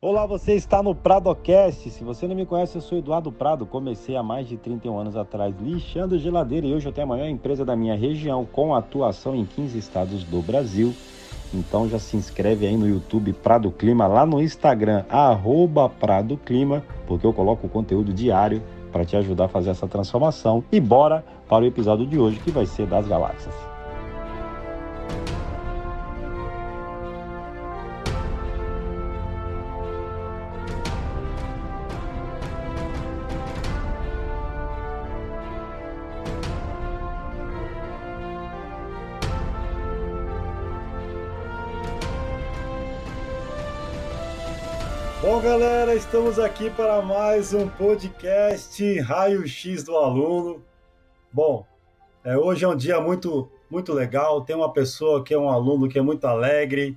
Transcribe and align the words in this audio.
Olá, 0.00 0.26
você 0.26 0.54
está 0.54 0.80
no 0.80 0.94
Pradocast. 0.94 1.90
Se 1.90 2.04
você 2.04 2.28
não 2.28 2.36
me 2.36 2.46
conhece, 2.46 2.76
eu 2.76 2.80
sou 2.80 2.98
Eduardo 2.98 3.32
Prado. 3.32 3.66
Comecei 3.66 4.14
há 4.14 4.22
mais 4.22 4.46
de 4.46 4.56
31 4.56 4.96
anos 4.96 5.16
atrás 5.16 5.52
lixando 5.60 6.16
geladeira 6.20 6.68
e 6.68 6.72
hoje 6.72 6.86
eu 6.86 6.92
tenho 6.92 7.04
a 7.04 7.08
maior 7.08 7.26
empresa 7.26 7.64
da 7.64 7.74
minha 7.74 7.96
região 7.96 8.44
com 8.44 8.76
atuação 8.76 9.34
em 9.34 9.44
15 9.44 9.76
estados 9.76 10.22
do 10.22 10.40
Brasil. 10.40 10.94
Então 11.52 11.88
já 11.88 11.98
se 11.98 12.16
inscreve 12.16 12.64
aí 12.64 12.76
no 12.76 12.86
YouTube 12.86 13.32
Prado 13.32 13.72
Clima, 13.72 14.06
lá 14.06 14.24
no 14.24 14.40
Instagram, 14.40 15.04
arroba 15.08 15.88
Prado 15.88 16.36
Clima, 16.36 16.84
porque 17.08 17.26
eu 17.26 17.32
coloco 17.32 17.68
conteúdo 17.68 18.12
diário 18.12 18.62
para 18.92 19.04
te 19.04 19.16
ajudar 19.16 19.46
a 19.46 19.48
fazer 19.48 19.70
essa 19.70 19.88
transformação. 19.88 20.62
E 20.70 20.78
bora 20.78 21.24
para 21.48 21.64
o 21.64 21.66
episódio 21.66 22.06
de 22.06 22.20
hoje 22.20 22.38
que 22.38 22.52
vai 22.52 22.66
ser 22.66 22.86
das 22.86 23.08
galáxias. 23.08 23.67
Estamos 46.08 46.38
aqui 46.38 46.70
para 46.70 47.02
mais 47.02 47.52
um 47.52 47.68
podcast 47.68 48.98
Raio 49.00 49.46
X 49.46 49.82
do 49.84 49.94
Aluno. 49.94 50.64
Bom, 51.30 51.66
é, 52.24 52.34
hoje 52.34 52.64
é 52.64 52.68
um 52.68 52.74
dia 52.74 52.98
muito, 52.98 53.52
muito 53.70 53.92
legal. 53.92 54.40
Tem 54.40 54.56
uma 54.56 54.72
pessoa 54.72 55.22
que 55.22 55.34
é 55.34 55.38
um 55.38 55.50
aluno 55.50 55.86
que 55.86 55.98
é 55.98 56.00
muito 56.00 56.26
alegre 56.26 56.96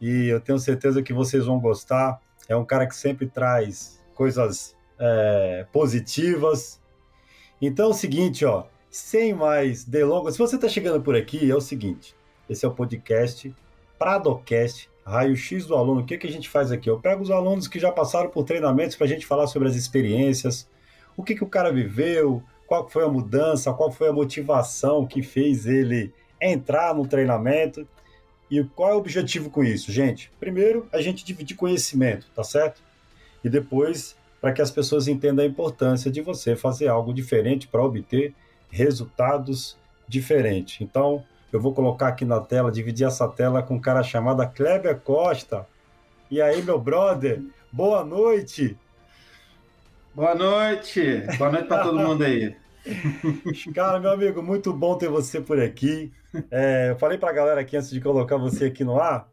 e 0.00 0.26
eu 0.26 0.40
tenho 0.40 0.58
certeza 0.58 1.00
que 1.00 1.12
vocês 1.12 1.46
vão 1.46 1.60
gostar. 1.60 2.20
É 2.48 2.56
um 2.56 2.64
cara 2.64 2.88
que 2.88 2.96
sempre 2.96 3.28
traz 3.28 4.04
coisas 4.16 4.74
é, 4.98 5.64
positivas. 5.72 6.82
Então 7.62 7.86
é 7.86 7.90
o 7.90 7.94
seguinte, 7.94 8.44
ó, 8.44 8.64
sem 8.90 9.32
mais 9.32 9.84
delongas, 9.84 10.34
se 10.34 10.40
você 10.40 10.56
está 10.56 10.68
chegando 10.68 11.00
por 11.00 11.14
aqui, 11.14 11.48
é 11.48 11.54
o 11.54 11.60
seguinte: 11.60 12.16
esse 12.50 12.64
é 12.64 12.68
o 12.68 12.74
podcast 12.74 13.54
Pradocast 13.96 14.90
raio-x 15.04 15.66
do 15.66 15.74
aluno. 15.74 16.00
O 16.00 16.04
que, 16.04 16.18
que 16.18 16.26
a 16.26 16.30
gente 16.30 16.48
faz 16.48 16.72
aqui? 16.72 16.88
Eu 16.88 16.98
pego 16.98 17.22
os 17.22 17.30
alunos 17.30 17.68
que 17.68 17.78
já 17.78 17.92
passaram 17.92 18.30
por 18.30 18.44
treinamentos 18.44 18.96
para 18.96 19.06
a 19.06 19.08
gente 19.08 19.26
falar 19.26 19.46
sobre 19.46 19.68
as 19.68 19.76
experiências, 19.76 20.68
o 21.16 21.22
que, 21.22 21.34
que 21.34 21.44
o 21.44 21.48
cara 21.48 21.72
viveu, 21.72 22.42
qual 22.66 22.88
foi 22.88 23.04
a 23.04 23.08
mudança, 23.08 23.72
qual 23.72 23.92
foi 23.92 24.08
a 24.08 24.12
motivação 24.12 25.06
que 25.06 25.22
fez 25.22 25.66
ele 25.66 26.12
entrar 26.40 26.94
no 26.94 27.06
treinamento 27.06 27.86
e 28.50 28.62
qual 28.62 28.90
é 28.90 28.94
o 28.94 28.98
objetivo 28.98 29.50
com 29.50 29.62
isso, 29.62 29.92
gente? 29.92 30.30
Primeiro, 30.38 30.88
a 30.92 31.00
gente 31.00 31.24
dividir 31.24 31.56
conhecimento, 31.56 32.26
tá 32.34 32.42
certo? 32.42 32.82
E 33.42 33.48
depois, 33.48 34.16
para 34.40 34.52
que 34.52 34.62
as 34.62 34.70
pessoas 34.70 35.08
entendam 35.08 35.44
a 35.44 35.48
importância 35.48 36.10
de 36.10 36.20
você 36.20 36.56
fazer 36.56 36.88
algo 36.88 37.12
diferente 37.12 37.68
para 37.68 37.82
obter 37.82 38.34
resultados 38.70 39.76
diferentes. 40.08 40.80
Então, 40.80 41.24
eu 41.54 41.60
vou 41.60 41.72
colocar 41.72 42.08
aqui 42.08 42.24
na 42.24 42.40
tela, 42.40 42.72
dividir 42.72 43.06
essa 43.06 43.28
tela 43.28 43.62
com 43.62 43.76
um 43.76 43.80
cara 43.80 44.02
chamado 44.02 44.44
Kleber 44.48 44.98
Costa. 44.98 45.64
E 46.28 46.42
aí, 46.42 46.60
meu 46.62 46.80
brother, 46.80 47.40
boa 47.70 48.04
noite. 48.04 48.76
Boa 50.12 50.34
noite. 50.34 51.22
Boa 51.38 51.52
noite 51.52 51.68
para 51.68 51.84
todo 51.84 52.00
mundo 52.00 52.24
aí. 52.24 52.56
Cara, 53.72 54.00
meu 54.00 54.10
amigo, 54.10 54.42
muito 54.42 54.72
bom 54.72 54.98
ter 54.98 55.08
você 55.08 55.40
por 55.40 55.60
aqui. 55.60 56.12
É, 56.50 56.90
eu 56.90 56.96
falei 56.96 57.18
para 57.18 57.30
a 57.30 57.32
galera 57.32 57.60
aqui 57.60 57.76
antes 57.76 57.90
de 57.90 58.00
colocar 58.00 58.36
você 58.36 58.64
aqui 58.64 58.82
no 58.82 59.00
ar 59.00 59.28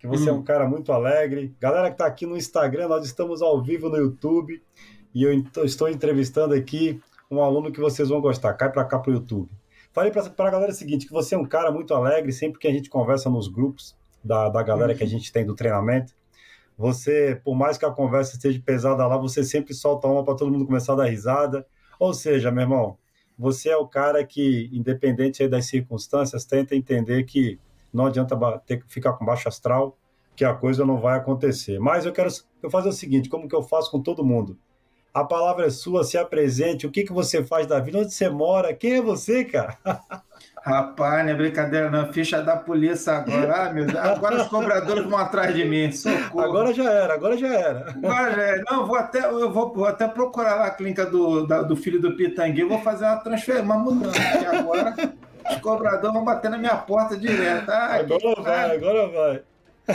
que 0.00 0.08
você 0.08 0.24
hum. 0.24 0.34
é 0.34 0.36
um 0.38 0.42
cara 0.42 0.68
muito 0.68 0.92
alegre. 0.92 1.54
Galera 1.60 1.86
que 1.88 1.94
está 1.94 2.06
aqui 2.06 2.26
no 2.26 2.36
Instagram, 2.36 2.88
nós 2.88 3.06
estamos 3.06 3.42
ao 3.42 3.62
vivo 3.62 3.88
no 3.88 3.96
YouTube 3.96 4.60
e 5.14 5.22
eu 5.22 5.44
estou 5.64 5.88
entrevistando 5.88 6.52
aqui 6.52 7.00
um 7.30 7.40
aluno 7.40 7.70
que 7.70 7.78
vocês 7.78 8.08
vão 8.08 8.20
gostar. 8.20 8.54
Cai 8.54 8.72
para 8.72 8.84
cá 8.84 8.98
para 8.98 9.12
o 9.12 9.14
YouTube. 9.14 9.59
Falei 9.92 10.12
para 10.12 10.22
a 10.22 10.50
galera 10.50 10.70
o 10.70 10.74
seguinte, 10.74 11.06
que 11.06 11.12
você 11.12 11.34
é 11.34 11.38
um 11.38 11.44
cara 11.44 11.70
muito 11.72 11.94
alegre, 11.94 12.32
sempre 12.32 12.58
que 12.58 12.68
a 12.68 12.72
gente 12.72 12.88
conversa 12.88 13.28
nos 13.28 13.48
grupos 13.48 13.96
da, 14.22 14.48
da 14.48 14.62
galera 14.62 14.94
que 14.94 15.02
a 15.02 15.06
gente 15.06 15.32
tem 15.32 15.44
do 15.44 15.54
treinamento, 15.54 16.14
você, 16.80 17.38
por 17.44 17.54
mais 17.54 17.76
que 17.76 17.84
a 17.84 17.90
conversa 17.90 18.36
esteja 18.36 18.58
pesada 18.64 19.06
lá, 19.06 19.18
você 19.18 19.44
sempre 19.44 19.74
solta 19.74 20.08
uma 20.08 20.24
para 20.24 20.34
todo 20.34 20.50
mundo 20.50 20.64
começar 20.64 20.94
a 20.94 20.96
dar 20.96 21.04
risada. 21.04 21.66
Ou 21.98 22.14
seja, 22.14 22.50
meu 22.50 22.62
irmão, 22.62 22.96
você 23.38 23.68
é 23.68 23.76
o 23.76 23.86
cara 23.86 24.24
que, 24.24 24.70
independente 24.72 25.46
das 25.46 25.66
circunstâncias, 25.66 26.46
tenta 26.46 26.74
entender 26.74 27.24
que 27.24 27.58
não 27.92 28.06
adianta 28.06 28.34
ter, 28.64 28.82
ficar 28.88 29.12
com 29.12 29.26
baixo 29.26 29.46
astral, 29.46 29.98
que 30.34 30.42
a 30.42 30.54
coisa 30.54 30.86
não 30.86 30.98
vai 30.98 31.18
acontecer. 31.18 31.78
Mas 31.78 32.06
eu 32.06 32.12
quero 32.12 32.30
eu 32.62 32.70
fazer 32.70 32.88
o 32.88 32.92
seguinte, 32.92 33.28
como 33.28 33.46
que 33.46 33.54
eu 33.54 33.62
faço 33.62 33.90
com 33.90 34.00
todo 34.00 34.24
mundo? 34.24 34.56
A 35.12 35.24
palavra 35.24 35.66
é 35.66 35.70
sua, 35.70 36.04
se 36.04 36.16
apresente. 36.16 36.86
O 36.86 36.90
que, 36.90 37.02
que 37.02 37.12
você 37.12 37.44
faz 37.44 37.66
da 37.66 37.80
vida? 37.80 37.98
Onde 37.98 38.14
você 38.14 38.28
mora? 38.28 38.72
Quem 38.72 38.98
é 38.98 39.02
você, 39.02 39.44
cara? 39.44 39.76
Rapaz, 40.62 41.24
não 41.24 41.32
é 41.32 41.34
brincadeira, 41.34 41.90
não. 41.90 42.12
Ficha 42.12 42.42
da 42.42 42.56
polícia 42.56 43.14
agora. 43.14 43.64
Ah, 43.64 43.72
meu 43.72 43.86
Deus. 43.86 43.98
Agora 43.98 44.42
os 44.42 44.48
cobradores 44.48 45.04
vão 45.06 45.18
atrás 45.18 45.54
de 45.54 45.64
mim. 45.64 45.90
Socorro. 45.90 46.44
Agora 46.44 46.74
já 46.74 46.90
era, 46.90 47.14
agora 47.14 47.36
já 47.36 47.48
era. 47.48 47.90
Agora 47.90 48.32
já 48.36 48.42
era. 48.42 48.64
Não, 48.70 48.86
vou 48.86 48.96
até, 48.96 49.24
eu 49.24 49.50
vou, 49.50 49.72
vou 49.72 49.86
até 49.86 50.06
procurar 50.06 50.56
lá 50.56 50.66
a 50.66 50.70
clínica 50.70 51.06
do, 51.06 51.46
da, 51.46 51.62
do 51.62 51.74
filho 51.74 52.00
do 52.00 52.14
Pitangui. 52.14 52.64
Vou 52.64 52.80
fazer 52.82 53.06
uma 53.06 53.16
transferência, 53.16 53.64
uma 53.64 53.78
mudança. 53.78 54.20
Porque 54.20 54.56
agora 54.56 54.94
os 55.50 55.56
cobradores 55.56 56.14
vão 56.14 56.24
bater 56.24 56.50
na 56.50 56.58
minha 56.58 56.76
porta 56.76 57.16
direto. 57.16 57.68
Ah, 57.70 57.94
agora 57.94 58.42
vai, 58.42 58.76
agora 58.76 59.08
vai. 59.08 59.42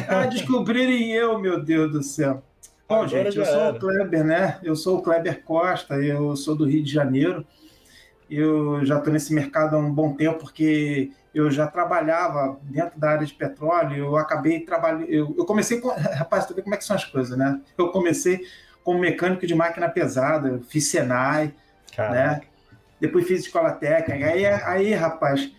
Ah, 0.10 0.26
descobrirem 0.26 1.12
eu, 1.14 1.40
meu 1.40 1.64
Deus 1.64 1.92
do 1.92 2.04
céu. 2.04 2.44
Bom, 2.88 2.96
Agora 2.96 3.08
gente, 3.08 3.38
eu 3.38 3.46
sou 3.46 3.56
era. 3.56 3.76
o 3.76 3.80
Kleber, 3.80 4.24
né? 4.24 4.60
Eu 4.62 4.76
sou 4.76 4.98
o 4.98 5.02
Kleber 5.02 5.44
Costa, 5.44 5.96
eu 5.96 6.36
sou 6.36 6.56
do 6.56 6.66
Rio 6.66 6.84
de 6.84 6.92
Janeiro. 6.92 7.46
Eu 8.30 8.86
já 8.86 8.98
estou 8.98 9.12
nesse 9.12 9.34
mercado 9.34 9.76
há 9.76 9.80
um 9.80 9.92
bom 9.92 10.14
tempo, 10.14 10.40
porque 10.40 11.12
eu 11.34 11.50
já 11.50 11.68
trabalhava 11.68 12.60
dentro 12.64 13.00
da 13.00 13.12
área 13.12 13.26
de 13.26 13.34
petróleo. 13.34 13.98
Eu 13.98 14.18
acabei 14.18 14.60
trabalhando. 14.60 15.06
Eu, 15.06 15.34
eu, 15.38 15.46
comecei 15.46 15.80
com. 15.80 15.90
Rapaz, 15.98 16.46
tu 16.46 16.54
vê 16.54 16.62
como 16.62 16.76
é 16.76 16.78
que 16.78 16.86
são 16.86 16.96
as 16.96 17.06
coisas, 17.06 17.36
né? 17.38 17.60
Eu 17.78 17.90
comecei 17.90 18.46
como 18.84 19.00
mecânico 19.00 19.48
de 19.48 19.56
máquina 19.56 19.90
pesada, 19.90 20.62
fiz 20.70 20.88
Senai, 20.88 21.54
né? 21.98 22.42
Depois 23.02 23.28
fiz 23.28 23.42
escola 23.42 23.72
técnica. 23.72 24.28
Aí, 24.28 24.46
aí 24.46 24.94
rapaz, 24.94 25.52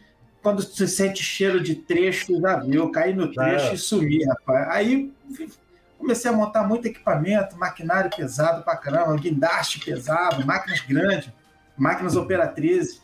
quando 0.42 0.62
você 0.62 0.86
sente 0.86 1.24
cheiro 1.24 1.60
de 1.60 1.74
trecho, 1.74 2.40
já 2.40 2.56
viu, 2.56 2.84
eu 2.84 2.90
caí 2.90 3.12
no 3.12 3.32
trecho 3.32 3.74
e 3.74 3.78
sumi, 3.78 4.24
rapaz. 4.24 4.68
Aí 4.70 5.12
comecei 5.98 6.30
a 6.30 6.34
montar 6.34 6.62
muito 6.62 6.86
equipamento, 6.86 7.56
maquinário 7.56 8.10
pesado 8.14 8.62
pra 8.62 8.76
caramba, 8.76 9.16
guindaste 9.16 9.80
pesado, 9.80 10.44
máquinas 10.46 10.80
grandes, 10.80 11.30
máquinas 11.76 12.16
operatrizes. 12.16 13.00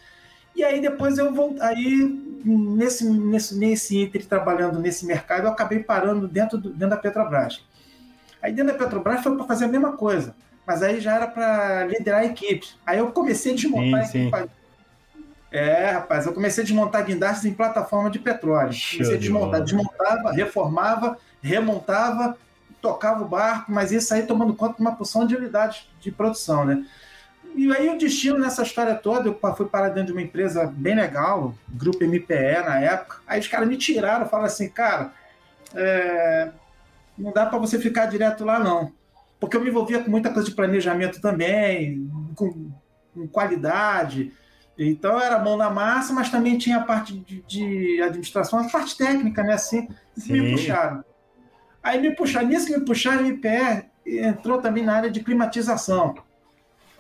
E 0.55 0.63
aí 0.63 0.81
depois 0.81 1.19
eu 1.19 1.33
vou 1.33 1.57
aí 1.61 2.07
nesse 2.45 3.09
nesse 3.09 3.59
nesse 3.59 3.99
entre 3.99 4.23
trabalhando 4.25 4.79
nesse 4.79 5.07
mercado, 5.07 5.45
eu 5.45 5.51
acabei 5.51 5.79
parando 5.81 6.29
dentro 6.29 6.59
do, 6.59 6.71
dentro 6.71 6.91
da 6.91 6.97
Petrobras. 6.97 7.65
Aí 8.43 8.53
dentro 8.53 8.73
da 8.73 8.79
Petrobras 8.79 9.23
foi 9.23 9.37
para 9.37 9.47
fazer 9.47 9.65
a 9.65 9.69
mesma 9.69 9.97
coisa, 9.97 10.35
mas 10.67 10.83
aí 10.83 11.01
já 11.01 11.15
era 11.15 11.27
para 11.27 11.87
liderar 11.87 12.25
equipes. 12.25 12.77
Aí 12.85 12.99
eu 12.99 13.11
comecei 13.13 13.53
a 13.53 13.57
desmontar 13.57 14.07
sim, 14.07 14.31
sim. 14.31 14.49
É, 15.51 15.91
rapaz, 15.91 16.25
eu 16.25 16.33
comecei 16.33 16.63
a 16.63 16.67
desmontar 16.67 17.05
guindastes 17.05 17.45
em 17.45 17.53
plataforma 17.53 18.11
de 18.11 18.19
petróleo. 18.19 18.75
Comecei 18.93 19.15
a 19.15 19.19
desmontar, 19.19 19.63
desmontava, 19.63 20.33
reformava, 20.33 21.19
remontava 21.43 22.37
tocava 22.83 23.25
o 23.25 23.29
barco, 23.29 23.71
mas 23.71 23.93
isso 23.93 24.13
aí 24.13 24.27
tomando 24.27 24.53
conta 24.55 24.75
de 24.75 24.81
uma 24.81 24.95
porção 24.95 25.25
de 25.25 25.37
unidades 25.37 25.89
de 26.01 26.11
produção, 26.11 26.65
né? 26.65 26.85
E 27.55 27.71
aí 27.73 27.89
o 27.89 27.99
destino 27.99 28.39
nessa 28.39 28.63
história 28.63 28.95
toda, 28.95 29.29
eu 29.29 29.55
fui 29.55 29.67
parar 29.67 29.91
dentro 29.91 30.07
de 30.07 30.13
uma 30.13 30.23
empresa 30.23 30.67
bem 30.67 30.97
legal, 30.97 31.55
Grupo 31.69 32.03
MPE 32.03 32.65
na 32.67 32.81
época, 32.81 33.19
aí 33.27 33.39
os 33.39 33.47
caras 33.47 33.69
me 33.69 33.77
tiraram, 33.77 34.27
falaram 34.27 34.49
assim, 34.49 34.69
cara, 34.69 35.13
é... 35.75 36.51
não 37.17 37.33
dá 37.33 37.47
para 37.47 37.59
você 37.59 37.79
ficar 37.79 38.07
direto 38.07 38.45
lá 38.45 38.59
não, 38.59 38.93
porque 39.39 39.57
eu 39.57 39.61
me 39.61 39.69
envolvia 39.69 40.03
com 40.03 40.11
muita 40.11 40.31
coisa 40.31 40.49
de 40.49 40.55
planejamento 40.55 41.21
também, 41.21 42.11
com, 42.35 42.71
com 43.15 43.29
qualidade, 43.29 44.33
então 44.77 45.21
era 45.21 45.39
mão 45.39 45.57
na 45.57 45.71
massa, 45.71 46.13
mas 46.13 46.31
também 46.31 46.57
tinha 46.57 46.79
a 46.79 46.85
parte 46.85 47.19
de, 47.19 47.43
de 47.43 48.03
administração, 48.03 48.59
a 48.59 48.69
parte 48.69 48.97
técnica, 48.97 49.43
né, 49.43 49.53
assim, 49.53 49.87
Sim. 50.17 50.33
me 50.33 50.53
puxaram. 50.53 51.05
Aí 51.83 52.01
me 52.01 52.15
puxaram, 52.15 52.47
nisso 52.47 52.67
que 52.67 52.77
me 52.77 52.85
puxaram, 52.85 53.25
o 53.25 53.27
IPE 53.27 53.87
entrou 54.07 54.61
também 54.61 54.85
na 54.85 54.95
área 54.95 55.11
de 55.11 55.21
climatização. 55.21 56.15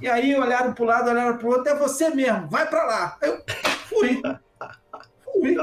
E 0.00 0.08
aí 0.08 0.34
olharam 0.34 0.72
para 0.72 0.82
o 0.82 0.86
lado, 0.86 1.10
olharam 1.10 1.36
para 1.36 1.46
o 1.46 1.50
outro, 1.50 1.72
é 1.72 1.76
você 1.76 2.10
mesmo, 2.10 2.48
vai 2.48 2.68
para 2.68 2.84
lá. 2.84 3.18
Eu 3.22 3.40
fui. 3.88 4.20
Fui. 5.24 5.56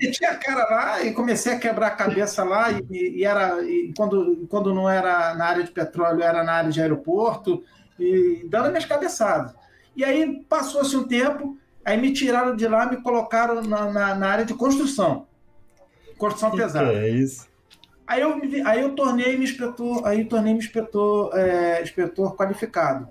E 0.00 0.10
tinha 0.10 0.34
cara 0.34 0.64
lá 0.64 1.02
e 1.02 1.12
comecei 1.12 1.52
a 1.52 1.58
quebrar 1.58 1.88
a 1.88 1.96
cabeça 1.96 2.42
lá 2.42 2.70
e, 2.72 2.84
e 2.90 3.24
era 3.24 3.62
e 3.62 3.92
quando, 3.96 4.46
quando 4.48 4.74
não 4.74 4.88
era 4.88 5.34
na 5.34 5.44
área 5.44 5.62
de 5.62 5.70
petróleo 5.70 6.22
era 6.22 6.42
na 6.42 6.54
área 6.54 6.70
de 6.70 6.80
aeroporto 6.80 7.62
e 7.98 8.46
dando 8.48 8.68
minhas 8.68 8.86
cabeçadas. 8.86 9.54
E 9.94 10.04
aí 10.04 10.42
passou-se 10.48 10.96
um 10.96 11.06
tempo, 11.06 11.58
aí 11.84 12.00
me 12.00 12.12
tiraram 12.12 12.56
de 12.56 12.66
lá, 12.66 12.86
me 12.86 13.02
colocaram 13.02 13.62
na, 13.62 13.90
na, 13.90 14.14
na 14.14 14.28
área 14.28 14.44
de 14.44 14.54
construção 14.54 15.26
construção 16.20 16.50
pesada. 16.50 16.92
É 16.92 17.08
isso? 17.08 17.48
Aí 18.06 18.20
eu, 18.20 18.40
aí 18.66 18.80
eu 18.80 18.94
tornei-me 18.94 19.44
inspetor, 19.44 20.06
aí 20.06 20.24
tornei-me 20.24 20.58
inspetor, 20.58 21.30
é, 21.34 21.82
inspetor 21.82 22.36
qualificado. 22.36 23.08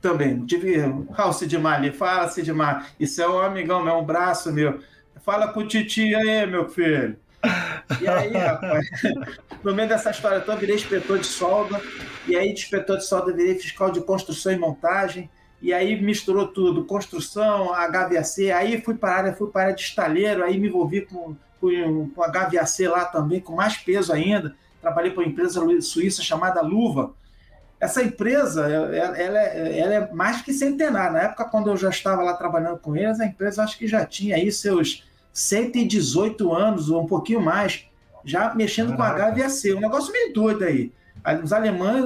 Também, 0.00 0.44
tive. 0.46 0.76
Ah, 1.16 1.28
o 1.28 1.32
Sidmar 1.32 1.76
ali, 1.76 1.92
fala, 1.92 2.28
Sidmar. 2.28 2.90
Isso 2.98 3.20
é 3.20 3.28
um 3.28 3.38
amigão 3.38 3.82
meu, 3.82 3.96
um 3.96 4.04
braço 4.04 4.52
meu. 4.52 4.80
Fala 5.24 5.48
com 5.48 5.60
o 5.60 5.66
Titi 5.66 6.14
aí, 6.14 6.46
meu 6.46 6.68
filho. 6.68 7.16
E 8.00 8.08
aí, 8.08 8.32
rapaz, 8.36 8.86
no 9.62 9.74
meio 9.74 9.88
dessa 9.88 10.10
história 10.10 10.40
toda, 10.40 10.54
eu 10.54 10.60
virei 10.60 10.76
inspetor 10.76 11.18
de 11.18 11.26
solda, 11.26 11.80
e 12.26 12.36
aí 12.36 12.52
de 12.52 12.60
inspetor 12.60 12.98
de 12.98 13.06
solda 13.06 13.32
virei 13.32 13.54
fiscal 13.54 13.90
de 13.90 14.00
construção 14.00 14.52
e 14.52 14.58
montagem, 14.58 15.30
e 15.62 15.72
aí 15.72 16.00
misturou 16.00 16.48
tudo, 16.48 16.84
construção, 16.84 17.72
HVAC, 17.72 18.50
aí 18.52 18.80
fui 18.82 18.94
para 18.94 19.10
a 19.10 19.16
área, 19.16 19.32
fui 19.34 19.50
para 19.50 19.62
a 19.62 19.64
área 19.64 19.76
de 19.76 19.82
estalheiro, 19.82 20.44
aí 20.44 20.58
me 20.58 20.68
envolvi 20.68 21.02
com, 21.02 21.36
com, 21.70 22.08
com 22.10 22.22
HVAC 22.22 22.88
lá 22.88 23.04
também, 23.04 23.40
com 23.40 23.54
mais 23.54 23.76
peso 23.76 24.12
ainda, 24.12 24.54
trabalhei 24.80 25.10
para 25.10 25.22
uma 25.22 25.28
empresa 25.28 25.60
suíça 25.80 26.22
chamada 26.22 26.60
Luva, 26.60 27.14
essa 27.78 28.02
empresa, 28.02 28.66
ela, 28.66 28.96
ela, 28.96 29.38
é, 29.38 29.78
ela, 29.78 29.94
é 29.94 30.12
mais 30.12 30.40
que 30.40 30.52
centenária. 30.52 31.12
Na 31.12 31.22
época, 31.22 31.44
quando 31.44 31.68
eu 31.68 31.76
já 31.76 31.90
estava 31.90 32.22
lá 32.22 32.34
trabalhando 32.34 32.78
com 32.78 32.96
eles, 32.96 33.20
a 33.20 33.26
empresa 33.26 33.62
acho 33.62 33.78
que 33.78 33.86
já 33.86 34.04
tinha 34.06 34.36
aí 34.36 34.50
seus 34.50 35.06
118 35.32 36.54
anos, 36.54 36.88
ou 36.88 37.02
um 37.02 37.06
pouquinho 37.06 37.40
mais, 37.40 37.84
já 38.24 38.54
mexendo 38.54 38.96
Caraca. 38.96 39.34
com 39.34 39.40
HVAC. 39.40 39.74
Um 39.74 39.80
negócio 39.80 40.12
meio 40.12 40.32
doido 40.32 40.64
aí. 40.64 40.90
Os 41.42 41.52
alemães, 41.52 42.04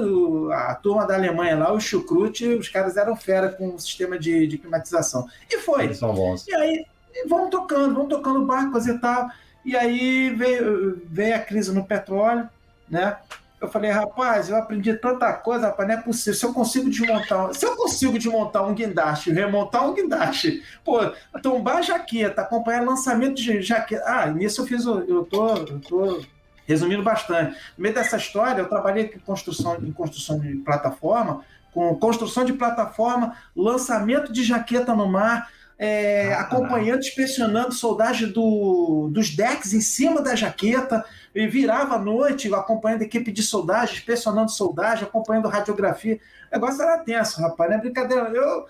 a 0.51 0.75
turma 0.75 1.05
da 1.05 1.13
Alemanha 1.13 1.57
lá, 1.57 1.71
o 1.71 1.79
chucrute, 1.79 2.45
os 2.47 2.67
caras 2.67 2.97
eram 2.97 3.15
fera 3.15 3.49
com 3.49 3.75
o 3.75 3.79
sistema 3.79 4.17
de, 4.17 4.47
de 4.47 4.57
climatização. 4.57 5.27
E 5.49 5.59
foi. 5.59 5.85
Eles 5.85 5.99
são 5.99 6.13
bons. 6.13 6.45
E 6.47 6.55
aí, 6.55 6.85
vamos 7.29 7.51
tocando, 7.51 7.93
vamos 7.93 8.09
tocando 8.09 8.45
barcos 8.45 8.87
e 8.87 8.97
tal. 8.97 9.29
E 9.63 9.75
aí 9.75 10.29
veio, 10.31 11.01
veio 11.05 11.35
a 11.35 11.39
crise 11.39 11.73
no 11.73 11.85
petróleo, 11.85 12.49
né? 12.89 13.17
Eu 13.61 13.69
falei, 13.69 13.91
rapaz, 13.91 14.49
eu 14.49 14.55
aprendi 14.55 14.91
tanta 14.95 15.31
coisa, 15.33 15.67
rapaz, 15.67 15.87
não 15.87 15.95
é 15.95 16.01
possível. 16.01 16.33
Se 16.33 16.43
eu 16.43 16.51
consigo 16.51 16.89
desmontar, 16.89 17.53
se 17.53 17.63
eu 17.63 17.75
consigo 17.75 18.17
desmontar 18.17 18.67
um 18.67 18.73
guindaste, 18.73 19.31
remontar 19.31 19.87
um 19.87 19.93
guindaste, 19.93 20.63
pô, 20.83 20.97
tombar 21.43 21.83
jaqueta, 21.83 22.41
acompanhar 22.41 22.83
lançamento 22.83 23.35
de 23.35 23.61
jaqueta. 23.61 24.03
Ah, 24.07 24.25
nisso 24.31 24.61
eu 24.61 24.65
fiz, 24.65 24.83
eu 24.83 25.23
tô, 25.25 25.49
eu 25.57 25.79
tô 25.79 26.21
resumindo 26.65 27.03
bastante. 27.03 27.51
No 27.77 27.83
meio 27.83 27.93
dessa 27.93 28.17
história, 28.17 28.61
eu 28.61 28.67
trabalhei 28.67 29.09
com 29.09 29.19
construção, 29.19 29.75
em 29.75 29.91
construção 29.91 30.39
de 30.39 30.55
plataforma, 30.55 31.43
com 31.71 31.95
construção 31.97 32.43
de 32.43 32.53
plataforma, 32.53 33.35
lançamento 33.55 34.33
de 34.33 34.43
jaqueta 34.43 34.95
no 34.95 35.07
mar, 35.07 35.49
é, 35.81 36.31
ah, 36.31 36.41
acompanhando, 36.41 36.99
inspecionando 36.99 37.73
soldagem 37.73 38.31
do, 38.31 39.09
dos 39.11 39.35
decks 39.35 39.73
em 39.73 39.81
cima 39.81 40.21
da 40.21 40.35
jaqueta, 40.35 41.03
e 41.33 41.47
virava 41.47 41.95
à 41.95 41.99
noite 41.99 42.53
acompanhando 42.53 43.01
a 43.01 43.05
equipe 43.05 43.31
de 43.31 43.41
soldagem, 43.41 43.95
inspecionando 43.95 44.51
soldagem, 44.51 45.05
acompanhando 45.05 45.47
radiografia. 45.47 46.19
O 46.51 46.53
negócio 46.53 46.83
era 46.83 46.99
tenso, 46.99 47.41
rapaz, 47.41 47.67
não 47.71 47.77
é 47.77 47.81
brincadeira. 47.81 48.29
Eu, 48.29 48.67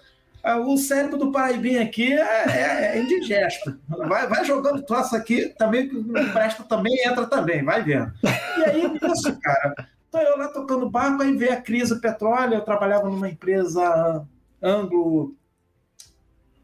o 0.68 0.78
cérebro 0.78 1.18
do 1.18 1.34
Paraibinha 1.34 1.82
aqui 1.82 2.14
é, 2.14 2.46
é, 2.48 2.98
é, 2.98 3.02
indigesto. 3.02 3.78
Vai, 3.90 4.28
vai 4.28 4.46
jogando 4.46 4.82
troço 4.82 5.14
aqui, 5.14 5.54
também 5.58 5.90
presta 6.32 6.64
também, 6.64 6.94
entra 7.06 7.26
também, 7.26 7.62
vai 7.62 7.84
vendo. 7.84 8.10
E 8.24 8.64
aí, 8.64 9.00
isso, 9.12 9.38
cara. 9.42 9.76
Então 10.08 10.22
eu 10.22 10.38
lá 10.38 10.48
tocando 10.48 10.90
barco, 10.90 11.24
aí 11.24 11.36
veio 11.36 11.52
a 11.52 11.58
crise 11.58 11.94
do 11.94 12.00
petróleo, 12.00 12.54
eu 12.54 12.62
trabalhava 12.62 13.10
numa 13.10 13.28
empresa 13.28 14.26
anglo 14.62 15.36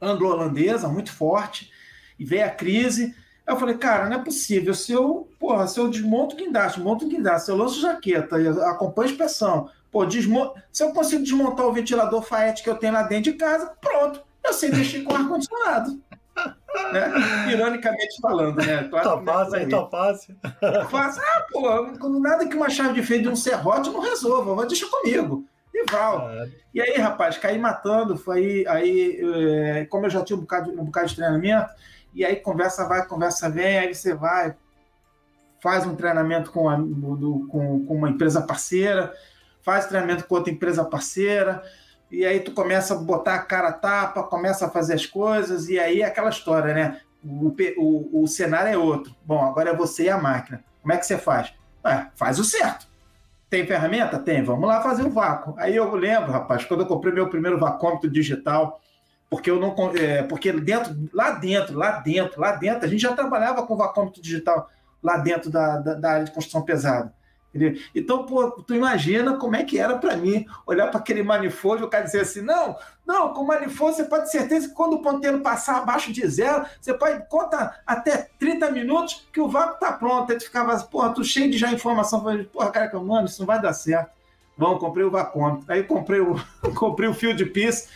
anglo-holandesa, 0.02 0.88
muito 0.88 1.12
forte, 1.12 1.72
e 2.20 2.26
veio 2.26 2.46
a 2.46 2.50
crise. 2.50 3.16
Aí 3.46 3.54
eu 3.54 3.60
falei, 3.60 3.78
cara, 3.78 4.10
não 4.10 4.18
é 4.18 4.24
possível. 4.24 4.74
Se 4.74 4.92
eu, 4.92 5.30
porra, 5.40 5.68
se 5.68 5.80
eu 5.80 5.88
desmonto 5.88 6.36
o 6.36 6.38
guindaste, 6.38 6.80
monto 6.80 7.06
o 7.06 7.10
guindaste, 7.10 7.46
se 7.46 7.52
eu 7.52 7.58
lanço 7.58 7.82
jaqueta 7.82 8.40
e 8.40 8.48
acompanho 8.48 9.10
a 9.10 9.12
inspeção, 9.12 9.70
pô, 9.92 10.06
desmo... 10.06 10.54
se 10.72 10.84
eu 10.84 10.92
consigo 10.92 11.24
desmontar 11.24 11.66
o 11.66 11.74
ventilador 11.74 12.22
Faete 12.22 12.64
que 12.64 12.70
eu 12.70 12.76
tenho 12.76 12.94
lá 12.94 13.04
dentro 13.04 13.32
de 13.32 13.38
casa, 13.38 13.74
pronto, 13.82 14.22
eu 14.44 14.54
sei 14.54 14.70
mexer 14.70 15.04
com 15.04 15.16
ar-condicionado. 15.16 16.02
né? 16.94 17.12
Ironicamente 17.52 18.22
falando, 18.22 18.58
né? 18.58 18.84
Claro, 18.90 19.10
tá 19.10 19.24
fácil, 19.24 19.56
aí, 19.56 19.70
tá 19.70 19.86
fácil. 19.88 20.36
Fácil. 20.90 21.22
Ah, 21.24 21.46
pô, 21.52 22.20
nada 22.20 22.48
que 22.48 22.56
uma 22.56 22.70
chave 22.70 22.94
de 22.94 23.06
fenda 23.06 23.24
de 23.24 23.30
um 23.30 23.36
serrote 23.36 23.90
não 23.90 24.00
resolva, 24.00 24.66
deixa 24.66 24.88
comigo. 24.88 25.46
Rival. 25.86 26.30
É. 26.30 26.50
E 26.74 26.82
aí, 26.82 26.98
rapaz, 26.98 27.38
caí 27.38 27.58
matando. 27.58 28.18
Foi 28.18 28.38
aí, 28.38 28.68
aí 28.68 29.22
é, 29.80 29.86
como 29.86 30.06
eu 30.06 30.10
já 30.10 30.24
tinha 30.24 30.38
um 30.38 30.42
bocado, 30.42 30.72
um 30.72 30.86
bocado 30.86 31.08
de 31.08 31.16
treinamento, 31.16 31.70
e 32.14 32.26
aí 32.26 32.36
conversa 32.36 32.88
vai, 32.88 33.06
conversa 33.06 33.50
vem, 33.50 33.78
aí 33.78 33.94
você 33.94 34.14
vai, 34.14 34.56
faz 35.62 35.86
um 35.86 35.96
treinamento 35.96 36.52
com, 36.52 36.70
a, 36.70 36.76
do, 36.76 37.48
com, 37.50 37.86
com 37.86 37.96
uma 37.96 38.10
empresa 38.10 38.42
parceira, 38.42 39.14
faz 39.62 39.86
treinamento 39.86 40.26
com 40.26 40.36
outra 40.36 40.52
empresa 40.52 40.84
parceira, 40.84 41.62
e 42.10 42.26
aí 42.26 42.40
tu 42.40 42.52
começa 42.54 42.94
a 42.94 42.98
botar 42.98 43.36
a 43.36 43.40
cara 43.40 43.70
a 43.70 43.74
tapa, 43.74 44.24
começa 44.24 44.66
a 44.66 44.70
fazer 44.70 44.94
as 44.94 45.06
coisas, 45.06 45.70
e 45.70 45.78
aí 45.78 46.02
é 46.02 46.06
aquela 46.06 46.30
história, 46.30 46.74
né? 46.74 47.02
O, 47.24 47.54
o, 47.78 48.24
o 48.24 48.28
cenário 48.28 48.72
é 48.72 48.78
outro. 48.78 49.14
Bom, 49.26 49.44
agora 49.44 49.72
é 49.72 49.76
você 49.76 50.04
e 50.04 50.10
a 50.10 50.18
máquina. 50.18 50.64
Como 50.82 50.94
é 50.94 50.98
que 50.98 51.06
você 51.06 51.18
faz? 51.18 51.54
Ué, 51.84 52.10
faz 52.16 52.40
o 52.40 52.44
certo. 52.44 52.88
Tem 53.50 53.66
ferramenta? 53.66 54.20
Tem. 54.20 54.44
Vamos 54.44 54.68
lá 54.68 54.82
fazer 54.82 55.04
o 55.04 55.10
vácuo. 55.10 55.54
Aí 55.58 55.76
eu 55.76 55.94
lembro, 55.96 56.32
rapaz, 56.32 56.66
quando 56.66 56.82
eu 56.82 56.88
comprei 56.88 57.14
meu 57.14 57.30
primeiro 57.30 57.58
vacômetro 57.58 58.10
digital, 58.10 58.82
porque 59.30 59.50
eu 59.50 59.60
não 59.60 59.76
é, 59.96 60.24
porque 60.24 60.52
dentro, 60.52 60.96
lá 61.14 61.32
dentro, 61.32 61.78
lá 61.78 62.00
dentro, 62.00 62.40
lá 62.40 62.52
dentro, 62.54 62.86
a 62.86 62.88
gente 62.88 63.02
já 63.02 63.14
trabalhava 63.14 63.66
com 63.66 63.76
vacômetro 63.76 64.22
digital 64.22 64.70
lá 65.02 65.18
dentro 65.18 65.50
da, 65.50 65.78
da, 65.78 65.94
da 65.94 66.12
área 66.12 66.26
de 66.26 66.32
construção 66.32 66.62
pesada. 66.62 67.14
Então, 67.94 68.26
pô, 68.26 68.52
tu 68.52 68.76
imagina 68.76 69.38
como 69.38 69.56
é 69.56 69.64
que 69.64 69.80
era 69.80 69.98
para 69.98 70.16
mim 70.16 70.46
olhar 70.66 70.88
para 70.88 71.00
aquele 71.00 71.24
manifold 71.24 71.82
e 71.82 71.86
o 71.86 71.90
cara 71.90 72.04
dizer 72.04 72.22
assim: 72.22 72.42
não, 72.42 72.76
não, 73.06 73.34
com 73.34 73.42
o 73.42 73.48
manifold 73.48 73.96
você 73.96 74.04
pode 74.04 74.26
ter 74.26 74.40
certeza 74.40 74.68
que 74.68 74.74
quando 74.74 74.94
o 74.94 75.02
ponteiro 75.02 75.40
passar 75.40 75.78
abaixo 75.78 76.12
de 76.12 76.28
zero, 76.28 76.66
você 76.80 76.94
pode 76.94 77.28
contar 77.30 77.82
até 77.86 78.30
30 78.40 78.72
minutos 78.72 79.28
que 79.32 79.40
o 79.40 79.48
vácuo 79.48 79.80
tá 79.80 79.94
pronto. 79.94 80.32
Aí 80.32 80.38
tu 80.38 80.46
ficava, 80.46 80.78
porra, 80.84 81.14
tu 81.14 81.24
cheio 81.24 81.50
de 81.50 81.58
já 81.58 81.72
informação, 81.72 82.22
falei, 82.24 82.44
porra, 82.46 82.70
cara, 82.72 83.00
mano, 83.00 83.28
isso 83.28 83.40
não 83.40 83.48
vai 83.48 83.62
dar 83.62 83.74
certo. 83.74 84.18
Bom, 84.58 84.78
comprei 84.78 85.06
o 85.06 85.12
vacômetro. 85.12 85.72
Aí 85.72 85.84
comprei 85.84 86.20
o, 86.20 86.36
comprei 86.76 87.08
o 87.08 87.14
fio 87.14 87.34
de 87.34 87.46
pis. 87.46 87.90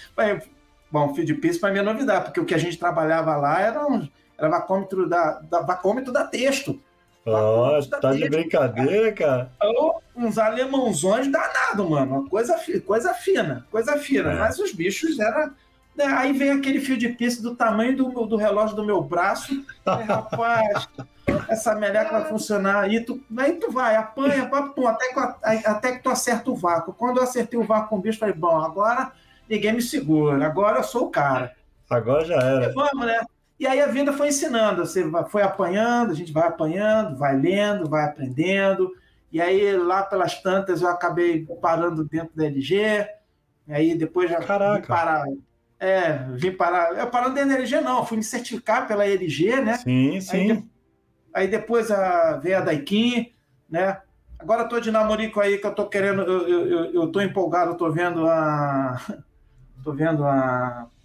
Bom, 0.92 1.14
fio 1.14 1.26
de 1.26 1.34
pis 1.34 1.58
para 1.58 1.72
mim 1.72 1.80
é 1.80 1.82
novidade, 1.82 2.26
porque 2.26 2.40
o 2.40 2.46
que 2.46 2.54
a 2.54 2.58
gente 2.58 2.78
trabalhava 2.78 3.36
lá 3.38 3.60
era, 3.60 3.88
um, 3.88 4.08
era 4.38 4.50
vacômetro 4.50 5.10
da, 5.10 5.40
da, 5.40 5.62
vacômetro 5.62 6.12
da 6.12 6.26
texto. 6.26 6.80
Oh, 7.26 7.80
tá 8.00 8.12
de 8.14 8.28
brincadeira, 8.30 9.12
cara. 9.12 9.52
Então, 9.58 10.02
uns 10.16 10.38
alemãozões 10.38 11.28
danados, 11.32 11.88
mano. 11.88 12.20
Uma 12.20 12.30
coisa, 12.30 12.60
coisa 12.86 13.14
fina, 13.14 13.66
coisa 13.70 13.98
fina. 13.98 14.32
É. 14.32 14.40
Mas 14.40 14.58
os 14.58 14.74
bichos 14.74 15.20
eram. 15.20 15.54
Né? 15.96 16.06
Aí 16.06 16.34
vem 16.34 16.52
aquele 16.52 16.80
fio 16.80 16.98
de 16.98 17.10
pista 17.10 17.44
do 17.44 17.56
tamanho 17.56 17.96
do, 17.96 18.26
do 18.26 18.36
relógio 18.36 18.76
do 18.76 18.84
meu 18.84 19.02
braço. 19.02 19.54
Aí, 19.86 20.04
rapaz, 20.04 20.88
essa 21.48 21.76
meleca 21.76 22.12
vai 22.12 22.26
funcionar. 22.26 22.82
Aí 22.82 23.02
tu, 23.02 23.22
aí 23.38 23.54
tu 23.54 23.72
vai, 23.72 23.96
apanha, 23.96 24.50
pum, 24.76 24.88
até, 24.88 25.14
que, 25.14 25.68
até 25.68 25.92
que 25.92 26.04
tu 26.04 26.10
acerta 26.10 26.50
o 26.50 26.56
vácuo. 26.56 26.94
Quando 26.94 27.18
eu 27.18 27.24
acertei 27.24 27.60
o 27.60 27.64
vácuo 27.64 27.90
com 27.90 27.98
o 27.98 28.02
bicho, 28.02 28.20
falei, 28.20 28.34
bom, 28.34 28.60
agora 28.60 29.12
ninguém 29.48 29.74
me 29.74 29.82
segura, 29.82 30.44
agora 30.46 30.80
eu 30.80 30.84
sou 30.84 31.06
o 31.06 31.10
cara. 31.10 31.54
Agora 31.90 32.26
já 32.26 32.36
era. 32.36 32.66
E 32.66 32.74
vamos, 32.74 33.06
né? 33.06 33.22
E 33.62 33.68
aí 33.68 33.80
a 33.80 33.86
vida 33.86 34.12
foi 34.12 34.30
ensinando, 34.30 34.84
você 34.84 35.08
foi 35.30 35.44
apanhando, 35.44 36.10
a 36.10 36.16
gente 36.16 36.34
vai 36.34 36.48
apanhando, 36.48 37.16
vai 37.16 37.38
lendo, 37.38 37.88
vai 37.88 38.06
aprendendo. 38.06 38.92
E 39.32 39.40
aí 39.40 39.78
lá 39.78 40.02
pelas 40.02 40.42
tantas 40.42 40.82
eu 40.82 40.88
acabei 40.90 41.46
parando 41.62 42.04
dentro 42.04 42.36
da 42.36 42.48
LG. 42.48 43.06
E 43.68 43.72
aí 43.72 43.94
depois 43.94 44.32
já 44.32 44.40
Caraca. 44.40 44.82
vim 44.82 44.88
parar. 44.88 45.26
É, 45.80 46.26
vim 46.32 46.52
parar. 46.54 46.98
Eu 46.98 47.06
parando 47.12 47.36
dentro 47.36 47.50
da 47.50 47.58
LG, 47.58 47.82
não, 47.82 48.04
fui 48.04 48.18
me 48.18 48.24
certificar 48.24 48.88
pela 48.88 49.06
LG, 49.06 49.62
né? 49.62 49.78
Sim, 49.78 50.20
sim. 50.20 50.52
Aí, 50.52 51.44
aí 51.44 51.48
depois 51.48 51.92
a, 51.92 52.38
veio 52.38 52.58
a 52.58 52.62
Daikin, 52.62 53.32
né? 53.70 54.02
Agora 54.40 54.64
estou 54.64 54.82
de 54.82 54.90
namorico 54.90 55.40
aí 55.40 55.60
que 55.60 55.68
eu 55.68 55.70
estou 55.70 55.88
querendo, 55.88 56.24
eu, 56.24 56.68
eu, 56.68 57.12
eu 57.14 57.22
empolgado, 57.22 57.74
estou 57.74 57.92
vendo 57.92 58.28
a. 58.28 59.00
tô 59.84 59.94
vendo 59.94 60.26
a 60.26 60.88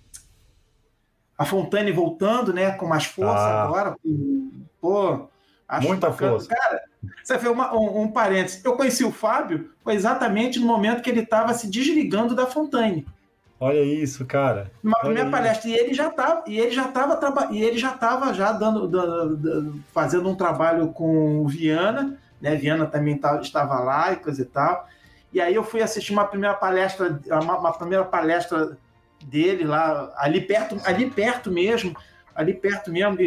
a 1.38 1.45
Fontane 1.45 1.93
voltando, 1.93 2.52
né, 2.52 2.73
com 2.73 2.87
mais 2.87 3.05
força 3.05 3.45
ah. 3.45 3.64
agora. 3.64 3.97
Pô, 4.81 5.28
acho 5.69 5.88
Muita 5.88 6.11
bacana. 6.11 6.33
força. 6.33 6.49
Cara, 6.49 6.83
você 7.23 7.38
fez 7.38 7.52
uma, 7.52 7.75
um, 7.75 8.02
um 8.02 8.09
parênteses. 8.09 8.64
Eu 8.64 8.76
conheci 8.76 9.05
o 9.05 9.12
Fábio, 9.12 9.71
foi 9.83 9.95
exatamente 9.95 10.59
no 10.59 10.66
momento 10.66 11.02
que 11.02 11.11
ele 11.11 11.21
estava 11.21 11.52
se 11.55 11.69
desligando 11.69 12.35
da 12.35 12.47
Fontane. 12.47 13.07
Olha 13.59 13.83
isso, 13.83 14.25
cara. 14.26 14.71
Olha 14.85 14.95
primeira 15.00 15.31
palestra, 15.31 15.71
e 15.71 15.75
ele 15.75 15.95
já 15.95 16.09
estava, 16.09 16.45
e 16.47 16.59
ele 16.59 16.73
já 16.73 16.87
estava 16.87 17.49
e 17.50 17.62
ele 17.62 17.78
já 17.78 17.95
estava 17.95 18.35
já 18.35 18.52
dando, 18.52 18.87
dando, 18.87 19.37
dando, 19.37 19.85
fazendo 19.95 20.28
um 20.28 20.35
trabalho 20.35 20.88
com 20.88 21.38
o 21.38 21.49
Viana, 21.49 22.19
né? 22.40 22.55
Viana 22.55 22.87
também 22.87 23.16
tá, 23.16 23.40
estava 23.40 23.81
lá 23.81 24.12
e 24.12 24.16
coisa 24.16 24.43
e 24.43 24.45
tal. 24.45 24.87
E 25.33 25.40
aí 25.40 25.55
eu 25.55 25.64
fui 25.64 25.83
assistir 25.83 26.12
uma 26.12 26.26
primeira 26.26 26.55
palestra, 26.55 27.19
uma, 27.43 27.59
uma 27.59 27.73
primeira 27.73 28.05
palestra 28.05 28.76
dele 29.26 29.64
lá, 29.64 30.12
ali 30.16 30.40
perto, 30.40 30.80
ali 30.85 31.11
perto 31.11 31.50
mesmo, 31.50 31.95
ali 32.35 32.54
perto 32.54 32.90
mesmo, 32.90 33.18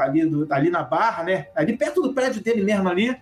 ali, 0.00 0.24
do, 0.24 0.46
ali 0.50 0.70
na 0.70 0.82
Barra, 0.82 1.24
né? 1.24 1.48
Ali 1.54 1.76
perto 1.76 2.00
do 2.00 2.14
prédio 2.14 2.42
dele 2.42 2.62
mesmo 2.62 2.88
ali. 2.88 3.16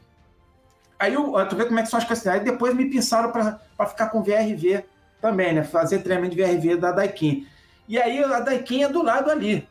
Aí 0.99 1.15
eu, 1.15 1.33
tu 1.49 1.57
vê 1.57 1.65
como 1.65 1.79
é 1.79 1.83
que 1.83 1.89
são 1.89 1.99
as 1.99 2.05
coisas. 2.05 2.27
Aí 2.27 2.41
depois 2.41 2.75
me 2.75 2.91
pensaram 2.91 3.33
para 3.33 3.87
ficar 3.87 4.09
com 4.09 4.23
VRV 4.23 4.85
também, 5.21 5.55
né? 5.55 5.65
Fazer 5.65 6.01
treinamento 6.01 6.37
de 6.37 6.43
VRV 6.43 6.77
da 6.77 6.93
Daikin. 6.93 7.47
E 7.89 7.99
aí 7.99 8.23
a 8.23 8.41
Daikin 8.41 8.85
é 8.85 8.89
do 8.89 9.03
lado 9.03 9.31
ali. 9.31 9.67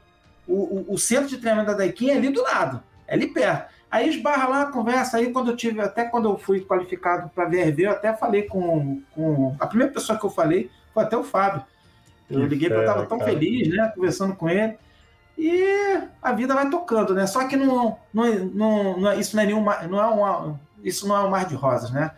O, 0.48 0.53
o, 0.53 0.93
o, 0.93 0.98
centro 0.98 1.27
de 1.27 1.38
treinamento 1.38 1.72
da 1.72 1.77
Daikin 1.77 2.10
é 2.12 2.17
ali 2.17 2.29
do 2.29 2.41
lado, 2.41 2.81
é 3.07 3.15
ali 3.15 3.27
perto. 3.27 3.74
Aí 3.89 4.10
esbarra 4.10 4.48
lá, 4.48 4.65
conversa. 4.67 5.17
Aí 5.17 5.31
quando 5.31 5.51
eu 5.51 5.55
tive, 5.55 5.81
até 5.81 6.05
quando 6.05 6.29
eu 6.29 6.38
fui 6.38 6.62
qualificado 6.62 7.29
para 7.29 7.45
VRV, 7.45 7.86
eu 7.86 7.91
até 7.91 8.13
falei 8.13 8.43
com, 8.43 9.01
com. 9.12 9.55
A 9.60 9.67
primeira 9.67 9.91
pessoa 9.91 10.17
que 10.17 10.25
eu 10.25 10.29
falei 10.29 10.69
foi 10.93 11.03
até 11.03 11.17
o 11.17 11.24
Fábio. 11.24 11.63
Eu 12.29 12.41
que 12.41 12.48
liguei 12.48 12.70
porque 12.70 12.82
eu 12.82 12.88
estava 12.88 13.05
tão 13.05 13.20
cara. 13.20 13.32
feliz, 13.32 13.67
né? 13.70 13.91
Conversando 13.96 14.36
com 14.36 14.50
ele. 14.50 14.77
E 15.38 16.01
a 16.22 16.32
vida 16.32 16.53
vai 16.53 16.70
tocando, 16.70 17.13
né? 17.13 17.27
Só 17.27 17.48
que 17.48 17.55
não, 17.55 17.98
não, 18.13 18.36
não, 18.46 19.00
não 19.00 19.20
isso 19.20 19.36
não 19.36 19.44
é 19.44 19.46
nenhum, 19.46 19.63
não 19.89 20.01
é 20.01 20.05
uma, 20.08 20.60
isso 20.84 21.08
não 21.08 21.15
é 21.15 21.24
um 21.24 21.29
mar 21.29 21.46
de 21.46 21.55
rosas, 21.55 21.91
né? 21.91 22.12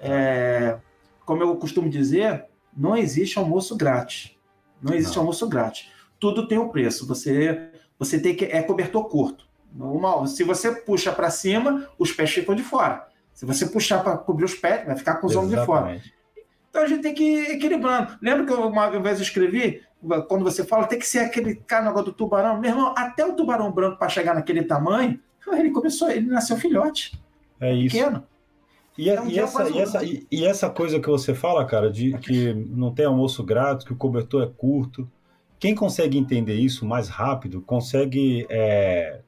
É, 0.00 0.76
como 1.24 1.42
eu 1.42 1.54
costumo 1.56 1.88
dizer, 1.88 2.46
não 2.76 2.96
existe 2.96 3.38
almoço 3.38 3.76
grátis. 3.76 4.36
Não 4.82 4.94
existe 4.94 5.16
não. 5.16 5.22
almoço 5.22 5.48
grátis. 5.48 5.90
Tudo 6.18 6.48
tem 6.48 6.58
um 6.58 6.68
preço. 6.68 7.06
Você, 7.06 7.70
você 7.98 8.18
tem 8.18 8.34
que 8.34 8.46
é 8.46 8.62
cobertor 8.62 9.08
curto. 9.08 9.46
Normal. 9.72 10.26
Se 10.26 10.42
você 10.42 10.72
puxa 10.72 11.12
para 11.12 11.30
cima, 11.30 11.88
os 11.98 12.10
pés 12.10 12.30
ficam 12.30 12.54
de 12.54 12.62
fora. 12.62 13.06
Se 13.32 13.46
você 13.46 13.66
puxar 13.66 14.02
para 14.02 14.18
cobrir 14.18 14.44
os 14.44 14.54
pés, 14.54 14.84
vai 14.84 14.96
ficar 14.96 15.16
com 15.16 15.26
os 15.26 15.36
ombros 15.36 15.58
de 15.58 15.64
fora. 15.64 16.00
Então 16.70 16.82
a 16.82 16.86
gente 16.86 17.02
tem 17.02 17.12
que 17.12 17.22
ir 17.22 17.50
equilibrando. 17.50 18.16
Lembra 18.22 18.46
que 18.46 18.52
eu, 18.52 18.68
uma 18.68 18.88
vez 18.88 19.18
eu 19.18 19.24
escrevi, 19.24 19.82
quando 20.28 20.44
você 20.44 20.64
fala, 20.64 20.86
tem 20.86 20.98
que 20.98 21.06
ser 21.06 21.18
aquele 21.18 21.56
cara 21.56 21.90
do 21.90 22.12
tubarão. 22.12 22.58
Meu 22.58 22.70
irmão, 22.70 22.94
até 22.96 23.26
o 23.26 23.34
tubarão 23.34 23.70
branco 23.72 23.98
para 23.98 24.08
chegar 24.08 24.34
naquele 24.34 24.62
tamanho, 24.62 25.18
ele 25.52 25.70
começou, 25.70 26.08
ele 26.08 26.26
nasceu 26.26 26.56
filhote. 26.56 27.20
É 27.60 27.74
isso. 27.74 27.96
Pequeno. 27.96 28.24
E, 28.96 29.08
então, 29.08 29.28
e, 29.28 29.38
essa, 29.38 29.70
e, 29.70 29.78
essa, 29.78 30.04
e, 30.04 30.26
e, 30.30 30.44
essa 30.44 30.70
coisa 30.70 31.00
que 31.00 31.08
você 31.08 31.34
fala, 31.34 31.64
cara, 31.64 31.90
de 31.90 32.16
que 32.18 32.52
não 32.52 32.92
tem 32.92 33.06
almoço 33.06 33.42
grátis, 33.42 33.86
que 33.86 33.92
o 33.92 33.96
cobertor 33.96 34.42
é 34.42 34.46
curto. 34.46 35.10
Quem 35.58 35.74
consegue 35.74 36.18
entender 36.18 36.54
isso 36.54 36.86
mais 36.86 37.08
rápido, 37.08 37.60
consegue. 37.62 38.46
É, 38.48 39.20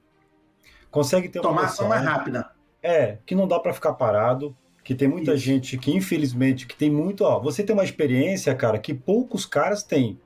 consegue 0.91 1.29
ter 1.29 1.41
uma. 1.41 1.49
Tomar 1.49 1.65
ação 1.65 1.89
mais 1.89 2.05
rápida. 2.05 2.51
É, 2.83 3.19
que 3.25 3.35
não 3.35 3.47
dá 3.47 3.61
para 3.61 3.73
ficar 3.73 3.95
parado, 3.95 4.57
que 4.85 4.95
tem 4.95 5.09
muita 5.09 5.35
isso. 5.35 5.45
gente 5.45 5.79
que, 5.79 5.95
infelizmente, 5.95 6.67
que 6.67 6.77
tem 6.77 6.91
muito. 6.91 7.25
Ó, 7.25 7.41
você 7.41 7.63
tem 7.63 7.75
uma 7.75 7.85
experiência, 7.85 8.55
cara, 8.55 8.79
que 8.79 8.93
poucos 8.93 9.47
caras 9.47 9.83
têm. 9.83 10.19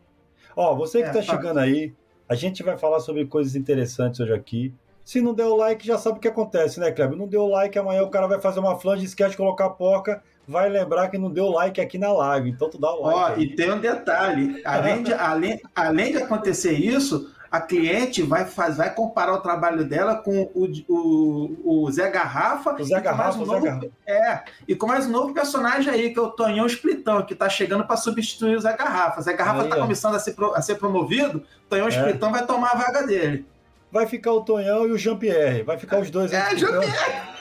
Ó, 0.56 0.74
você 0.74 1.02
que 1.02 1.08
é, 1.08 1.12
tá, 1.12 1.22
chegando 1.22 1.58
aí, 1.58 1.92
a 2.28 2.34
gente 2.34 2.62
vai 2.62 2.76
falar 2.76 3.00
sobre 3.00 3.26
coisas 3.26 3.54
interessantes 3.54 4.20
hoje 4.20 4.32
aqui. 4.32 4.74
Se 5.04 5.20
não 5.20 5.34
der 5.34 5.44
o 5.44 5.54
like, 5.54 5.86
já 5.86 5.98
sabe 5.98 6.18
o 6.18 6.20
que 6.20 6.26
acontece, 6.26 6.80
né, 6.80 6.90
Kleber? 6.90 7.16
Não 7.16 7.28
deu 7.28 7.42
o 7.42 7.50
like, 7.50 7.78
amanhã 7.78 8.02
o 8.02 8.10
cara 8.10 8.26
vai 8.26 8.40
fazer 8.40 8.58
uma 8.58 8.76
flange, 8.76 9.04
esquece 9.04 9.32
de 9.32 9.36
colocar 9.36 9.66
a 9.66 9.70
porca, 9.70 10.20
vai 10.48 10.68
lembrar 10.68 11.08
que 11.08 11.18
não 11.18 11.30
deu 11.30 11.48
like 11.48 11.80
aqui 11.80 11.98
na 11.98 12.12
live. 12.12 12.50
Então 12.50 12.68
tu 12.68 12.78
dá 12.78 12.92
o 12.92 13.02
like. 13.02 13.18
Ó, 13.18 13.26
aí. 13.26 13.42
e 13.44 13.54
tem 13.54 13.70
um 13.70 13.78
detalhe: 13.78 14.60
além 14.64 15.02
de, 15.02 15.12
além, 15.12 15.60
além 15.74 16.12
de 16.12 16.18
acontecer 16.18 16.72
isso, 16.72 17.30
a 17.50 17.60
cliente 17.60 18.22
vai, 18.22 18.44
faz, 18.44 18.76
vai 18.76 18.94
comparar 18.94 19.34
o 19.34 19.40
trabalho 19.40 19.84
dela 19.84 20.16
com 20.16 20.50
o, 20.54 20.66
o, 20.88 21.84
o 21.84 21.90
Zé 21.90 22.10
Garrafa. 22.10 22.74
O 22.74 22.84
Zé 22.84 23.00
Garrafa, 23.00 23.38
um 23.38 23.46
novo, 23.46 23.60
Zé 23.60 23.66
Garrafa. 23.66 23.90
É, 24.06 24.42
e 24.66 24.74
com 24.74 24.86
mais 24.86 25.06
um 25.06 25.10
novo 25.10 25.34
personagem 25.34 25.92
aí, 25.92 26.12
que 26.12 26.18
é 26.18 26.22
o 26.22 26.30
Tonhão 26.30 26.66
Splitão, 26.66 27.24
que 27.24 27.32
está 27.32 27.48
chegando 27.48 27.86
para 27.86 27.96
substituir 27.96 28.56
o 28.56 28.60
Zé 28.60 28.76
Garrafa. 28.76 29.20
O 29.20 29.22
Zé 29.22 29.32
Garrafa 29.32 29.64
está 29.64 29.76
começando 29.76 30.14
a 30.14 30.18
ser, 30.18 30.34
a 30.54 30.62
ser 30.62 30.76
promovido, 30.76 31.38
o 31.38 31.68
Tonhão 31.68 31.86
é. 31.86 31.90
Splitão 31.90 32.30
vai 32.30 32.46
tomar 32.46 32.72
a 32.72 32.76
vaga 32.76 33.06
dele 33.06 33.46
vai 33.90 34.06
ficar 34.06 34.32
o 34.32 34.42
Tonhão 34.42 34.86
e 34.86 34.92
o 34.92 34.98
Jean-Pierre. 34.98 35.62
Vai 35.62 35.78
ficar 35.78 36.00
os 36.00 36.10
dois. 36.10 36.32
É, 36.32 36.54
Jean-Pierre! 36.56 37.36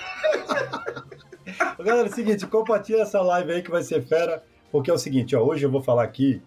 Galera, 1.84 2.08
é 2.08 2.12
o 2.12 2.14
seguinte, 2.14 2.48
compartilha 2.48 3.02
essa 3.02 3.22
live 3.22 3.52
aí 3.52 3.62
que 3.62 3.70
vai 3.70 3.84
ser 3.84 4.04
fera, 4.06 4.44
porque 4.72 4.90
é 4.90 4.94
o 4.94 4.98
seguinte, 4.98 5.36
ó, 5.36 5.44
hoje 5.44 5.64
eu 5.66 5.72
vou 5.72 5.82
falar 5.82 6.04
aqui, 6.04 6.42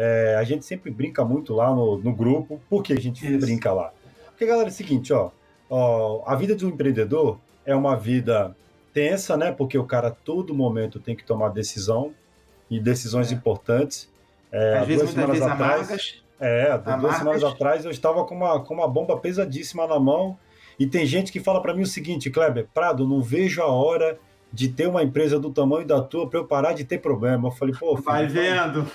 é, 0.00 0.36
a 0.38 0.44
gente 0.44 0.64
sempre 0.64 0.92
brinca 0.92 1.24
muito 1.24 1.52
lá 1.52 1.74
no, 1.74 1.98
no 1.98 2.12
grupo. 2.14 2.60
Por 2.70 2.84
que 2.84 2.92
a 2.92 3.00
gente 3.00 3.26
Isso. 3.26 3.44
brinca 3.44 3.72
lá? 3.72 3.92
Porque, 4.28 4.46
galera, 4.46 4.68
é 4.68 4.70
o 4.70 4.74
seguinte, 4.74 5.12
ó, 5.12 5.32
ó, 5.68 6.22
a 6.24 6.36
vida 6.36 6.54
de 6.54 6.64
um 6.64 6.68
empreendedor 6.68 7.40
é 7.66 7.74
uma 7.74 7.96
vida 7.96 8.56
tensa, 8.94 9.36
né? 9.36 9.50
Porque 9.50 9.76
o 9.76 9.82
cara 9.82 10.12
todo 10.12 10.54
momento 10.54 11.00
tem 11.00 11.16
que 11.16 11.24
tomar 11.24 11.48
decisão 11.48 12.14
e 12.70 12.78
decisões 12.78 13.32
é. 13.32 13.34
importantes. 13.34 14.08
É, 14.52 14.78
Às 14.78 14.86
vezes, 14.86 15.14
muitas 15.14 15.26
vezes 15.30 15.42
atrás, 15.42 15.74
amargas. 15.74 16.22
É, 16.38 16.78
duas 16.78 17.16
semanas 17.16 17.42
atrás 17.42 17.84
eu 17.84 17.90
estava 17.90 18.24
com 18.24 18.36
uma, 18.36 18.60
com 18.60 18.74
uma 18.74 18.86
bomba 18.86 19.18
pesadíssima 19.18 19.84
na 19.88 19.98
mão. 19.98 20.38
E 20.78 20.86
tem 20.86 21.04
gente 21.06 21.32
que 21.32 21.40
fala 21.40 21.60
para 21.60 21.74
mim 21.74 21.82
o 21.82 21.86
seguinte, 21.86 22.30
Kleber, 22.30 22.68
Prado, 22.72 23.04
não 23.04 23.20
vejo 23.20 23.60
a 23.60 23.66
hora 23.66 24.16
de 24.52 24.68
ter 24.68 24.86
uma 24.88 25.02
empresa 25.02 25.38
do 25.38 25.50
tamanho 25.50 25.86
da 25.86 26.00
tua 26.00 26.28
para 26.28 26.38
eu 26.38 26.46
parar 26.46 26.72
de 26.72 26.84
ter 26.84 26.98
problema. 26.98 27.48
Eu 27.48 27.52
falei, 27.52 27.74
pô. 27.78 27.96
Filho, 27.96 28.02
vai 28.02 28.26
vendo, 28.26 28.86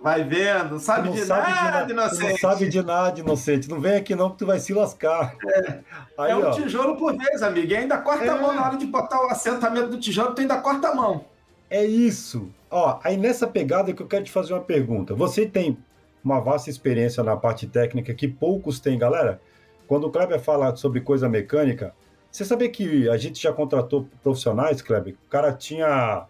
vai 0.00 0.24
vendo, 0.24 0.78
sabe 0.78 1.10
de 1.10 1.20
sabe 1.20 1.50
nada, 1.50 1.86
de, 1.86 1.92
inocente. 1.92 2.30
Não 2.30 2.38
sabe 2.38 2.68
de 2.68 2.82
nada, 2.82 3.20
inocente. 3.20 3.70
Não 3.70 3.80
vem 3.80 3.96
aqui 3.96 4.14
não 4.14 4.30
que 4.30 4.38
tu 4.38 4.46
vai 4.46 4.58
se 4.58 4.72
lascar. 4.72 5.36
É, 5.46 5.80
aí, 6.18 6.32
é 6.32 6.36
um 6.36 6.46
ó, 6.46 6.50
tijolo 6.50 6.96
por 6.96 7.16
vez, 7.16 7.42
amigo. 7.42 7.70
E 7.70 7.76
ainda 7.76 7.98
corta 7.98 8.24
é... 8.24 8.28
a 8.28 8.40
mão 8.40 8.54
na 8.54 8.64
hora 8.64 8.76
de 8.76 8.86
botar 8.86 9.20
o 9.20 9.30
assentamento 9.30 9.88
do 9.88 9.98
tijolo, 9.98 10.34
tu 10.34 10.40
ainda 10.40 10.58
corta 10.58 10.88
a 10.88 10.94
mão. 10.94 11.24
É 11.68 11.84
isso. 11.84 12.50
Ó, 12.70 12.98
aí 13.02 13.16
nessa 13.16 13.46
pegada 13.46 13.92
que 13.92 14.02
eu 14.02 14.06
quero 14.06 14.24
te 14.24 14.30
fazer 14.30 14.54
uma 14.54 14.62
pergunta. 14.62 15.14
Você 15.14 15.46
tem 15.46 15.76
uma 16.24 16.40
vasta 16.40 16.70
experiência 16.70 17.22
na 17.22 17.36
parte 17.36 17.66
técnica 17.66 18.14
que 18.14 18.28
poucos 18.28 18.80
têm, 18.80 18.98
galera. 18.98 19.40
Quando 19.86 20.06
o 20.06 20.10
Kleber 20.10 20.40
fala 20.40 20.74
sobre 20.76 21.00
coisa 21.00 21.28
mecânica, 21.28 21.94
você 22.32 22.46
sabia 22.46 22.70
que 22.70 23.10
a 23.10 23.16
gente 23.18 23.40
já 23.40 23.52
contratou 23.52 24.08
profissionais, 24.22 24.80
Kleber? 24.80 25.14
O 25.26 25.28
cara 25.28 25.52
tinha, 25.52 26.26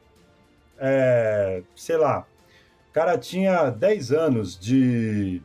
é, 0.77 1.63
sei 1.77 1.97
lá, 1.97 2.27
o 2.91 2.93
cara 2.93 3.17
tinha 3.17 3.71
10 3.71 4.11
anos 4.11 4.59
de, 4.59 5.41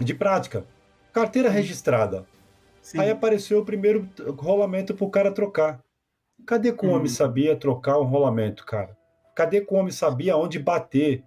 de 0.00 0.12
prática, 0.12 0.64
carteira 1.12 1.48
registrada. 1.48 2.26
Sim. 2.82 2.98
Aí 2.98 3.10
apareceu 3.10 3.60
o 3.60 3.64
primeiro 3.64 4.08
rolamento 4.36 4.92
para 4.92 5.06
o 5.06 5.10
cara 5.10 5.30
trocar. 5.30 5.80
Cadê 6.44 6.72
que 6.72 6.84
o 6.84 6.90
homem 6.90 7.04
hum. 7.04 7.08
sabia 7.08 7.56
trocar 7.56 7.98
um 8.00 8.04
rolamento, 8.04 8.66
cara? 8.66 8.96
Cadê 9.36 9.60
que 9.60 9.72
o 9.72 9.76
homem 9.76 9.92
sabia 9.92 10.36
onde 10.36 10.58
bater? 10.58 11.22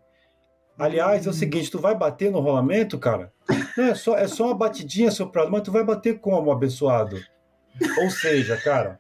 Aliás, 0.78 1.26
é 1.26 1.30
o 1.30 1.34
seguinte, 1.34 1.72
tu 1.72 1.80
vai 1.80 1.96
bater 1.96 2.30
no 2.30 2.40
rolamento, 2.40 2.98
cara? 2.98 3.32
Não, 3.78 3.86
é 3.86 3.96
só, 3.96 4.18
é 4.18 4.28
só 4.28 4.48
uma 4.48 4.56
batidinha 4.56 5.12
soprada, 5.12 5.50
mas 5.50 5.62
tu 5.62 5.72
vai 5.72 5.84
bater 5.84 6.20
como, 6.20 6.52
abençoado? 6.52 7.18
Ou 8.02 8.10
seja, 8.10 8.58
cara, 8.58 9.00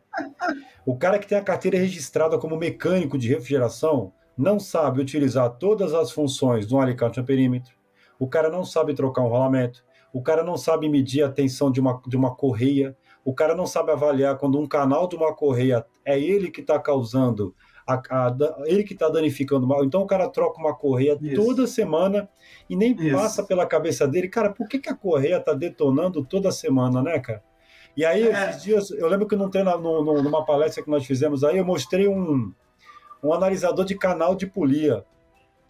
o 0.85 0.97
cara 0.97 1.19
que 1.19 1.27
tem 1.27 1.37
a 1.37 1.43
carteira 1.43 1.77
registrada 1.77 2.37
como 2.37 2.57
mecânico 2.57 3.17
de 3.17 3.27
refrigeração 3.27 4.13
não 4.37 4.59
sabe 4.59 5.01
utilizar 5.01 5.49
todas 5.57 5.93
as 5.93 6.11
funções 6.11 6.67
de 6.67 6.73
um 6.73 6.79
alicate 6.79 7.19
a 7.19 7.23
perímetro, 7.23 7.73
o 8.17 8.27
cara 8.27 8.49
não 8.49 8.63
sabe 8.63 8.93
trocar 8.93 9.21
um 9.21 9.27
rolamento, 9.27 9.83
o 10.13 10.21
cara 10.21 10.43
não 10.43 10.57
sabe 10.57 10.89
medir 10.89 11.23
a 11.23 11.29
tensão 11.29 11.71
de 11.71 11.79
uma, 11.79 12.01
de 12.07 12.17
uma 12.17 12.35
correia, 12.35 12.95
o 13.23 13.33
cara 13.33 13.55
não 13.55 13.67
sabe 13.67 13.91
avaliar 13.91 14.37
quando 14.37 14.59
um 14.59 14.67
canal 14.67 15.07
de 15.07 15.15
uma 15.15 15.33
correia 15.35 15.85
é 16.05 16.19
ele 16.19 16.49
que 16.49 16.61
está 16.61 16.79
causando 16.79 17.53
a, 17.85 17.95
a, 17.95 18.35
ele 18.65 18.83
que 18.83 18.93
está 18.93 19.09
danificando 19.09 19.67
mal. 19.67 19.83
Então 19.83 20.01
o 20.01 20.07
cara 20.07 20.29
troca 20.29 20.59
uma 20.59 20.75
correia 20.75 21.17
Isso. 21.21 21.35
toda 21.35 21.67
semana 21.67 22.29
e 22.69 22.75
nem 22.75 22.93
Isso. 22.93 23.15
passa 23.15 23.43
pela 23.43 23.65
cabeça 23.65 24.07
dele, 24.07 24.27
cara, 24.29 24.51
por 24.51 24.67
que, 24.67 24.79
que 24.79 24.89
a 24.89 24.95
correia 24.95 25.37
está 25.37 25.53
detonando 25.53 26.23
toda 26.23 26.51
semana, 26.51 27.01
né, 27.01 27.19
cara? 27.19 27.43
E 27.99 28.05
aí, 28.05 28.29
é. 28.29 28.49
esses 28.49 28.63
dias, 28.63 28.91
eu 28.91 29.09
lembro 29.09 29.27
que 29.27 29.35
num 29.35 29.49
treino, 29.49 29.77
numa 30.23 30.45
palestra 30.45 30.81
que 30.81 30.89
nós 30.89 31.05
fizemos 31.05 31.43
aí, 31.43 31.57
eu 31.57 31.65
mostrei 31.65 32.07
um, 32.07 32.49
um 33.21 33.33
analisador 33.33 33.83
de 33.83 33.93
canal 33.93 34.35
de 34.35 34.47
polia. 34.47 35.03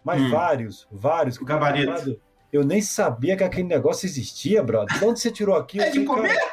Mas 0.04 0.22
hum. 0.22 0.30
vários, 0.30 0.86
vários. 0.92 1.38
O 1.38 1.44
gabarito. 1.44 2.20
Eu 2.52 2.62
nem 2.62 2.80
sabia 2.80 3.36
que 3.36 3.42
aquele 3.42 3.66
negócio 3.66 4.06
existia, 4.06 4.62
brother. 4.62 4.96
De 4.96 5.04
onde 5.04 5.18
você 5.18 5.28
tirou 5.28 5.56
aquilo? 5.56 5.82
É 5.82 5.90
de 5.90 6.04
comer? 6.04 6.28
Cara, 6.28 6.52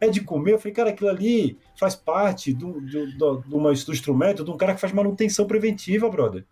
é 0.00 0.08
de 0.08 0.20
comer. 0.22 0.54
Eu 0.54 0.58
falei, 0.58 0.72
cara, 0.72 0.90
aquilo 0.90 1.10
ali 1.10 1.56
faz 1.78 1.94
parte 1.94 2.52
do, 2.52 2.80
do, 2.80 3.16
do, 3.16 3.36
do, 3.42 3.58
do 3.60 3.92
instrumento 3.92 4.44
de 4.44 4.50
um 4.50 4.56
cara 4.56 4.74
que 4.74 4.80
faz 4.80 4.92
manutenção 4.92 5.46
preventiva, 5.46 6.10
brother. 6.10 6.44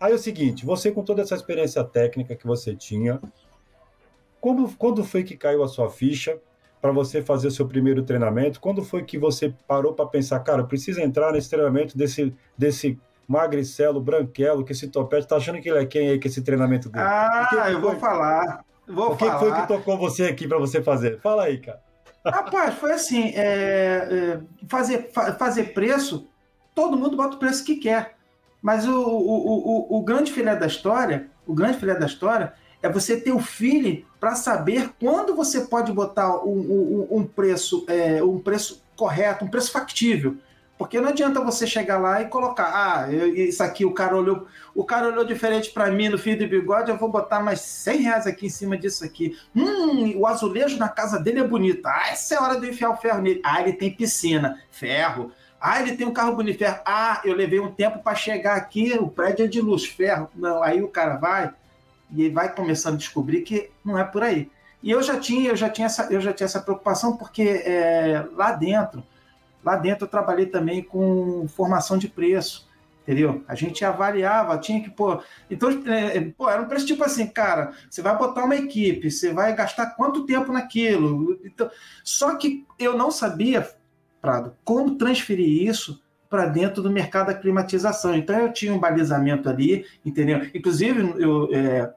Aí 0.00 0.12
é 0.12 0.14
o 0.14 0.18
seguinte, 0.18 0.64
você 0.64 0.90
com 0.90 1.04
toda 1.04 1.20
essa 1.20 1.34
experiência 1.34 1.84
técnica 1.84 2.34
que 2.34 2.46
você 2.46 2.74
tinha, 2.74 3.20
como, 4.40 4.74
quando 4.76 5.04
foi 5.04 5.22
que 5.24 5.36
caiu 5.36 5.62
a 5.62 5.68
sua 5.68 5.90
ficha 5.90 6.40
para 6.82 6.90
você 6.90 7.22
fazer 7.22 7.46
o 7.46 7.50
seu 7.52 7.66
primeiro 7.66 8.02
treinamento? 8.02 8.60
Quando 8.60 8.82
foi 8.82 9.04
que 9.04 9.16
você 9.16 9.54
parou 9.68 9.94
para 9.94 10.04
pensar, 10.04 10.40
cara, 10.40 10.62
eu 10.62 10.66
preciso 10.66 11.00
entrar 11.00 11.32
nesse 11.32 11.48
treinamento 11.48 11.96
desse, 11.96 12.34
desse 12.58 12.98
magricelo, 13.28 14.00
branquelo, 14.00 14.64
que 14.64 14.72
esse 14.72 14.88
topete 14.88 15.28
tá 15.28 15.36
achando 15.36 15.60
que 15.60 15.70
ele 15.70 15.78
é 15.78 15.86
quem 15.86 16.08
aí, 16.10 16.18
que 16.18 16.26
esse 16.26 16.42
treinamento 16.42 16.90
dele? 16.90 17.04
Ah, 17.06 17.68
eu 17.70 17.80
vou 17.80 17.94
falar. 17.94 18.64
Vou 18.88 19.12
o 19.12 19.16
que 19.16 19.24
falar. 19.24 19.38
foi 19.38 19.52
que 19.52 19.68
tocou 19.68 19.96
você 19.96 20.24
aqui 20.24 20.48
para 20.48 20.58
você 20.58 20.82
fazer? 20.82 21.20
Fala 21.20 21.44
aí, 21.44 21.58
cara. 21.58 21.80
Rapaz, 22.26 22.74
foi 22.74 22.92
assim: 22.92 23.32
é, 23.36 23.38
é, 23.44 24.40
fazer, 24.68 25.10
fa, 25.12 25.32
fazer 25.34 25.72
preço, 25.72 26.28
todo 26.74 26.96
mundo 26.96 27.16
bota 27.16 27.36
o 27.36 27.38
preço 27.38 27.64
que 27.64 27.76
quer. 27.76 28.16
Mas 28.60 28.86
o, 28.88 28.92
o, 28.92 29.94
o, 29.94 29.98
o 29.98 30.04
grande 30.04 30.32
filé 30.32 30.56
da 30.56 30.66
história, 30.66 31.28
o 31.46 31.54
grande 31.54 31.78
filé 31.78 31.94
da 31.94 32.06
história 32.06 32.54
é 32.82 32.88
você 32.88 33.18
ter 33.18 33.32
o 33.32 33.38
feeling 33.38 34.04
para 34.18 34.34
saber 34.34 34.90
quando 35.00 35.34
você 35.34 35.62
pode 35.62 35.92
botar 35.92 36.44
um, 36.44 36.50
um, 36.50 37.18
um 37.18 37.24
preço, 37.24 37.86
é, 37.88 38.22
um 38.22 38.38
preço 38.38 38.82
correto, 38.96 39.44
um 39.44 39.48
preço 39.48 39.70
factível. 39.72 40.36
Porque 40.76 41.00
não 41.00 41.10
adianta 41.10 41.40
você 41.40 41.64
chegar 41.64 41.98
lá 41.98 42.22
e 42.22 42.24
colocar, 42.24 42.72
ah, 42.74 43.12
eu, 43.12 43.32
isso 43.32 43.62
aqui 43.62 43.84
o 43.84 43.92
cara 43.92 44.16
olhou, 44.16 44.48
o 44.74 44.84
cara 44.84 45.06
olhou 45.06 45.24
diferente 45.24 45.70
para 45.70 45.92
mim 45.92 46.08
no 46.08 46.18
fio 46.18 46.36
do 46.36 46.48
bigode, 46.48 46.90
eu 46.90 46.96
vou 46.96 47.08
botar 47.08 47.40
mais 47.40 47.60
100 47.60 47.98
reais 47.98 48.26
aqui 48.26 48.46
em 48.46 48.50
cima 48.50 48.76
disso 48.76 49.04
aqui. 49.04 49.38
Hum, 49.54 50.12
o 50.16 50.26
azulejo 50.26 50.76
na 50.78 50.88
casa 50.88 51.20
dele 51.20 51.38
é 51.38 51.46
bonito. 51.46 51.86
Ah, 51.86 52.08
essa 52.10 52.34
é 52.34 52.38
a 52.38 52.42
hora 52.42 52.60
de 52.60 52.68
enfiar 52.68 52.90
o 52.90 52.96
ferro 52.96 53.22
nele. 53.22 53.40
Ah, 53.44 53.60
ele 53.62 53.74
tem 53.74 53.94
piscina, 53.94 54.58
ferro. 54.72 55.30
Ah, 55.60 55.80
ele 55.80 55.96
tem 55.96 56.04
um 56.04 56.12
carro 56.12 56.34
bonito, 56.34 56.58
ferro. 56.58 56.80
Ah, 56.84 57.20
eu 57.24 57.36
levei 57.36 57.60
um 57.60 57.70
tempo 57.70 58.00
para 58.00 58.16
chegar 58.16 58.56
aqui, 58.56 58.92
o 58.98 59.06
prédio 59.06 59.44
é 59.44 59.48
de 59.48 59.60
luz, 59.60 59.84
ferro. 59.84 60.28
Não, 60.34 60.60
aí 60.64 60.82
o 60.82 60.88
cara 60.88 61.16
vai 61.16 61.52
e 62.14 62.28
vai 62.28 62.54
começando 62.54 62.94
a 62.94 62.98
descobrir 62.98 63.42
que 63.42 63.70
não 63.84 63.98
é 63.98 64.04
por 64.04 64.22
aí. 64.22 64.50
E 64.82 64.90
eu 64.90 65.02
já 65.02 65.18
tinha, 65.18 65.50
eu 65.50 65.56
já 65.56 65.68
tinha 65.68 65.86
essa, 65.86 66.12
eu 66.12 66.20
já 66.20 66.32
tinha 66.32 66.44
essa 66.44 66.60
preocupação 66.60 67.16
porque 67.16 67.42
é, 67.42 68.26
lá 68.34 68.52
dentro 68.52 69.02
Lá 69.64 69.76
dentro 69.76 70.04
eu 70.04 70.10
trabalhei 70.10 70.46
também 70.46 70.82
com 70.82 71.46
formação 71.48 71.96
de 71.96 72.08
preço, 72.08 72.68
entendeu? 73.02 73.44
A 73.46 73.54
gente 73.54 73.84
avaliava, 73.84 74.58
tinha 74.58 74.82
que 74.82 74.90
pôr. 74.90 75.22
Então, 75.50 75.70
é, 75.86 76.16
é, 76.16 76.20
pô, 76.36 76.50
era 76.50 76.60
um 76.60 76.66
preço 76.66 76.86
tipo 76.86 77.04
assim, 77.04 77.26
cara, 77.26 77.72
você 77.88 78.02
vai 78.02 78.16
botar 78.16 78.44
uma 78.44 78.56
equipe, 78.56 79.10
você 79.10 79.32
vai 79.32 79.54
gastar 79.54 79.94
quanto 79.94 80.26
tempo 80.26 80.52
naquilo? 80.52 81.38
Então, 81.44 81.70
só 82.02 82.36
que 82.36 82.66
eu 82.78 82.96
não 82.96 83.10
sabia, 83.10 83.68
Prado, 84.20 84.56
como 84.64 84.96
transferir 84.96 85.68
isso 85.68 86.02
para 86.28 86.46
dentro 86.46 86.82
do 86.82 86.90
mercado 86.90 87.26
da 87.26 87.34
climatização. 87.34 88.16
Então 88.16 88.36
eu 88.36 88.52
tinha 88.52 88.72
um 88.72 88.80
balizamento 88.80 89.48
ali, 89.48 89.84
entendeu? 90.04 90.40
Inclusive, 90.54 91.14
eu, 91.18 91.48
é, 91.52 91.92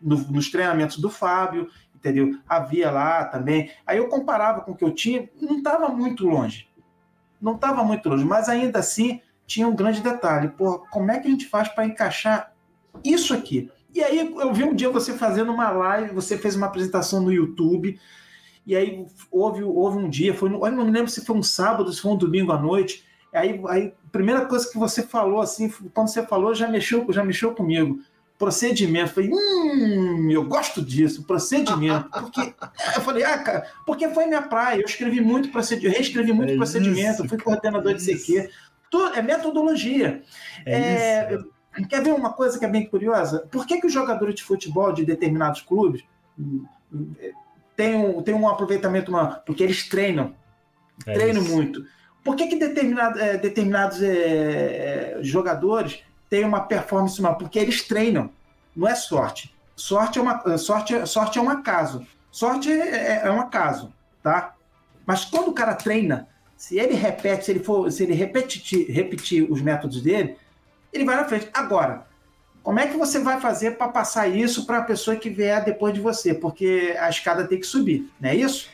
no, 0.00 0.16
nos 0.16 0.50
treinamentos 0.50 0.98
do 0.98 1.10
Fábio, 1.10 1.68
entendeu? 1.94 2.38
Havia 2.48 2.90
lá 2.90 3.24
também. 3.24 3.70
Aí 3.86 3.98
eu 3.98 4.08
comparava 4.08 4.60
com 4.60 4.72
o 4.72 4.76
que 4.76 4.84
eu 4.84 4.92
tinha, 4.92 5.28
não 5.40 5.58
estava 5.58 5.88
muito 5.88 6.26
longe 6.26 6.68
não 7.40 7.54
estava 7.54 7.82
muito 7.84 8.08
longe, 8.08 8.24
mas 8.24 8.48
ainda 8.48 8.78
assim 8.78 9.20
tinha 9.46 9.66
um 9.66 9.74
grande 9.74 10.00
detalhe. 10.00 10.48
Porra, 10.48 10.78
como 10.90 11.10
é 11.10 11.18
que 11.18 11.28
a 11.28 11.30
gente 11.30 11.46
faz 11.46 11.68
para 11.68 11.86
encaixar 11.86 12.52
isso 13.04 13.32
aqui? 13.32 13.70
E 13.94 14.02
aí 14.02 14.18
eu 14.18 14.52
vi 14.52 14.64
um 14.64 14.74
dia 14.74 14.90
você 14.90 15.14
fazendo 15.14 15.52
uma 15.52 15.70
live, 15.70 16.14
você 16.14 16.36
fez 16.36 16.54
uma 16.54 16.66
apresentação 16.66 17.22
no 17.22 17.32
YouTube, 17.32 17.98
e 18.66 18.76
aí 18.76 19.06
houve, 19.30 19.62
houve 19.62 19.98
um 19.98 20.10
dia, 20.10 20.34
foi, 20.34 20.50
eu 20.50 20.72
não 20.72 20.84
me 20.84 20.90
lembro 20.90 21.10
se 21.10 21.24
foi 21.24 21.36
um 21.36 21.42
sábado, 21.42 21.92
se 21.92 22.02
foi 22.02 22.12
um 22.12 22.16
domingo 22.16 22.52
à 22.52 22.58
noite. 22.58 23.04
Aí, 23.32 23.60
aí 23.68 23.94
a 24.06 24.10
primeira 24.10 24.44
coisa 24.46 24.70
que 24.70 24.78
você 24.78 25.02
falou, 25.02 25.40
assim, 25.40 25.70
quando 25.94 26.08
você 26.08 26.26
falou, 26.26 26.54
já 26.54 26.68
mexeu, 26.68 27.06
já 27.10 27.24
mexeu 27.24 27.54
comigo 27.54 28.00
procedimento. 28.38 29.12
Falei, 29.12 29.30
hum, 29.32 30.30
eu 30.30 30.44
gosto 30.44 30.80
disso, 30.80 31.24
procedimento. 31.24 32.08
Porque 32.10 32.40
eu 32.94 33.02
falei, 33.02 33.24
ah, 33.24 33.38
cara, 33.38 33.66
porque 33.84 34.08
foi 34.10 34.26
minha 34.26 34.42
praia. 34.42 34.80
Eu 34.80 34.86
escrevi 34.86 35.20
muito 35.20 35.50
procedimento, 35.50 35.96
reescrevi 35.96 36.32
muito 36.32 36.52
é 36.52 36.56
procedimento, 36.56 37.22
isso, 37.22 37.28
fui 37.28 37.38
coordenador 37.38 37.92
é 37.92 37.94
de 37.94 38.04
CQ. 38.04 38.48
Tudo, 38.90 39.14
é 39.14 39.20
metodologia. 39.20 40.22
É 40.64 40.72
é, 40.72 41.38
quer 41.88 42.02
ver 42.02 42.14
uma 42.14 42.32
coisa 42.32 42.58
que 42.58 42.64
é 42.64 42.68
bem 42.68 42.86
curiosa? 42.86 43.46
Por 43.50 43.66
que, 43.66 43.80
que 43.80 43.86
os 43.86 43.92
jogadores 43.92 44.34
de 44.36 44.42
futebol 44.42 44.92
de 44.92 45.04
determinados 45.04 45.60
clubes 45.60 46.04
têm 47.76 47.96
um, 47.96 48.22
têm 48.22 48.34
um 48.34 48.48
aproveitamento 48.48 49.10
maior? 49.12 49.42
Porque 49.44 49.62
eles 49.62 49.88
treinam. 49.88 50.34
É 51.06 51.12
treinam 51.12 51.42
isso. 51.42 51.52
muito. 51.54 51.84
Por 52.24 52.36
que, 52.36 52.46
que 52.46 52.56
determinado, 52.56 53.18
é, 53.18 53.36
determinados 53.36 54.00
é, 54.02 55.18
jogadores 55.22 56.02
tem 56.28 56.44
uma 56.44 56.60
performance 56.60 57.20
maior, 57.20 57.34
porque 57.34 57.58
eles 57.58 57.82
treinam, 57.82 58.30
não 58.74 58.86
é 58.86 58.94
sorte. 58.94 59.54
Sorte 59.74 60.18
é, 60.18 60.22
uma, 60.22 60.58
sorte, 60.58 61.06
sorte 61.06 61.38
é 61.38 61.42
um 61.42 61.50
acaso. 61.50 62.06
Sorte 62.30 62.70
é, 62.70 63.22
é 63.24 63.30
um 63.30 63.40
acaso, 63.40 63.92
tá? 64.22 64.54
Mas 65.06 65.24
quando 65.24 65.48
o 65.48 65.54
cara 65.54 65.74
treina, 65.74 66.28
se 66.56 66.78
ele 66.78 66.94
repete, 66.94 67.44
se 67.44 67.52
ele 67.52 67.60
for, 67.60 67.90
se 67.90 68.02
ele 68.02 68.14
repetir, 68.14 68.90
repetir 68.90 69.50
os 69.50 69.62
métodos 69.62 70.02
dele, 70.02 70.36
ele 70.92 71.04
vai 71.04 71.16
na 71.16 71.24
frente. 71.24 71.48
Agora, 71.54 72.06
como 72.62 72.80
é 72.80 72.86
que 72.86 72.96
você 72.96 73.18
vai 73.20 73.40
fazer 73.40 73.78
para 73.78 73.88
passar 73.88 74.28
isso 74.28 74.66
para 74.66 74.78
a 74.78 74.82
pessoa 74.82 75.16
que 75.16 75.30
vier 75.30 75.64
depois 75.64 75.94
de 75.94 76.00
você? 76.00 76.34
Porque 76.34 76.94
a 76.98 77.08
escada 77.08 77.46
tem 77.46 77.60
que 77.60 77.66
subir, 77.66 78.12
não 78.20 78.28
é 78.28 78.34
isso? 78.34 78.68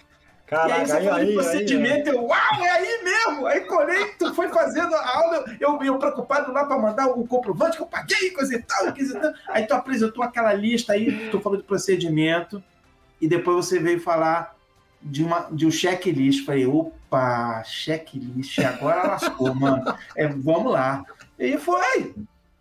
Caraca, 0.47 0.69
e 0.69 0.81
aí 0.81 0.87
você 0.87 0.93
aí, 0.93 1.09
aí, 1.09 1.35
procedimento, 1.35 2.11
aí, 2.11 2.17
eu, 2.17 2.25
uau, 2.25 2.65
é 2.65 2.71
aí 2.71 3.03
mesmo! 3.03 3.47
Aí 3.47 3.61
colei, 3.63 4.07
tu 4.19 4.35
foi 4.35 4.49
fazendo 4.49 4.95
a 4.95 5.17
aula, 5.17 5.45
eu, 5.59 5.83
eu 5.83 5.99
preocupado 5.99 6.53
lá 6.53 6.67
para 6.67 6.79
mandar 6.79 7.07
o 7.07 7.27
comprovante 7.27 7.77
que 7.77 7.83
eu 7.83 7.87
paguei, 7.87 8.31
coisa 8.31 8.55
e 8.55 8.63
tal, 8.63 8.93
coisa 8.93 9.17
e 9.17 9.21
tal. 9.21 9.33
Aí 9.49 9.67
tu 9.67 9.73
apresentou 9.73 10.23
aquela 10.23 10.53
lista 10.53 10.93
aí, 10.93 11.31
tu 11.31 11.41
falou 11.41 11.59
de 11.59 11.65
procedimento, 11.65 12.63
e 13.21 13.27
depois 13.27 13.57
você 13.57 13.79
veio 13.79 14.01
falar 14.01 14.55
de, 15.01 15.23
uma, 15.23 15.49
de 15.51 15.67
um 15.67 15.71
checklist. 15.71 16.45
Falei, 16.45 16.67
opa, 16.67 17.63
checklist, 17.65 18.59
agora 18.61 19.07
lascou, 19.07 19.55
mano. 19.55 19.83
É, 20.17 20.27
vamos 20.29 20.73
lá. 20.73 21.05
E 21.39 21.57
foi, 21.57 22.15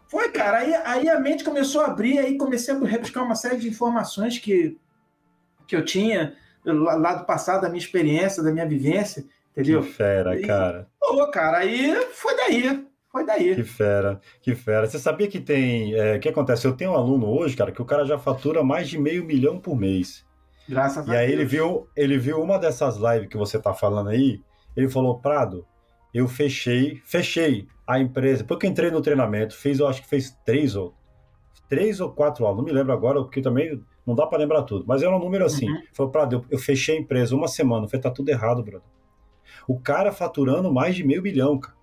foi, 0.08 0.30
cara. 0.30 0.60
Aí, 0.60 0.74
aí 0.74 1.10
a 1.10 1.20
mente 1.20 1.44
começou 1.44 1.82
a 1.82 1.88
abrir, 1.88 2.18
aí 2.18 2.38
comecei 2.38 2.74
a 2.74 2.78
rebuscar 2.78 3.24
uma 3.24 3.36
série 3.36 3.58
de 3.58 3.68
informações 3.68 4.38
que, 4.38 4.78
que 5.68 5.76
eu 5.76 5.84
tinha 5.84 6.36
lá 6.66 7.16
do 7.16 7.26
passado, 7.26 7.62
da 7.62 7.70
minha 7.70 7.82
experiência, 7.82 8.44
da 8.44 8.52
minha 8.52 8.66
vivência, 8.66 9.26
entendeu? 9.52 9.82
Que 9.82 9.90
fera, 9.90 10.40
e, 10.40 10.46
cara. 10.46 10.88
Pô, 11.00 11.30
cara, 11.30 11.60
aí 11.60 11.96
foi 12.14 12.36
daí. 12.36 12.88
Foi 13.12 13.26
daí. 13.26 13.56
Que 13.56 13.64
fera, 13.64 14.20
que 14.42 14.56
fera. 14.56 14.88
Você 14.88 14.98
sabia 14.98 15.28
que 15.28 15.40
tem. 15.40 15.94
É, 15.94 16.16
o 16.16 16.20
que 16.20 16.30
acontece? 16.30 16.66
Eu 16.66 16.76
tenho 16.76 16.92
um 16.92 16.96
aluno 16.96 17.28
hoje, 17.28 17.56
cara, 17.56 17.72
que 17.72 17.82
o 17.82 17.86
cara 17.86 18.06
já 18.06 18.18
fatura 18.18 18.64
mais 18.64 18.90
de 18.90 18.98
meio 18.98 19.24
milhão 19.24 19.60
por 19.60 19.76
mês. 19.76 20.26
Graças 20.68 20.98
e 21.06 21.12
a 21.12 21.14
Deus. 21.14 21.16
E 21.16 21.18
aí 21.20 21.32
ele 21.32 21.46
viu, 21.46 21.88
ele 21.96 22.18
viu 22.18 22.42
uma 22.42 22.58
dessas 22.58 22.98
lives 22.98 23.30
que 23.30 23.38
você 23.38 23.60
tá 23.60 23.74
falando 23.74 24.10
aí, 24.10 24.42
ele 24.76 24.90
falou, 24.90 25.20
Prado, 25.20 25.66
eu 26.14 26.28
fechei, 26.28 27.02
fechei 27.06 27.68
a 27.86 28.00
empresa, 28.00 28.44
porque 28.44 28.66
eu 28.66 28.72
entrei 28.72 28.90
no 28.90 29.02
treinamento, 29.02 29.56
fiz, 29.56 29.80
eu 29.80 29.88
acho 29.88 30.02
que 30.02 30.08
fez 30.10 30.36
três 30.46 30.76
ou 30.76 30.96
três 31.70 32.00
ou 32.00 32.12
quatro 32.12 32.46
aulas, 32.46 32.58
não 32.58 32.66
me 32.66 32.72
lembro 32.72 32.94
agora, 32.94 33.22
porque 33.22 33.42
também 33.42 33.82
não 34.06 34.16
dá 34.16 34.28
para 34.28 34.40
lembrar 34.40 34.64
tudo, 34.64 34.86
mas 34.88 35.02
era 35.02 35.16
um 35.16 35.20
número 35.20 35.46
assim. 35.46 35.70
Uhum. 35.70 35.82
Falou, 35.94 36.12
Prado, 36.12 36.36
eu, 36.36 36.46
eu, 36.52 36.60
fechei 36.60 36.98
a 36.98 37.00
empresa 37.00 37.36
uma 37.36 37.48
semana. 37.48 37.88
Falei, 37.88 38.02
tá 38.02 38.12
tudo 38.12 38.30
errado, 38.30 38.62
brother. 38.62 38.88
O 39.68 39.80
cara 39.80 40.12
faturando 40.12 40.72
mais 40.72 40.96
de 40.96 41.04
meio 41.04 41.22
bilhão, 41.22 41.58
cara. 41.58 41.76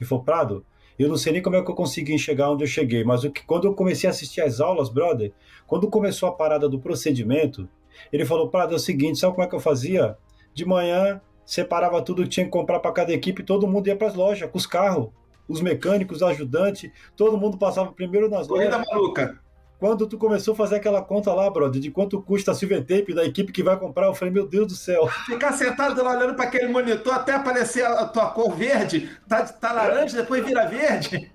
E 0.00 0.04
falou, 0.04 0.24
Prado, 0.24 0.64
eu 0.98 1.08
não 1.08 1.16
sei 1.16 1.32
nem 1.32 1.42
como 1.42 1.56
é 1.56 1.62
que 1.62 1.70
eu 1.70 1.74
consegui 1.74 2.18
chegar 2.18 2.50
onde 2.50 2.64
eu 2.64 2.68
cheguei, 2.68 3.04
mas 3.04 3.22
o 3.22 3.30
que, 3.30 3.44
quando 3.44 3.66
eu 3.66 3.74
comecei 3.74 4.08
a 4.08 4.10
assistir 4.10 4.40
as 4.40 4.60
aulas, 4.60 4.88
brother, 4.88 5.32
quando 5.66 5.88
começou 5.88 6.28
a 6.28 6.32
parada 6.32 6.68
do 6.68 6.80
procedimento, 6.80 7.68
ele 8.12 8.24
falou, 8.24 8.48
Prado, 8.48 8.72
é 8.72 8.76
o 8.76 8.80
seguinte, 8.80 9.18
sabe 9.18 9.34
como 9.34 9.46
é 9.46 9.48
que 9.48 9.54
eu 9.54 9.60
fazia? 9.60 10.16
De 10.54 10.64
manhã, 10.64 11.20
separava 11.44 12.02
tudo 12.02 12.22
que 12.22 12.28
tinha 12.28 12.46
que 12.46 12.52
comprar 12.52 12.80
para 12.80 12.92
cada 12.92 13.12
equipe, 13.12 13.42
todo 13.42 13.66
mundo 13.66 13.86
ia 13.86 13.96
para 13.96 14.08
as 14.08 14.14
lojas, 14.14 14.50
com 14.50 14.58
os 14.58 14.66
carros, 14.66 15.10
os 15.48 15.60
mecânicos, 15.60 16.18
os 16.18 16.22
ajudantes, 16.22 16.90
todo 17.16 17.38
mundo 17.38 17.56
passava 17.56 17.92
primeiro 17.92 18.28
nas 18.28 18.46
Corrida 18.46 18.76
lojas. 18.76 18.88
Corrida 18.88 19.00
maluca. 19.00 19.47
Quando 19.78 20.08
tu 20.08 20.18
começou 20.18 20.54
a 20.54 20.56
fazer 20.56 20.76
aquela 20.76 21.00
conta 21.00 21.32
lá, 21.32 21.48
brother, 21.48 21.80
de 21.80 21.88
quanto 21.88 22.20
custa 22.20 22.50
a 22.50 22.54
silver 22.54 22.80
tape 22.80 23.14
da 23.14 23.24
equipe 23.24 23.52
que 23.52 23.62
vai 23.62 23.76
comprar, 23.76 24.06
eu 24.06 24.14
falei, 24.14 24.34
meu 24.34 24.46
Deus 24.46 24.66
do 24.66 24.74
céu. 24.74 25.06
Ficar 25.26 25.52
sentado 25.52 26.02
lá 26.02 26.16
olhando 26.16 26.34
para 26.34 26.46
aquele 26.46 26.66
monitor 26.66 27.14
até 27.14 27.34
aparecer 27.34 27.86
a 27.86 28.04
tua 28.06 28.26
cor 28.30 28.56
verde, 28.56 29.08
tá, 29.28 29.44
tá 29.44 29.72
laranja, 29.72 30.16
depois 30.16 30.44
vira 30.44 30.66
verde. 30.66 31.30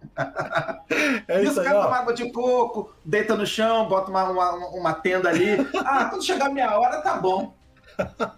É 1.27 1.41
isso, 1.41 1.51
isso 1.53 1.61
aí, 1.61 1.67
uma 1.69 1.97
água 1.97 2.13
de 2.13 2.29
coco, 2.31 2.93
deita 3.03 3.35
no 3.35 3.45
chão, 3.45 3.87
bota 3.87 4.11
uma, 4.11 4.29
uma, 4.29 4.55
uma 4.67 4.93
tenda 4.93 5.29
ali. 5.29 5.55
Ah, 5.77 6.05
quando 6.05 6.23
chegar 6.23 6.47
a 6.47 6.51
minha 6.51 6.77
hora, 6.77 7.01
tá 7.01 7.15
bom. 7.15 7.53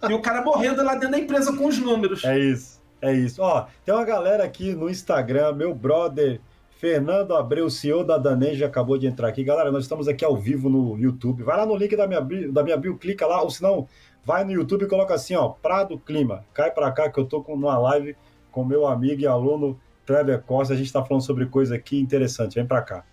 E 0.08 0.14
o 0.14 0.22
cara 0.22 0.42
morrendo 0.42 0.84
lá 0.84 0.94
dentro 0.94 1.12
da 1.12 1.20
empresa 1.20 1.52
com 1.56 1.66
os 1.66 1.80
números. 1.80 2.24
É 2.24 2.38
isso, 2.38 2.80
é 3.02 3.12
isso. 3.12 3.42
Ó, 3.42 3.66
tem 3.84 3.94
uma 3.94 4.06
galera 4.06 4.44
aqui 4.44 4.74
no 4.74 4.90
Instagram, 4.90 5.54
meu 5.54 5.74
brother 5.74 6.40
Fernando 6.78 7.34
Abreu, 7.34 7.70
CEO 7.70 8.04
da 8.04 8.18
Daneja, 8.18 8.66
acabou 8.66 8.98
de 8.98 9.08
entrar 9.08 9.30
aqui. 9.30 9.46
Galera, 9.46 9.72
nós 9.72 9.84
estamos 9.84 10.10
aqui 10.10 10.26
ao 10.26 10.36
vivo 10.36 10.70
no 10.70 10.98
YouTube. 11.00 11.42
Vai 11.42 11.56
lá 11.56 11.66
no 11.66 11.76
link 11.76 11.96
da 11.96 12.06
minha, 12.06 12.20
da 12.52 12.64
minha 12.64 12.76
bio, 12.76 12.98
clica 12.98 13.26
lá, 13.26 13.42
ou 13.42 13.50
se 13.50 13.64
não, 13.64 13.88
vai 14.26 14.44
no 14.44 14.52
YouTube 14.52 14.84
e 14.84 14.88
coloca 14.88 15.14
assim, 15.14 15.36
ó, 15.36 15.50
Prado 15.50 15.98
Clima. 15.98 16.46
Cai 16.54 16.70
para 16.70 16.92
cá 16.92 17.10
que 17.10 17.18
eu 17.18 17.26
tô 17.26 17.42
com 17.42 17.54
uma 17.54 17.78
live 17.78 18.16
com 18.52 18.66
meu 18.66 18.86
amigo 18.86 19.22
e 19.22 19.28
aluno 19.28 19.80
Kleber 20.06 20.42
Costa. 20.42 20.74
A 20.74 20.78
gente 20.78 20.88
está 20.88 21.04
falando 21.04 21.24
sobre 21.24 21.46
coisa 21.46 21.76
aqui 21.76 21.98
interessante. 21.98 22.56
Vem 22.56 22.66
para 22.66 22.82
cá. 22.82 23.06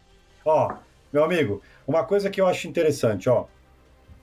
Ó, 0.44 0.74
meu 1.12 1.22
amigo, 1.22 1.62
uma 1.86 2.02
coisa 2.02 2.28
que 2.28 2.40
eu 2.40 2.48
acho 2.48 2.66
interessante, 2.66 3.28
ó. 3.28 3.46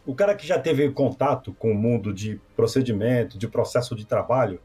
O 0.06 0.14
cara 0.14 0.36
que 0.36 0.46
já 0.46 0.60
teve 0.60 0.90
contato 0.92 1.54
com 1.54 1.72
o 1.72 1.76
mundo 1.76 2.14
de 2.14 2.42
procedimento, 2.58 3.38
de 3.38 3.48
processo 3.48 3.96
de 3.96 4.06
trabalho, 4.06 4.60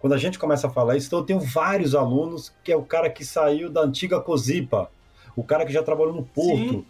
quando 0.00 0.12
a 0.12 0.18
gente 0.18 0.38
começa 0.38 0.66
a 0.66 0.70
falar 0.70 0.96
isso, 0.96 1.08
então 1.08 1.18
eu 1.20 1.24
tenho 1.24 1.40
vários 1.40 1.94
alunos 1.94 2.52
que 2.62 2.70
é 2.70 2.76
o 2.76 2.82
cara 2.82 3.10
que 3.10 3.24
saiu 3.24 3.70
da 3.70 3.82
antiga 3.82 4.20
Cozipa, 4.20 4.90
o 5.34 5.42
cara 5.42 5.64
que 5.64 5.72
já 5.72 5.82
trabalhou 5.82 6.14
no 6.14 6.24
porto. 6.24 6.70
Sim. 6.70 6.86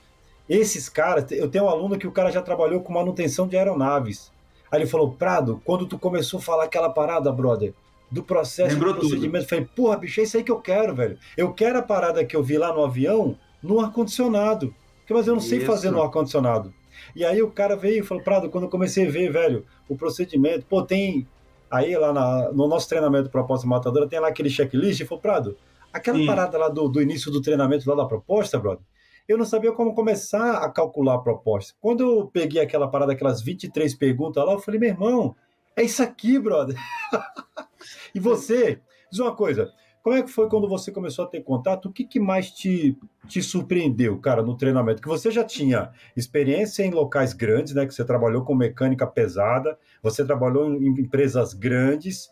Esses 0.48 0.88
caras, 0.88 1.30
eu 1.30 1.48
tenho 1.48 1.64
um 1.64 1.68
aluno 1.68 1.98
que 1.98 2.06
o 2.06 2.12
cara 2.12 2.30
já 2.30 2.40
trabalhou 2.40 2.80
com 2.80 2.92
manutenção 2.92 3.46
de 3.46 3.56
aeronaves. 3.56 4.32
Aí 4.70 4.80
ele 4.80 4.88
falou, 4.88 5.12
Prado, 5.12 5.60
quando 5.64 5.86
tu 5.86 5.98
começou 5.98 6.38
a 6.38 6.42
falar 6.42 6.64
aquela 6.64 6.88
parada, 6.90 7.30
brother, 7.32 7.74
do 8.10 8.22
processo 8.22 8.74
Lembrou 8.74 8.94
do 8.94 9.00
procedimento, 9.00 9.44
eu 9.44 9.48
falei, 9.48 9.68
porra, 9.76 9.96
bicho, 9.98 10.20
é 10.20 10.24
isso 10.24 10.36
aí 10.36 10.42
que 10.42 10.50
eu 10.50 10.60
quero, 10.60 10.94
velho. 10.94 11.18
Eu 11.36 11.52
quero 11.52 11.78
a 11.78 11.82
parada 11.82 12.24
que 12.24 12.34
eu 12.34 12.42
vi 12.42 12.56
lá 12.56 12.72
no 12.72 12.84
avião 12.84 13.36
no 13.62 13.80
ar-condicionado. 13.80 14.74
Mas 15.10 15.26
eu 15.26 15.34
não 15.34 15.40
sei 15.40 15.60
fazer 15.60 15.90
no 15.90 16.02
ar-condicionado. 16.02 16.72
E 17.14 17.24
aí 17.24 17.42
o 17.42 17.50
cara 17.50 17.76
veio 17.76 18.02
e 18.02 18.06
falou, 18.06 18.22
Prado, 18.22 18.50
quando 18.50 18.64
eu 18.64 18.70
comecei 18.70 19.06
a 19.06 19.10
ver, 19.10 19.30
velho, 19.30 19.64
o 19.88 19.96
procedimento, 19.96 20.66
pô, 20.66 20.82
tem 20.82 21.26
Aí 21.70 21.96
lá 21.96 22.12
na, 22.12 22.52
no 22.52 22.66
nosso 22.66 22.88
treinamento 22.88 23.30
proposta 23.30 23.66
matadora 23.66 24.08
tem 24.08 24.20
lá 24.20 24.28
aquele 24.28 24.50
checklist, 24.50 25.00
e 25.00 25.04
falou, 25.04 25.20
Prado, 25.20 25.56
aquela 25.92 26.18
Sim. 26.18 26.26
parada 26.26 26.58
lá 26.58 26.68
do, 26.68 26.88
do 26.88 27.00
início 27.00 27.30
do 27.30 27.40
treinamento 27.40 27.88
lá 27.88 27.96
da 27.96 28.06
proposta, 28.06 28.58
brother, 28.58 28.84
eu 29.28 29.36
não 29.36 29.44
sabia 29.44 29.72
como 29.72 29.94
começar 29.94 30.58
a 30.58 30.70
calcular 30.70 31.16
a 31.16 31.18
proposta. 31.18 31.74
Quando 31.80 32.00
eu 32.02 32.26
peguei 32.26 32.62
aquela 32.62 32.88
parada, 32.88 33.12
aquelas 33.12 33.42
23 33.42 33.94
perguntas 33.94 34.42
lá, 34.44 34.52
eu 34.52 34.58
falei, 34.58 34.80
meu 34.80 34.88
irmão, 34.88 35.36
é 35.76 35.82
isso 35.82 36.02
aqui, 36.02 36.38
brother. 36.38 36.76
e 38.14 38.18
você, 38.18 38.80
diz 39.10 39.20
uma 39.20 39.34
coisa, 39.34 39.70
como 40.02 40.16
é 40.16 40.22
que 40.22 40.30
foi 40.30 40.48
quando 40.48 40.68
você 40.68 40.90
começou 40.90 41.24
a 41.24 41.28
ter 41.28 41.42
contato? 41.42 41.86
O 41.86 41.92
que, 41.92 42.04
que 42.04 42.20
mais 42.20 42.50
te, 42.50 42.96
te 43.26 43.42
surpreendeu, 43.42 44.18
cara, 44.18 44.42
no 44.42 44.56
treinamento? 44.56 45.02
Que 45.02 45.08
você 45.08 45.30
já 45.30 45.44
tinha 45.44 45.90
experiência 46.16 46.82
em 46.82 46.90
locais 46.90 47.32
grandes, 47.32 47.74
né? 47.74 47.86
Que 47.86 47.94
você 47.94 48.04
trabalhou 48.04 48.44
com 48.44 48.54
mecânica 48.54 49.06
pesada, 49.06 49.78
você 50.02 50.24
trabalhou 50.24 50.72
em 50.72 51.00
empresas 51.00 51.52
grandes, 51.52 52.30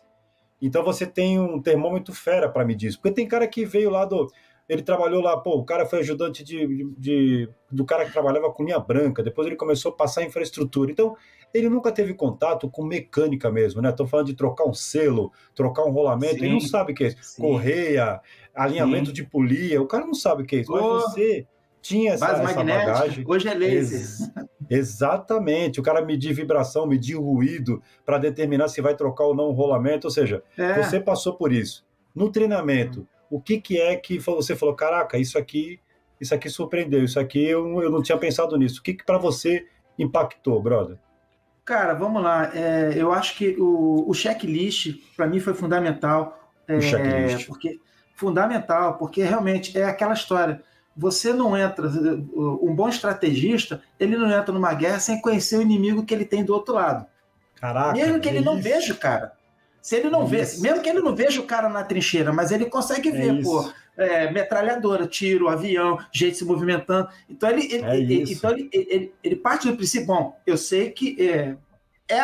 então 0.61 0.83
você 0.83 1.05
tem 1.05 1.39
um 1.39 1.61
termômetro 1.61 2.13
fera 2.13 2.49
para 2.49 2.65
medir 2.65 2.87
isso. 2.87 2.99
Porque 2.99 3.15
tem 3.15 3.27
cara 3.27 3.47
que 3.47 3.65
veio 3.65 3.89
lá 3.89 4.05
do. 4.05 4.31
Ele 4.67 4.81
trabalhou 4.81 5.21
lá, 5.21 5.37
pô, 5.37 5.57
o 5.57 5.65
cara 5.65 5.85
foi 5.85 5.99
ajudante 5.99 6.43
de, 6.43 6.67
de, 6.67 6.95
de 6.97 7.49
do 7.71 7.85
cara 7.85 8.05
que 8.05 8.11
trabalhava 8.11 8.51
com 8.51 8.63
linha 8.63 8.79
branca, 8.79 9.23
depois 9.23 9.47
ele 9.47 9.55
começou 9.55 9.91
a 9.91 9.95
passar 9.95 10.23
infraestrutura. 10.23 10.91
Então, 10.91 11.15
ele 11.53 11.69
nunca 11.69 11.91
teve 11.91 12.13
contato 12.13 12.69
com 12.69 12.83
mecânica 12.83 13.49
mesmo, 13.49 13.81
né? 13.81 13.89
Estou 13.89 14.05
falando 14.05 14.27
de 14.27 14.33
trocar 14.33 14.65
um 14.65 14.73
selo, 14.73 15.31
trocar 15.55 15.85
um 15.85 15.91
rolamento, 15.91 16.39
sim, 16.39 16.45
ele 16.45 16.53
não 16.53 16.59
sabe 16.59 16.91
o 16.91 16.95
que 16.95 17.05
é 17.05 17.07
isso. 17.07 17.41
Correia, 17.41 18.19
alinhamento 18.53 19.07
sim. 19.07 19.13
de 19.13 19.23
polia, 19.23 19.81
o 19.81 19.87
cara 19.87 20.05
não 20.05 20.13
sabe 20.13 20.43
o 20.43 20.45
que 20.45 20.57
é 20.57 20.59
isso. 20.59 20.71
Mas 20.71 20.81
você 20.81 21.47
tinha 21.81 22.13
essa, 22.13 22.27
essa 22.27 22.63
bagagem. 22.63 23.23
Hoje 23.25 23.47
é 23.47 23.53
laser. 23.53 24.01
Ex 24.01 24.31
exatamente. 24.69 25.79
O 25.79 25.83
cara 25.83 26.03
medir 26.03 26.33
vibração, 26.33 26.85
medir 26.85 27.15
ruído 27.15 27.81
para 28.05 28.17
determinar 28.17 28.67
se 28.67 28.81
vai 28.81 28.95
trocar 28.95 29.25
ou 29.25 29.35
não 29.35 29.45
o 29.45 29.51
rolamento. 29.51 30.07
Ou 30.07 30.11
seja, 30.11 30.43
é. 30.57 30.83
você 30.83 30.99
passou 30.99 31.35
por 31.35 31.53
isso. 31.53 31.85
No 32.13 32.31
treinamento, 32.31 33.07
o 33.29 33.41
que, 33.41 33.59
que 33.59 33.79
é 33.79 33.95
que 33.95 34.17
você 34.19 34.55
falou, 34.55 34.75
caraca, 34.75 35.17
isso 35.17 35.37
aqui, 35.37 35.79
isso 36.19 36.33
aqui 36.33 36.49
surpreendeu, 36.49 37.03
isso 37.03 37.19
aqui 37.19 37.45
eu, 37.45 37.81
eu 37.81 37.91
não 37.91 38.01
tinha 38.01 38.17
pensado 38.17 38.57
nisso. 38.57 38.79
O 38.79 38.83
que, 38.83 38.93
que 38.93 39.05
para 39.05 39.17
você 39.17 39.67
impactou, 39.97 40.61
brother? 40.61 40.97
Cara, 41.65 41.93
vamos 41.93 42.23
lá. 42.23 42.49
É, 42.55 42.93
eu 42.95 43.11
acho 43.11 43.35
que 43.35 43.55
o, 43.59 44.09
o 44.09 44.13
checklist, 44.13 44.95
para 45.17 45.27
mim, 45.27 45.39
foi 45.39 45.53
fundamental. 45.53 46.51
É, 46.67 46.77
o 46.77 46.81
checklist. 46.81 47.47
Porque, 47.47 47.79
fundamental, 48.15 48.97
porque 48.97 49.21
realmente 49.21 49.77
é 49.77 49.83
aquela 49.83 50.13
história. 50.13 50.63
Você 50.95 51.31
não 51.31 51.55
entra, 51.55 51.87
um 51.87 52.73
bom 52.73 52.89
estrategista, 52.89 53.81
ele 53.99 54.17
não 54.17 54.31
entra 54.31 54.51
numa 54.51 54.73
guerra 54.73 54.99
sem 54.99 55.21
conhecer 55.21 55.57
o 55.57 55.61
inimigo 55.61 56.05
que 56.05 56.13
ele 56.13 56.25
tem 56.25 56.43
do 56.43 56.53
outro 56.53 56.73
lado. 56.73 57.05
Caraca. 57.55 57.93
Mesmo 57.93 58.19
que 58.19 58.29
ele 58.29 58.39
é 58.39 58.41
não 58.41 58.59
veja 58.59 58.93
o 58.93 58.97
cara. 58.97 59.36
Se 59.87 59.95
ele 59.95 60.09
não 60.09 60.23
é 60.23 60.25
vê, 60.25 60.39
mesmo 60.59 60.81
que 60.81 60.89
ele 60.89 60.99
não 60.99 61.15
veja 61.15 61.39
o 61.39 61.45
cara 61.45 61.69
na 61.69 61.81
trincheira, 61.81 62.33
mas 62.33 62.51
ele 62.51 62.65
consegue 62.65 63.07
é 63.07 63.11
ver, 63.13 63.41
pô, 63.41 63.71
é, 63.95 64.29
metralhadora, 64.29 65.07
tiro, 65.07 65.47
avião, 65.47 65.97
gente 66.11 66.35
se 66.35 66.43
movimentando. 66.43 67.07
Então 67.29 67.49
ele, 67.49 67.73
ele, 67.73 67.85
é 67.85 67.97
ele 67.97 68.33
então 68.33 68.51
ele, 68.51 68.69
ele, 68.73 69.13
ele, 69.23 69.35
parte 69.37 69.65
do 69.65 69.77
princípio, 69.77 70.07
bom, 70.07 70.37
eu 70.45 70.57
sei 70.57 70.91
que 70.91 71.15
é, 71.25 71.55
é, 72.13 72.21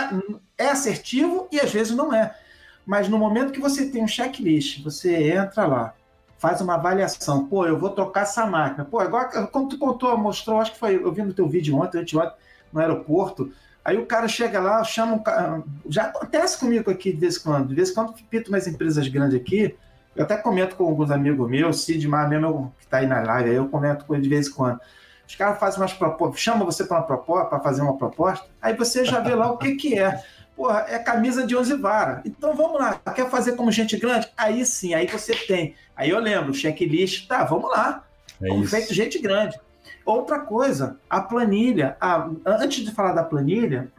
é 0.58 0.68
assertivo 0.72 1.48
e 1.50 1.58
às 1.58 1.72
vezes 1.72 1.96
não 1.96 2.14
é. 2.14 2.38
Mas 2.86 3.08
no 3.08 3.18
momento 3.18 3.54
que 3.54 3.62
você 3.62 3.90
tem 3.90 4.04
um 4.04 4.10
checklist, 4.10 4.84
você 4.84 5.32
entra 5.32 5.66
lá, 5.66 5.94
faz 6.38 6.60
uma 6.60 6.74
avaliação, 6.74 7.48
pô, 7.48 7.66
eu 7.66 7.80
vou 7.80 7.92
trocar 7.92 8.24
essa 8.24 8.46
máquina. 8.46 8.84
Pô, 8.84 9.00
agora, 9.00 9.48
como 9.48 9.70
tu 9.70 9.78
contou, 9.78 10.18
mostrou, 10.18 10.60
acho 10.60 10.74
que 10.74 10.80
foi, 10.80 10.96
eu 10.96 11.14
vi 11.14 11.22
no 11.22 11.34
teu 11.34 11.48
vídeo 11.48 11.78
ontem, 11.78 12.00
ontem 12.00 12.34
no 12.74 12.82
aeroporto, 12.82 13.54
aí 13.84 13.98
o 13.98 14.06
cara 14.06 14.28
chega 14.28 14.60
lá, 14.60 14.84
chama 14.84 15.14
um 15.14 15.20
cara, 15.20 15.62
já 15.90 16.04
acontece 16.04 16.60
comigo 16.60 16.90
aqui 16.90 17.12
de 17.12 17.20
vez 17.20 17.38
em 17.38 17.42
quando, 17.42 17.68
de 17.68 17.76
vez 17.76 17.90
em 17.90 17.94
quando 17.94 18.14
pito 18.30 18.50
umas 18.50 18.68
empresas 18.68 19.08
grandes 19.08 19.40
aqui, 19.40 19.76
eu 20.16 20.24
até 20.24 20.38
comento 20.38 20.76
com 20.76 20.86
alguns 20.86 21.12
amigos 21.12 21.50
meus, 21.50 21.84
Cid 21.84 22.08
Mar 22.08 22.30
mesmo, 22.30 22.74
que 22.78 22.86
está 22.86 22.98
aí 22.98 23.08
na 23.08 23.22
live, 23.22 23.50
aí 23.50 23.56
eu 23.56 23.68
comento 23.68 24.06
com 24.06 24.14
ele 24.14 24.24
de 24.24 24.30
vez 24.30 24.48
em 24.48 24.52
quando. 24.52 24.80
Os 25.28 25.36
caras 25.36 25.60
fazem 25.60 25.80
umas 25.80 25.94
propostas, 25.94 26.40
chama 26.40 26.66
você 26.66 26.84
para 26.84 26.98
uma 26.98 27.04
proposta, 27.04 27.46
para 27.50 27.60
fazer 27.60 27.82
uma 27.82 27.98
proposta, 27.98 28.46
aí 28.62 28.76
você 28.76 29.04
já 29.04 29.20
vê 29.20 29.34
lá 29.34 29.52
o 29.52 29.58
que, 29.58 29.76
que 29.76 29.98
é. 29.98 30.24
Porra, 30.56 30.86
é 30.88 31.00
camisa 31.00 31.48
de 31.48 31.56
11 31.56 31.76
vara. 31.78 32.22
Então 32.26 32.56
vamos 32.56 32.80
lá, 32.80 33.00
quer 33.16 33.30
fazer 33.30 33.54
como 33.54 33.72
gente 33.72 33.98
grande? 33.98 34.30
Aí 34.38 34.64
sim, 34.66 34.94
aí 34.94 35.08
você 35.08 35.34
tem. 35.34 35.76
Aí 35.96 36.12
eu 36.12 36.20
lembro, 36.20 36.54
checklist, 36.54 37.28
tá, 37.28 37.44
vamos 37.44 37.72
lá. 37.72 38.04
É 38.42 38.48
como 38.48 38.66
feito 38.68 38.94
gente 38.94 39.18
grande. 39.20 39.60
Outra 40.06 40.40
coisa, 40.40 41.00
a 41.10 41.22
planilha. 41.22 41.98
A, 42.00 42.30
antes 42.46 42.84
de 42.84 42.92
falar 42.92 43.14
da 43.14 43.24
planilha, 43.24 43.92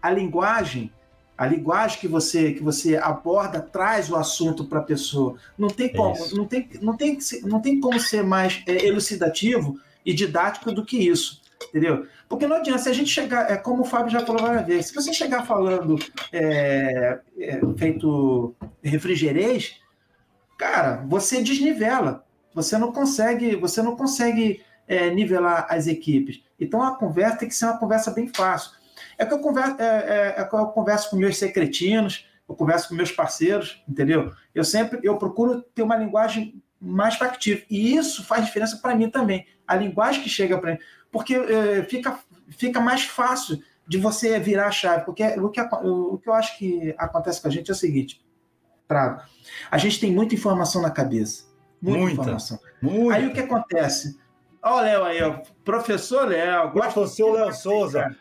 a 0.00 0.10
linguagem 0.10 0.92
a 1.38 1.46
linguagem 1.46 2.00
que 2.00 2.08
você 2.08 2.52
que 2.52 2.62
você 2.64 2.96
aborda 2.96 3.60
traz 3.60 4.10
o 4.10 4.16
assunto 4.16 4.64
para 4.64 4.80
a 4.80 4.82
pessoa. 4.82 5.36
Não 5.56 5.68
tem 5.68 5.88
como, 5.92 6.16
não 6.32 6.44
tem, 6.44 6.68
não 6.82 6.96
tem, 6.96 7.18
não 7.44 7.60
tem 7.60 7.80
como 7.80 8.00
ser 8.00 8.24
mais 8.24 8.60
é, 8.66 8.84
elucidativo 8.84 9.78
e 10.04 10.12
didático 10.12 10.72
do 10.72 10.84
que 10.84 10.98
isso, 10.98 11.40
entendeu? 11.68 12.08
Porque 12.28 12.46
não 12.46 12.56
adianta, 12.56 12.82
se 12.82 12.88
a 12.88 12.92
gente 12.92 13.10
chegar, 13.10 13.50
é 13.50 13.56
como 13.56 13.82
o 13.82 13.84
Fábio 13.84 14.10
já 14.10 14.26
falou 14.26 14.42
várias 14.42 14.66
vezes, 14.66 14.86
se 14.86 14.94
você 14.94 15.12
chegar 15.12 15.46
falando 15.46 15.96
é, 16.32 17.20
é, 17.38 17.60
feito 17.76 18.54
refrigerês, 18.82 19.76
cara, 20.58 21.04
você 21.06 21.40
desnivela, 21.40 22.24
você 22.52 22.76
não 22.76 22.90
consegue, 22.90 23.54
você 23.54 23.80
não 23.80 23.94
consegue 23.94 24.60
é, 24.88 25.10
nivelar 25.10 25.66
as 25.68 25.86
equipes. 25.86 26.42
Então 26.58 26.82
a 26.82 26.96
conversa 26.96 27.36
tem 27.38 27.48
que 27.48 27.54
ser 27.54 27.66
uma 27.66 27.78
conversa 27.78 28.10
bem 28.10 28.26
fácil. 28.26 28.72
É 29.16 29.24
que 29.24 29.34
eu 29.34 29.38
converso, 29.38 29.76
é, 29.80 30.34
é, 30.36 30.40
é 30.40 30.44
que 30.44 30.54
eu 30.54 30.66
converso 30.66 31.10
com 31.10 31.16
meus 31.16 31.36
secretinos, 31.36 32.26
eu 32.48 32.54
converso 32.54 32.88
com 32.88 32.94
meus 32.94 33.12
parceiros, 33.12 33.82
entendeu? 33.86 34.32
Eu 34.54 34.64
sempre 34.64 34.98
eu 35.02 35.16
procuro 35.18 35.62
ter 35.74 35.82
uma 35.82 35.96
linguagem 35.96 36.60
mais 36.80 37.16
factível. 37.16 37.64
E 37.68 37.94
isso 37.94 38.24
faz 38.24 38.46
diferença 38.46 38.78
para 38.78 38.94
mim 38.94 39.10
também. 39.10 39.46
A 39.66 39.76
linguagem 39.76 40.22
que 40.22 40.28
chega 40.28 40.56
para 40.58 40.72
mim. 40.72 40.78
Porque 41.12 41.34
é, 41.34 41.82
fica, 41.84 42.18
fica 42.48 42.80
mais 42.80 43.04
fácil 43.04 43.62
de 43.86 43.98
você 43.98 44.38
virar 44.38 44.68
a 44.68 44.70
chave. 44.70 45.04
Porque 45.04 45.24
o 45.24 45.50
que, 45.50 45.60
o 45.60 46.18
que 46.18 46.28
eu 46.28 46.34
acho 46.34 46.56
que 46.56 46.94
acontece 46.96 47.42
com 47.42 47.48
a 47.48 47.50
gente 47.50 47.70
é 47.70 47.72
o 47.72 47.76
seguinte, 47.76 48.24
Prado. 48.86 49.22
A 49.70 49.76
gente 49.76 50.00
tem 50.00 50.12
muita 50.12 50.34
informação 50.34 50.80
na 50.80 50.90
cabeça. 50.90 51.44
Muita, 51.80 52.00
muita 52.00 52.22
informação. 52.22 52.58
Muita. 52.80 53.14
Aí 53.14 53.26
o 53.26 53.32
que 53.32 53.40
acontece? 53.40 54.18
Olha 54.68 54.76
o 54.76 54.80
Léo 54.80 55.04
aí, 55.04 55.22
ó. 55.22 55.40
professor 55.64 56.28
Léo. 56.28 56.70
Professor 56.70 57.32
Léo 57.32 57.52
Souza. 57.52 58.14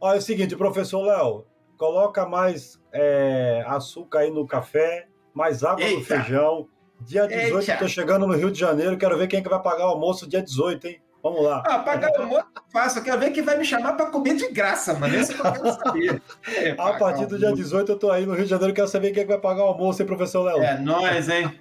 Olha 0.00 0.16
é 0.16 0.18
o 0.18 0.22
seguinte, 0.22 0.56
professor 0.56 1.02
Léo, 1.02 1.46
coloca 1.76 2.26
mais 2.26 2.80
é, 2.92 3.64
açúcar 3.68 4.20
aí 4.20 4.30
no 4.30 4.44
café, 4.46 5.06
mais 5.32 5.62
água 5.62 5.84
Eita. 5.84 5.98
no 5.98 6.04
feijão, 6.04 6.68
Dia 7.04 7.26
18, 7.26 7.58
Eita. 7.58 7.76
tô 7.78 7.88
chegando 7.88 8.26
no 8.26 8.34
Rio 8.34 8.50
de 8.50 8.58
Janeiro, 8.58 8.96
quero 8.96 9.16
ver 9.16 9.26
quem 9.26 9.40
é 9.40 9.42
que 9.42 9.48
vai 9.48 9.60
pagar 9.62 9.86
o 9.86 9.90
almoço 9.90 10.28
dia 10.28 10.42
18, 10.42 10.86
hein? 10.86 11.00
Vamos 11.22 11.44
lá. 11.44 11.62
Ah, 11.64 11.78
pagar 11.78 12.10
o 12.10 12.22
almoço 12.22 12.46
faço, 12.72 12.98
eu 12.98 13.02
quero 13.04 13.20
ver 13.20 13.30
quem 13.30 13.44
vai 13.44 13.56
me 13.56 13.64
chamar 13.64 13.92
para 13.92 14.06
comer 14.06 14.34
de 14.34 14.48
graça, 14.48 14.94
mano. 14.94 15.14
Isso 15.14 15.34
que 15.34 15.40
eu 15.40 15.52
quero 15.52 15.72
saber. 15.72 16.22
É, 16.48 16.70
a 16.78 16.92
partir 16.94 17.26
do 17.26 17.38
dia 17.38 17.52
18 17.52 17.92
eu 17.92 17.98
tô 17.98 18.10
aí 18.10 18.26
no 18.26 18.34
Rio 18.34 18.44
de 18.44 18.50
Janeiro, 18.50 18.74
quero 18.74 18.88
saber 18.88 19.12
quem 19.12 19.22
é 19.22 19.24
que 19.24 19.30
vai 19.30 19.40
pagar 19.40 19.64
o 19.64 19.68
almoço, 19.68 20.02
hein, 20.02 20.06
professor 20.06 20.42
Léo? 20.42 20.60
É, 20.62 20.78
nós, 20.78 21.28
hein? 21.28 21.60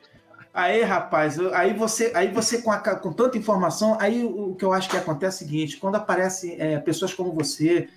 Aí, 0.54 0.82
rapaz, 0.84 1.40
aí 1.54 1.74
você, 1.74 2.12
aí 2.14 2.28
você 2.28 2.62
com, 2.62 2.72
a, 2.72 2.78
com 2.78 3.14
tanta 3.14 3.38
informação, 3.38 3.98
aí 4.02 4.24
o 4.24 4.54
que 4.54 4.66
eu 4.66 4.74
acho 4.74 4.90
que 4.90 4.98
acontece 4.98 5.44
é 5.44 5.46
o 5.46 5.50
seguinte: 5.50 5.78
quando 5.78 5.96
aparecem 5.96 6.58
é, 6.60 6.78
pessoas 6.78 7.14
como 7.14 7.32
você, 7.34 7.88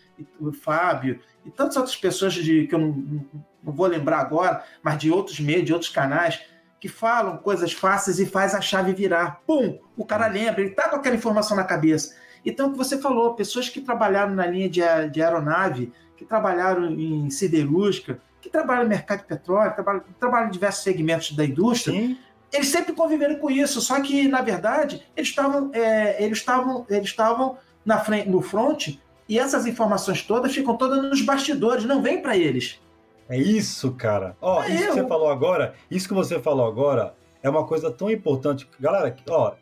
o 0.41 0.53
Fábio 0.53 1.19
e 1.45 1.51
tantas 1.51 1.77
outras 1.77 1.97
pessoas 1.97 2.35
de, 2.35 2.67
que 2.67 2.75
eu 2.75 2.79
não, 2.79 3.27
não 3.63 3.73
vou 3.73 3.87
lembrar 3.87 4.21
agora, 4.21 4.63
mas 4.83 4.99
de 4.99 5.11
outros 5.11 5.41
meios, 5.41 5.65
de 5.65 5.73
outros 5.73 5.91
canais, 5.91 6.41
que 6.79 6.89
falam 6.89 7.39
coisas 7.39 7.73
fáceis 7.73 8.21
e 8.21 8.27
faz 8.27 8.55
a 8.55 8.61
chave 8.61 8.93
virar. 8.93 9.41
Pum! 9.47 9.79
O 9.97 10.05
cara 10.05 10.29
lembra, 10.29 10.61
ele 10.61 10.71
tá 10.71 10.89
com 10.89 10.97
aquela 10.97 11.17
informação 11.17 11.57
na 11.57 11.65
cabeça. 11.65 12.15
Então, 12.45 12.69
o 12.69 12.73
que 12.73 12.79
você 12.79 13.01
falou, 13.01 13.35
pessoas 13.35 13.69
que 13.69 13.81
trabalharam 13.81 14.35
na 14.35 14.47
linha 14.47 14.69
de, 14.69 14.81
de 15.11 15.23
aeronave, 15.23 15.93
que 16.17 16.25
trabalharam 16.25 16.91
em 16.91 17.31
siderúrgica, 17.31 18.21
que 18.41 18.51
trabalham 18.51 18.83
no 18.83 18.91
mercado 18.91 19.21
de 19.21 19.25
petróleo, 19.25 19.73
trabalham, 19.73 20.05
trabalham 20.21 20.49
em 20.49 20.51
diversos 20.51 20.85
segmentos 20.85 21.33
da 21.33 21.45
indústria, 21.45 21.95
Sim. 21.99 22.19
Eles 22.55 22.69
sempre 22.69 22.93
conviveram 22.93 23.37
com 23.37 23.51
isso, 23.51 23.81
só 23.81 24.01
que, 24.01 24.29
na 24.29 24.41
verdade, 24.41 25.05
eles 25.17 25.29
estavam, 25.29 25.71
é, 25.73 26.23
eles 26.23 26.39
estavam, 26.39 26.87
eles 26.89 27.09
estavam 27.09 27.59
na 27.85 27.99
frente, 27.99 28.29
no 28.29 28.41
front 28.41 28.97
e 29.29 29.39
essas 29.39 29.67
informações 29.67 30.23
todas 30.23 30.55
ficam 30.55 30.77
todas 30.77 31.03
nos 31.03 31.21
bastidores, 31.21 31.85
não 31.85 32.01
vem 32.01 32.23
para 32.23 32.37
eles. 32.37 32.81
É 33.29 33.37
isso, 33.37 33.93
cara. 33.93 34.37
Ó, 34.41 34.63
é 34.63 34.71
isso 34.71 34.85
eu. 34.85 34.89
que 34.89 35.01
você 35.01 35.09
falou 35.09 35.31
agora, 35.31 35.75
isso 35.91 36.09
que 36.09 36.15
você 36.15 36.39
falou 36.39 36.67
agora 36.67 37.15
é 37.43 37.51
uma 37.51 37.67
coisa 37.67 37.91
tão 37.91 38.11
importante. 38.11 38.69
Galera, 38.79 39.15
ó, 39.29 39.55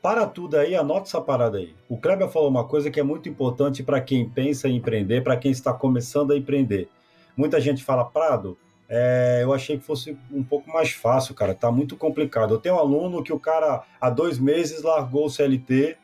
para 0.00 0.26
tudo 0.26 0.56
aí, 0.56 0.76
anota 0.76 1.08
essa 1.08 1.20
parada 1.20 1.58
aí. 1.58 1.74
O 1.88 1.96
Kleber 1.96 2.28
falou 2.28 2.48
uma 2.48 2.64
coisa 2.64 2.90
que 2.90 3.00
é 3.00 3.02
muito 3.02 3.28
importante 3.28 3.82
para 3.82 4.00
quem 4.00 4.28
pensa 4.28 4.68
em 4.68 4.76
empreender, 4.76 5.22
para 5.22 5.36
quem 5.36 5.50
está 5.50 5.72
começando 5.72 6.32
a 6.32 6.36
empreender. 6.36 6.88
Muita 7.36 7.60
gente 7.60 7.82
fala, 7.82 8.04
Prado, 8.04 8.58
é, 8.94 9.40
eu 9.42 9.54
achei 9.54 9.78
que 9.78 9.84
fosse 9.84 10.18
um 10.30 10.44
pouco 10.44 10.70
mais 10.70 10.90
fácil, 10.90 11.34
cara. 11.34 11.54
Tá 11.54 11.72
muito 11.72 11.96
complicado. 11.96 12.52
Eu 12.52 12.58
tenho 12.58 12.74
um 12.74 12.78
aluno 12.78 13.22
que 13.22 13.32
o 13.32 13.40
cara, 13.40 13.82
há 13.98 14.10
dois 14.10 14.38
meses, 14.38 14.82
largou 14.82 15.24
o 15.24 15.30
CLT 15.30 15.96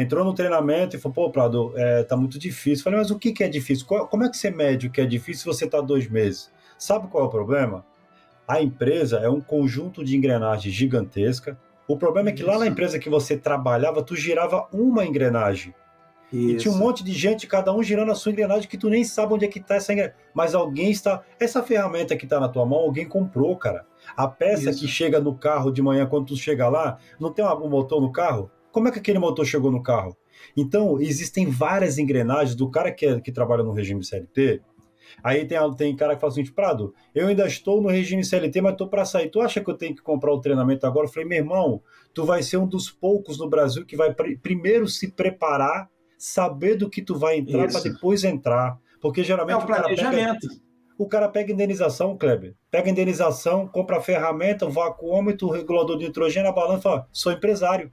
entrou 0.00 0.24
no 0.24 0.32
treinamento 0.32 0.94
e 0.94 0.98
falou, 0.98 1.14
pô, 1.14 1.30
Prado, 1.30 1.72
é, 1.76 2.04
tá 2.04 2.16
muito 2.16 2.38
difícil. 2.38 2.84
Falei, 2.84 3.00
mas 3.00 3.10
o 3.10 3.18
que, 3.18 3.32
que 3.32 3.42
é 3.42 3.48
difícil? 3.48 3.86
Como 3.86 4.24
é 4.24 4.28
que 4.28 4.36
você 4.36 4.50
mede 4.50 4.86
o 4.86 4.90
que 4.90 5.00
é 5.00 5.06
difícil 5.06 5.52
se 5.52 5.58
você 5.58 5.66
tá 5.68 5.80
dois 5.80 6.08
meses? 6.08 6.50
Sabe 6.78 7.08
qual 7.08 7.24
é 7.24 7.26
o 7.26 7.30
problema? 7.30 7.84
A 8.46 8.62
empresa 8.62 9.18
é 9.18 9.28
um 9.28 9.40
conjunto 9.40 10.04
de 10.04 10.16
engrenagens 10.16 10.72
gigantesca. 10.72 11.58
O 11.86 11.96
problema 11.96 12.28
é 12.28 12.32
que 12.32 12.42
Isso. 12.42 12.50
lá 12.50 12.58
na 12.58 12.66
empresa 12.66 12.98
que 12.98 13.10
você 13.10 13.36
trabalhava, 13.36 14.02
tu 14.02 14.14
girava 14.14 14.68
uma 14.72 15.04
engrenagem. 15.04 15.74
Isso. 16.32 16.50
E 16.50 16.56
tinha 16.56 16.74
um 16.74 16.78
monte 16.78 17.02
de 17.02 17.12
gente, 17.12 17.46
cada 17.46 17.72
um 17.74 17.82
girando 17.82 18.12
a 18.12 18.14
sua 18.14 18.32
engrenagem, 18.32 18.68
que 18.68 18.76
tu 18.76 18.90
nem 18.90 19.02
sabe 19.02 19.32
onde 19.32 19.44
é 19.44 19.48
que 19.48 19.58
está 19.58 19.76
essa 19.76 19.92
engrenagem. 19.92 20.18
Mas 20.34 20.54
alguém 20.54 20.90
está. 20.90 21.22
Essa 21.40 21.62
ferramenta 21.62 22.16
que 22.16 22.24
está 22.24 22.38
na 22.38 22.48
tua 22.48 22.66
mão, 22.66 22.80
alguém 22.80 23.06
comprou, 23.06 23.56
cara. 23.56 23.86
A 24.16 24.28
peça 24.28 24.70
Isso. 24.70 24.80
que 24.80 24.88
chega 24.88 25.20
no 25.20 25.34
carro 25.34 25.70
de 25.70 25.82
manhã, 25.82 26.06
quando 26.06 26.26
tu 26.26 26.36
chega 26.36 26.68
lá, 26.68 26.98
não 27.18 27.32
tem 27.32 27.44
algum 27.44 27.68
motor 27.68 28.00
no 28.00 28.12
carro? 28.12 28.50
Como 28.70 28.88
é 28.88 28.90
que 28.90 28.98
aquele 28.98 29.18
motor 29.18 29.46
chegou 29.46 29.70
no 29.70 29.82
carro? 29.82 30.16
Então, 30.56 31.00
existem 31.00 31.50
várias 31.50 31.98
engrenagens 31.98 32.54
do 32.54 32.70
cara 32.70 32.92
que, 32.92 33.06
é, 33.06 33.20
que 33.20 33.32
trabalha 33.32 33.62
no 33.62 33.72
regime 33.72 34.04
CLT. 34.04 34.60
Aí 35.22 35.46
tem, 35.46 35.58
tem 35.74 35.96
cara 35.96 36.14
que 36.14 36.20
fala 36.20 36.32
assim, 36.32 36.44
Prado, 36.44 36.94
eu 37.14 37.26
ainda 37.26 37.46
estou 37.46 37.80
no 37.80 37.88
regime 37.88 38.24
CLT, 38.24 38.60
mas 38.60 38.72
estou 38.72 38.88
para 38.88 39.04
sair. 39.04 39.30
Tu 39.30 39.40
acha 39.40 39.60
que 39.60 39.70
eu 39.70 39.74
tenho 39.74 39.94
que 39.94 40.02
comprar 40.02 40.32
o 40.32 40.40
treinamento 40.40 40.86
agora? 40.86 41.06
Eu 41.06 41.10
falei, 41.10 41.28
meu 41.28 41.38
irmão, 41.38 41.82
tu 42.12 42.24
vai 42.24 42.42
ser 42.42 42.58
um 42.58 42.66
dos 42.66 42.90
poucos 42.90 43.38
no 43.38 43.48
Brasil 43.48 43.84
que 43.84 43.96
vai 43.96 44.12
pr 44.12 44.38
primeiro 44.42 44.86
se 44.86 45.10
preparar 45.10 45.90
saber 46.18 46.74
do 46.74 46.90
que 46.90 47.00
tu 47.00 47.16
vai 47.16 47.38
entrar 47.38 47.68
para 47.68 47.80
depois 47.80 48.24
entrar. 48.24 48.78
Porque 49.00 49.22
geralmente 49.22 49.54
é 49.54 49.58
o, 49.58 49.64
o 49.64 49.66
cara 49.66 49.88
pega, 49.88 50.38
o 50.98 51.06
cara 51.06 51.28
pega 51.28 51.52
indenização, 51.52 52.18
Kleber. 52.18 52.54
Pega 52.70 52.90
indenização, 52.90 53.68
compra 53.68 53.98
a 53.98 54.00
ferramenta, 54.00 54.66
o 54.66 54.70
vacuômetro, 54.70 55.46
o 55.46 55.50
regulador 55.52 55.96
de 55.96 56.06
nitrogênio, 56.06 56.50
a 56.50 56.52
balança, 56.52 56.82
fala, 56.82 57.08
sou 57.12 57.30
empresário. 57.30 57.92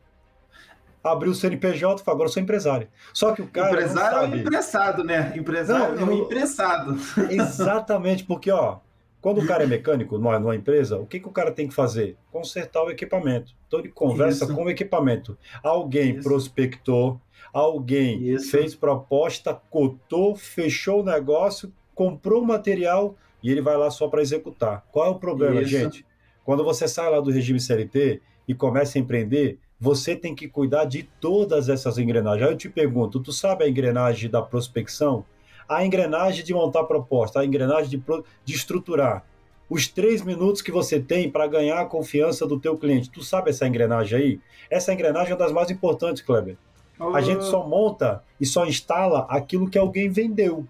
Abriu 1.03 1.31
o 1.31 1.35
CNPJ, 1.35 2.03
fala, 2.03 2.17
agora 2.17 2.29
sou 2.29 2.41
empresário. 2.41 2.87
Só 3.13 3.31
que 3.31 3.43
o 3.43 3.47
cara. 3.47 3.69
Empresário 3.69 4.33
é 4.33 4.37
emprestado, 4.39 5.03
né? 5.03 5.33
Empresário 5.35 5.95
não, 5.95 6.01
é 6.01 6.03
um 6.03 6.23
emprestado. 6.23 6.97
Exatamente, 7.29 8.23
porque, 8.23 8.49
ó, 8.49 8.79
quando 9.21 9.41
o 9.41 9.47
cara 9.47 9.63
é 9.63 9.67
mecânico 9.67 10.17
numa, 10.17 10.39
numa 10.39 10.55
empresa, 10.55 10.97
o 10.97 11.05
que, 11.07 11.19
que 11.19 11.27
o 11.27 11.31
cara 11.31 11.51
tem 11.51 11.67
que 11.67 11.73
fazer? 11.73 12.17
Consertar 12.31 12.83
o 12.83 12.89
equipamento. 12.89 13.53
Então 13.67 13.79
ele 13.79 13.89
conversa 13.89 14.45
Isso. 14.45 14.55
com 14.55 14.65
o 14.65 14.69
equipamento. 14.69 15.37
Alguém 15.63 16.15
Isso. 16.15 16.27
prospectou, 16.27 17.21
Alguém 17.55 18.21
Isso. 18.21 18.51
fez 18.51 18.75
proposta, 18.75 19.53
cotou, 19.69 20.35
fechou 20.35 20.99
o 20.99 21.05
negócio, 21.05 21.71
comprou 21.93 22.41
o 22.41 22.45
material 22.45 23.15
e 23.41 23.49
ele 23.49 23.61
vai 23.61 23.77
lá 23.77 23.89
só 23.89 24.09
para 24.09 24.21
executar. 24.21 24.85
Qual 24.91 25.05
é 25.05 25.09
o 25.09 25.15
problema, 25.15 25.61
Isso. 25.61 25.69
gente? 25.69 26.05
Quando 26.43 26.65
você 26.65 26.85
sai 26.85 27.09
lá 27.09 27.21
do 27.21 27.31
regime 27.31 27.57
CLT 27.57 28.21
e 28.45 28.53
começa 28.53 28.97
a 28.97 29.01
empreender, 29.01 29.57
você 29.79 30.17
tem 30.17 30.35
que 30.35 30.49
cuidar 30.49 30.83
de 30.83 31.03
todas 31.21 31.69
essas 31.69 31.97
engrenagens. 31.97 32.45
Aí 32.45 32.53
eu 32.53 32.57
te 32.57 32.67
pergunto, 32.67 33.21
tu 33.21 33.31
sabe 33.31 33.63
a 33.63 33.69
engrenagem 33.69 34.29
da 34.29 34.41
prospecção? 34.41 35.23
A 35.65 35.85
engrenagem 35.85 36.43
de 36.43 36.53
montar 36.53 36.83
proposta, 36.83 37.39
a 37.39 37.45
engrenagem 37.45 37.89
de, 37.89 38.03
de 38.43 38.53
estruturar. 38.53 39.25
Os 39.69 39.87
três 39.87 40.21
minutos 40.21 40.61
que 40.61 40.73
você 40.73 40.99
tem 40.99 41.31
para 41.31 41.47
ganhar 41.47 41.79
a 41.79 41.85
confiança 41.85 42.45
do 42.45 42.59
teu 42.59 42.77
cliente. 42.77 43.09
Tu 43.09 43.23
sabe 43.23 43.51
essa 43.51 43.65
engrenagem 43.65 44.19
aí? 44.19 44.39
Essa 44.69 44.91
engrenagem 44.91 45.31
é 45.31 45.33
uma 45.35 45.39
das 45.39 45.53
mais 45.53 45.71
importantes, 45.71 46.21
Kleber. 46.21 46.57
A 46.99 47.21
gente 47.21 47.43
só 47.43 47.67
monta 47.67 48.23
e 48.39 48.45
só 48.45 48.65
instala 48.65 49.25
aquilo 49.29 49.69
que 49.69 49.77
alguém 49.77 50.09
vendeu. 50.09 50.65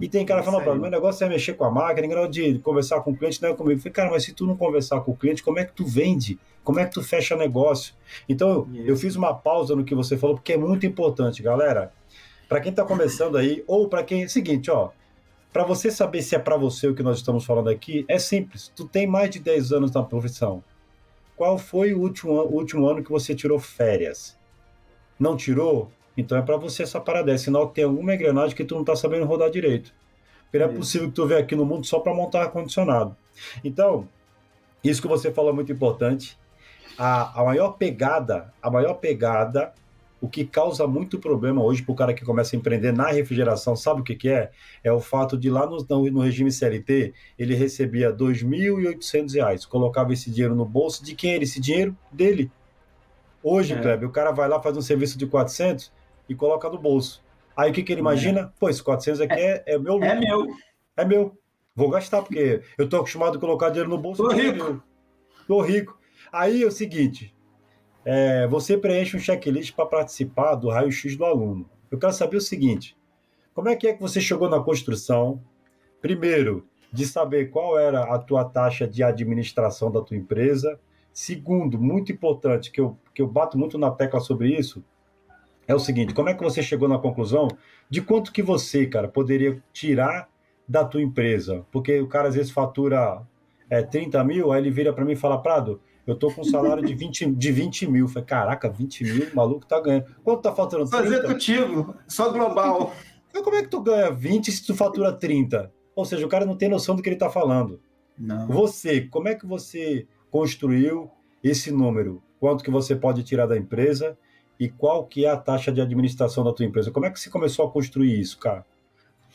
E 0.00 0.08
tem 0.08 0.24
cara 0.24 0.42
falando, 0.42 0.80
meu 0.80 0.90
negócio 0.90 1.24
é 1.24 1.28
mexer 1.28 1.52
com 1.52 1.64
a 1.64 1.70
máquina, 1.70 2.06
negócio 2.06 2.30
de 2.30 2.58
conversar 2.60 3.02
com 3.02 3.10
o 3.10 3.16
cliente, 3.16 3.42
não 3.42 3.50
é 3.50 3.54
comigo. 3.54 3.78
Eu 3.78 3.82
falei, 3.82 3.92
cara, 3.92 4.10
mas 4.10 4.24
se 4.24 4.32
tu 4.32 4.46
não 4.46 4.56
conversar 4.56 5.02
com 5.02 5.12
o 5.12 5.16
cliente, 5.16 5.42
como 5.42 5.58
é 5.58 5.64
que 5.64 5.74
tu 5.74 5.84
vende? 5.84 6.38
Como 6.64 6.80
é 6.80 6.86
que 6.86 6.92
tu 6.92 7.02
fecha 7.02 7.36
negócio? 7.36 7.94
Então, 8.26 8.66
eu 8.74 8.96
fiz 8.96 9.14
uma 9.14 9.34
pausa 9.34 9.76
no 9.76 9.84
que 9.84 9.94
você 9.94 10.16
falou, 10.16 10.36
porque 10.36 10.54
é 10.54 10.56
muito 10.56 10.86
importante, 10.86 11.42
galera. 11.42 11.92
Para 12.48 12.60
quem 12.60 12.70
está 12.70 12.82
começando 12.84 13.36
aí, 13.36 13.62
ou 13.66 13.88
para 13.88 14.02
quem. 14.02 14.24
É 14.24 14.28
seguinte, 14.28 14.70
ó. 14.70 14.90
Para 15.52 15.64
você 15.64 15.90
saber 15.90 16.22
se 16.22 16.34
é 16.34 16.38
para 16.38 16.56
você 16.56 16.88
o 16.88 16.94
que 16.94 17.02
nós 17.02 17.18
estamos 17.18 17.44
falando 17.44 17.68
aqui, 17.68 18.04
é 18.08 18.18
simples. 18.18 18.72
Tu 18.74 18.86
tem 18.86 19.06
mais 19.06 19.28
de 19.30 19.38
10 19.38 19.72
anos 19.72 19.92
na 19.92 20.02
profissão. 20.02 20.64
Qual 21.36 21.58
foi 21.58 21.92
o 21.92 22.00
último, 22.00 22.32
o 22.32 22.54
último 22.54 22.86
ano 22.86 23.02
que 23.02 23.10
você 23.10 23.34
tirou 23.34 23.58
férias? 23.58 24.38
Não 25.20 25.36
tirou? 25.36 25.92
Então 26.16 26.36
é 26.38 26.42
para 26.42 26.56
você 26.56 26.82
essa 26.82 26.98
parada. 26.98 27.30
É 27.30 27.36
sinal 27.36 27.68
que 27.68 27.74
tem 27.74 27.84
alguma 27.84 28.14
engrenagem 28.14 28.56
que 28.56 28.64
tu 28.64 28.74
não 28.74 28.82
tá 28.82 28.96
sabendo 28.96 29.26
rodar 29.26 29.50
direito. 29.50 29.92
Porque 30.44 30.58
não 30.58 30.72
é 30.72 30.76
possível 30.76 31.08
que 31.08 31.14
tu 31.14 31.26
venha 31.26 31.40
aqui 31.40 31.54
no 31.54 31.66
mundo 31.66 31.86
só 31.86 32.00
para 32.00 32.14
montar 32.14 32.42
ar-condicionado. 32.42 33.14
Então, 33.62 34.08
isso 34.82 35.02
que 35.02 35.06
você 35.06 35.30
falou 35.30 35.52
é 35.52 35.54
muito 35.54 35.70
importante. 35.70 36.38
A, 36.98 37.40
a 37.40 37.44
maior 37.44 37.72
pegada, 37.72 38.52
a 38.60 38.70
maior 38.70 38.94
pegada, 38.94 39.72
o 40.20 40.28
que 40.28 40.44
causa 40.44 40.86
muito 40.86 41.18
problema 41.18 41.62
hoje 41.62 41.82
para 41.82 41.92
o 41.92 41.96
cara 41.96 42.14
que 42.14 42.24
começa 42.24 42.54
a 42.54 42.58
empreender 42.58 42.92
na 42.92 43.10
refrigeração, 43.10 43.76
sabe 43.76 44.00
o 44.00 44.04
que, 44.04 44.14
que 44.14 44.28
é? 44.28 44.50
É 44.82 44.92
o 44.92 45.00
fato 45.00 45.38
de 45.38 45.48
lá 45.48 45.66
no, 45.66 45.78
no 46.10 46.20
regime 46.20 46.50
CLT, 46.50 47.14
ele 47.38 47.54
recebia 47.54 48.08
R$ 48.08 48.16
2.800, 48.16 49.66
colocava 49.66 50.12
esse 50.12 50.30
dinheiro 50.30 50.54
no 50.54 50.64
bolso 50.64 51.04
de 51.04 51.14
quem 51.14 51.34
era 51.34 51.44
esse 51.44 51.60
dinheiro? 51.60 51.96
Dele. 52.12 52.50
Hoje, 53.42 53.74
é. 53.74 53.80
Kleber, 53.80 54.08
o 54.08 54.12
cara 54.12 54.30
vai 54.30 54.48
lá, 54.48 54.60
faz 54.60 54.76
um 54.76 54.82
serviço 54.82 55.18
de 55.18 55.26
400 55.26 55.92
e 56.28 56.34
coloca 56.34 56.68
no 56.68 56.78
bolso. 56.78 57.22
Aí 57.56 57.70
o 57.70 57.74
que, 57.74 57.82
que 57.82 57.92
ele 57.92 58.00
imagina? 58.00 58.40
É. 58.40 58.50
Pô, 58.58 58.68
esse 58.68 58.82
400 58.82 59.20
aqui 59.20 59.34
é, 59.34 59.62
é 59.66 59.78
meu 59.78 59.94
lucro. 59.94 60.08
É 60.08 60.14
meu. 60.14 60.46
É 60.96 61.04
meu. 61.04 61.38
Vou 61.74 61.88
gastar, 61.88 62.22
porque 62.22 62.62
eu 62.76 62.88
tô 62.88 62.96
acostumado 62.96 63.36
a 63.36 63.40
colocar 63.40 63.70
dinheiro 63.70 63.88
no 63.88 63.98
bolso. 63.98 64.22
Tô 64.22 64.32
rico. 64.32 64.82
Tô 65.46 65.60
rico. 65.62 65.98
Aí 66.32 66.62
é 66.62 66.66
o 66.66 66.70
seguinte, 66.70 67.34
é, 68.04 68.46
você 68.46 68.76
preenche 68.76 69.16
um 69.16 69.20
checklist 69.20 69.74
para 69.74 69.86
participar 69.86 70.54
do 70.54 70.68
raio-x 70.68 71.16
do 71.16 71.24
aluno. 71.24 71.68
Eu 71.90 71.98
quero 71.98 72.12
saber 72.12 72.36
o 72.36 72.40
seguinte, 72.40 72.96
como 73.52 73.68
é 73.68 73.76
que 73.76 73.88
é 73.88 73.92
que 73.92 74.00
você 74.00 74.20
chegou 74.20 74.48
na 74.48 74.60
construção? 74.60 75.42
Primeiro, 76.00 76.66
de 76.92 77.06
saber 77.06 77.50
qual 77.50 77.78
era 77.78 78.14
a 78.14 78.18
tua 78.18 78.44
taxa 78.44 78.86
de 78.86 79.02
administração 79.02 79.90
da 79.90 80.00
tua 80.00 80.16
empresa. 80.16 80.78
Segundo, 81.12 81.80
muito 81.80 82.12
importante, 82.12 82.70
que 82.70 82.80
eu, 82.80 82.96
que 83.14 83.20
eu 83.20 83.26
bato 83.26 83.58
muito 83.58 83.76
na 83.76 83.90
tecla 83.90 84.20
sobre 84.20 84.56
isso, 84.56 84.84
é 85.66 85.74
o 85.74 85.78
seguinte, 85.78 86.14
como 86.14 86.28
é 86.28 86.34
que 86.34 86.42
você 86.42 86.62
chegou 86.62 86.88
na 86.88 86.98
conclusão 86.98 87.48
de 87.88 88.00
quanto 88.00 88.32
que 88.32 88.42
você, 88.42 88.86
cara, 88.86 89.08
poderia 89.08 89.62
tirar 89.72 90.28
da 90.66 90.84
tua 90.84 91.02
empresa? 91.02 91.64
Porque 91.70 92.00
o 92.00 92.08
cara 92.08 92.28
às 92.28 92.34
vezes 92.34 92.50
fatura 92.50 93.22
é, 93.68 93.82
30 93.82 94.22
mil, 94.24 94.52
aí 94.52 94.60
ele 94.60 94.70
vira 94.70 94.92
para 94.92 95.04
mim 95.04 95.12
e 95.12 95.16
fala, 95.16 95.40
Prado, 95.40 95.80
eu 96.06 96.16
tô 96.16 96.30
com 96.30 96.40
um 96.40 96.44
salário 96.44 96.84
de 96.84 96.92
20, 96.92 97.30
de 97.32 97.52
20 97.52 97.86
mil. 97.86 98.04
Eu 98.06 98.08
falei, 98.08 98.24
caraca, 98.24 98.68
20 98.68 99.04
mil, 99.04 99.28
o 99.32 99.36
maluco 99.36 99.64
tá 99.64 99.80
ganhando. 99.80 100.06
Quanto 100.24 100.42
tá 100.42 100.52
faturando? 100.52 100.90
Só 100.90 101.02
executivo, 101.02 101.94
só 102.08 102.32
global. 102.32 102.92
Mas 103.32 103.42
como 103.44 103.56
é 103.56 103.62
que 103.62 103.68
tu 103.68 103.80
ganha 103.80 104.10
20 104.10 104.50
se 104.50 104.66
tu 104.66 104.74
fatura 104.74 105.12
30? 105.12 105.72
Ou 105.94 106.04
seja, 106.04 106.26
o 106.26 106.28
cara 106.28 106.44
não 106.44 106.56
tem 106.56 106.68
noção 106.68 106.96
do 106.96 107.02
que 107.02 107.08
ele 107.08 107.16
tá 107.16 107.30
falando. 107.30 107.80
Não. 108.18 108.48
Você, 108.48 109.02
como 109.02 109.28
é 109.28 109.36
que 109.36 109.46
você 109.46 110.08
construiu 110.30 111.10
esse 111.42 111.70
número? 111.70 112.22
Quanto 112.38 112.64
que 112.64 112.70
você 112.70 112.94
pode 112.96 113.22
tirar 113.22 113.46
da 113.46 113.56
empresa 113.56 114.16
e 114.58 114.68
qual 114.68 115.06
que 115.06 115.24
é 115.24 115.30
a 115.30 115.36
taxa 115.36 115.72
de 115.72 115.80
administração 115.80 116.44
da 116.44 116.52
tua 116.52 116.66
empresa? 116.66 116.90
Como 116.90 117.06
é 117.06 117.10
que 117.10 117.18
você 117.18 117.30
começou 117.30 117.66
a 117.66 117.70
construir 117.70 118.18
isso, 118.20 118.38
cara? 118.38 118.64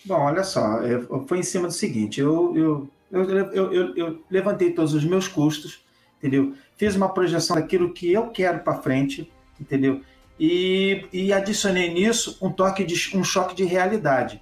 Bom, 0.04 0.20
olha 0.20 0.44
só, 0.44 0.80
foi 1.28 1.40
em 1.40 1.44
cima 1.44 1.68
do 1.68 1.74
seguinte, 1.74 2.20
eu, 2.20 2.56
eu, 2.56 2.90
eu, 3.12 3.72
eu, 3.72 3.96
eu 3.96 4.24
levantei 4.30 4.72
todos 4.72 4.94
os 4.94 5.04
meus 5.04 5.28
custos, 5.28 5.84
entendeu? 6.18 6.54
Fiz 6.78 6.96
uma 6.96 7.10
projeção 7.10 7.56
daquilo 7.56 7.94
que 7.94 8.12
eu 8.12 8.30
quero 8.30 8.60
para 8.60 8.82
frente, 8.82 9.32
entendeu? 9.60 10.02
E, 10.40 11.08
e 11.12 11.34
adicionei 11.34 11.94
nisso 11.94 12.38
um 12.42 12.52
toque 12.52 12.84
de 12.84 13.18
um 13.18 13.24
choque 13.24 13.56
de 13.56 13.64
realidade. 13.64 14.42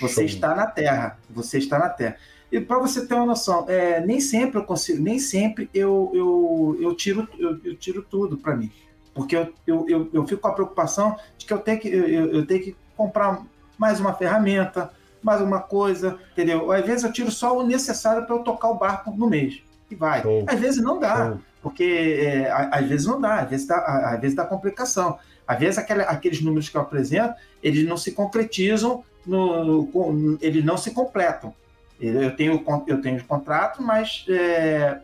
Você 0.00 0.14
Show. 0.14 0.24
está 0.24 0.54
na 0.54 0.66
Terra, 0.66 1.18
você 1.30 1.58
está 1.58 1.78
na 1.78 1.88
Terra. 1.88 2.16
E 2.50 2.60
para 2.60 2.78
você 2.78 3.06
ter 3.06 3.14
uma 3.14 3.26
noção, 3.26 3.66
é, 3.68 4.00
nem 4.00 4.20
sempre 4.20 4.60
eu 4.60 4.64
consigo, 4.64 5.02
nem 5.02 5.18
sempre 5.18 5.68
eu, 5.74 6.10
eu, 6.14 6.78
eu, 6.80 6.94
tiro, 6.94 7.28
eu, 7.38 7.58
eu 7.64 7.76
tiro 7.76 8.02
tudo 8.02 8.36
para 8.36 8.56
mim. 8.56 8.70
Porque 9.12 9.36
eu, 9.36 9.52
eu, 9.66 9.86
eu, 9.88 10.10
eu, 10.12 10.26
fico 10.26 10.42
com 10.42 10.48
a 10.48 10.52
preocupação 10.52 11.16
de 11.36 11.46
que 11.46 11.52
eu 11.52 11.58
tenho 11.58 11.80
que, 11.80 11.88
eu, 11.88 12.32
eu 12.32 12.46
tenho 12.46 12.62
que 12.62 12.76
comprar 12.96 13.42
mais 13.78 13.98
uma 13.98 14.12
ferramenta, 14.12 14.90
mais 15.22 15.40
uma 15.40 15.60
coisa, 15.60 16.18
entendeu? 16.32 16.70
Às 16.70 16.84
vezes 16.84 17.02
eu 17.02 17.12
tiro 17.12 17.30
só 17.30 17.58
o 17.58 17.66
necessário 17.66 18.26
para 18.26 18.36
eu 18.36 18.44
tocar 18.44 18.68
o 18.68 18.74
barco 18.74 19.10
no 19.10 19.28
mês. 19.28 19.62
E 19.90 19.94
vai. 19.94 20.22
Às 20.46 20.60
vezes 20.60 20.82
não 20.82 20.98
dá, 20.98 21.36
porque 21.62 22.18
é, 22.20 22.50
às 22.50 22.86
vezes 22.86 23.06
não 23.06 23.20
dá, 23.20 23.40
às 23.40 23.50
vezes 23.50 23.66
dá, 23.66 23.76
às 23.76 24.20
vezes 24.20 24.36
dá 24.36 24.44
complicação. 24.44 25.18
Às 25.46 25.58
vezes 25.58 25.78
aquele, 25.78 26.02
aqueles 26.02 26.40
números 26.40 26.68
que 26.68 26.76
eu 26.76 26.80
apresento, 26.80 27.34
eles 27.62 27.86
não 27.88 27.96
se 27.96 28.12
concretizam, 28.12 29.02
no, 29.24 29.82
no, 29.82 30.38
eles 30.40 30.64
não 30.64 30.76
se 30.76 30.90
completam. 30.90 31.54
Eu 32.00 32.36
tenho, 32.36 32.64
eu 32.86 33.00
tenho 33.00 33.24
contrato, 33.24 33.82
mas 33.82 34.24
é, 34.28 35.00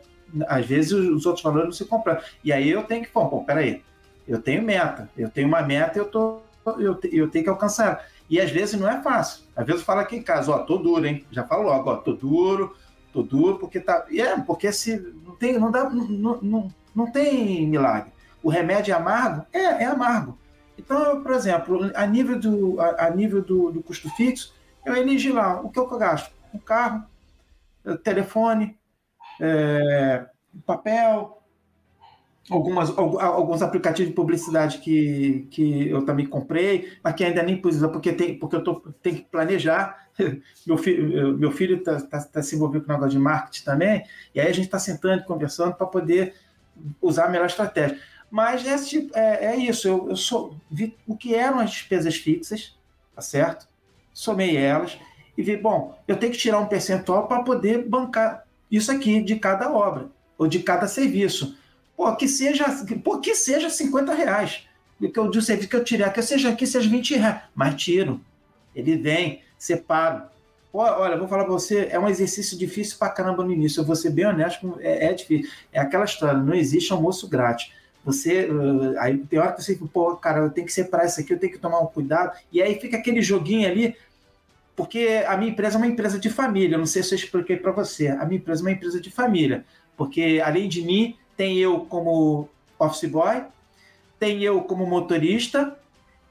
às 0.47 0.65
vezes 0.65 0.91
os 0.91 1.25
outros 1.25 1.43
valores 1.43 1.65
não 1.65 1.73
se 1.73 1.85
completam. 1.85 2.23
E 2.43 2.53
aí 2.53 2.69
eu 2.69 2.83
tenho 2.83 3.03
que, 3.03 3.11
pô, 3.11 3.27
pô 3.27 3.43
peraí, 3.43 3.83
eu 4.27 4.41
tenho 4.41 4.61
meta, 4.61 5.09
eu 5.17 5.29
tenho 5.29 5.47
uma 5.47 5.61
meta 5.61 5.97
eu, 5.97 6.05
tô, 6.05 6.39
eu, 6.77 6.99
eu 7.11 7.29
tenho 7.29 7.43
que 7.43 7.49
alcançar. 7.49 8.05
E 8.29 8.39
às 8.39 8.51
vezes 8.51 8.79
não 8.79 8.89
é 8.89 9.01
fácil. 9.01 9.43
Às 9.55 9.65
vezes 9.65 9.83
fala 9.83 10.01
aqui 10.01 10.15
em 10.15 10.23
casa, 10.23 10.51
ó, 10.51 10.59
tô 10.59 10.77
duro, 10.77 11.05
hein? 11.05 11.25
Já 11.31 11.43
falo 11.43 11.63
logo, 11.63 11.89
ó, 11.89 11.97
tô 11.97 12.13
duro, 12.13 12.75
tô 13.11 13.23
duro, 13.23 13.57
porque 13.57 13.79
tá. 13.79 14.05
E 14.09 14.21
é, 14.21 14.37
porque 14.39 14.71
se 14.71 14.97
não 15.25 15.35
tem, 15.35 15.59
não 15.59 15.71
dá, 15.71 15.89
não, 15.89 16.41
não, 16.41 16.67
não 16.95 17.11
tem 17.11 17.67
milagre. 17.67 18.11
O 18.41 18.49
remédio 18.49 18.93
é 18.93 18.97
amargo? 18.97 19.45
É, 19.51 19.83
é 19.83 19.85
amargo. 19.85 20.37
Então, 20.77 21.01
eu, 21.03 21.21
por 21.21 21.31
exemplo, 21.31 21.91
a 21.95 22.05
nível 22.05 22.39
do, 22.39 22.79
a, 22.79 23.07
a 23.07 23.09
nível 23.09 23.41
do, 23.41 23.71
do 23.71 23.83
custo 23.83 24.09
fixo, 24.15 24.53
eu 24.85 24.95
elegi 24.95 25.31
lá 25.31 25.61
o 25.61 25.69
que 25.69 25.79
eu 25.79 25.87
gasto 25.87 26.31
um 26.53 26.59
carro, 26.59 27.05
telefone, 28.03 28.77
é, 29.39 30.25
papel, 30.65 31.43
algumas, 32.49 32.89
alguns 32.97 33.61
aplicativos 33.61 34.09
de 34.09 34.15
publicidade 34.15 34.79
que, 34.79 35.47
que 35.49 35.89
eu 35.89 36.05
também 36.05 36.25
comprei, 36.25 36.93
mas 37.03 37.13
que 37.15 37.23
ainda 37.23 37.43
nem 37.43 37.59
pus, 37.59 37.77
porque, 37.87 38.11
tem, 38.11 38.37
porque 38.37 38.55
eu 38.55 38.63
tô, 38.63 38.75
tenho 39.01 39.17
que 39.17 39.23
planejar. 39.23 40.07
Meu 40.67 40.77
filho 40.77 41.37
meu 41.37 41.51
filho 41.51 41.77
está 41.77 41.99
tá, 41.99 42.21
tá 42.21 42.41
se 42.43 42.55
envolvendo 42.55 42.85
com 42.85 42.91
o 42.91 42.93
negócio 42.93 43.17
de 43.17 43.19
marketing 43.19 43.65
também, 43.65 44.05
e 44.35 44.39
aí 44.39 44.47
a 44.47 44.53
gente 44.53 44.65
está 44.65 44.77
sentando 44.77 45.23
conversando 45.23 45.73
para 45.73 45.87
poder 45.87 46.35
usar 47.01 47.25
a 47.25 47.29
melhor 47.29 47.47
estratégia. 47.47 47.99
Mas 48.29 48.65
é, 48.65 48.77
tipo, 48.77 49.17
é, 49.17 49.45
é 49.45 49.55
isso, 49.55 49.87
eu, 49.87 50.09
eu 50.09 50.15
sou, 50.15 50.55
vi 50.69 50.95
o 51.07 51.17
que 51.17 51.33
eram 51.33 51.59
as 51.59 51.71
despesas 51.71 52.15
fixas, 52.15 52.77
tá 53.15 53.21
certo? 53.23 53.67
Somei 54.13 54.55
elas 54.55 54.99
e 55.37 55.41
vi, 55.41 55.57
bom, 55.57 55.97
eu 56.07 56.17
tenho 56.17 56.31
que 56.31 56.37
tirar 56.37 56.59
um 56.59 56.65
percentual 56.65 57.27
para 57.27 57.43
poder 57.43 57.87
bancar 57.87 58.45
isso 58.71 58.91
aqui 58.91 59.21
de 59.21 59.35
cada 59.35 59.71
obra, 59.71 60.07
ou 60.37 60.47
de 60.47 60.59
cada 60.59 60.87
serviço 60.87 61.55
Pô, 61.95 62.15
que 62.15 62.27
seja, 62.27 62.65
pô, 63.03 63.19
que 63.19 63.35
seja 63.35 63.69
50 63.69 64.13
reais. 64.13 64.67
Que 64.99 65.19
eu, 65.19 65.29
de 65.29 65.41
serviço 65.41 65.69
que 65.69 65.75
eu 65.75 65.83
tirar, 65.83 66.11
que 66.11 66.21
seja 66.21 66.55
que 66.55 66.65
seja 66.65 66.89
20 66.89 67.15
reais. 67.15 67.41
Mas 67.53 67.81
tiro. 67.81 68.21
Ele 68.75 68.95
vem, 68.97 69.41
separo. 69.57 70.23
Pô, 70.71 70.79
olha, 70.79 71.17
vou 71.17 71.27
falar 71.27 71.43
pra 71.43 71.53
você, 71.53 71.87
é 71.91 71.99
um 71.99 72.09
exercício 72.09 72.57
difícil 72.57 72.97
pra 72.97 73.09
caramba 73.09 73.43
no 73.43 73.51
início. 73.51 73.81
Eu 73.81 73.85
vou 73.85 73.95
ser 73.95 74.09
bem 74.09 74.25
honesto, 74.25 74.77
é, 74.79 75.05
é 75.05 75.13
difícil. 75.13 75.51
É 75.71 75.79
aquela 75.79 76.05
história, 76.05 76.37
não 76.39 76.53
existe 76.53 76.91
almoço 76.91 77.27
grátis. 77.27 77.71
Você, 78.03 78.49
uh, 78.49 78.99
aí 78.99 79.17
tem 79.17 79.39
hora 79.39 79.53
que 79.53 79.63
você 79.63 79.79
pô, 79.93 80.15
cara, 80.15 80.39
eu 80.39 80.49
tenho 80.49 80.67
que 80.67 80.73
separar 80.73 81.05
isso 81.05 81.21
aqui, 81.21 81.31
eu 81.31 81.39
tenho 81.39 81.53
que 81.53 81.59
tomar 81.59 81.79
um 81.79 81.85
cuidado. 81.85 82.37
E 82.51 82.61
aí 82.61 82.79
fica 82.79 82.97
aquele 82.97 83.21
joguinho 83.21 83.69
ali, 83.69 83.95
porque 84.75 85.23
a 85.27 85.37
minha 85.37 85.51
empresa 85.51 85.75
é 85.75 85.77
uma 85.77 85.87
empresa 85.87 86.19
de 86.19 86.29
família. 86.29 86.77
Não 86.77 86.85
sei 86.85 87.03
se 87.03 87.13
eu 87.13 87.17
expliquei 87.17 87.57
para 87.57 87.71
você. 87.71 88.07
A 88.07 88.25
minha 88.25 88.39
empresa 88.39 88.61
é 88.61 88.65
uma 88.65 88.71
empresa 88.71 88.99
de 88.99 89.11
família. 89.11 89.65
Porque 89.95 90.41
além 90.43 90.67
de 90.67 90.81
mim, 90.81 91.15
tem 91.37 91.59
eu 91.59 91.81
como 91.81 92.49
office 92.79 93.09
boy, 93.09 93.43
tem 94.19 94.41
eu 94.41 94.61
como 94.61 94.85
motorista, 94.85 95.77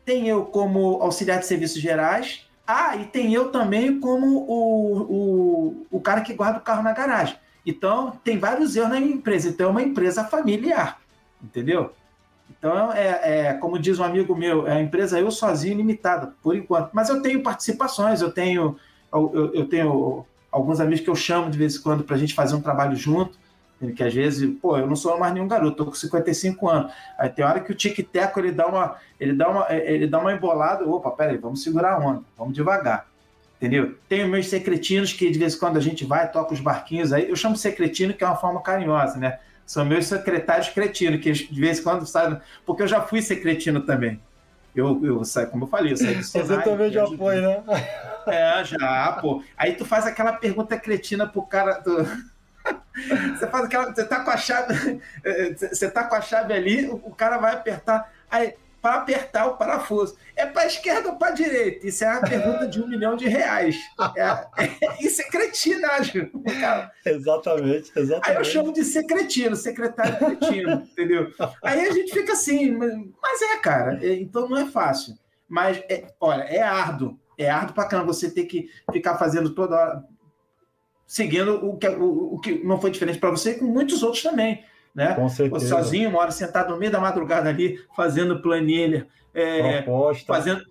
tem 0.04 0.28
eu 0.28 0.44
como 0.44 1.00
auxiliar 1.00 1.38
de 1.38 1.46
serviços 1.46 1.80
gerais, 1.80 2.46
ah, 2.66 2.96
e 2.96 3.04
tem 3.06 3.32
eu 3.32 3.50
também 3.50 4.00
como 4.00 4.44
o, 4.48 5.02
o, 5.02 5.86
o 5.90 6.00
cara 6.00 6.20
que 6.22 6.34
guarda 6.34 6.58
o 6.58 6.62
carro 6.62 6.82
na 6.82 6.92
garagem. 6.92 7.36
Então, 7.64 8.18
tem 8.24 8.38
vários 8.38 8.74
eu 8.74 8.88
na 8.88 8.98
minha 8.98 9.14
empresa. 9.14 9.48
Então, 9.48 9.68
é 9.68 9.70
uma 9.70 9.82
empresa 9.82 10.24
familiar, 10.24 11.00
entendeu? 11.42 11.92
Então, 12.62 12.92
é, 12.92 13.48
é, 13.48 13.54
como 13.54 13.76
diz 13.76 13.98
um 13.98 14.04
amigo 14.04 14.36
meu, 14.36 14.68
é 14.68 14.74
a 14.74 14.80
empresa 14.80 15.18
eu 15.18 15.32
sozinho 15.32 15.76
limitada, 15.76 16.32
por 16.40 16.54
enquanto. 16.54 16.90
Mas 16.92 17.08
eu 17.08 17.20
tenho 17.20 17.42
participações, 17.42 18.20
eu 18.20 18.30
tenho, 18.30 18.76
eu, 19.12 19.50
eu 19.52 19.68
tenho 19.68 20.24
alguns 20.48 20.78
amigos 20.78 21.00
que 21.00 21.10
eu 21.10 21.16
chamo 21.16 21.50
de 21.50 21.58
vez 21.58 21.74
em 21.74 21.82
quando 21.82 22.04
para 22.04 22.14
a 22.14 22.18
gente 22.18 22.34
fazer 22.34 22.54
um 22.54 22.60
trabalho 22.60 22.94
junto 22.94 23.36
que 23.90 24.04
às 24.04 24.14
vezes, 24.14 24.48
pô, 24.60 24.78
eu 24.78 24.86
não 24.86 24.94
sou 24.94 25.18
mais 25.18 25.34
nenhum 25.34 25.48
garoto, 25.48 25.76
tô 25.76 25.86
com 25.86 25.94
55 25.94 26.68
anos. 26.68 26.92
Aí 27.18 27.28
tem 27.28 27.44
hora 27.44 27.58
que 27.58 27.72
o 27.72 27.74
tic-teco 27.74 28.38
ele 28.38 28.52
dá 28.52 28.68
uma, 28.68 28.96
ele 29.18 29.32
dá 29.32 29.48
uma, 29.48 29.66
ele 29.72 30.06
dá 30.06 30.20
uma 30.20 30.32
embolada, 30.32 30.88
opa, 30.88 31.10
peraí, 31.10 31.36
vamos 31.36 31.64
segurar 31.64 31.94
a 31.94 31.98
onda, 31.98 32.22
vamos 32.38 32.54
devagar. 32.54 33.08
Entendeu? 33.56 33.96
Tem 34.08 34.22
os 34.22 34.30
meus 34.30 34.48
secretinos 34.48 35.12
que 35.12 35.28
de 35.30 35.38
vez 35.38 35.54
em 35.54 35.58
quando 35.58 35.78
a 35.78 35.80
gente 35.80 36.04
vai, 36.04 36.30
toca 36.30 36.54
os 36.54 36.60
barquinhos 36.60 37.12
aí. 37.12 37.28
Eu 37.28 37.34
chamo 37.34 37.56
secretino, 37.56 38.14
que 38.14 38.22
é 38.22 38.26
uma 38.26 38.36
forma 38.36 38.60
carinhosa, 38.62 39.18
né? 39.18 39.38
São 39.66 39.84
meus 39.84 40.06
secretários 40.06 40.68
cretinos, 40.68 41.20
que 41.20 41.32
de 41.32 41.60
vez 41.60 41.78
em 41.78 41.82
quando 41.82 42.06
saem. 42.06 42.38
Porque 42.66 42.82
eu 42.82 42.88
já 42.88 43.00
fui 43.00 43.22
secretino 43.22 43.80
também. 43.80 44.20
Eu, 44.74 45.04
eu 45.04 45.24
saio, 45.24 45.48
como 45.48 45.64
eu 45.64 45.68
falei, 45.68 45.92
eu 45.92 45.96
saí 45.96 46.14
do 46.14 46.24
Senai. 46.24 46.46
Você 46.46 46.62
também 46.62 46.90
já 46.90 47.06
foi, 47.06 47.40
né? 47.40 47.62
É, 48.26 48.64
já, 48.64 49.18
pô. 49.20 49.42
Aí 49.56 49.74
tu 49.74 49.84
faz 49.84 50.06
aquela 50.06 50.32
pergunta 50.32 50.78
cretina 50.78 51.26
pro 51.26 51.42
cara. 51.42 51.80
Do 51.80 52.04
você 53.36 53.46
faz 53.46 53.64
aquela. 53.64 53.94
Você 53.94 54.04
tá 54.04 54.20
com 54.20 54.30
a 54.30 54.36
chave. 54.36 55.00
Você 55.58 55.90
tá 55.90 56.04
com 56.04 56.14
a 56.14 56.20
chave 56.20 56.52
ali, 56.52 56.88
o 56.88 57.10
cara 57.10 57.38
vai 57.38 57.54
apertar. 57.54 58.12
Aí, 58.30 58.54
para 58.82 58.96
apertar 58.96 59.46
o 59.46 59.56
parafuso. 59.56 60.16
É 60.34 60.44
para 60.44 60.66
esquerda 60.66 61.10
ou 61.10 61.16
para 61.16 61.30
direita? 61.30 61.86
Isso 61.86 62.04
é 62.04 62.10
uma 62.10 62.20
pergunta 62.22 62.66
de 62.66 62.82
um 62.82 62.88
milhão 62.88 63.16
de 63.16 63.28
reais. 63.28 63.76
É, 64.16 64.64
é, 64.64 64.68
isso 65.00 65.22
é 65.22 65.24
cretinagem. 65.26 66.30
Cara. 66.60 66.90
Exatamente, 67.06 67.92
exatamente. 67.94 68.28
Aí 68.28 68.36
eu 68.36 68.44
chamo 68.44 68.72
de 68.72 68.84
secretino, 68.84 69.54
secretário 69.54 70.18
cretino, 70.18 70.72
entendeu? 70.90 71.32
Aí 71.62 71.88
a 71.88 71.92
gente 71.92 72.12
fica 72.12 72.32
assim, 72.32 72.72
mas 72.72 73.40
é, 73.40 73.56
cara, 73.58 74.04
é, 74.04 74.14
então 74.14 74.48
não 74.48 74.58
é 74.58 74.66
fácil. 74.66 75.14
Mas, 75.48 75.78
é, 75.88 76.12
olha, 76.20 76.42
é 76.42 76.60
árduo. 76.60 77.18
É 77.38 77.48
árduo 77.48 77.74
para 77.74 77.88
caramba 77.88 78.12
você 78.12 78.30
ter 78.30 78.44
que 78.44 78.68
ficar 78.90 79.16
fazendo 79.16 79.54
toda 79.54 79.76
hora 79.76 80.04
seguindo 81.12 81.54
o 81.56 81.76
que, 81.76 81.86
o, 81.88 82.34
o 82.34 82.40
que 82.40 82.64
não 82.64 82.80
foi 82.80 82.90
diferente 82.90 83.18
para 83.18 83.30
você 83.30 83.50
e 83.50 83.58
com 83.58 83.66
muitos 83.66 84.02
outros 84.02 84.22
também. 84.22 84.64
Né? 84.94 85.14
Com 85.14 85.28
certeza. 85.28 85.68
Sozinho, 85.68 86.10
uma 86.10 86.20
hora 86.20 86.30
sentado 86.30 86.70
no 86.70 86.78
meio 86.78 86.92
da 86.92 87.00
madrugada 87.00 87.48
ali, 87.48 87.78
fazendo 87.96 88.42
planilha, 88.42 89.06
é, 89.32 89.82
proposta. 89.82 90.26
fazendo 90.26 90.64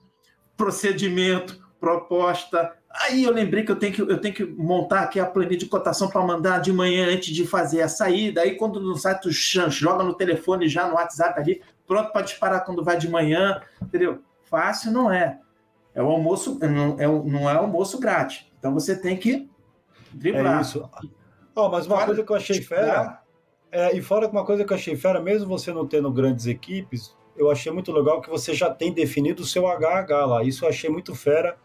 procedimento, 0.56 1.60
proposta. 1.80 2.74
Aí 2.90 3.24
eu 3.24 3.32
lembrei 3.32 3.64
que 3.64 3.72
eu 3.72 3.76
tenho 3.76 3.94
que, 3.94 4.02
eu 4.02 4.20
tenho 4.20 4.34
que 4.34 4.46
montar 4.46 5.02
aqui 5.02 5.20
a 5.20 5.26
planilha 5.26 5.58
de 5.58 5.66
cotação 5.66 6.10
para 6.10 6.22
mandar 6.22 6.60
de 6.60 6.72
manhã 6.72 7.08
antes 7.08 7.34
de 7.34 7.48
fazer 7.48 7.82
a 7.82 7.90
saída. 7.90 8.42
Aí 8.42 8.56
quando 8.56 8.80
não 8.80 8.96
sai, 8.96 9.20
tu 9.20 9.32
joga 9.32 10.04
no 10.04 10.14
telefone 10.14 10.68
já 10.68 10.88
no 10.88 10.96
WhatsApp 10.96 11.40
ali, 11.40 11.62
pronto 11.88 12.12
para 12.12 12.22
disparar 12.22 12.64
quando 12.64 12.84
vai 12.84 12.98
de 12.98 13.10
manhã, 13.10 13.62
entendeu? 13.82 14.22
Fácil 14.44 14.92
não 14.92 15.12
é. 15.12 15.40
É 15.96 16.04
o 16.04 16.08
almoço, 16.08 16.60
não 16.60 17.00
é, 17.00 17.08
não 17.08 17.50
é 17.50 17.56
almoço 17.56 18.00
grátis. 18.00 18.46
Então 18.60 18.74
você 18.74 18.96
tem 18.96 19.18
que 19.18 19.50
Driblar. 20.14 20.60
É 20.60 20.62
isso. 20.62 20.90
Oh, 21.56 21.70
mas 21.70 21.86
uma 21.86 21.96
fora 21.96 22.08
coisa 22.08 22.24
que 22.24 22.32
eu 22.32 22.36
achei 22.36 22.62
fera, 22.62 23.21
é, 23.72 23.96
e 23.96 24.02
fora 24.02 24.28
uma 24.28 24.44
coisa 24.44 24.66
que 24.66 24.74
eu 24.74 24.78
achei 24.78 24.96
fera, 24.96 25.22
mesmo 25.22 25.48
você 25.48 25.72
não 25.72 25.88
tendo 25.88 26.12
grandes 26.12 26.46
equipes, 26.46 27.16
eu 27.38 27.50
achei 27.50 27.72
muito 27.72 27.92
legal 27.92 28.22
que 28.22 28.30
você 28.30 28.54
já 28.54 28.70
tem 28.70 28.94
definido 28.94 29.44
o 29.44 29.46
seu 29.46 29.66
HH 29.66 30.26
lá. 30.26 30.44
Isso 30.44 30.66
eu 30.66 30.70
achei 30.70 30.90
muito 30.90 31.16
fera. 31.16 31.58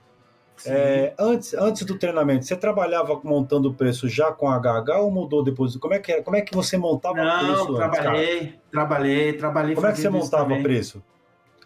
É, 0.64 1.12
antes, 1.18 1.52
antes 1.52 1.84
do 1.84 1.98
treinamento, 1.98 2.46
você 2.46 2.56
trabalhava 2.56 3.20
montando 3.22 3.68
o 3.68 3.74
preço 3.74 4.08
já 4.08 4.32
com 4.32 4.48
HH 4.48 5.00
ou 5.00 5.10
mudou 5.10 5.42
depois? 5.42 5.76
Como 5.76 5.92
é 5.92 5.98
que, 5.98 6.12
era? 6.12 6.22
Como 6.22 6.36
é 6.36 6.40
que 6.40 6.54
você 6.54 6.78
montava 6.78 7.22
não, 7.22 7.36
o 7.36 7.46
preço? 7.46 7.68
Não, 7.68 7.74
trabalhei, 7.74 8.38
antes, 8.40 8.58
trabalhei, 8.70 9.32
trabalhei. 9.34 9.74
Como 9.74 9.86
é 9.86 9.92
que 9.92 10.00
você 10.00 10.08
montava 10.08 10.54
o 10.54 10.62
preço? 10.62 11.02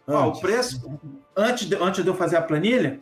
Ah, 0.06 0.26
o 0.26 0.40
preço, 0.40 0.98
antes 1.36 1.68
de, 1.68 1.76
antes 1.76 2.02
de 2.02 2.10
eu 2.10 2.14
fazer 2.14 2.36
a 2.36 2.42
planilha, 2.42 2.98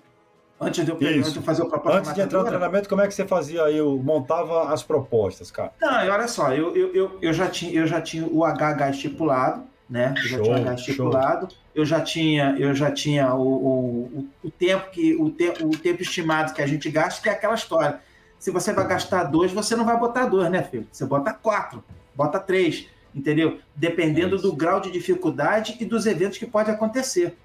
Antes 0.61 0.85
de 0.85 0.91
eu, 0.91 0.97
antes 0.97 1.33
de 1.33 1.41
fazer 1.41 1.63
o 1.63 1.69
proposta 1.69 1.99
Antes 1.99 2.15
de 2.15 2.21
entrar 2.21 2.41
no 2.41 2.45
treinamento, 2.45 2.89
como 2.89 3.01
é 3.01 3.07
que 3.07 3.15
você 3.15 3.25
fazia? 3.25 3.61
Eu 3.71 3.97
montava 3.99 4.73
as 4.73 4.83
propostas, 4.83 5.53
cara. 5.53 5.73
Não, 5.81 6.09
olha 6.09 6.27
só, 6.27 6.53
eu, 6.53 6.77
eu, 6.77 6.95
eu, 6.95 7.19
eu, 7.23 7.33
já, 7.33 7.49
tinha, 7.49 7.73
eu 7.73 7.87
já 7.87 8.01
tinha 8.01 8.27
o 8.27 8.45
HH 8.45 8.91
estipulado, 8.91 9.63
né? 9.89 10.15
Eu 10.17 10.23
show, 10.23 10.39
já 10.39 10.43
tinha 10.43 10.57
o 10.57 10.65
HH 10.65 10.75
estipulado. 10.75 11.49
Show. 11.49 11.59
Eu 11.75 11.85
já 11.85 12.01
tinha, 12.01 12.57
eu 12.59 12.75
já 12.75 12.91
tinha 12.91 13.33
o, 13.35 13.47
o, 13.47 14.29
o, 14.43 14.51
tempo 14.51 14.91
que 14.91 15.15
o, 15.15 15.31
te, 15.31 15.53
o 15.63 15.71
tempo 15.71 16.03
estimado 16.03 16.53
que 16.53 16.61
a 16.61 16.67
gente 16.67 16.91
gasta, 16.91 17.23
que 17.23 17.29
é 17.29 17.33
aquela 17.33 17.55
história. 17.55 18.01
Se 18.37 18.51
você 18.51 18.73
vai 18.73 18.87
gastar 18.87 19.25
dois, 19.25 19.53
você 19.53 19.77
não 19.77 19.85
vai 19.85 19.97
botar 19.97 20.27
dois, 20.27 20.51
né, 20.51 20.63
filho? 20.63 20.89
Você 20.91 21.05
bota 21.05 21.33
quatro, 21.33 21.85
bota 22.17 22.41
três, 22.41 22.89
entendeu? 23.15 23.61
Dependendo 23.77 24.37
é 24.37 24.41
do 24.41 24.53
grau 24.53 24.81
de 24.81 24.91
dificuldade 24.91 25.77
e 25.79 25.85
dos 25.85 26.05
eventos 26.05 26.37
que 26.37 26.47
pode 26.47 26.69
acontecer, 26.69 27.37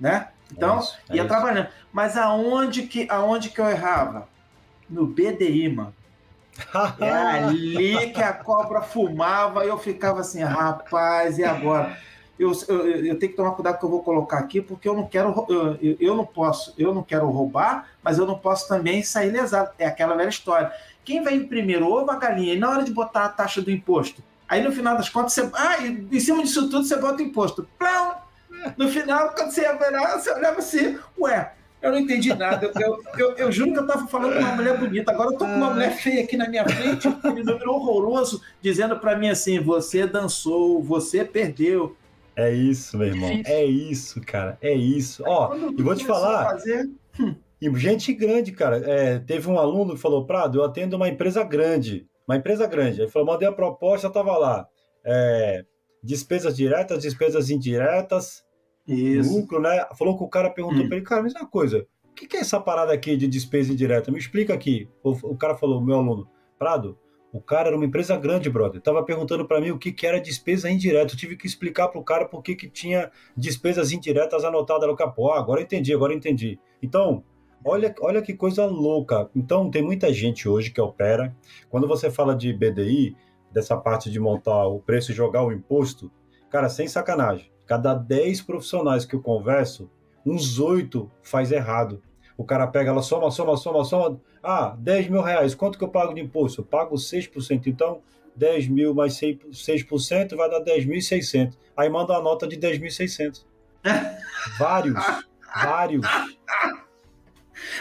né? 0.00 0.28
Então, 0.56 0.76
é 0.76 0.80
isso, 0.80 0.96
é 1.08 1.16
ia 1.16 1.22
isso. 1.22 1.28
trabalhando. 1.28 1.68
Mas 1.92 2.16
aonde 2.16 2.82
que, 2.82 3.06
aonde 3.10 3.50
que 3.50 3.60
eu 3.60 3.68
errava? 3.68 4.28
No 4.88 5.06
BDI, 5.06 5.68
mano. 5.68 5.94
É 7.00 7.10
ali 7.10 8.12
que 8.12 8.22
a 8.22 8.32
cobra 8.32 8.82
fumava 8.82 9.64
e 9.64 9.68
eu 9.68 9.78
ficava 9.78 10.20
assim, 10.20 10.42
rapaz, 10.42 11.38
e 11.38 11.44
agora? 11.44 11.96
Eu, 12.38 12.52
eu, 12.68 12.88
eu, 12.88 13.18
tenho 13.18 13.32
que 13.32 13.36
tomar 13.36 13.52
cuidado 13.52 13.78
que 13.78 13.84
eu 13.84 13.88
vou 13.90 14.02
colocar 14.02 14.38
aqui, 14.38 14.60
porque 14.60 14.88
eu 14.88 14.94
não 14.94 15.06
quero, 15.06 15.46
eu, 15.48 15.96
eu 16.00 16.16
não 16.16 16.26
posso, 16.26 16.74
eu 16.76 16.92
não 16.92 17.02
quero 17.02 17.28
roubar, 17.30 17.88
mas 18.02 18.18
eu 18.18 18.26
não 18.26 18.38
posso 18.38 18.68
também 18.68 19.02
sair 19.02 19.30
lesado. 19.30 19.70
É 19.78 19.86
aquela 19.86 20.16
velha 20.16 20.28
história. 20.28 20.72
Quem 21.04 21.22
vai 21.22 21.38
primeiro, 21.40 21.86
ovo 21.86 22.10
a 22.10 22.16
galinha, 22.16 22.54
e 22.54 22.58
na 22.58 22.70
hora 22.70 22.84
de 22.84 22.92
botar 22.92 23.24
a 23.24 23.28
taxa 23.28 23.62
do 23.62 23.70
imposto? 23.70 24.22
Aí 24.48 24.62
no 24.62 24.72
final 24.72 24.96
das 24.96 25.08
contas, 25.08 25.32
você, 25.32 25.50
ah, 25.54 25.82
em 25.82 26.20
cima 26.20 26.42
disso 26.42 26.68
tudo 26.68 26.84
você 26.84 26.96
bota 26.96 27.22
o 27.22 27.26
imposto. 27.26 27.66
Plão! 27.78 28.21
No 28.76 28.88
final, 28.88 29.34
quando 29.34 29.50
você 29.50 29.62
ia 29.62 29.72
ver, 29.74 29.90
você 29.90 30.30
olhava 30.30 30.58
assim, 30.58 30.98
ué, 31.18 31.52
eu 31.82 31.90
não 31.90 31.98
entendi 31.98 32.32
nada. 32.32 32.66
Eu, 32.66 32.80
eu, 32.80 33.02
eu, 33.18 33.36
eu, 33.36 33.52
juro 33.52 33.72
que 33.72 33.78
eu 33.78 33.82
estava 33.82 34.06
falando 34.06 34.34
com 34.34 34.38
uma 34.38 34.54
mulher 34.54 34.78
bonita. 34.78 35.10
Agora 35.10 35.30
eu 35.30 35.38
tô 35.38 35.44
com 35.44 35.52
uma 35.52 35.70
mulher 35.70 35.96
feia 35.96 36.22
aqui 36.22 36.36
na 36.36 36.48
minha 36.48 36.64
frente, 36.64 37.08
aquele 37.08 37.42
número 37.42 37.72
horroroso, 37.72 38.40
dizendo 38.60 38.98
para 38.98 39.16
mim 39.18 39.28
assim: 39.28 39.58
você 39.58 40.06
dançou, 40.06 40.80
você 40.80 41.24
perdeu. 41.24 41.96
É 42.36 42.50
isso, 42.52 42.96
meu 42.96 43.08
irmão. 43.08 43.42
É 43.44 43.64
isso, 43.64 44.20
cara. 44.20 44.56
É 44.62 44.72
isso. 44.72 45.22
Ó, 45.26 45.54
e 45.56 45.82
vou 45.82 45.94
te 45.94 46.06
falar. 46.06 46.44
Fazer... 46.50 46.88
Hum. 47.18 47.34
E 47.60 47.78
gente 47.78 48.12
grande, 48.12 48.52
cara. 48.52 48.78
É, 48.78 49.18
teve 49.18 49.48
um 49.48 49.58
aluno 49.58 49.94
que 49.94 50.00
falou: 50.00 50.24
Prado, 50.24 50.58
eu 50.58 50.64
atendo 50.64 50.96
uma 50.96 51.08
empresa 51.08 51.42
grande. 51.42 52.06
Uma 52.26 52.36
empresa 52.36 52.66
grande. 52.66 53.00
Ele 53.00 53.10
falou: 53.10 53.26
mandei 53.26 53.48
a 53.48 53.52
proposta, 53.52 54.08
tava 54.08 54.36
lá. 54.38 54.66
É, 55.04 55.64
despesas 56.02 56.56
diretas, 56.56 57.02
despesas 57.02 57.50
indiretas, 57.50 58.44
isso. 58.94 59.32
lucro, 59.32 59.60
né? 59.60 59.86
Falou 59.98 60.16
que 60.16 60.24
o 60.24 60.28
cara 60.28 60.50
perguntou 60.50 60.84
hum. 60.84 60.88
para 60.88 60.96
ele, 60.96 61.06
cara, 61.06 61.22
mesma 61.22 61.46
coisa. 61.46 61.86
o 62.04 62.14
que, 62.14 62.26
que, 62.26 62.36
é 62.36 62.40
essa 62.40 62.60
parada 62.60 62.92
aqui 62.92 63.16
de 63.16 63.26
despesa 63.26 63.72
indireta? 63.72 64.10
Me 64.10 64.18
explica 64.18 64.54
aqui. 64.54 64.88
O, 65.02 65.10
o 65.10 65.36
cara 65.36 65.56
falou, 65.56 65.80
meu 65.80 65.96
aluno, 65.96 66.28
Prado, 66.58 66.98
o 67.32 67.40
cara 67.40 67.68
era 67.68 67.76
uma 67.76 67.86
empresa 67.86 68.16
grande, 68.16 68.50
brother. 68.50 68.80
Tava 68.80 69.02
perguntando 69.02 69.46
para 69.46 69.60
mim 69.60 69.70
o 69.70 69.78
que, 69.78 69.90
que 69.90 70.06
era 70.06 70.20
despesa 70.20 70.70
indireta. 70.70 71.14
Eu 71.14 71.16
tive 71.16 71.36
que 71.36 71.46
explicar 71.46 71.88
pro 71.88 72.04
cara 72.04 72.26
por 72.26 72.42
que, 72.42 72.54
que 72.54 72.68
tinha 72.68 73.10
despesas 73.36 73.90
indiretas 73.90 74.44
anotadas 74.44 74.88
no 74.88 74.94
capô. 74.94 75.32
Ah, 75.32 75.38
agora 75.38 75.60
eu 75.60 75.64
entendi, 75.64 75.94
agora 75.94 76.12
eu 76.12 76.18
entendi. 76.18 76.58
Então, 76.82 77.24
olha, 77.64 77.94
olha 78.00 78.20
que 78.20 78.34
coisa 78.34 78.66
louca. 78.66 79.30
Então, 79.34 79.70
tem 79.70 79.82
muita 79.82 80.12
gente 80.12 80.48
hoje 80.48 80.70
que 80.70 80.80
opera. 80.80 81.34
Quando 81.70 81.88
você 81.88 82.10
fala 82.10 82.34
de 82.34 82.52
BDI, 82.52 83.16
dessa 83.52 83.76
parte 83.76 84.10
de 84.10 84.18
montar 84.18 84.66
o 84.66 84.80
preço 84.80 85.12
e 85.12 85.14
jogar 85.14 85.44
o 85.44 85.52
imposto, 85.52 86.10
cara, 86.50 86.68
sem 86.68 86.88
sacanagem. 86.88 87.51
Cada 87.72 87.94
10 87.94 88.42
profissionais 88.42 89.06
que 89.06 89.16
eu 89.16 89.22
converso, 89.22 89.90
uns 90.26 90.58
8 90.58 91.10
faz 91.22 91.50
errado. 91.50 92.02
O 92.36 92.44
cara 92.44 92.66
pega, 92.66 92.90
ela 92.90 93.00
soma, 93.00 93.30
soma, 93.30 93.56
soma, 93.56 93.82
soma. 93.82 94.20
Ah, 94.42 94.76
10 94.78 95.08
mil 95.08 95.22
reais, 95.22 95.54
quanto 95.54 95.78
que 95.78 95.84
eu 95.84 95.88
pago 95.88 96.12
de 96.12 96.20
imposto? 96.20 96.60
Eu 96.60 96.66
pago 96.66 96.96
6%. 96.96 97.68
Então, 97.68 98.02
10 98.36 98.68
mil 98.68 98.94
mais 98.94 99.14
6% 99.14 100.36
vai 100.36 100.50
dar 100.50 100.60
10.600. 100.62 101.54
Aí 101.74 101.88
manda 101.88 102.12
uma 102.12 102.20
nota 102.20 102.46
de 102.46 102.58
10.600. 102.58 103.42
vários, 104.58 105.02
vários. 105.54 106.06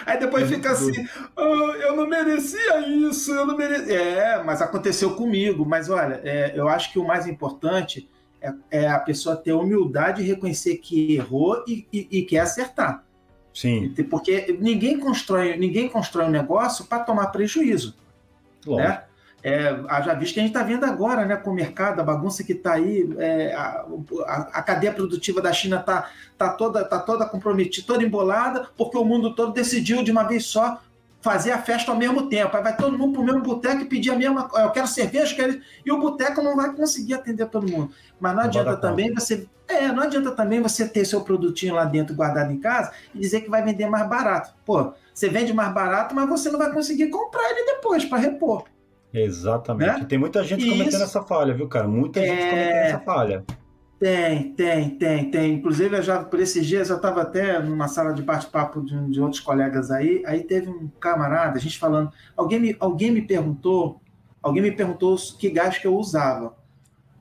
Aí 0.06 0.18
depois 0.18 0.50
é 0.50 0.56
fica 0.56 0.72
assim, 0.72 1.06
oh, 1.36 1.42
eu 1.74 1.98
não 1.98 2.08
merecia 2.08 2.80
isso, 2.88 3.34
eu 3.34 3.46
não 3.46 3.58
merecia. 3.58 3.94
É, 3.94 4.42
mas 4.42 4.62
aconteceu 4.62 5.18
comigo. 5.18 5.66
Mas 5.66 5.90
olha, 5.90 6.22
é, 6.24 6.54
eu 6.56 6.70
acho 6.70 6.94
que 6.94 6.98
o 6.98 7.06
mais 7.06 7.28
importante 7.28 8.10
é, 8.42 8.54
é, 8.72 8.88
a 8.90 9.00
pessoa 9.00 9.36
ter 9.36 9.54
humildade 9.54 10.22
e 10.22 10.26
reconhecer 10.26 10.78
que 10.78 11.16
errou 11.16 11.64
e, 11.68 11.86
e, 11.94 12.08
e 12.12 12.22
quer 12.24 12.40
acertar. 12.40 13.04
Sim. 13.54 13.94
Porque 14.10 14.58
ninguém 14.60 14.98
constrói, 15.00 15.58
ninguém 15.58 15.88
constrói 15.88 16.26
um 16.26 16.32
negócio 16.32 16.86
para 16.86 17.04
tomar 17.04 17.28
prejuízo. 17.28 17.96
Lógico. 18.66 18.90
Né? 18.90 19.04
É, 19.44 19.76
já 20.04 20.14
visto 20.14 20.36
que 20.36 20.40
a 20.40 20.44
gente 20.44 20.52
está 20.52 20.64
vendo 20.64 20.86
agora 20.86 21.26
né, 21.26 21.36
com 21.36 21.50
o 21.50 21.54
mercado, 21.54 22.00
a 22.00 22.04
bagunça 22.04 22.44
que 22.44 22.54
está 22.54 22.74
aí, 22.74 23.10
é, 23.18 23.54
a, 23.54 23.86
a, 24.28 24.36
a, 24.54 24.62
cadeia 24.62 24.94
produtiva 24.94 25.42
da 25.42 25.52
China 25.52 25.78
está 25.78 26.12
tá 26.38 26.50
toda, 26.50 26.86
tá 26.86 27.00
toda 27.00 27.26
comprometida, 27.26 27.88
toda 27.88 28.04
embolada, 28.04 28.70
porque 28.78 28.96
o 28.96 29.04
mundo 29.04 29.34
todo 29.34 29.52
decidiu 29.52 30.04
de 30.04 30.12
uma 30.12 30.24
vez 30.24 30.46
só 30.46 30.80
fazer 31.22 31.52
a 31.52 31.62
festa 31.62 31.92
ao 31.92 31.98
mesmo 31.98 32.28
tempo. 32.28 32.56
Aí 32.56 32.64
vai 32.64 32.76
todo 32.76 32.98
mundo 32.98 33.14
para 33.14 33.22
o 33.22 33.26
mesmo 33.26 33.42
boteco 33.42 33.82
e 33.82 33.86
pedir 33.86 34.12
a 34.12 34.16
mesma 34.16 34.50
coisa. 34.50 34.66
Eu 34.66 34.72
quero 34.72 34.88
cerveja, 34.88 35.32
eu 35.32 35.36
quero... 35.36 35.62
e 35.86 35.92
o 35.92 36.00
boteco 36.00 36.42
não 36.42 36.56
vai 36.56 36.74
conseguir 36.74 37.14
atender 37.14 37.46
todo 37.48 37.70
mundo. 37.70 37.92
Mas 38.20 38.36
não, 38.36 38.44
adianta 38.44 38.78
também 38.78 39.14
você. 39.14 39.48
É, 39.68 39.88
não 39.88 40.04
adianta 40.04 40.32
também 40.32 40.62
você 40.62 40.88
ter 40.88 41.06
seu 41.06 41.22
produtinho 41.22 41.76
lá 41.76 41.86
dentro 41.86 42.14
guardado 42.14 42.52
em 42.52 42.60
casa 42.60 42.92
e 43.16 43.20
dizer 43.20 43.42
que 43.42 43.50
vai 43.50 43.64
vender 43.64 43.88
mais 43.88 44.08
barato. 44.10 44.54
Pô, 44.66 44.92
você 45.14 45.30
vende 45.30 45.54
mais 45.54 45.74
barato, 45.74 46.14
mas 46.14 46.28
você 46.28 46.50
não 46.50 46.60
vai 46.60 46.72
conseguir 46.74 47.08
comprar 47.08 47.50
ele 47.52 47.66
depois 47.66 48.04
para 48.04 48.18
repor. 48.18 48.66
Exatamente. 49.14 50.00
Né? 50.02 50.06
Tem 50.08 50.18
muita 50.18 50.44
gente 50.44 50.66
cometendo 50.66 50.94
Isso... 50.94 51.04
essa 51.04 51.22
falha, 51.22 51.54
viu, 51.54 51.68
cara? 51.68 51.88
Muita 51.88 52.20
é... 52.20 52.26
gente 52.26 52.50
cometendo 52.50 52.78
essa 52.78 53.00
falha. 53.00 53.46
Tem, 54.02 54.52
tem, 54.54 54.90
tem, 54.98 55.30
tem. 55.30 55.54
Inclusive, 55.54 55.98
eu 55.98 56.02
já, 56.02 56.24
por 56.24 56.40
esses 56.40 56.66
dias, 56.66 56.90
eu 56.90 56.96
estava 56.96 57.22
até 57.22 57.60
numa 57.60 57.88
sala 57.88 58.16
de 58.16 58.24
bate-papo 58.24 58.84
de, 58.84 59.00
de, 59.12 59.22
outros 59.22 59.40
colegas 59.40 59.92
aí, 59.92 60.24
aí 60.26 60.44
teve 60.44 60.72
um 60.72 60.88
camarada, 61.00 61.60
a 61.60 61.62
gente 61.62 61.78
falando, 61.78 62.12
alguém 62.36 62.60
me, 62.60 62.76
alguém 62.80 63.12
me 63.12 63.22
perguntou, 63.22 64.02
alguém 64.42 64.64
me 64.64 64.72
perguntou 64.72 65.16
que 65.38 65.52
gás 65.52 65.78
que 65.78 65.86
eu 65.86 65.96
usava. 65.96 66.56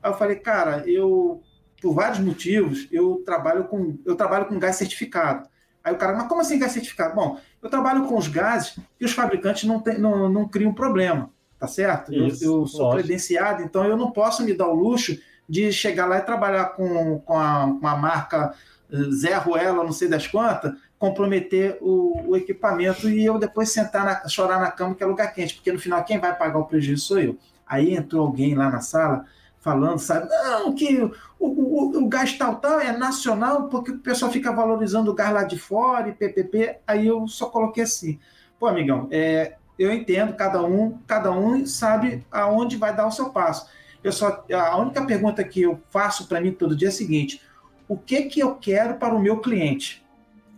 Aí 0.02 0.10
eu 0.10 0.16
falei, 0.16 0.36
cara, 0.36 0.82
eu, 0.88 1.42
por 1.82 1.92
vários 1.92 2.18
motivos, 2.18 2.88
eu 2.90 3.22
trabalho 3.26 3.64
com, 3.64 3.98
eu 4.06 4.16
trabalho 4.16 4.46
com 4.46 4.58
gás 4.58 4.76
certificado. 4.76 5.50
Aí 5.84 5.92
o 5.92 5.98
cara, 5.98 6.16
mas 6.16 6.28
como 6.28 6.40
assim 6.40 6.58
gás 6.58 6.72
certificado? 6.72 7.14
Bom, 7.14 7.38
eu 7.62 7.68
trabalho 7.68 8.06
com 8.06 8.16
os 8.16 8.26
gases 8.26 8.78
que 8.98 9.04
os 9.04 9.12
fabricantes 9.12 9.64
não, 9.64 9.80
tem, 9.80 9.98
não, 9.98 10.30
não 10.30 10.48
criam 10.48 10.72
problema, 10.72 11.28
tá 11.58 11.66
certo? 11.66 12.10
Isso, 12.10 12.42
eu, 12.42 12.60
eu 12.60 12.66
sou 12.66 12.90
credenciado, 12.92 13.62
então 13.62 13.84
eu 13.84 13.98
não 13.98 14.10
posso 14.10 14.42
me 14.42 14.54
dar 14.54 14.68
o 14.68 14.74
luxo 14.74 15.20
de 15.50 15.72
chegar 15.72 16.06
lá 16.06 16.18
e 16.18 16.22
trabalhar 16.22 16.66
com, 16.76 17.18
com, 17.18 17.36
a, 17.36 17.76
com 17.80 17.86
a 17.86 17.96
marca 17.96 18.54
eh, 18.92 18.96
Zé 19.10 19.34
Ruela, 19.34 19.82
não 19.82 19.90
sei 19.90 20.06
das 20.06 20.28
quantas, 20.28 20.72
comprometer 20.96 21.76
o, 21.80 22.28
o, 22.28 22.36
equipamento 22.36 23.08
e 23.10 23.24
eu 23.24 23.36
depois 23.36 23.72
sentar, 23.72 24.04
na, 24.04 24.28
chorar 24.28 24.60
na 24.60 24.70
cama 24.70 24.94
que 24.94 25.02
é 25.02 25.06
lugar 25.06 25.34
quente, 25.34 25.54
porque 25.56 25.72
no 25.72 25.78
final 25.78 26.04
quem 26.04 26.20
vai 26.20 26.36
pagar 26.36 26.60
o 26.60 26.66
prejuízo 26.66 27.04
sou 27.04 27.18
eu. 27.18 27.36
Aí 27.66 27.94
entrou 27.94 28.24
alguém 28.24 28.54
lá 28.54 28.70
na 28.70 28.80
sala 28.80 29.24
falando, 29.58 29.98
sabe, 29.98 30.28
não, 30.28 30.72
que 30.72 31.02
o, 31.02 31.12
o, 31.38 31.98
o 31.98 32.08
gás 32.08 32.32
tal, 32.38 32.56
tal 32.56 32.78
é 32.78 32.96
nacional, 32.96 33.68
porque 33.68 33.90
o 33.90 33.98
pessoal 33.98 34.30
fica 34.30 34.52
valorizando 34.52 35.10
o 35.10 35.14
gás 35.14 35.34
lá 35.34 35.42
de 35.42 35.58
fora 35.58 36.08
e 36.08 36.12
PPP. 36.12 36.78
Aí 36.86 37.08
eu 37.08 37.26
só 37.26 37.46
coloquei 37.46 37.82
assim, 37.82 38.20
pô, 38.58 38.68
amigão, 38.68 39.08
é, 39.10 39.56
eu 39.78 39.92
entendo, 39.92 40.34
cada 40.34 40.62
um, 40.62 40.98
cada 41.06 41.32
um 41.32 41.66
sabe 41.66 42.24
aonde 42.30 42.76
vai 42.76 42.94
dar 42.94 43.06
o 43.06 43.10
seu 43.10 43.30
passo. 43.30 43.68
Eu 44.02 44.12
só, 44.12 44.44
a 44.52 44.76
única 44.78 45.04
pergunta 45.04 45.44
que 45.44 45.62
eu 45.62 45.80
faço 45.90 46.26
para 46.26 46.40
mim 46.40 46.52
todo 46.52 46.76
dia 46.76 46.88
é 46.88 46.90
a 46.90 46.92
seguinte: 46.92 47.42
o 47.88 47.96
que 47.96 48.22
que 48.22 48.40
eu 48.40 48.54
quero 48.54 48.94
para 48.94 49.14
o 49.14 49.20
meu 49.20 49.40
cliente? 49.40 50.04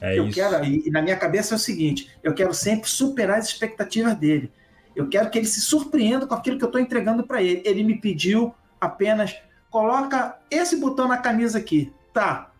É 0.01 0.19
eu 0.19 0.27
isso. 0.27 0.35
quero, 0.35 0.65
e 0.65 0.91
na 0.91 1.01
minha 1.01 1.17
cabeça 1.17 1.55
é 1.55 1.57
o 1.57 1.59
seguinte: 1.59 2.11
eu 2.23 2.35
quero 2.35 2.53
sempre 2.55 2.89
superar 2.89 3.39
as 3.39 3.49
expectativas 3.49 4.15
dele. 4.17 4.53
Eu 4.95 5.09
quero 5.09 5.31
que 5.31 5.39
ele 5.39 5.47
se 5.47 5.61
surpreenda 5.61 6.27
com 6.27 6.35
aquilo 6.35 6.59
que 6.59 6.65
eu 6.65 6.69
estou 6.69 6.81
entregando 6.81 7.25
para 7.25 7.43
ele. 7.43 7.63
Ele 7.65 7.83
me 7.83 7.99
pediu 7.99 8.55
apenas 8.81 9.35
coloca 9.71 10.39
esse 10.51 10.77
botão 10.77 11.09
na 11.09 11.17
camisa 11.17 11.57
aqui, 11.57 11.93
tá? 12.13 12.51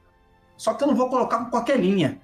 Só 0.57 0.73
que 0.73 0.83
eu 0.83 0.89
não 0.89 0.95
vou 0.95 1.11
colocar 1.11 1.39
com 1.39 1.51
qualquer 1.51 1.79
linha. 1.79 2.19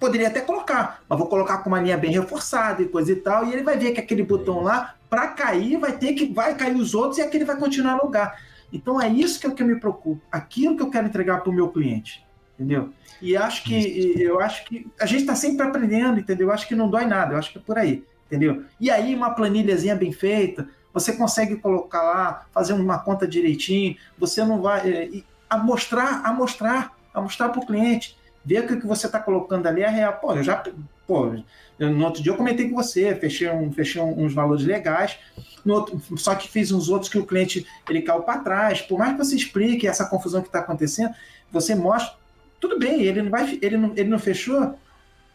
Poderia 0.00 0.28
até 0.28 0.40
colocar, 0.40 1.02
mas 1.08 1.18
vou 1.18 1.28
colocar 1.28 1.58
com 1.58 1.68
uma 1.68 1.80
linha 1.80 1.98
bem 1.98 2.12
reforçada 2.12 2.80
e 2.82 2.88
coisa 2.88 3.12
e 3.12 3.16
tal. 3.16 3.44
E 3.44 3.52
ele 3.52 3.62
vai 3.62 3.76
ver 3.76 3.92
que 3.92 4.00
aquele 4.00 4.22
botão 4.22 4.62
lá 4.62 4.94
para 5.12 5.28
cair, 5.28 5.76
vai 5.76 5.92
ter 5.92 6.14
que 6.14 6.32
vai 6.32 6.54
cair 6.54 6.74
os 6.74 6.94
outros 6.94 7.18
e 7.18 7.20
aquele 7.20 7.44
vai 7.44 7.58
continuar 7.58 7.96
no 7.96 8.04
lugar. 8.04 8.40
Então 8.72 8.98
é 8.98 9.10
isso 9.10 9.38
que, 9.38 9.46
é 9.46 9.50
que 9.50 9.62
eu 9.62 9.66
me 9.66 9.78
preocupo, 9.78 10.22
aquilo 10.32 10.74
que 10.74 10.82
eu 10.82 10.88
quero 10.88 11.06
entregar 11.06 11.42
para 11.42 11.50
o 11.50 11.52
meu 11.52 11.68
cliente, 11.68 12.26
entendeu? 12.54 12.88
E 13.20 13.36
acho 13.36 13.62
que 13.62 14.18
eu 14.18 14.40
acho 14.40 14.64
que 14.64 14.90
a 14.98 15.04
gente 15.04 15.20
está 15.20 15.34
sempre 15.34 15.66
aprendendo, 15.66 16.18
entendeu? 16.18 16.46
Eu 16.46 16.52
acho 16.54 16.66
que 16.66 16.74
não 16.74 16.88
dói 16.88 17.04
nada, 17.04 17.34
eu 17.34 17.38
acho 17.38 17.52
que 17.52 17.58
é 17.58 17.60
por 17.60 17.76
aí, 17.76 18.02
entendeu? 18.26 18.64
E 18.80 18.90
aí 18.90 19.14
uma 19.14 19.34
planilhazinha 19.34 19.94
bem 19.94 20.12
feita, 20.12 20.66
você 20.94 21.12
consegue 21.12 21.56
colocar 21.56 22.02
lá, 22.02 22.46
fazer 22.50 22.72
uma 22.72 22.98
conta 22.98 23.28
direitinho, 23.28 23.94
você 24.16 24.42
não 24.42 24.62
vai 24.62 24.90
é, 24.90 25.22
a 25.50 25.58
mostrar, 25.58 26.22
a 26.24 26.32
mostrar, 26.32 26.96
a 27.12 27.20
mostrar 27.20 27.50
para 27.50 27.60
o 27.60 27.66
cliente, 27.66 28.16
ver 28.42 28.66
que 28.66 28.72
o 28.72 28.80
que 28.80 28.86
você 28.86 29.04
está 29.08 29.20
colocando 29.20 29.66
ali 29.66 29.82
é 29.82 29.90
real. 29.90 30.14
Pô, 30.14 30.34
eu 30.34 30.42
já 30.42 30.64
pô, 31.06 31.34
no 31.78 32.04
outro 32.04 32.22
dia 32.22 32.32
eu 32.32 32.36
comentei 32.36 32.68
com 32.68 32.76
você, 32.76 33.14
fechei, 33.14 33.50
um, 33.50 33.72
fechei 33.72 34.00
uns 34.00 34.32
valores 34.32 34.64
legais, 34.64 35.18
outro, 35.66 36.00
só 36.16 36.34
que 36.34 36.48
fiz 36.48 36.72
uns 36.72 36.88
outros 36.88 37.10
que 37.10 37.18
o 37.18 37.26
cliente 37.26 37.66
ele 37.88 38.02
caiu 38.02 38.22
para 38.22 38.40
trás. 38.40 38.80
Por 38.80 38.98
mais 38.98 39.12
que 39.12 39.18
você 39.18 39.36
explique 39.36 39.86
essa 39.86 40.08
confusão 40.08 40.40
que 40.40 40.48
está 40.48 40.60
acontecendo, 40.60 41.14
você 41.50 41.74
mostra, 41.74 42.16
tudo 42.60 42.78
bem, 42.78 43.02
ele 43.02 43.22
não 43.22 43.30
vai, 43.30 43.58
ele 43.60 43.76
não, 43.76 43.92
ele 43.96 44.08
não 44.08 44.18
fechou, 44.18 44.74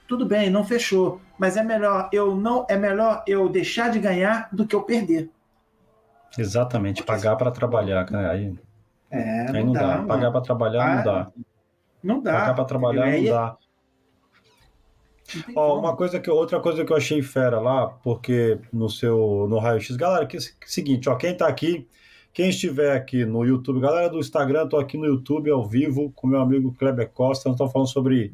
tudo 0.08 0.26
bem, 0.26 0.50
não 0.50 0.64
fechou, 0.64 1.22
mas 1.38 1.58
é 1.58 1.64
melhor 1.64 2.10
eu 2.14 2.36
não, 2.36 2.66
é 2.70 2.78
melhor 2.78 3.24
eu 3.28 3.50
deixar 3.50 3.90
de 3.90 4.00
ganhar 4.00 4.50
do 4.52 4.66
que 4.66 4.76
eu 4.76 4.82
perder. 4.82 5.30
Exatamente, 6.38 7.04
pagar 7.04 7.36
para 7.36 7.52
trabalhar, 7.52 8.06
cara. 8.06 8.32
Aí, 8.32 8.58
é, 9.12 9.52
aí 9.52 9.64
não, 9.64 9.74
dá. 9.74 9.98
dá. 9.98 10.04
Pagar 10.04 10.32
para 10.32 10.42
trabalhar 10.42 10.84
ah, 10.84 10.96
não 10.96 11.04
dá. 11.04 11.32
Não 12.04 12.22
dá. 12.22 12.34
Pagar 12.34 12.54
para 12.54 12.66
trabalhar 12.66 13.12
não 13.12 13.24
dá. 13.26 13.58
Ó, 15.56 15.80
uma 15.80 15.96
coisa 15.96 16.20
que 16.20 16.30
outra 16.30 16.60
coisa 16.60 16.86
que 16.86 16.92
eu 16.92 16.98
achei 16.98 17.22
fera 17.22 17.60
lá, 17.60 17.88
porque 17.88 18.60
no 18.72 18.90
seu 18.90 19.46
no 19.50 19.60
raio 19.60 19.82
X, 19.82 19.96
galera, 19.96 20.26
que, 20.26 20.38
que 20.38 20.72
seguinte, 20.72 21.10
ó, 21.10 21.16
quem 21.16 21.36
tá 21.36 21.48
aqui, 21.48 21.88
quem 22.34 22.50
estiver 22.50 22.96
aqui 22.96 23.26
no 23.26 23.44
YouTube, 23.44 23.82
galera 23.82 24.10
do 24.10 24.20
Instagram, 24.20 24.68
tô 24.68 24.78
aqui 24.78 24.98
no 24.98 25.06
YouTube 25.06 25.50
ao 25.50 25.68
vivo 25.68 26.12
com 26.16 26.28
meu 26.28 26.40
amigo 26.40 26.74
Kleber 26.74 27.10
Costa, 27.10 27.50
nós 27.50 27.56
estamos 27.56 27.74
falando 27.74 27.90
sobre 27.90 28.34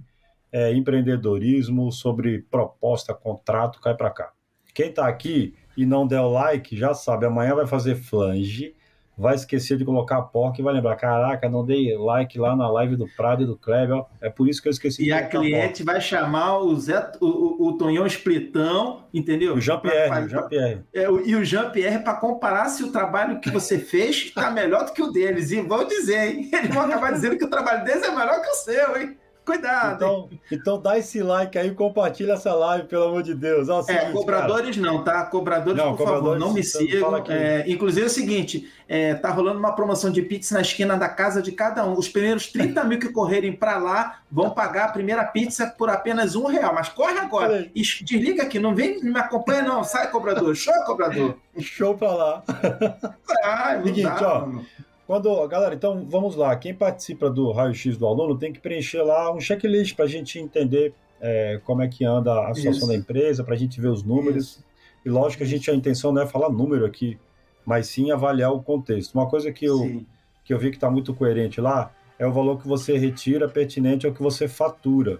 é, 0.51 0.73
empreendedorismo, 0.73 1.91
sobre 1.91 2.43
proposta, 2.49 3.13
contrato, 3.13 3.81
cai 3.81 3.95
para 3.95 4.11
cá. 4.11 4.31
Quem 4.73 4.91
tá 4.91 5.07
aqui 5.07 5.55
e 5.75 5.85
não 5.85 6.05
der 6.05 6.21
o 6.21 6.31
like, 6.31 6.77
já 6.77 6.93
sabe, 6.93 7.25
amanhã 7.25 7.55
vai 7.55 7.65
fazer 7.65 7.95
flange 7.95 8.75
vai 9.17 9.35
esquecer 9.35 9.77
de 9.77 9.85
colocar 9.85 10.17
a 10.17 10.21
porca 10.21 10.59
e 10.59 10.63
vai 10.63 10.73
lembrar, 10.73 10.95
caraca, 10.95 11.49
não 11.49 11.65
dei 11.65 11.95
like 11.97 12.37
lá 12.37 12.55
na 12.55 12.69
live 12.69 12.95
do 12.95 13.07
Prado 13.15 13.43
e 13.43 13.45
do 13.45 13.55
Kleber, 13.55 14.03
é 14.21 14.29
por 14.29 14.47
isso 14.47 14.61
que 14.61 14.67
eu 14.67 14.71
esqueci 14.71 15.05
e 15.05 15.11
a 15.11 15.25
cliente 15.25 15.83
a 15.83 15.85
vai 15.85 16.01
chamar 16.01 16.59
o, 16.59 16.75
Zé, 16.75 17.11
o, 17.19 17.27
o, 17.27 17.67
o 17.67 17.77
Tonhão 17.77 18.05
Splitão, 18.07 19.03
entendeu? 19.13 19.55
O 19.55 19.61
Jean-Pierre, 19.61 20.27
Jean-Pierre. 20.27 20.81
É, 20.93 21.03
e 21.03 21.35
o 21.35 21.43
Jean-Pierre 21.43 22.03
para 22.03 22.15
comparar 22.15 22.69
se 22.69 22.83
o 22.83 22.91
trabalho 22.91 23.39
que 23.39 23.51
você 23.51 23.77
fez 23.77 24.15
está 24.15 24.49
melhor 24.49 24.85
do 24.85 24.93
que 24.93 25.01
o 25.01 25.11
deles, 25.11 25.51
e 25.51 25.61
vão 25.61 25.87
dizer, 25.87 26.35
hein? 26.35 26.49
Eles 26.53 26.73
vão 26.73 26.83
acabar 26.83 27.11
dizendo 27.11 27.37
que 27.37 27.45
o 27.45 27.49
trabalho 27.49 27.83
deles 27.83 28.03
é 28.03 28.09
melhor 28.09 28.41
que 28.41 28.49
o 28.49 28.55
seu, 28.55 28.97
hein? 28.97 29.17
Cuidado! 29.45 29.95
Então, 29.95 30.29
então 30.51 30.81
dá 30.81 30.97
esse 30.97 31.21
like 31.21 31.57
aí, 31.57 31.71
compartilha 31.71 32.33
essa 32.33 32.53
live, 32.53 32.87
pelo 32.87 33.05
amor 33.05 33.23
de 33.23 33.35
Deus. 33.35 33.67
Ó, 33.67 33.81
é, 33.81 33.83
seguinte, 33.83 34.11
cobradores 34.13 34.77
cara. 34.77 34.91
não, 34.91 35.03
tá? 35.03 35.25
Cobradores, 35.25 35.77
não, 35.77 35.91
por 35.91 36.05
cobradores, 36.05 36.39
favor, 36.39 36.39
não 36.39 36.53
me 36.53 36.63
sigam. 36.63 37.23
É, 37.27 37.65
inclusive 37.67 38.03
é 38.03 38.07
o 38.07 38.09
seguinte, 38.09 38.71
é, 38.87 39.13
tá 39.15 39.29
rolando 39.29 39.59
uma 39.59 39.75
promoção 39.75 40.11
de 40.11 40.21
pizza 40.21 40.55
na 40.55 40.61
esquina 40.61 40.95
da 40.95 41.09
casa 41.09 41.41
de 41.41 41.51
cada 41.51 41.85
um. 41.85 41.93
Os 41.97 42.07
primeiros 42.07 42.47
30 42.47 42.83
mil 42.85 42.99
que 42.99 43.09
correrem 43.09 43.51
para 43.51 43.77
lá 43.77 44.19
vão 44.31 44.49
pagar 44.49 44.85
a 44.85 44.91
primeira 44.91 45.25
pizza 45.25 45.67
por 45.67 45.89
apenas 45.89 46.35
um 46.35 46.45
real. 46.45 46.73
Mas 46.73 46.87
corre 46.89 47.19
agora. 47.19 47.69
E 47.75 47.81
desliga 47.81 48.43
aqui, 48.43 48.59
não 48.59 48.73
vem 48.73 49.03
me 49.03 49.19
acompanha 49.19 49.61
não. 49.63 49.83
Sai, 49.83 50.09
cobrador. 50.09 50.55
Show, 50.55 50.73
cobrador. 50.85 51.37
Show 51.59 51.95
pra 51.97 52.11
lá. 52.11 52.43
Ah, 53.43 53.79
Seguinte, 53.83 54.03
dá, 54.03 54.37
ó. 54.37 54.39
Mano. 54.41 54.65
Quando, 55.05 55.45
galera, 55.47 55.75
então 55.75 56.05
vamos 56.09 56.35
lá. 56.35 56.55
Quem 56.55 56.73
participa 56.73 57.29
do 57.29 57.51
raio-x 57.51 57.97
do 57.97 58.07
aluno 58.07 58.37
tem 58.37 58.53
que 58.53 58.59
preencher 58.59 59.01
lá 59.01 59.33
um 59.33 59.39
checklist 59.39 59.95
para 59.95 60.05
a 60.05 60.07
gente 60.07 60.39
entender 60.39 60.93
é, 61.19 61.59
como 61.65 61.81
é 61.81 61.87
que 61.87 62.05
anda 62.05 62.47
a 62.47 62.53
situação 62.53 62.71
Isso. 62.71 62.87
da 62.87 62.95
empresa, 62.95 63.43
para 63.43 63.53
a 63.53 63.57
gente 63.57 63.79
ver 63.79 63.89
os 63.89 64.03
números. 64.03 64.45
Isso. 64.45 64.65
E 65.05 65.09
lógico 65.09 65.39
que 65.39 65.43
a 65.43 65.47
gente 65.47 65.69
a 65.69 65.75
intenção 65.75 66.11
não 66.11 66.21
é 66.21 66.27
falar 66.27 66.49
número 66.49 66.85
aqui, 66.85 67.17
mas 67.65 67.87
sim 67.87 68.11
avaliar 68.11 68.53
o 68.53 68.61
contexto. 68.61 69.13
Uma 69.13 69.29
coisa 69.29 69.51
que 69.51 69.65
eu, 69.65 70.03
que 70.43 70.53
eu 70.53 70.59
vi 70.59 70.69
que 70.69 70.77
está 70.77 70.89
muito 70.89 71.13
coerente 71.13 71.59
lá 71.59 71.91
é 72.17 72.25
o 72.25 72.31
valor 72.31 72.59
que 72.61 72.67
você 72.67 72.97
retira 72.97 73.49
pertinente 73.49 74.05
ao 74.05 74.13
que 74.13 74.21
você 74.21 74.47
fatura. 74.47 75.19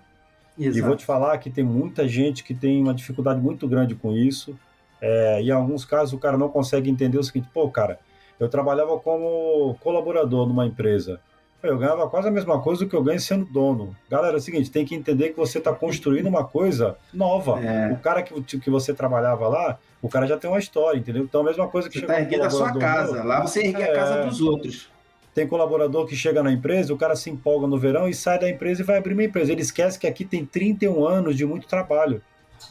Exato. 0.58 0.78
E 0.78 0.82
vou 0.82 0.96
te 0.96 1.06
falar 1.06 1.38
que 1.38 1.50
tem 1.50 1.64
muita 1.64 2.08
gente 2.08 2.44
que 2.44 2.54
tem 2.54 2.82
uma 2.82 2.94
dificuldade 2.94 3.42
muito 3.42 3.68
grande 3.68 3.96
com 3.96 4.16
isso. 4.16 4.58
É, 5.02 5.42
e 5.42 5.48
em 5.48 5.52
alguns 5.52 5.84
casos 5.84 6.14
o 6.14 6.18
cara 6.18 6.38
não 6.38 6.48
consegue 6.48 6.90
entender 6.90 7.18
o 7.18 7.24
seguinte: 7.24 7.50
pô, 7.54 7.70
cara, 7.70 8.00
eu 8.40 8.50
trabalhava 8.50 8.98
como 9.00 9.76
colaborador 9.82 10.48
numa 10.48 10.66
empresa. 10.66 11.20
Eu 11.64 11.78
ganhava 11.78 12.10
quase 12.10 12.28
a 12.28 12.32
mesma 12.32 12.62
coisa 12.62 12.84
do 12.84 12.90
que 12.90 12.96
eu 12.96 13.02
ganho 13.02 13.20
sendo 13.22 13.46
dono. 13.46 13.96
Galera, 14.10 14.36
é 14.36 14.38
o 14.38 14.42
seguinte, 14.42 14.70
tem 14.70 14.86
que 14.86 14.94
entender 14.94 15.30
que 15.30 15.38
você 15.38 15.60
está 15.60 15.72
construindo 15.72 16.28
uma 16.28 16.44
coisa 16.44 16.98
nova. 17.14 17.58
É. 17.64 17.94
O 17.94 17.98
cara 18.00 18.22
que, 18.22 18.60
que 18.60 18.70
você 18.70 18.94
trabalhava 18.94 19.48
lá, 19.48 19.80
o 20.02 20.10
cara 20.10 20.28
já 20.28 20.38
tem 20.38 20.50
uma 20.50 20.60
história, 20.60 21.00
entendeu? 21.00 21.24
Então, 21.24 21.40
a 21.40 21.44
mesma 21.46 21.66
coisa 21.70 21.88
que 21.88 22.00
você 22.00 22.04
está 22.04 22.20
erguendo 22.20 22.44
a 22.44 22.50
sua 22.50 22.78
casa. 22.78 23.14
Meu, 23.14 23.24
lá 23.26 23.40
você 23.40 23.62
ergue 23.62 23.82
é... 23.82 23.92
a 23.92 23.96
casa 23.96 24.26
dos 24.26 24.42
outros. 24.42 24.90
Tem 25.34 25.48
colaborador 25.48 26.06
que 26.06 26.16
chega 26.16 26.44
na 26.44 26.52
empresa, 26.52 26.94
o 26.94 26.98
cara 26.98 27.16
se 27.16 27.30
empolga 27.30 27.66
no 27.66 27.78
verão 27.78 28.10
e 28.10 28.14
sai 28.14 28.38
da 28.38 28.50
empresa 28.50 28.82
e 28.82 28.86
vai 28.86 28.98
abrir 28.98 29.14
uma 29.14 29.24
empresa. 29.24 29.52
Ele 29.52 29.62
esquece 29.62 29.98
que 29.98 30.06
aqui 30.06 30.26
tem 30.26 30.46
31 30.46 31.08
anos 31.08 31.36
de 31.36 31.46
muito 31.46 31.66
trabalho. 31.66 32.22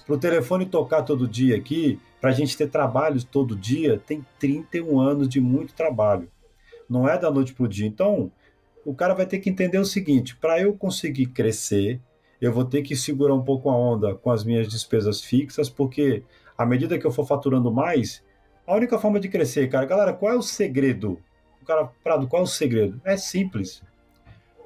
Para 0.06 0.14
o 0.14 0.18
telefone 0.18 0.66
tocar 0.66 1.02
todo 1.02 1.28
dia 1.28 1.56
aqui, 1.56 1.98
para 2.20 2.30
a 2.30 2.32
gente 2.32 2.56
ter 2.56 2.68
trabalhos 2.68 3.24
todo 3.24 3.56
dia, 3.56 4.00
tem 4.06 4.24
31 4.38 5.00
anos 5.00 5.28
de 5.28 5.40
muito 5.40 5.74
trabalho. 5.74 6.30
Não 6.88 7.08
é 7.08 7.18
da 7.18 7.30
noite 7.30 7.54
para 7.54 7.64
o 7.64 7.68
dia. 7.68 7.86
Então, 7.86 8.30
o 8.84 8.94
cara 8.94 9.14
vai 9.14 9.26
ter 9.26 9.38
que 9.38 9.50
entender 9.50 9.78
o 9.78 9.84
seguinte: 9.84 10.36
para 10.36 10.60
eu 10.60 10.74
conseguir 10.74 11.26
crescer, 11.26 12.00
eu 12.40 12.52
vou 12.52 12.64
ter 12.64 12.82
que 12.82 12.96
segurar 12.96 13.34
um 13.34 13.42
pouco 13.42 13.70
a 13.70 13.76
onda 13.76 14.14
com 14.14 14.30
as 14.30 14.44
minhas 14.44 14.68
despesas 14.68 15.20
fixas, 15.20 15.68
porque 15.68 16.22
à 16.56 16.66
medida 16.66 16.98
que 16.98 17.06
eu 17.06 17.12
for 17.12 17.26
faturando 17.26 17.72
mais, 17.72 18.22
a 18.66 18.74
única 18.74 18.98
forma 18.98 19.18
de 19.18 19.28
crescer, 19.28 19.68
cara, 19.68 19.86
galera, 19.86 20.12
qual 20.12 20.32
é 20.32 20.36
o 20.36 20.42
segredo? 20.42 21.18
O 21.60 21.64
cara, 21.64 21.88
Prado, 22.02 22.26
qual 22.26 22.42
é 22.42 22.44
o 22.44 22.48
segredo? 22.48 23.00
É 23.04 23.16
simples. 23.16 23.82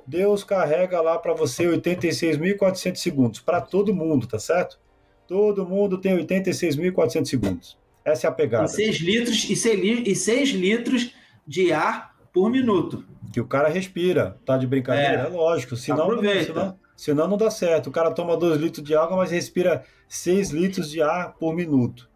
Deus 0.07 0.45
carrega 0.45 1.01
lá 1.01 1.19
para 1.19 1.35
você 1.35 1.65
86.400 1.65 2.97
segundos 2.97 3.41
para 3.41 3.61
todo 3.61 3.95
mundo, 3.95 4.27
tá 4.27 4.39
certo? 4.39 4.79
Todo 5.27 5.67
mundo 5.67 5.99
tem 5.99 6.17
86.400 6.17 7.27
segundos. 7.27 7.79
Essa 8.05 8.29
é 8.29 8.31
a 8.31 8.33
pegada. 8.33 8.67
E 8.67 8.69
6 8.69 9.01
litros, 9.01 9.51
e 9.51 9.57
6, 9.57 10.07
e 10.07 10.15
6 10.15 10.51
litros 10.51 11.13
de 11.47 11.73
ar 11.73 12.15
por 12.33 12.51
minuto. 12.51 13.05
Que 13.33 13.41
o 13.41 13.47
cara 13.47 13.69
respira. 13.69 14.39
Tá 14.45 14.57
de 14.57 14.67
brincadeira? 14.67 15.23
É, 15.23 15.27
é 15.27 15.29
lógico. 15.29 15.77
Senão, 15.77 16.09
não, 16.09 16.23
senão, 16.23 16.79
senão 16.97 17.29
não 17.29 17.37
dá 17.37 17.51
certo. 17.51 17.89
O 17.89 17.91
cara 17.91 18.13
toma 18.13 18.37
2 18.37 18.61
litros 18.61 18.85
de 18.85 18.95
água, 18.95 19.17
mas 19.17 19.31
respira 19.31 19.85
6 20.09 20.51
litros 20.51 20.91
de 20.91 21.03
ar 21.03 21.35
por 21.35 21.55
minuto. 21.55 22.09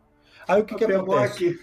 Aí 0.47 0.61
o 0.61 0.65
que, 0.65 0.77
que 0.77 0.85
acontece? 0.85 1.49
Aqui. 1.49 1.59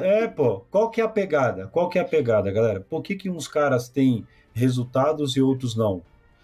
É, 0.00 0.26
pô. 0.26 0.60
Qual 0.70 0.90
que 0.90 1.00
é 1.00 1.04
a 1.04 1.08
pegada? 1.08 1.68
Qual 1.68 1.88
que 1.88 1.98
é 1.98 2.02
a 2.02 2.04
pegada, 2.04 2.50
galera? 2.50 2.80
Por 2.80 3.02
que, 3.02 3.14
que 3.14 3.30
uns 3.30 3.46
caras 3.46 3.88
têm 3.88 4.26
resultados 4.52 5.36
e 5.36 5.40
outros 5.40 5.76
não? 5.76 6.02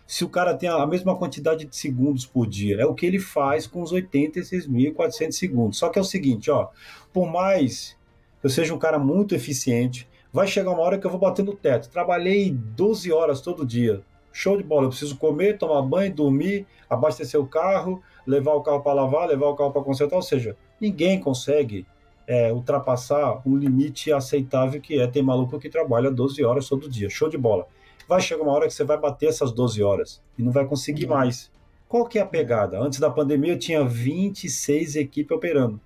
Se 0.09 0.25
o 0.25 0.29
cara 0.31 0.55
tem 0.55 0.71
a 0.71 0.87
mesma 0.87 1.15
quantidade 1.15 1.67
de 1.67 1.77
segundos 1.77 2.25
por 2.25 2.47
dia. 2.47 2.81
É 2.81 2.87
o 2.87 2.95
que 2.95 3.05
ele 3.05 3.19
faz 3.19 3.67
com 3.67 3.83
os 3.83 3.93
86.400 3.93 5.33
segundos. 5.33 5.79
Só 5.79 5.91
que 5.91 5.99
é 5.99 6.03
o 6.03 6.05
seguinte, 6.05 6.51
ó, 6.51 6.69
por 7.13 7.31
mais 7.31 7.95
que 8.41 8.47
eu 8.47 8.49
seja 8.49 8.75
um 8.75 8.79
cara 8.79 8.99
muito 8.99 9.35
eficiente, 9.35 10.09
vai 10.33 10.47
chegar 10.47 10.71
uma 10.71 10.81
hora 10.81 10.99
que 10.99 11.07
eu 11.07 11.11
vou 11.11 11.21
bater 11.21 11.45
no 11.45 11.55
teto. 11.55 11.91
Trabalhei 11.91 12.51
12 12.51 13.13
horas 13.13 13.43
todo 13.43 13.67
dia. 13.67 14.01
Show 14.33 14.57
de 14.57 14.63
bola, 14.63 14.87
eu 14.87 14.89
preciso 14.89 15.19
comer, 15.19 15.59
tomar 15.59 15.83
banho, 15.83 16.15
dormir, 16.15 16.67
abastecer 16.89 17.39
o 17.39 17.47
carro, 17.47 18.03
levar 18.27 18.55
o 18.55 18.63
carro 18.63 18.81
para 18.81 18.95
lavar, 18.95 19.29
levar 19.29 19.49
o 19.49 19.57
carro 19.57 19.73
para 19.73 19.83
consertar, 19.83 20.17
ou 20.17 20.23
seja, 20.23 20.57
ninguém 20.81 21.21
consegue 21.21 21.87
é, 22.27 22.51
ultrapassar 22.51 23.43
um 23.45 23.55
limite 23.55 24.11
aceitável 24.11 24.81
que 24.81 24.99
é 24.99 25.07
ter 25.07 25.21
maluco 25.21 25.59
que 25.59 25.69
trabalha 25.69 26.11
12 26.11 26.43
horas 26.43 26.67
todo 26.67 26.89
dia. 26.89 27.11
Show 27.11 27.29
de 27.29 27.37
bola 27.37 27.67
vai 28.09 28.21
chegar 28.23 28.43
uma 28.43 28.53
hora 28.53 28.67
que 28.67 28.73
você 28.73 28.85
vai 28.85 28.97
bater 28.97 29.29
essas 29.29 29.53
12 29.53 29.83
horas 29.83 30.23
e 30.39 30.43
não 30.43 30.51
vai 30.51 30.65
conseguir 30.65 31.05
uhum. 31.05 31.11
mais. 31.11 31.51
Qual 31.87 32.07
que 32.07 32.19
é 32.19 32.23
a 32.23 32.27
pegada? 32.27 32.81
Antes 32.81 32.99
da 32.99 33.11
pandemia 33.11 33.53
eu 33.53 33.59
tinha 33.59 33.85
26 33.85 34.97
equipes 34.97 35.37
operando. 35.37 35.79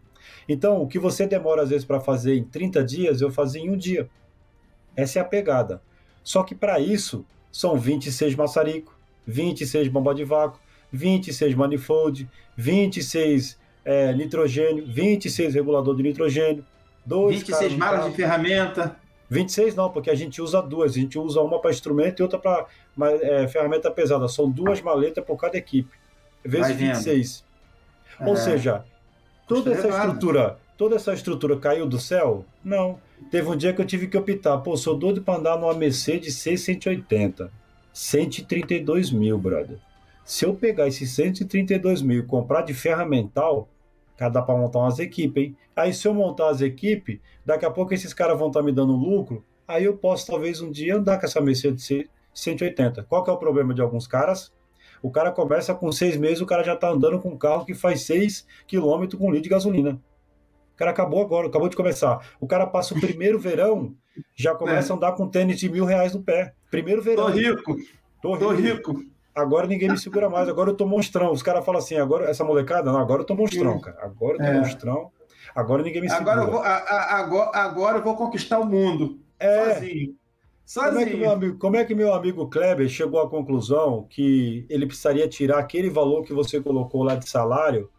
Então, 0.49 0.81
o 0.81 0.87
que 0.87 0.99
você 0.99 1.27
demora 1.27 1.63
às 1.63 1.71
vezes 1.71 1.85
para 1.85 2.01
fazer 2.01 2.37
em 2.37 2.45
30 2.45 2.85
dias, 2.85 3.21
eu 3.21 3.31
fazia 3.31 3.61
em 3.61 3.71
um 3.71 3.77
dia. 3.77 4.09
Essa 4.97 5.19
é 5.19 5.23
a 5.23 5.25
pegada. 5.25 5.83
Só 6.23 6.43
que 6.43 6.55
para 6.55 6.79
isso, 6.79 7.25
são 7.51 7.77
26 7.77 8.37
maçarico, 8.37 8.97
26 9.27 9.89
bomba 9.89 10.15
de 10.15 10.25
vácuo, 10.25 10.61
26 10.93 11.55
manifold, 11.55 12.29
26 12.57 13.59
é, 13.85 14.13
nitrogênio, 14.13 14.87
26 14.87 15.55
regulador 15.55 15.97
de 15.97 16.03
nitrogênio, 16.03 16.65
dois 17.05 17.37
26 17.39 17.75
malas 17.77 18.11
de 18.11 18.17
ferramenta. 18.17 18.97
26 19.33 19.75
não, 19.75 19.91
porque 19.91 20.11
a 20.11 20.15
gente 20.15 20.43
usa 20.43 20.61
duas. 20.61 20.93
A 20.93 20.95
gente 20.95 21.19
usa 21.19 21.41
uma 21.41 21.59
para 21.59 21.71
instrumento 21.71 22.21
e 22.21 22.23
outra 22.23 22.39
para 22.39 22.67
é, 23.23 23.49
ferramenta 23.49 23.91
pesada. 23.91 24.29
São 24.29 24.49
duas 24.49 24.83
maletas 24.83 25.25
por 25.25 25.37
cada 25.37 25.57
equipe. 25.57 25.91
Vezes 26.45 26.77
26. 26.77 27.45
É. 28.21 28.29
Ou 28.29 28.37
seja, 28.37 28.85
toda 29.49 29.73
essa 29.73 29.89
estrutura, 29.89 30.59
toda 30.77 30.97
essa 30.97 31.15
estrutura 31.15 31.57
caiu 31.57 31.87
do 31.87 31.99
céu? 31.99 32.45
Não. 32.63 32.99
Teve 33.31 33.49
um 33.49 33.57
dia 33.57 33.73
que 33.73 33.81
eu 33.81 33.87
tive 33.87 34.07
que 34.07 34.19
optar. 34.19 34.59
Pô, 34.59 34.77
sou 34.77 34.97
doido 34.97 35.23
para 35.23 35.39
andar 35.39 35.59
numa 35.59 35.73
Mercedes 35.73 36.35
680. 36.37 37.51
132 37.93 39.11
mil, 39.11 39.39
brother. 39.39 39.79
Se 40.25 40.45
eu 40.45 40.55
pegar 40.55 40.89
esses 40.89 41.11
132 41.11 42.03
mil 42.03 42.21
e 42.21 42.23
comprar 42.23 42.63
de 42.63 42.75
ferramental, 42.75 43.67
Cara, 44.17 44.31
dá 44.31 44.43
para 44.43 44.57
montar 44.57 44.81
umas 44.81 44.99
equipes, 44.99 45.43
hein? 45.43 45.57
Aí 45.75 45.93
se 45.93 46.07
eu 46.07 46.15
montar 46.15 46.51
as 46.51 46.61
equipes, 46.61 47.19
daqui 47.45 47.65
a 47.65 47.71
pouco 47.71 47.95
esses 47.95 48.13
caras 48.13 48.39
vão 48.39 48.49
estar 48.49 48.61
tá 48.61 48.67
me 48.67 48.73
dando 48.73 48.95
lucro, 48.95 49.45
aí 49.67 49.85
eu 49.85 49.97
posso 49.97 50.27
talvez 50.27 50.61
um 50.61 50.71
dia 50.71 50.97
andar 50.97 51.19
com 51.19 51.27
essa 51.27 51.41
Mercedes 51.41 51.89
180. 52.35 53.05
Qual 53.05 53.25
que 53.25 53.31
é 53.31 53.33
o 53.33 53.39
problema 53.39 53.75
de 53.75 53.81
alguns 53.81 54.07
caras? 54.07 54.53
O 55.03 55.11
cara 55.11 55.33
começa 55.33 55.75
com 55.75 55.91
seis 55.91 56.17
meses, 56.17 56.41
o 56.41 56.47
cara 56.47 56.63
já 56.63 56.75
está 56.75 56.91
andando 56.91 57.19
com 57.21 57.31
um 57.31 57.37
carro 57.37 57.65
que 57.65 57.75
faz 57.75 58.03
6 58.03 58.47
km 58.69 59.17
com 59.19 59.31
litro 59.31 59.43
de 59.43 59.49
gasolina. 59.49 60.01
O 60.75 60.77
cara 60.77 60.91
acabou 60.91 61.21
agora, 61.21 61.49
acabou 61.49 61.69
de 61.69 61.77
começar. 61.77 62.25
O 62.41 62.47
cara 62.47 62.67
passa 62.67 62.95
o 62.95 63.01
primeiro 63.01 63.39
verão, 63.41 63.95
já 64.37 64.55
começa 64.55 64.93
é. 64.93 64.95
a 64.95 64.97
andar 64.97 65.13
com 65.13 65.29
tênis 65.29 65.59
de 65.59 65.69
mil 65.69 65.85
reais 65.85 66.15
no 66.15 66.23
pé. 66.23 66.55
Primeiro 66.71 67.03
verão. 67.03 67.27
Tô 67.27 67.31
rico. 67.31 67.77
Tô 68.23 68.35
rico. 68.35 68.39
Tô 68.39 68.51
rico 68.51 69.12
agora 69.35 69.67
ninguém 69.67 69.89
me 69.89 69.99
segura 69.99 70.29
mais, 70.29 70.49
agora 70.49 70.71
eu 70.71 70.77
tô 70.77 70.87
monstrão. 70.87 71.33
Os 71.33 71.43
caras 71.43 71.65
falam 71.65 71.81
assim, 71.81 71.97
agora 71.97 72.29
essa 72.29 72.45
molecada, 72.45 72.91
não, 72.91 72.99
agora 72.99 73.23
eu 73.23 73.27
tô 73.27 73.35
monstrão, 73.35 73.81
cara. 73.81 73.99
Agora 74.03 74.35
eu 74.35 74.39
tô 74.39 74.45
é. 74.45 74.59
monstrão. 74.59 75.11
Agora 75.55 75.83
ninguém 75.83 76.03
me 76.03 76.09
segura. 76.09 76.33
Agora 76.33 76.47
eu 76.47 76.53
vou, 76.53 76.61
a, 76.63 76.77
a, 76.77 77.19
agora, 77.19 77.51
agora 77.55 77.99
eu 77.99 78.03
vou 78.03 78.17
conquistar 78.17 78.59
o 78.59 78.67
mundo. 78.67 79.21
É. 79.39 79.75
Sozinho. 79.75 80.15
Sozinho. 80.65 80.95
Como 80.95 81.01
é, 81.01 81.11
que 81.11 81.17
meu 81.17 81.31
amigo, 81.33 81.59
como 81.59 81.77
é 81.77 81.85
que 81.85 81.95
meu 81.95 82.15
amigo 82.15 82.49
Kleber 82.49 82.89
chegou 82.89 83.21
à 83.21 83.29
conclusão 83.29 84.07
que 84.09 84.65
ele 84.71 84.87
precisaria 84.87 85.29
tirar 85.29 85.59
aquele 85.59 85.91
valor 85.91 86.23
que 86.23 86.33
você 86.33 86.61
colocou 86.61 87.03
lá 87.03 87.15
de 87.15 87.29
salário 87.29 87.91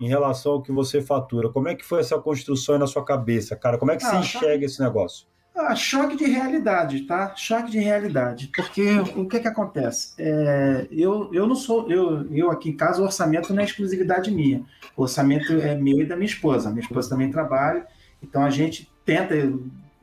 em 0.00 0.08
relação 0.08 0.52
ao 0.52 0.62
que 0.62 0.72
você 0.72 1.00
fatura? 1.00 1.50
Como 1.50 1.68
é 1.68 1.74
que 1.74 1.84
foi 1.84 2.00
essa 2.00 2.18
construção 2.18 2.78
na 2.78 2.86
sua 2.86 3.04
cabeça, 3.04 3.54
cara? 3.54 3.78
Como 3.78 3.92
é 3.92 3.96
que 3.96 4.04
ah, 4.04 4.10
você 4.10 4.16
enxerga 4.16 4.66
esse 4.66 4.80
negócio? 4.80 5.26
Ah, 5.58 5.74
choque 5.74 6.16
de 6.16 6.26
realidade, 6.26 7.00
tá? 7.04 7.34
Choque 7.34 7.70
de 7.70 7.78
realidade. 7.78 8.50
Porque 8.54 8.98
o 9.16 9.26
que 9.26 9.40
que 9.40 9.48
acontece? 9.48 10.12
É, 10.18 10.86
eu, 10.90 11.32
eu 11.32 11.46
não 11.46 11.54
sou, 11.54 11.90
eu, 11.90 12.30
eu 12.30 12.50
aqui 12.50 12.68
em 12.68 12.76
casa, 12.76 13.00
o 13.00 13.04
orçamento 13.04 13.54
não 13.54 13.62
é 13.62 13.64
exclusividade 13.64 14.30
minha. 14.30 14.62
O 14.94 15.02
orçamento 15.02 15.54
é 15.54 15.74
meu 15.74 16.02
e 16.02 16.04
da 16.04 16.14
minha 16.14 16.26
esposa. 16.26 16.68
Minha 16.68 16.82
esposa 16.82 17.08
também 17.08 17.30
trabalha, 17.30 17.86
então 18.22 18.44
a 18.44 18.50
gente 18.50 18.92
tenta 19.02 19.34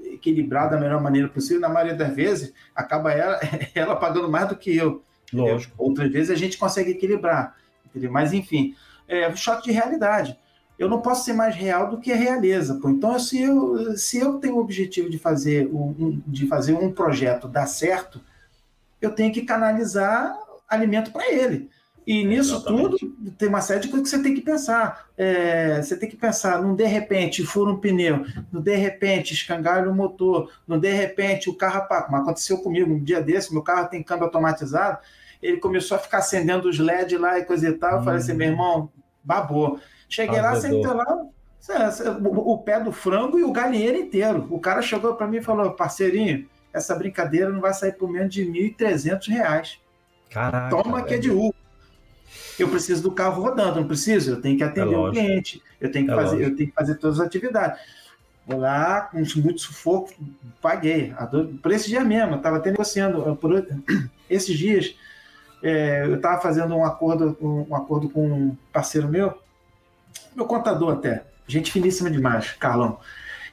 equilibrar 0.04 0.72
da 0.72 0.80
melhor 0.80 0.99
maneira 0.99 1.30
possível. 1.30 1.62
Na 1.62 1.70
maioria 1.70 1.95
das 1.95 2.16
vezes, 2.16 2.51
acaba 2.76 3.12
ela, 3.12 3.39
ela 3.76 3.95
pagando 3.95 4.32
mais 4.32 4.49
do 4.49 4.56
que 4.56 4.76
eu. 4.76 5.04
Lógico. 5.32 5.76
Outras 5.78 6.12
vezes 6.12 6.32
a 6.32 6.36
gente 6.36 6.58
consegue 6.58 6.91
equilibrar. 6.91 7.56
Entendeu? 7.86 8.12
Mas, 8.12 8.34
enfim, 8.34 8.76
é 9.08 9.36
choque 9.36 9.66
de 9.66 9.72
realidade 9.72 10.36
eu 10.84 10.90
não 10.90 11.02
posso 11.02 11.24
ser 11.24 11.34
mais 11.34 11.56
real 11.56 11.90
do 11.90 12.00
que 12.00 12.12
a 12.12 12.16
realeza. 12.16 12.76
Pô. 12.76 12.90
Então, 12.90 13.18
se 13.18 13.42
eu, 13.42 13.98
se 13.98 14.20
eu 14.20 14.34
tenho 14.40 14.56
o 14.56 14.60
objetivo 14.60 15.10
de 15.10 15.18
fazer 15.18 15.68
um, 15.68 16.22
de 16.28 16.46
fazer 16.46 16.74
um 16.74 16.92
projeto 16.92 17.48
dar 17.48 17.68
certo, 17.68 18.22
eu 19.02 19.12
tenho 19.12 19.34
que 19.34 19.44
canalizar 19.44 20.38
alimento 20.68 21.12
para 21.12 21.32
ele. 21.32 21.70
E 22.06 22.26
nisso 22.26 22.56
Exatamente. 22.56 23.00
tudo 23.00 23.32
tem 23.32 23.48
uma 23.48 23.62
série 23.62 23.80
de 23.80 23.88
coisas 23.88 24.10
que 24.10 24.18
você 24.18 24.22
tem 24.22 24.36
que 24.36 24.42
pensar. 24.42 25.08
É, 25.18 25.82
você 25.82 25.96
tem 25.96 26.10
que 26.10 26.18
pensar, 26.18 26.62
não 26.62 26.76
de 26.76 26.86
repente 26.86 27.46
fura 27.46 27.72
um 27.72 27.80
pneu, 27.80 28.26
não 28.52 28.62
de 28.62 28.76
repente 28.76 29.34
escangalha 29.34 29.90
o 29.90 29.96
motor, 29.96 30.52
não 30.68 30.78
de 30.78 30.92
repente 30.92 31.50
o 31.50 31.56
carro 31.56 31.78
apaga. 31.78 32.08
Como 32.08 32.18
aconteceu 32.18 32.58
comigo 32.58 32.94
um 32.94 33.02
dia 33.02 33.22
desse, 33.22 33.54
meu 33.54 33.62
carro 33.62 33.88
tem 33.88 34.04
câmbio 34.04 34.26
automatizado, 34.26 34.98
ele 35.42 35.58
começou 35.58 35.96
a 35.96 36.00
ficar 36.00 36.18
acendendo 36.18 36.68
os 36.68 36.78
LED 36.78 37.18
lá 37.18 37.40
e 37.40 37.46
coisa 37.46 37.70
e 37.70 37.74
tal. 37.74 37.94
Hum. 37.94 37.98
Eu 38.00 38.04
falei 38.04 38.20
assim, 38.20 38.34
meu 38.34 38.50
irmão, 38.50 38.90
babou. 39.24 39.80
Cheguei 40.14 40.39
lá, 40.39 40.55
sentei 40.55 40.86
lá, 40.86 41.26
o 42.24 42.57
pé 42.59 42.80
do 42.80 42.91
frango 42.91 43.39
e 43.39 43.43
o 43.43 43.51
galinheiro 43.51 43.97
inteiro. 43.97 44.47
O 44.51 44.59
cara 44.59 44.80
chegou 44.80 45.16
para 45.16 45.26
mim 45.26 45.38
e 45.38 45.43
falou, 45.43 45.72
parceirinho, 45.72 46.47
essa 46.72 46.93
brincadeira 46.93 47.49
não 47.49 47.59
vai 47.59 47.74
sair 47.74 47.93
por 47.93 48.07
menos 48.07 48.32
de 48.32 48.43
R$ 48.43 48.76
1.300. 48.78 49.80
Caraca, 50.30 50.70
Toma 50.70 51.01
que 51.01 51.16
é 51.16 51.18
de 51.18 51.32
U. 51.32 51.51
Eu 52.59 52.70
preciso 52.70 53.01
do 53.01 53.11
carro 53.11 53.41
rodando, 53.41 53.80
não 53.80 53.88
preciso? 53.88 54.34
Eu 54.34 54.41
tenho 54.41 54.55
que 54.55 54.64
atender 54.64 54.93
é 54.93 54.97
o 54.97 55.09
cliente, 55.09 55.64
eu 55.82 55.91
tenho 55.91 56.05
que, 56.05 56.11
é 56.11 56.16
fazer, 56.16 56.43
eu 56.43 56.55
tenho 56.55 56.70
que 56.70 56.76
fazer 56.76 56.95
todas 56.95 57.20
as 57.20 57.26
atividades. 57.26 57.82
Vou 58.45 58.59
lá, 58.59 59.01
com 59.01 59.18
muito 59.38 59.61
sufoco, 59.61 60.14
paguei. 60.61 61.11
Por 61.59 61.72
esse 61.72 61.88
dia 61.88 62.03
mesmo, 62.03 62.34
eu 62.34 62.38
estava 62.38 62.57
até 62.57 62.70
negociando. 62.70 63.36
Por 63.38 63.66
esses 64.30 64.55
dias, 64.55 64.95
é, 65.64 66.05
eu 66.05 66.18
estava 66.18 66.39
fazendo 66.39 66.76
um 66.76 66.86
acordo, 66.86 67.36
um 67.41 67.76
acordo 67.76 68.09
com 68.09 68.28
um 68.28 68.57
parceiro 68.72 69.07
meu, 69.07 69.41
meu 70.36 70.46
contador 70.46 70.94
até, 70.94 71.24
gente 71.48 71.72
finíssima 71.72 72.10
demais, 72.10 72.52
Carlão. 72.54 73.00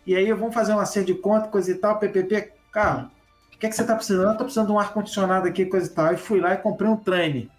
E 0.07 0.15
aí 0.15 0.33
vamos 0.33 0.55
fazer 0.55 0.73
uma 0.73 0.87
série 0.87 1.07
de 1.07 1.15
conta, 1.15 1.49
coisa 1.49 1.71
e 1.71 1.75
tal, 1.75 1.99
PPP. 1.99 2.53
Carlos, 2.73 3.11
o 3.55 3.59
que, 3.59 3.67
é 3.67 3.69
que 3.69 3.75
você 3.75 3.83
está 3.83 3.95
precisando? 3.95 4.27
Eu 4.27 4.33
estou 4.33 4.45
precisando 4.45 4.67
de 4.69 4.73
um 4.73 4.79
ar-condicionado 4.79 5.47
aqui, 5.47 5.67
coisa 5.67 5.91
e 5.91 5.95
tal. 5.95 6.13
E 6.13 6.17
fui 6.17 6.41
lá 6.41 6.55
e 6.55 6.59
comprei 6.59 6.89
um 6.89 6.97
trem. 6.97 7.51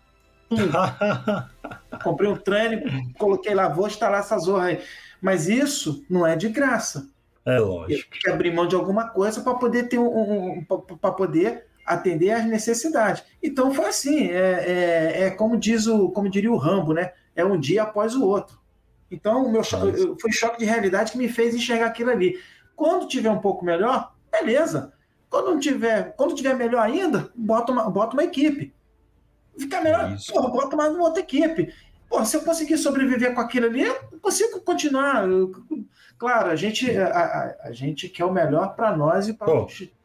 comprei 2.04 2.30
um 2.30 2.36
trem, 2.36 3.14
coloquei 3.18 3.54
lá, 3.54 3.68
vou 3.68 3.88
instalar 3.88 4.20
essa 4.20 4.38
zorra 4.38 4.66
aí. 4.66 4.82
Mas 5.22 5.48
isso 5.48 6.04
não 6.10 6.26
é 6.26 6.36
de 6.36 6.50
graça. 6.50 7.08
É 7.46 7.60
lógico. 7.60 8.12
Tem 8.12 8.20
que 8.20 8.30
abrir 8.30 8.54
mão 8.54 8.68
de 8.68 8.76
alguma 8.76 9.10
coisa 9.10 9.42
para 9.42 9.54
poder 9.56 9.88
ter 9.88 9.98
um, 9.98 10.08
um, 10.08 10.52
um 10.60 10.66
para 10.66 11.12
poder 11.12 11.66
atender 11.86 12.32
às 12.32 12.46
necessidades. 12.46 13.24
Então 13.42 13.74
foi 13.74 13.86
assim, 13.86 14.30
é, 14.30 14.36
é, 14.36 15.24
é, 15.24 15.30
como 15.32 15.58
diz 15.58 15.88
o, 15.88 16.10
como 16.10 16.30
diria 16.30 16.52
o 16.52 16.58
Rambo, 16.58 16.94
né? 16.94 17.14
É 17.36 17.44
um 17.46 17.60
dia 17.60 17.84
após 17.84 18.16
o 18.16 18.26
outro. 18.26 18.61
Então 19.12 19.46
o 19.46 19.52
meu 19.52 19.64
cho 19.64 19.78
foi 20.20 20.32
choque 20.32 20.60
de 20.60 20.66
realidade 20.66 21.12
que 21.12 21.18
me 21.18 21.28
fez 21.28 21.54
enxergar 21.54 21.88
aquilo 21.88 22.10
ali. 22.10 22.40
Quando 22.76 23.08
tiver 23.08 23.30
um 23.30 23.40
pouco 23.40 23.66
melhor, 23.66 24.14
beleza. 24.32 24.94
Quando 25.30 25.52
não 25.52 25.60
tiver, 25.60 26.16
quando 26.16 26.34
tiver 26.34 26.56
melhor 26.56 26.82
ainda, 26.82 27.30
bota 27.36 27.72
uma, 27.72 27.90
bota 27.90 28.14
uma 28.14 28.24
equipe. 28.24 28.74
Ficar 29.58 29.82
melhor, 29.82 30.18
porra, 30.30 30.50
bota 30.50 30.76
mais 30.76 30.94
uma 30.94 31.04
outra 31.04 31.22
equipe. 31.22 31.74
Porra, 32.10 32.26
se 32.26 32.36
eu 32.36 32.42
conseguir 32.42 32.78
sobreviver 32.78 33.34
com 33.34 33.42
aquilo 33.42 33.68
ali, 33.68 33.84
eu 33.84 34.20
consigo 34.22 34.60
continuar. 34.62 35.24
Claro, 36.18 36.50
a 36.50 36.56
gente, 36.56 36.90
a, 36.98 37.08
a, 37.08 37.56
a 37.68 37.72
gente 37.72 38.10
quer 38.10 38.26
o 38.26 38.32
melhor 38.32 38.76
para 38.76 38.96
nós 38.96 39.28
e 39.28 39.34
para 39.34 39.48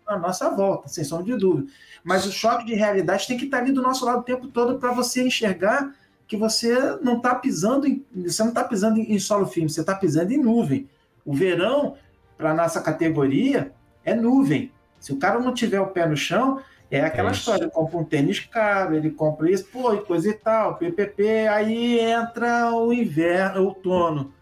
a 0.07 0.19
nossa 0.19 0.51
volta, 0.51 0.89
sem 0.89 1.03
sombra 1.03 1.27
de 1.27 1.37
dúvida. 1.37 1.73
Mas 2.05 2.25
o 2.25 2.33
choque 2.33 2.65
de 2.65 2.75
realidade 2.75 3.27
tem 3.27 3.37
que 3.37 3.47
estar 3.47 3.59
ali 3.59 3.73
do 3.73 3.83
nosso 3.83 4.05
lado 4.05 4.21
o 4.21 4.25
tempo 4.25 4.47
todo 4.49 4.79
para 4.79 4.93
você 4.93 5.23
enxergar 5.23 5.93
que 6.27 6.37
você 6.37 6.75
não 7.03 7.19
está 7.19 7.35
pisando 7.35 7.87
em, 7.87 8.05
você 8.15 8.43
não 8.43 8.51
está 8.51 8.65
pisando 8.65 8.99
em, 8.99 9.19
solo 9.19 9.47
firme, 9.47 9.71
você 9.71 9.81
está 9.81 9.95
pisando 9.95 10.33
em 10.33 10.39
nuvem. 10.39 10.89
O 11.25 11.35
verão 11.35 11.95
para 12.37 12.55
nossa 12.55 12.81
categoria 12.81 13.73
é 14.05 14.15
nuvem. 14.15 14.73
Se 14.99 15.13
o 15.13 15.17
cara 15.17 15.39
não 15.39 15.55
tiver 15.55 15.81
o 15.81 15.89
pé 15.89 16.07
no 16.07 16.17
chão, 16.17 16.61
é 16.91 17.01
aquela 17.01 17.31
é 17.31 17.33
história, 17.33 17.65
ele 17.65 17.71
compra 17.71 17.99
um 17.99 18.05
tênis 18.05 18.41
caro, 18.41 18.95
ele 18.95 19.11
compra 19.11 19.51
isso, 19.51 19.67
pô, 19.67 19.93
e 19.93 20.05
coisa 20.05 20.29
e 20.29 20.35
tal, 20.35 20.77
PPP, 20.77 21.49
aí 21.49 21.99
entra 21.99 22.73
o 22.73 22.93
inverno, 22.93 23.65
outono 23.65 24.33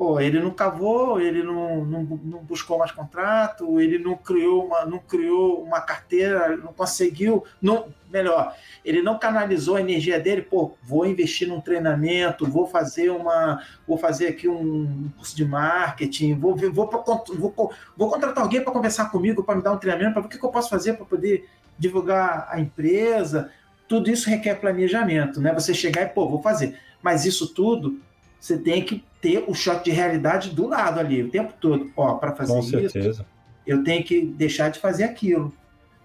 pô, 0.00 0.18
ele 0.18 0.40
não 0.40 0.50
cavou, 0.50 1.20
ele 1.20 1.42
não, 1.42 1.84
não, 1.84 2.02
não, 2.24 2.38
buscou 2.38 2.78
mais 2.78 2.90
contrato, 2.90 3.78
ele 3.78 3.98
não 3.98 4.16
criou 4.16 4.64
uma, 4.64 4.86
não 4.86 4.98
criou 4.98 5.62
uma 5.62 5.78
carteira, 5.78 6.56
não 6.56 6.72
conseguiu, 6.72 7.44
não, 7.60 7.88
melhor, 8.10 8.56
ele 8.82 9.02
não 9.02 9.18
canalizou 9.18 9.76
a 9.76 9.80
energia 9.82 10.18
dele, 10.18 10.40
pô, 10.40 10.72
vou 10.82 11.04
investir 11.04 11.46
num 11.46 11.60
treinamento, 11.60 12.50
vou 12.50 12.66
fazer 12.66 13.10
uma, 13.10 13.62
vou 13.86 13.98
fazer 13.98 14.28
aqui 14.28 14.48
um 14.48 15.10
curso 15.18 15.36
de 15.36 15.44
marketing, 15.44 16.32
vou 16.32 16.56
vou, 16.56 16.72
vou, 16.72 17.70
vou, 17.94 18.08
contratar 18.08 18.42
alguém 18.42 18.64
para 18.64 18.72
conversar 18.72 19.10
comigo, 19.10 19.44
para 19.44 19.56
me 19.56 19.62
dar 19.62 19.72
um 19.72 19.78
treinamento, 19.78 20.14
para 20.14 20.22
o 20.22 20.28
que 20.30 20.42
eu 20.42 20.50
posso 20.50 20.70
fazer 20.70 20.94
para 20.94 21.04
poder 21.04 21.46
divulgar 21.78 22.48
a 22.50 22.58
empresa. 22.58 23.50
Tudo 23.86 24.10
isso 24.10 24.30
requer 24.30 24.54
planejamento, 24.62 25.42
né? 25.42 25.52
Você 25.52 25.74
chegar 25.74 26.04
e, 26.04 26.06
pô, 26.06 26.26
vou 26.26 26.40
fazer. 26.40 26.78
Mas 27.02 27.26
isso 27.26 27.52
tudo 27.52 28.00
você 28.40 28.56
tem 28.56 28.82
que 28.82 29.04
ter 29.20 29.44
o 29.46 29.54
choque 29.54 29.84
de 29.84 29.90
realidade 29.90 30.50
do 30.50 30.66
lado 30.66 30.98
ali, 30.98 31.22
o 31.22 31.30
tempo 31.30 31.52
todo. 31.60 31.90
Ó, 31.96 32.14
para 32.14 32.34
fazer 32.34 32.52
Com 32.52 32.60
isso, 32.60 32.70
certeza. 32.70 33.26
eu 33.66 33.84
tenho 33.84 34.02
que 34.04 34.22
deixar 34.22 34.70
de 34.70 34.78
fazer 34.78 35.04
aquilo. 35.04 35.52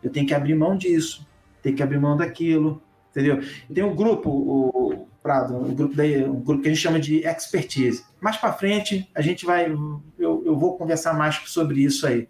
Eu 0.03 0.11
tenho 0.11 0.27
que 0.27 0.33
abrir 0.33 0.55
mão 0.55 0.77
disso. 0.77 1.25
Tenho 1.61 1.75
que 1.75 1.83
abrir 1.83 1.99
mão 1.99 2.17
daquilo. 2.17 2.81
Entendeu? 3.11 3.41
Tem 3.73 3.83
um 3.83 3.95
grupo, 3.95 4.29
o 4.29 5.07
Prado, 5.23 5.55
um 5.57 5.73
grupo, 5.73 5.95
daí, 5.95 6.23
um 6.23 6.39
grupo 6.39 6.61
que 6.61 6.69
a 6.69 6.71
gente 6.71 6.81
chama 6.81 6.99
de 6.99 7.25
expertise. 7.25 8.03
Mais 8.21 8.37
para 8.37 8.53
frente, 8.53 9.09
a 9.15 9.21
gente 9.21 9.45
vai. 9.45 9.71
Eu, 10.19 10.43
eu 10.45 10.55
vou 10.55 10.77
conversar 10.77 11.13
mais 11.13 11.35
sobre 11.45 11.81
isso 11.81 12.05
aí. 12.05 12.27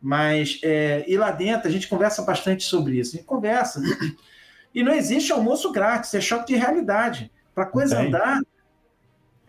Mas, 0.00 0.58
é, 0.62 1.04
e 1.06 1.16
lá 1.16 1.30
dentro, 1.30 1.68
a 1.68 1.70
gente 1.70 1.88
conversa 1.88 2.22
bastante 2.22 2.64
sobre 2.64 2.98
isso. 2.98 3.14
A 3.14 3.18
gente 3.18 3.26
conversa. 3.26 3.82
E 4.74 4.82
não 4.82 4.94
existe 4.94 5.30
almoço 5.30 5.70
grátis, 5.70 6.14
é 6.14 6.20
choque 6.20 6.54
de 6.54 6.58
realidade. 6.58 7.30
Para 7.54 7.66
coisa 7.66 8.00
andar, 8.00 8.40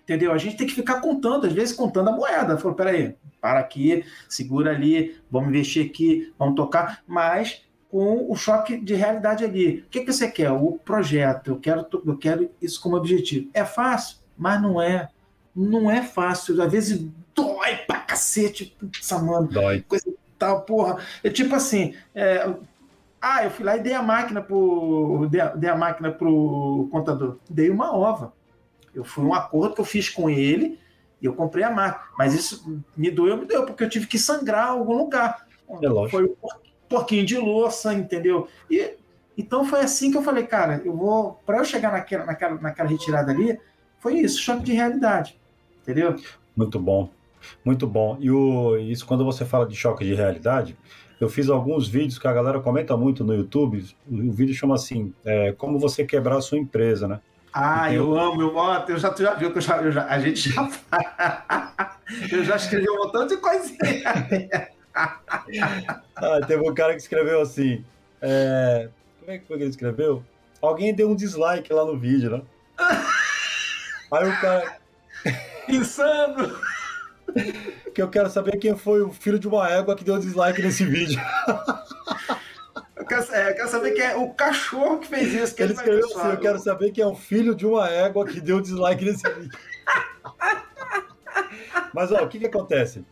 Entendeu? 0.04 0.34
A 0.34 0.38
gente 0.38 0.58
tem 0.58 0.68
que 0.68 0.74
ficar 0.74 1.00
contando, 1.00 1.48
às 1.48 1.54
vezes 1.54 1.76
contando 1.76 2.10
a 2.10 2.14
moeda. 2.14 2.58
Falou, 2.58 2.76
peraí, 2.76 3.16
para 3.40 3.60
aqui, 3.60 4.04
segura 4.28 4.72
ali, 4.72 5.18
vamos 5.32 5.50
investir 5.50 5.86
aqui, 5.86 6.34
vamos 6.38 6.56
tocar, 6.56 7.02
mas 7.08 7.64
com 7.90 8.30
o 8.30 8.36
choque 8.36 8.78
de 8.78 8.96
realidade 8.96 9.46
ali. 9.46 9.84
O 9.86 9.90
que, 9.90 10.02
que 10.02 10.12
você 10.12 10.30
quer? 10.30 10.52
O 10.52 10.80
projeto, 10.84 11.52
eu 11.52 11.58
quero, 11.58 11.86
eu 12.06 12.18
quero 12.18 12.50
isso 12.62 12.82
como 12.82 12.98
objetivo. 12.98 13.50
É 13.54 13.64
fácil, 13.64 14.18
mas 14.38 14.62
não 14.62 14.82
é. 14.82 15.10
Não 15.56 15.90
é 15.90 16.02
fácil. 16.02 16.60
Às 16.62 16.72
vezes 16.72 17.08
dói 17.36 17.76
pra 17.88 18.00
cacete. 18.00 18.76
Putz, 18.80 19.12
mano. 19.12 19.48
Dói. 19.48 19.82
Coisa 19.88 20.12
tal, 20.40 20.62
porra. 20.62 20.98
É 21.24 21.30
tipo 21.30 21.54
assim. 21.56 21.94
É, 22.16 22.52
ah, 23.22 23.44
eu 23.44 23.52
fui 23.52 23.64
lá 23.64 23.78
e 23.78 23.82
dei 23.82 23.94
a 23.94 24.02
máquina 24.02 24.42
pro. 24.42 25.28
Dei 25.30 25.40
a, 25.40 25.48
dei 25.50 25.70
a 25.70 25.76
máquina 25.76 26.12
pro 26.12 26.90
contador. 26.92 27.38
Dei 27.50 27.70
uma 27.70 27.96
ova. 27.96 28.34
Eu 28.94 29.04
fui 29.04 29.24
um 29.24 29.34
acordo 29.34 29.76
que 29.76 29.82
eu 29.82 29.86
fiz 29.86 30.10
com 30.10 30.30
ele 30.30 30.80
e 31.22 31.26
eu 31.26 31.34
comprei 31.34 31.64
a 31.64 31.72
máquina. 31.72 32.06
Mas 32.18 32.34
isso 32.34 32.84
me 32.96 33.10
doeu, 33.10 33.38
me 33.38 33.46
doeu, 33.46 33.66
porque 33.66 33.84
eu 33.84 33.90
tive 33.90 34.08
que 34.08 34.20
sangrar 34.20 34.70
algum 34.70 34.98
lugar. 34.98 35.48
É 35.82 35.90
lógico. 35.90 36.18
Foi 36.18 36.26
um 36.26 36.36
porquinho 36.88 37.26
de 37.26 37.38
louça, 37.38 37.94
entendeu? 37.94 38.48
E 38.70 38.96
então 39.38 39.66
foi 39.66 39.80
assim 39.82 40.12
que 40.12 40.18
eu 40.18 40.22
falei, 40.22 40.46
cara, 40.46 40.82
eu 40.86 40.96
vou. 40.96 41.40
Para 41.46 41.58
eu 41.58 41.66
chegar 41.66 41.92
naquela, 41.92 42.26
naquela, 42.26 42.56
naquela 42.56 42.90
retirada 42.90 43.32
ali, 43.32 43.60
foi 44.00 44.20
isso, 44.20 44.40
choque 44.40 44.64
de 44.64 44.74
realidade. 44.74 45.40
Entendeu? 45.82 46.16
Muito 46.56 46.80
bom. 46.80 47.10
Muito 47.66 47.88
bom. 47.88 48.18
E 48.20 48.30
o, 48.30 48.78
isso, 48.78 49.06
quando 49.06 49.26
você 49.26 49.44
fala 49.44 49.66
de 49.66 49.76
choque 49.76 50.06
de 50.06 50.14
realidade, 50.14 50.78
eu 51.20 51.28
fiz 51.28 51.50
alguns 51.50 51.88
vídeos 51.88 52.20
que 52.20 52.28
a 52.28 52.34
galera 52.34 52.60
comenta 52.60 52.96
muito 52.96 53.24
no 53.24 53.34
YouTube. 53.34 53.86
O 54.10 54.32
vídeo 54.32 54.54
chama 54.54 54.76
assim: 54.76 55.14
é, 55.26 55.52
Como 55.54 55.80
você 55.80 56.06
quebrar 56.06 56.38
a 56.38 56.42
sua 56.42 56.58
empresa, 56.58 57.08
né? 57.08 57.20
Ah, 57.54 57.94
eu, 57.94 58.16
eu 58.16 58.20
amo, 58.20 58.42
eu, 58.42 58.56
ó, 58.56 58.84
eu 58.88 58.98
já, 58.98 59.12
tu 59.12 59.22
já 59.22 59.36
viu 59.36 59.52
que 59.52 59.60
eu 59.60 59.62
já, 59.62 59.78
eu 59.78 59.92
já, 59.92 60.08
a 60.08 60.20
gente 60.20 60.50
já. 60.50 60.70
eu 62.32 62.44
já 62.44 62.56
escrevi 62.56 62.90
um 62.90 62.98
montão 62.98 63.28
de 63.28 63.38
coisinha. 63.38 64.70
ah, 66.16 66.40
teve 66.48 66.68
um 66.68 66.74
cara 66.74 66.94
que 66.94 67.02
escreveu 67.02 67.42
assim. 67.42 67.86
É... 68.22 68.90
Como 69.20 69.32
é 69.32 69.38
que 69.38 69.46
foi 69.46 69.58
que 69.58 69.64
ele 69.64 69.70
escreveu? 69.70 70.24
Alguém 70.62 70.96
deu 70.96 71.10
um 71.10 71.16
dislike 71.16 71.72
lá 71.72 71.86
no 71.86 71.98
vídeo, 71.98 72.32
né? 72.32 72.42
Aí 74.12 74.30
o 74.30 74.42
cara. 74.42 74.78
Insano! 75.70 76.58
que 77.94 78.02
eu 78.02 78.10
quero 78.10 78.30
saber 78.30 78.58
quem 78.58 78.76
foi 78.76 79.02
o 79.02 79.12
filho 79.12 79.38
de 79.38 79.48
uma 79.48 79.70
égua 79.70 79.96
que 79.96 80.04
deu 80.04 80.18
dislike 80.18 80.62
nesse 80.62 80.86
vídeo. 80.86 81.22
Eu 83.04 83.08
quero, 83.08 83.34
é, 83.34 83.50
eu 83.52 83.56
quero, 83.56 83.68
saber 83.68 83.92
quem 83.92 84.06
é 84.06 84.16
o 84.16 84.30
cachorro 84.30 85.00
que 85.00 85.08
fez 85.08 85.34
isso. 85.34 85.54
Que 85.54 85.64
ele, 85.64 85.74
ele 85.74 85.80
escreveu 85.80 86.06
assim: 86.06 86.30
Eu 86.30 86.40
quero 86.40 86.60
saber 86.60 86.92
quem 86.92 87.04
é 87.04 87.08
o 87.08 87.14
filho 87.14 87.54
de 87.54 87.66
uma 87.66 87.90
égua 87.90 88.26
que 88.26 88.40
deu 88.40 88.62
dislike 88.62 89.04
nesse 89.04 89.30
vídeo. 89.30 89.52
Mas, 91.94 92.12
ó, 92.14 92.24
o 92.24 92.28
que 92.30 92.40
que 92.40 92.46
acontece? 92.46 93.06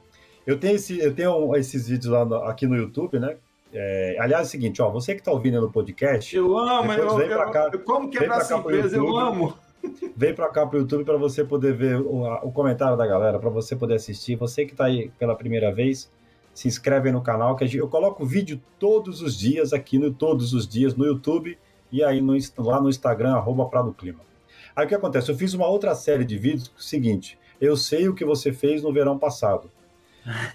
Eu 0.47 0.57
tenho, 0.57 0.75
esse, 0.75 0.97
eu 0.99 1.13
tenho 1.13 1.55
esses 1.57 1.89
vídeos 1.89 2.11
lá 2.11 2.23
no, 2.23 2.35
aqui 2.45 2.65
no 2.65 2.75
YouTube, 2.75 3.19
né? 3.19 3.35
É, 3.73 4.15
aliás, 4.19 4.47
é 4.47 4.47
o 4.47 4.51
seguinte, 4.51 4.81
ó, 4.81 4.89
você 4.89 5.13
que 5.13 5.19
está 5.19 5.31
ouvindo 5.31 5.59
no 5.59 5.69
podcast. 5.69 6.35
Eu 6.35 6.57
amo, 6.57 6.91
eu, 6.93 7.17
vem 7.17 7.27
eu, 7.27 7.51
cá, 7.51 7.69
eu, 7.71 7.79
como 7.79 8.09
quebrar 8.09 8.39
essa 8.39 8.55
empresa, 8.55 8.95
eu 8.95 9.17
amo. 9.17 9.57
Vem 10.15 10.33
para 10.33 10.47
cá 10.49 10.65
para 10.65 10.77
o 10.77 10.81
YouTube 10.81 11.03
para 11.03 11.17
você 11.17 11.43
poder 11.43 11.73
ver 11.73 11.99
o, 11.99 12.23
o 12.43 12.51
comentário 12.51 12.95
da 12.95 13.05
galera, 13.05 13.39
para 13.39 13.49
você 13.49 13.75
poder 13.75 13.95
assistir. 13.95 14.35
Você 14.37 14.65
que 14.65 14.71
está 14.71 14.85
aí 14.85 15.11
pela 15.19 15.35
primeira 15.35 15.73
vez, 15.73 16.09
se 16.53 16.67
inscreve 16.67 17.11
no 17.11 17.21
canal, 17.21 17.55
que 17.55 17.75
eu 17.75 17.87
coloco 17.87 18.25
vídeo 18.25 18.61
todos 18.77 19.21
os 19.21 19.37
dias 19.37 19.73
aqui 19.73 19.97
no 19.97 20.11
todos 20.11 20.53
os 20.53 20.67
dias 20.67 20.95
no 20.95 21.05
YouTube 21.05 21.57
e 21.91 22.03
aí 22.03 22.21
no, 22.21 22.33
lá 22.57 22.81
no 22.81 22.89
Instagram, 22.89 23.33
arroba 23.33 23.65
Prado 23.65 23.93
Clima. 23.93 24.19
Aí 24.75 24.85
o 24.85 24.89
que 24.89 24.95
acontece? 24.95 25.29
Eu 25.29 25.37
fiz 25.37 25.53
uma 25.53 25.67
outra 25.67 25.93
série 25.95 26.23
de 26.23 26.37
vídeos, 26.37 26.71
seguinte, 26.77 27.37
eu 27.59 27.75
sei 27.75 28.07
o 28.07 28.15
que 28.15 28.25
você 28.25 28.51
fez 28.51 28.81
no 28.81 28.93
verão 28.93 29.17
passado. 29.17 29.69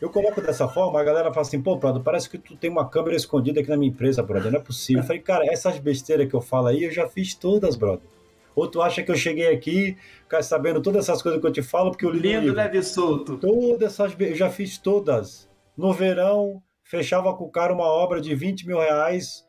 Eu 0.01 0.09
coloco 0.11 0.41
dessa 0.41 0.69
forma, 0.69 1.01
a 1.01 1.05
galera 1.05 1.33
fala 1.33 1.45
assim, 1.45 1.61
pô, 1.61 1.77
Prado, 1.77 2.01
parece 2.01 2.31
que 2.31 2.39
tu 2.39 2.57
tem 2.57 2.71
uma 2.71 2.89
câmera 2.89 3.17
escondida 3.17 3.61
aqui 3.61 3.69
na 3.69 3.77
minha 3.77 3.91
empresa, 3.91 4.23
brother, 4.23 4.53
não 4.53 4.61
é 4.61 4.63
possível. 4.63 5.03
Eu 5.03 5.07
falei, 5.07 5.21
cara, 5.21 5.45
essas 5.47 5.79
besteiras 5.79 6.29
que 6.29 6.35
eu 6.35 6.41
falo 6.41 6.69
aí, 6.69 6.85
eu 6.85 6.93
já 6.93 7.09
fiz 7.09 7.35
todas, 7.35 7.75
brother. 7.75 8.09
Ou 8.55 8.67
tu 8.69 8.81
acha 8.81 9.03
que 9.03 9.11
eu 9.11 9.17
cheguei 9.17 9.53
aqui 9.53 9.97
sabendo 10.43 10.81
todas 10.81 11.05
essas 11.05 11.21
coisas 11.21 11.41
que 11.41 11.47
eu 11.47 11.53
te 11.53 11.63
falo, 11.63 11.91
porque 11.91 12.07
eu 12.07 12.11
li 12.11 12.33
Lindo, 12.33 12.55
leve 12.55 12.83
solto. 12.83 13.37
Todas 13.37 13.93
essas, 13.93 14.15
eu 14.19 14.35
já 14.35 14.49
fiz 14.49 14.79
todas. 14.79 15.49
No 15.77 15.93
verão, 15.93 16.63
fechava 16.83 17.35
com 17.37 17.45
o 17.45 17.51
cara 17.51 17.73
uma 17.73 17.85
obra 17.85 18.21
de 18.21 18.35
20 18.35 18.67
mil 18.67 18.79
reais, 18.79 19.47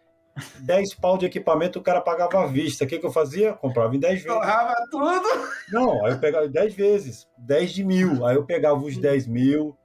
10 0.59 0.95
pau 0.95 1.17
de 1.17 1.25
equipamento, 1.25 1.79
o 1.79 1.81
cara 1.81 2.01
pagava 2.01 2.43
à 2.43 2.45
vista. 2.45 2.83
O 2.83 2.87
que, 2.87 2.99
que 2.99 3.05
eu 3.05 3.11
fazia? 3.11 3.53
Comprava 3.53 3.95
em 3.95 3.99
10 3.99 4.13
vezes. 4.23 4.27
Torrava 4.27 4.73
tudo? 4.91 5.27
Não, 5.71 6.05
aí 6.05 6.11
eu 6.13 6.19
pegava 6.19 6.47
10 6.47 6.75
vezes, 6.75 7.27
10 7.37 7.71
de 7.71 7.83
mil. 7.83 8.25
Aí 8.25 8.35
eu 8.35 8.45
pegava 8.45 8.79
os 8.79 8.97
10 8.97 9.27
mil, 9.27 9.75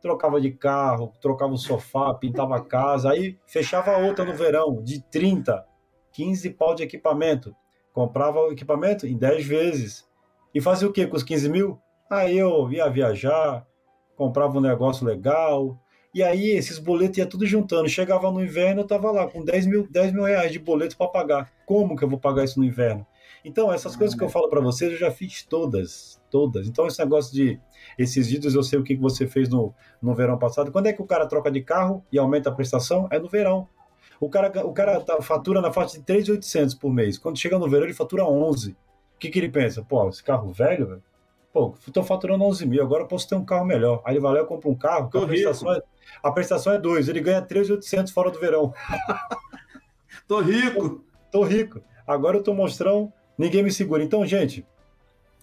trocava 0.00 0.40
de 0.40 0.50
carro, 0.52 1.12
trocava 1.20 1.52
o 1.52 1.58
sofá, 1.58 2.14
pintava 2.14 2.56
a 2.56 2.64
casa, 2.64 3.10
aí 3.10 3.38
fechava 3.46 3.98
outra 3.98 4.24
no 4.24 4.34
verão, 4.34 4.82
de 4.82 5.02
30, 5.10 5.64
15 6.12 6.50
pau 6.50 6.74
de 6.74 6.82
equipamento. 6.82 7.54
Comprava 7.92 8.40
o 8.40 8.52
equipamento 8.52 9.06
em 9.06 9.16
10 9.16 9.46
vezes. 9.46 10.08
E 10.54 10.60
fazia 10.60 10.88
o 10.88 10.92
que 10.92 11.06
com 11.06 11.16
os 11.16 11.22
15 11.22 11.48
mil? 11.48 11.78
Aí 12.10 12.38
eu 12.38 12.70
ia 12.72 12.88
viajar, 12.88 13.66
comprava 14.16 14.56
um 14.56 14.62
negócio 14.62 15.06
legal, 15.06 15.78
e 16.14 16.22
aí 16.22 16.50
esses 16.50 16.78
boletos 16.78 17.18
ia 17.18 17.26
tudo 17.26 17.46
juntando. 17.46 17.88
Chegava 17.88 18.30
no 18.30 18.42
inverno, 18.42 18.82
eu 18.82 18.86
tava 18.86 19.10
lá 19.10 19.26
com 19.28 19.44
10 19.44 19.66
mil, 19.66 19.86
10 19.90 20.12
mil 20.12 20.24
reais 20.24 20.50
de 20.50 20.58
boleto 20.58 20.96
para 20.96 21.08
pagar. 21.08 21.52
Como 21.66 21.96
que 21.96 22.02
eu 22.02 22.08
vou 22.08 22.18
pagar 22.18 22.44
isso 22.44 22.58
no 22.58 22.64
inverno? 22.64 23.06
Então, 23.44 23.72
essas 23.72 23.94
coisas 23.94 24.16
que 24.16 24.24
eu 24.24 24.28
falo 24.28 24.48
para 24.48 24.60
vocês, 24.60 24.92
eu 24.92 24.98
já 24.98 25.10
fiz 25.10 25.42
todas, 25.42 26.20
todas. 26.30 26.66
Então, 26.66 26.86
esse 26.86 26.98
negócio 26.98 27.32
de 27.32 27.58
esses 27.96 28.28
vídeos, 28.28 28.54
eu 28.54 28.62
sei 28.62 28.78
o 28.78 28.82
que 28.82 28.96
você 28.96 29.26
fez 29.26 29.48
no, 29.48 29.72
no 30.02 30.14
verão 30.14 30.38
passado. 30.38 30.72
Quando 30.72 30.86
é 30.86 30.92
que 30.92 31.02
o 31.02 31.06
cara 31.06 31.26
troca 31.26 31.50
de 31.50 31.62
carro 31.62 32.04
e 32.10 32.18
aumenta 32.18 32.50
a 32.50 32.52
prestação? 32.52 33.08
É 33.10 33.18
no 33.18 33.28
verão. 33.28 33.68
O 34.20 34.28
cara, 34.28 34.66
o 34.66 34.72
cara 34.72 35.00
tá, 35.00 35.22
fatura 35.22 35.60
na 35.60 35.72
faixa 35.72 35.98
de 35.98 36.04
3,800 36.04 36.74
por 36.74 36.92
mês. 36.92 37.16
Quando 37.16 37.38
chega 37.38 37.58
no 37.58 37.68
verão, 37.68 37.84
ele 37.84 37.94
fatura 37.94 38.24
11. 38.24 38.72
O 38.72 38.76
que, 39.18 39.30
que 39.30 39.38
ele 39.38 39.48
pensa? 39.48 39.82
Pô, 39.82 40.08
esse 40.08 40.22
carro 40.22 40.52
velho, 40.52 40.86
velho? 40.86 41.02
Pô, 41.52 41.74
estou 41.86 42.02
faturando 42.02 42.44
11 42.44 42.66
mil, 42.66 42.82
agora 42.82 43.04
eu 43.04 43.08
posso 43.08 43.28
ter 43.28 43.34
um 43.34 43.44
carro 43.44 43.64
melhor. 43.64 44.02
Aí 44.04 44.14
ele 44.14 44.20
vai 44.20 44.34
lá 44.34 44.40
e 44.40 44.44
compra 44.46 44.68
um 44.68 44.74
carro, 44.74 45.10
a 45.12 45.26
prestação, 45.26 45.72
é, 45.72 45.82
a 46.22 46.30
prestação 46.30 46.72
é 46.72 46.78
2, 46.78 47.08
ele 47.08 47.20
ganha 47.20 47.40
3,800 47.40 48.12
fora 48.12 48.30
do 48.30 48.38
verão. 48.38 48.72
tô 50.28 50.40
rico. 50.40 51.02
Tô, 51.30 51.40
tô 51.40 51.44
rico. 51.44 51.80
Agora 52.06 52.36
eu 52.36 52.42
tô 52.42 52.52
mostrando, 52.54 53.12
ninguém 53.36 53.62
me 53.62 53.72
segura. 53.72 54.02
Então, 54.02 54.24
gente, 54.26 54.66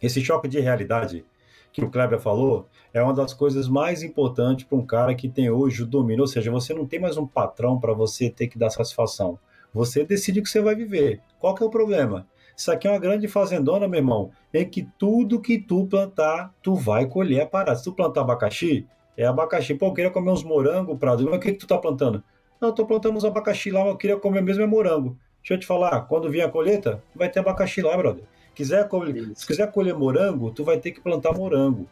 esse 0.02 0.22
choque 0.24 0.48
de 0.48 0.60
realidade 0.60 1.26
que 1.72 1.84
o 1.84 1.90
Kleber 1.90 2.20
falou 2.20 2.70
é 2.94 3.04
uma 3.04 3.14
das 3.14 3.34
coisas 3.34 3.68
mais 3.68 4.02
importantes 4.02 4.66
para 4.66 4.78
um 4.78 4.86
cara 4.86 5.14
que 5.14 5.28
tem 5.28 5.50
hoje 5.50 5.84
o 5.84 5.86
domínio. 5.86 6.22
Ou 6.22 6.28
seja, 6.28 6.50
você 6.50 6.74
não 6.74 6.86
tem 6.86 7.00
mais 7.00 7.18
um 7.18 7.28
patrão 7.28 7.80
para 7.80 7.94
você 7.94 8.30
ter 8.30 8.48
que 8.48 8.58
dar 8.58 8.70
satisfação. 8.70 9.38
Você 9.74 10.06
decide 10.06 10.40
o 10.40 10.44
que 10.44 10.50
você 10.50 10.62
vai 10.62 10.74
viver. 10.74 11.22
Qual 11.38 11.54
que 11.54 11.62
é 11.62 11.66
o 11.66 11.70
problema? 11.70 12.26
Isso 12.56 12.72
aqui 12.72 12.88
é 12.88 12.92
uma 12.92 13.00
grande 13.00 13.28
fazendona, 13.28 13.88
meu 13.88 14.00
irmão, 14.00 14.32
em 14.54 14.68
que 14.68 14.88
tudo 14.98 15.42
que 15.42 15.60
tu 15.60 15.86
plantar, 15.86 16.54
tu 16.62 16.76
vai 16.76 17.06
colher 17.06 17.42
a 17.42 17.46
parada. 17.46 17.78
Se 17.78 17.84
tu 17.84 17.94
plantar 17.94 18.22
abacaxi, 18.22 18.88
é 19.18 19.26
abacaxi. 19.26 19.74
Pô, 19.76 19.88
eu 19.88 19.94
queria 19.94 20.12
comer 20.12 20.32
uns 20.32 20.44
morangos, 20.44 20.98
Prado. 20.98 21.26
Mas 21.26 21.36
o 21.36 21.40
que, 21.40 21.52
que 21.52 21.60
tu 21.60 21.68
tá 21.68 21.78
plantando? 21.78 22.24
Não, 22.60 22.70
eu 22.70 22.74
tô 22.74 22.86
plantando 22.86 23.18
uns 23.18 23.26
abacaxi 23.26 23.72
lá, 23.72 23.82
mas 23.82 23.90
eu 23.90 23.98
queria 23.98 24.18
comer 24.18 24.42
mesmo 24.42 24.64
é 24.64 24.68
morango. 24.68 25.18
Deixa 25.42 25.54
eu 25.54 25.60
te 25.60 25.66
falar, 25.66 26.02
quando 26.02 26.30
vier 26.30 26.48
a 26.48 26.50
colheita, 26.50 27.04
vai 27.14 27.30
ter 27.30 27.40
abacaxi 27.40 27.82
lá, 27.82 27.96
brother. 27.96 28.24
Quiser 28.56 28.88
colher, 28.88 29.32
se 29.36 29.46
quiser 29.46 29.70
colher 29.72 29.94
morango, 29.94 30.50
tu 30.50 30.64
vai 30.64 30.80
ter 30.80 30.92
que 30.92 31.02
plantar 31.02 31.34
morango. 31.34 31.88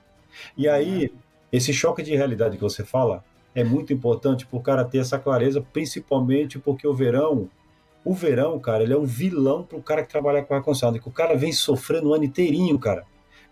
E 0.57 0.67
aí, 0.67 1.13
esse 1.51 1.73
choque 1.73 2.01
de 2.01 2.15
realidade 2.15 2.57
que 2.57 2.63
você 2.63 2.83
fala 2.83 3.23
é 3.53 3.63
muito 3.63 3.93
importante 3.93 4.45
para 4.45 4.57
o 4.57 4.61
cara 4.61 4.83
ter 4.83 4.99
essa 4.99 5.19
clareza, 5.19 5.61
principalmente 5.61 6.57
porque 6.57 6.87
o 6.87 6.93
verão 6.93 7.49
o 8.05 8.13
verão, 8.13 8.59
cara, 8.59 8.83
ele 8.83 8.93
é 8.93 8.97
um 8.97 9.05
vilão 9.05 9.63
pro 9.63 9.81
cara 9.81 10.03
que 10.03 10.09
trabalha 10.09 10.43
com 10.43 10.53
ar-condicionado, 10.53 10.99
que 10.99 11.07
o 11.07 11.11
cara 11.11 11.35
vem 11.35 11.53
sofrendo 11.53 12.09
o 12.09 12.13
ano 12.13 12.25
inteirinho, 12.25 12.77
cara. 12.77 13.05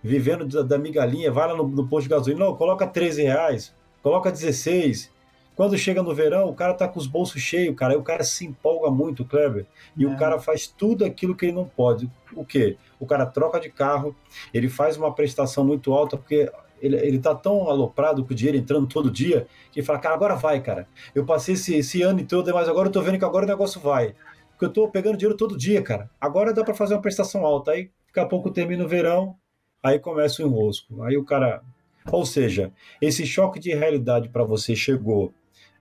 Vivendo 0.03 0.45
da, 0.45 0.61
da 0.61 0.77
migalhinha, 0.77 1.31
vai 1.31 1.47
lá 1.47 1.55
no, 1.55 1.67
no, 1.67 1.87
posto 1.87 2.03
de 2.03 2.09
gasolina, 2.09 2.45
não, 2.45 2.55
coloca 2.55 2.85
13 2.85 3.23
reais, 3.23 3.73
coloca 4.03 4.31
16. 4.31 5.11
Quando 5.55 5.77
chega 5.77 6.01
no 6.01 6.13
verão, 6.13 6.49
o 6.49 6.55
cara 6.55 6.73
tá 6.73 6.87
com 6.87 6.99
os 6.99 7.07
bolsos 7.07 7.41
cheios, 7.41 7.75
cara, 7.75 7.93
aí 7.93 7.99
o 7.99 8.03
cara 8.03 8.23
se 8.23 8.45
empolga 8.45 8.89
muito, 8.89 9.23
Kleber, 9.23 9.65
e 9.95 10.03
é. 10.03 10.07
o 10.07 10.17
cara 10.17 10.39
faz 10.39 10.67
tudo 10.67 11.05
aquilo 11.05 11.35
que 11.35 11.45
ele 11.45 11.53
não 11.53 11.65
pode. 11.65 12.09
O 12.35 12.43
quê? 12.43 12.77
O 12.99 13.05
cara 13.05 13.25
troca 13.25 13.59
de 13.59 13.69
carro, 13.69 14.15
ele 14.53 14.67
faz 14.67 14.97
uma 14.97 15.13
prestação 15.13 15.63
muito 15.63 15.93
alta, 15.93 16.17
porque 16.17 16.51
ele, 16.81 16.97
ele 16.97 17.19
tá 17.19 17.35
tão 17.35 17.69
aloprado 17.69 18.25
com 18.25 18.33
o 18.33 18.35
dinheiro 18.35 18.57
entrando 18.57 18.87
todo 18.87 19.11
dia, 19.11 19.47
que 19.71 19.79
ele 19.79 19.85
fala, 19.85 19.99
cara, 19.99 20.15
agora 20.15 20.35
vai, 20.35 20.59
cara. 20.61 20.87
Eu 21.13 21.25
passei 21.25 21.53
esse, 21.53 21.75
esse 21.75 22.01
ano 22.01 22.25
todo, 22.25 22.51
mas 22.53 22.67
agora 22.67 22.87
eu 22.87 22.91
tô 22.91 23.01
vendo 23.01 23.19
que 23.19 23.25
agora 23.25 23.45
o 23.45 23.47
negócio 23.47 23.79
vai 23.79 24.15
porque 24.61 24.65
eu 24.65 24.73
tô 24.73 24.87
pegando 24.87 25.17
dinheiro 25.17 25.35
todo 25.35 25.57
dia, 25.57 25.81
cara. 25.81 26.07
Agora 26.19 26.53
dá 26.53 26.63
para 26.63 26.75
fazer 26.75 26.93
uma 26.93 27.01
prestação 27.01 27.43
alta. 27.43 27.71
Aí 27.71 27.89
daqui 28.05 28.19
a 28.19 28.25
pouco 28.27 28.51
termina 28.51 28.85
o 28.85 28.87
verão, 28.87 29.35
aí 29.81 29.97
começa 29.97 30.43
o 30.43 30.45
enrosco. 30.45 31.01
Aí 31.01 31.17
o 31.17 31.25
cara. 31.25 31.63
Ou 32.11 32.23
seja, 32.25 32.71
esse 33.01 33.25
choque 33.25 33.59
de 33.59 33.73
realidade 33.73 34.29
para 34.29 34.43
você 34.43 34.75
chegou. 34.75 35.33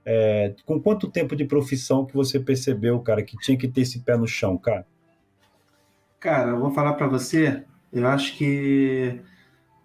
É, 0.02 0.54
com 0.64 0.80
quanto 0.80 1.10
tempo 1.10 1.36
de 1.36 1.44
profissão 1.44 2.06
que 2.06 2.14
você 2.14 2.40
percebeu, 2.40 2.98
cara, 3.00 3.22
que 3.22 3.36
tinha 3.36 3.56
que 3.56 3.68
ter 3.68 3.82
esse 3.82 4.00
pé 4.00 4.16
no 4.16 4.26
chão, 4.26 4.56
cara? 4.56 4.86
Cara, 6.18 6.50
eu 6.50 6.58
vou 6.58 6.70
falar 6.70 6.94
para 6.94 7.06
você, 7.06 7.62
eu 7.92 8.06
acho 8.06 8.34
que 8.36 9.20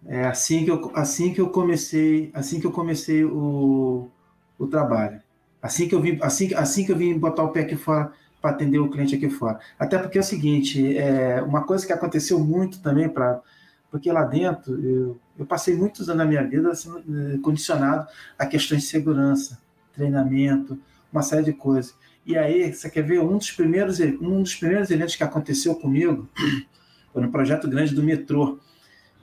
é 0.06 0.24
assim 0.26 0.64
que 0.64 0.72
eu, 0.72 0.92
assim 0.96 1.34
que 1.34 1.42
eu 1.42 1.50
comecei, 1.50 2.32
assim 2.34 2.62
que 2.62 2.68
eu 2.68 2.72
comecei 2.72 3.26
o, 3.26 4.10
o 4.58 4.68
trabalho. 4.68 5.22
Assim 5.62 5.88
que 5.88 5.96
eu 5.96 6.02
vim, 6.02 6.18
assim, 6.22 6.54
assim 6.54 6.86
que 6.86 6.94
eu 6.94 6.98
vim 6.98 7.18
botar 7.20 7.44
o 7.44 7.50
pé 7.50 7.62
aqui 7.62 7.76
fora 7.76 8.14
para 8.46 8.52
atender 8.52 8.78
o 8.78 8.92
cliente 8.92 9.16
aqui 9.16 9.28
fora. 9.28 9.60
Até 9.80 9.98
porque 9.98 10.20
é 10.20 10.22
o 10.22 10.24
seguinte, 10.24 10.96
é, 10.96 11.42
uma 11.42 11.64
coisa 11.64 11.84
que 11.84 11.92
aconteceu 11.92 12.40
muito 12.40 12.80
também 12.80 13.10
para 13.10 13.42
porque 13.90 14.12
lá 14.12 14.24
dentro 14.24 14.80
eu, 14.86 15.20
eu, 15.40 15.46
passei 15.46 15.74
muitos 15.74 16.10
anos 16.10 16.20
da 16.20 16.26
minha 16.26 16.44
vida 16.44 16.70
assim, 16.70 16.92
é, 16.92 17.38
condicionado 17.40 18.08
a 18.38 18.46
questões 18.46 18.84
de 18.84 18.90
segurança, 18.90 19.58
treinamento, 19.94 20.78
uma 21.12 21.24
série 21.24 21.44
de 21.44 21.54
coisas. 21.54 21.96
E 22.26 22.38
aí, 22.38 22.72
você 22.72 22.90
quer 22.90 23.04
ver 23.04 23.20
um 23.22 23.38
dos 23.38 23.50
primeiros 23.52 24.00
um 24.00 24.44
dos 24.44 24.54
primeiros 24.54 24.92
eventos 24.92 25.16
que 25.16 25.24
aconteceu 25.24 25.74
comigo 25.74 26.30
foi 27.14 27.22
no 27.24 27.32
projeto 27.32 27.68
grande 27.68 27.96
do 27.96 28.04
metrô. 28.04 28.60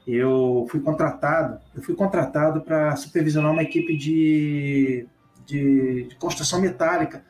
Eu 0.05 0.66
fui 0.68 0.81
contratado, 0.81 1.61
eu 1.77 1.83
fui 1.83 1.95
contratado 1.95 2.62
para 2.62 2.97
supervisionar 2.97 3.53
uma 3.53 3.62
equipe 3.62 3.97
de, 3.97 5.07
de, 5.47 6.09
de 6.09 6.14
construção 6.16 6.61
metálica 6.61 7.23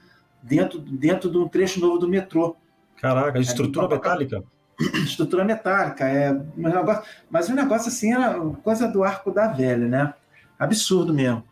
dentro, 0.42 0.78
dentro 0.78 1.30
de 1.30 1.38
um 1.38 1.48
trecho 1.48 1.80
novo 1.80 1.98
do 1.98 2.08
metrô. 2.08 2.56
Caraca, 3.00 3.38
estrutura 3.38 3.86
é, 3.86 3.88
metálica? 3.88 4.44
Estrutura 5.04 5.44
metálica, 5.44 6.04
é. 6.08 6.32
Mas, 6.56 6.74
negócio, 6.74 7.02
mas 7.30 7.48
o 7.48 7.54
negócio 7.54 7.88
assim 7.88 8.12
era 8.12 8.38
coisa 8.62 8.88
do 8.88 9.04
arco 9.04 9.30
da 9.30 9.48
velha, 9.48 9.86
né? 9.86 10.14
Absurdo 10.58 11.12
mesmo. 11.12 11.44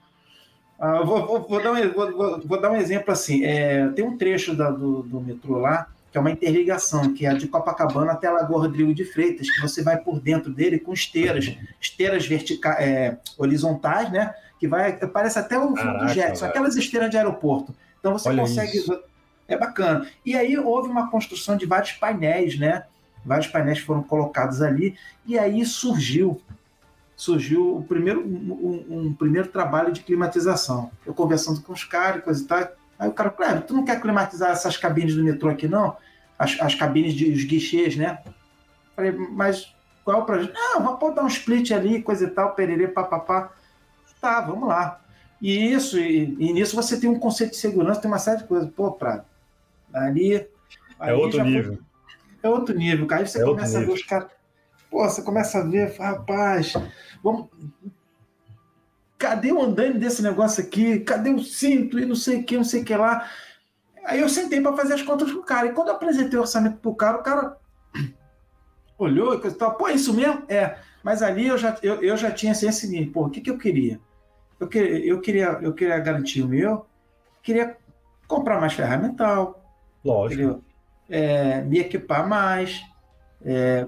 Ah, 0.79 1.03
vou, 1.03 1.27
vou, 1.27 1.47
vou, 1.47 1.63
dar 1.63 1.73
um, 1.73 1.93
vou, 1.93 2.41
vou, 2.41 2.61
dar 2.61 2.71
um 2.71 2.77
exemplo 2.77 3.13
assim. 3.13 3.45
É, 3.45 3.89
tem 3.89 4.05
um 4.05 4.17
trecho 4.17 4.55
da, 4.55 4.71
do, 4.71 5.03
do 5.03 5.21
metrô 5.21 5.59
lá, 5.59 5.89
que 6.11 6.17
é 6.17 6.21
uma 6.21 6.31
interligação, 6.31 7.13
que 7.13 7.27
é 7.27 7.35
de 7.35 7.47
Copacabana 7.47 8.13
até 8.13 8.29
a 8.29 8.33
Lagoa 8.33 8.63
Rodrigo 8.63 8.95
de 8.95 9.05
Freitas, 9.05 9.51
que 9.51 9.61
você 9.61 9.83
vai 9.83 9.99
por 9.99 10.19
dentro 10.19 10.51
dele 10.51 10.79
com 10.79 10.93
esteiras, 10.93 11.55
esteiras 11.79 12.27
verticais, 12.27 12.79
é, 12.81 13.19
horizontais, 13.37 14.11
né? 14.11 14.35
Que 14.59 14.67
vai, 14.67 14.97
parece 15.09 15.39
até 15.39 15.59
o 15.59 15.77
filme 15.77 15.99
do 15.99 16.09
Jetson, 16.09 16.47
aquelas 16.47 16.77
esteiras 16.77 17.11
de 17.11 17.19
aeroporto. 17.19 17.75
Então 18.01 18.13
você 18.13 18.29
Olha 18.29 18.43
consegue. 18.43 18.79
Isso. 18.79 19.01
É 19.47 19.57
bacana. 19.57 20.09
E 20.25 20.37
aí 20.37 20.57
houve 20.57 20.89
uma 20.89 21.11
construção 21.11 21.57
de 21.57 21.67
vários 21.67 21.93
painéis, 21.93 22.59
né? 22.59 22.85
Vários 23.25 23.49
painéis 23.49 23.79
foram 23.81 24.03
colocados 24.03 24.63
ali, 24.63 24.97
e 25.27 25.39
aí 25.39 25.65
surgiu 25.65 26.41
surgiu 27.21 27.77
o 27.77 27.83
primeiro, 27.83 28.27
um, 28.27 28.87
um 28.89 29.13
primeiro 29.13 29.49
trabalho 29.49 29.93
de 29.93 30.01
climatização. 30.01 30.91
Eu 31.05 31.13
conversando 31.13 31.61
com 31.61 31.71
os 31.71 31.85
caras, 31.85 32.25
coisa 32.25 32.43
e 32.43 32.47
tal. 32.47 32.69
Aí 32.99 33.09
o 33.11 33.13
cara, 33.13 33.29
claro, 33.29 33.61
tu 33.61 33.75
não 33.75 33.85
quer 33.85 34.01
climatizar 34.01 34.53
essas 34.53 34.79
cabines 34.79 35.15
do 35.15 35.23
metrô 35.23 35.51
aqui, 35.51 35.69
não? 35.69 35.99
As, 36.39 36.59
as 36.59 36.75
cabines 36.75 37.13
de 37.13 37.31
os 37.31 37.45
guichês, 37.45 37.95
né? 37.95 38.23
Falei, 38.97 39.13
mas 39.13 39.75
qual 40.03 40.19
é 40.19 40.23
o 40.23 40.25
projeto? 40.25 40.55
Não, 40.55 40.83
vamos 40.83 41.15
dar 41.15 41.23
um 41.23 41.27
split 41.27 41.73
ali, 41.73 42.03
coisa 42.03 42.25
e 42.25 42.31
tal, 42.31 42.55
pererê, 42.55 42.89
papapá. 42.89 43.53
Tá, 44.19 44.41
vamos 44.41 44.67
lá. 44.67 45.00
E 45.41 45.73
isso, 45.73 45.99
e, 45.99 46.37
e, 46.39 46.53
nisso 46.53 46.77
você 46.77 47.01
tem 47.01 47.09
um 47.09 47.19
conceito 47.19 47.53
de 47.53 47.57
segurança, 47.57 48.01
tem 48.01 48.11
uma 48.11 48.19
série 48.19 48.39
de 48.39 48.45
coisas. 48.45 48.71
Pô, 48.71 48.93
Prado, 48.93 49.25
ali. 49.93 50.47
É 51.01 51.15
outro 51.15 51.43
nível. 51.43 51.79
é 52.43 52.49
outro 52.49 52.77
nível, 52.77 53.07
cara. 53.07 53.23
Aí 53.23 53.29
você 53.29 53.41
é 53.41 53.45
começa 53.45 53.79
a 53.79 53.83
ver 53.83 53.93
os 53.93 54.03
caras. 54.03 54.29
Pô, 54.91 55.05
você 55.05 55.23
começa 55.23 55.59
a 55.59 55.65
ver, 55.65 55.97
rapaz, 55.99 56.75
vamos. 57.23 57.49
Cadê 59.17 59.53
o 59.53 59.63
andame 59.63 59.99
desse 59.99 60.23
negócio 60.23 60.63
aqui? 60.63 61.01
Cadê 61.01 61.31
o 61.31 61.43
cinto 61.43 61.99
e 61.99 62.05
não 62.05 62.15
sei 62.15 62.41
o 62.41 62.45
que, 62.45 62.57
não 62.57 62.65
sei 62.65 62.83
o 62.83 62.85
que 62.85 62.95
lá? 62.95 63.31
Aí 64.05 64.21
eu 64.21 64.29
sentei 64.29 64.61
para 64.61 64.77
fazer 64.77 64.95
as 64.95 65.03
contas 65.03 65.31
com 65.31 65.41
o 65.41 65.45
cara. 65.45 65.69
E 65.69 65.73
quando 65.73 65.89
eu 65.89 65.95
apresentei 65.95 66.39
o 66.39 66.43
orçamento 66.43 66.79
pro 66.79 66.95
cara, 66.95 67.19
o 67.19 67.23
cara 67.23 67.57
olhou 68.99 69.35
e 69.35 69.51
tal, 69.53 69.75
pô, 69.77 69.89
é 69.89 69.95
isso 69.95 70.13
mesmo? 70.13 70.43
É. 70.49 70.77
Mas 71.03 71.23
ali 71.23 71.47
eu 71.47 71.57
já, 71.57 71.79
eu, 71.83 72.03
eu 72.03 72.17
já 72.17 72.31
tinha 72.31 72.53
assim, 72.53 72.69
o 72.69 72.73
seguinte, 72.73 73.11
pô, 73.11 73.27
o 73.27 73.31
que, 73.31 73.41
que 73.41 73.51
eu 73.51 73.59
queria? 73.59 74.01
Eu, 74.61 74.69
que, 74.69 74.79
eu, 74.79 75.21
queria, 75.21 75.59
eu 75.63 75.73
queria 75.73 75.99
garantir 75.99 76.43
o 76.43 76.49
meu, 76.49 76.87
queria 77.43 77.77
comprar 78.29 78.61
mais 78.61 78.75
ferramental. 78.75 79.65
Lógico. 80.05 80.63
É, 81.09 81.63
me 81.63 81.81
equipar 81.81 82.29
mais, 82.29 82.83
é, 83.43 83.87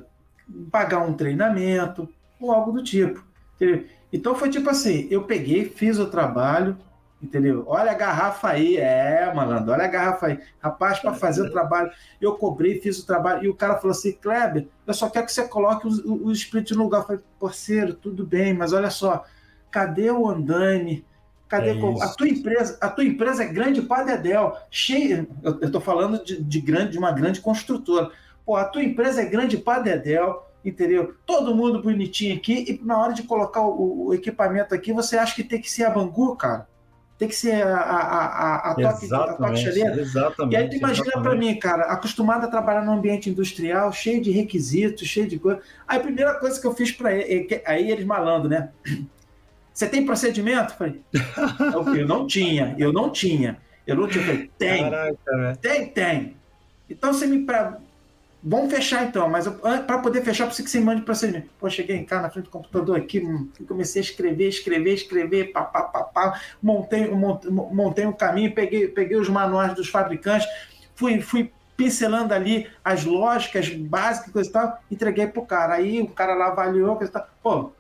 pagar 0.71 1.01
um 1.01 1.13
treinamento, 1.13 2.09
ou 2.41 2.51
algo 2.51 2.73
do 2.73 2.83
tipo. 2.83 3.25
Entendeu? 3.55 3.87
Então 4.13 4.35
foi 4.35 4.51
tipo 4.51 4.69
assim, 4.69 5.07
eu 5.11 5.25
peguei, 5.25 5.67
fiz 5.69 5.99
o 5.99 6.11
trabalho, 6.11 6.77
entendeu? 7.23 7.65
Olha 7.67 7.93
a 7.93 7.95
garrafa 7.95 8.49
aí, 8.49 8.77
é, 8.77 9.33
malandro, 9.33 9.73
olha 9.73 9.85
a 9.85 9.89
garrafa 9.89 10.27
aí. 10.27 10.41
Rapaz, 10.59 10.99
para 10.99 11.15
fazer 11.15 11.43
o 11.43 11.51
trabalho, 11.51 11.91
eu 12.21 12.35
cobrei, 12.35 12.81
fiz 12.81 12.99
o 12.99 13.07
trabalho, 13.07 13.45
e 13.45 13.49
o 13.49 13.55
cara 13.55 13.77
falou 13.77 13.93
assim, 13.93 14.13
Kleber, 14.13 14.67
eu 14.87 14.93
só 14.93 15.09
quero 15.09 15.27
que 15.27 15.33
você 15.33 15.47
coloque 15.47 15.87
os, 15.87 15.99
os 16.05 16.39
split 16.39 16.73
no 16.73 16.83
lugar. 16.83 17.03
Eu 17.03 17.07
falei, 17.07 17.23
parceiro, 17.39 17.95
tudo 17.95 18.27
bem, 18.27 18.53
mas 18.53 18.73
olha 18.73 18.91
só, 18.91 19.25
cadê 19.73 20.11
o 20.11 20.29
andaime? 20.29 21.05
Cadê 21.49 21.71
é 21.71 22.03
a 22.03 22.09
tua 22.09 22.29
empresa? 22.29 22.79
A 22.81 22.89
tua 22.89 23.05
empresa 23.05 23.43
é 23.43 23.47
grande 23.47 23.83
para 23.83 24.05
Dedel, 24.05 24.57
cheia. 24.71 25.27
Eu 25.43 25.59
estou 25.61 25.81
falando 25.81 26.25
de, 26.25 26.43
de, 26.43 26.61
grande, 26.61 26.93
de 26.93 26.99
uma 26.99 27.13
grande 27.13 27.41
construtora. 27.41 28.11
Pô, 28.47 28.57
a 28.57 28.65
tua 28.65 28.83
empresa 28.83 29.21
é 29.21 29.27
grande 29.27 29.59
para 29.59 29.83
Dedel, 29.83 30.47
entendeu? 30.65 31.15
Todo 31.27 31.55
mundo 31.55 31.83
bonitinho 31.83 32.37
aqui, 32.37 32.65
e 32.69 32.87
na 32.87 32.99
hora 32.99 33.13
de 33.13 33.25
colocar 33.25 33.61
o, 33.61 34.07
o, 34.07 34.15
equipamento 34.15 34.75
aqui, 34.75 34.95
você 34.95 35.19
acha 35.19 35.35
que 35.35 35.45
tem 35.45 35.61
que 35.61 35.71
ser 35.71 35.85
a 35.85 35.91
Bangu, 35.91 36.35
cara? 36.37 36.67
Tem 37.19 37.29
que 37.29 37.37
ser 37.37 37.63
a, 37.67 37.77
a, 37.77 37.99
a, 37.99 38.71
a 38.71 38.75
toque, 38.75 39.05
exatamente, 39.05 39.69
a 39.69 39.97
Exatamente. 40.01 40.55
E 40.55 40.57
aí 40.57 40.71
tu 40.71 40.77
imagina 40.77 41.23
para 41.23 41.35
mim, 41.35 41.55
cara, 41.59 41.83
acostumado 41.85 42.47
a 42.47 42.49
trabalhar 42.49 42.83
no 42.83 42.93
ambiente 42.93 43.29
industrial, 43.29 43.93
cheio 43.93 44.23
de 44.23 44.31
requisitos, 44.31 45.07
cheio 45.07 45.29
de 45.29 45.39
coisa. 45.39 45.61
Aí 45.87 45.99
a 45.99 46.03
primeira 46.03 46.35
coisa 46.41 46.59
que 46.59 46.67
eu 46.67 46.75
fiz 46.75 46.91
para 46.91 47.13
ele, 47.13 47.63
aí 47.67 47.91
eles 47.91 48.07
malandro, 48.07 48.49
né? 48.49 48.71
Você 49.73 49.87
tem 49.87 50.05
procedimento? 50.05 50.73
Eu 50.73 51.85
falei, 51.85 52.03
eu 52.03 52.07
não 52.07 52.27
tinha, 52.27 52.75
eu 52.79 52.93
não 52.93 53.11
tinha. 53.11 53.59
Eu 53.87 53.97
não 53.97 54.07
tinha. 54.07 54.23
Eu 54.23 54.27
falei, 54.27 54.51
tem. 54.59 54.91
Caraca, 54.91 55.59
tem, 55.61 55.87
tem. 55.89 56.37
Então 56.89 57.13
você 57.13 57.27
me. 57.27 57.45
Pra... 57.45 57.79
Vamos 58.45 58.73
fechar 58.73 59.05
então, 59.05 59.29
mas 59.29 59.47
para 59.47 59.99
poder 59.99 60.23
fechar, 60.23 60.47
preciso 60.47 60.65
que 60.65 60.71
você 60.71 60.81
mande 60.81 61.03
procedimento. 61.03 61.49
Pô, 61.61 61.71
cheguei 61.71 61.97
em 61.97 62.05
casa 62.05 62.23
na 62.23 62.31
frente 62.31 62.47
do 62.47 62.51
computador 62.51 62.97
aqui, 62.97 63.21
hum, 63.21 63.49
comecei 63.69 64.03
a 64.03 64.05
escrever, 64.05 64.49
escrever, 64.49 64.95
escrever, 64.95 65.53
pá, 65.53 65.63
pá, 65.63 65.83
pá, 65.83 66.03
pá. 66.03 66.41
Montei, 66.61 67.09
montei, 67.09 67.51
montei 67.51 68.05
um 68.05 68.13
caminho, 68.13 68.53
peguei, 68.53 68.89
peguei 68.89 69.17
os 69.17 69.29
manuais 69.29 69.75
dos 69.75 69.89
fabricantes, 69.89 70.49
fui, 70.97 71.21
fui 71.21 71.53
pincelando 71.77 72.35
ali 72.35 72.69
as 72.85 73.05
lógicas 73.05 73.69
básicas 73.69 74.33
coisa 74.33 74.51
e 74.51 74.53
tal, 74.53 74.83
entreguei 74.91 75.29
pro 75.29 75.47
cara. 75.47 75.75
Aí 75.75 76.03
o 76.03 76.09
cara 76.09 76.35
lá 76.35 76.49
avaliou, 76.49 76.97
coisa 76.97 77.11
e 77.11 77.13
tal. 77.13 77.29
Pô, 77.41 77.73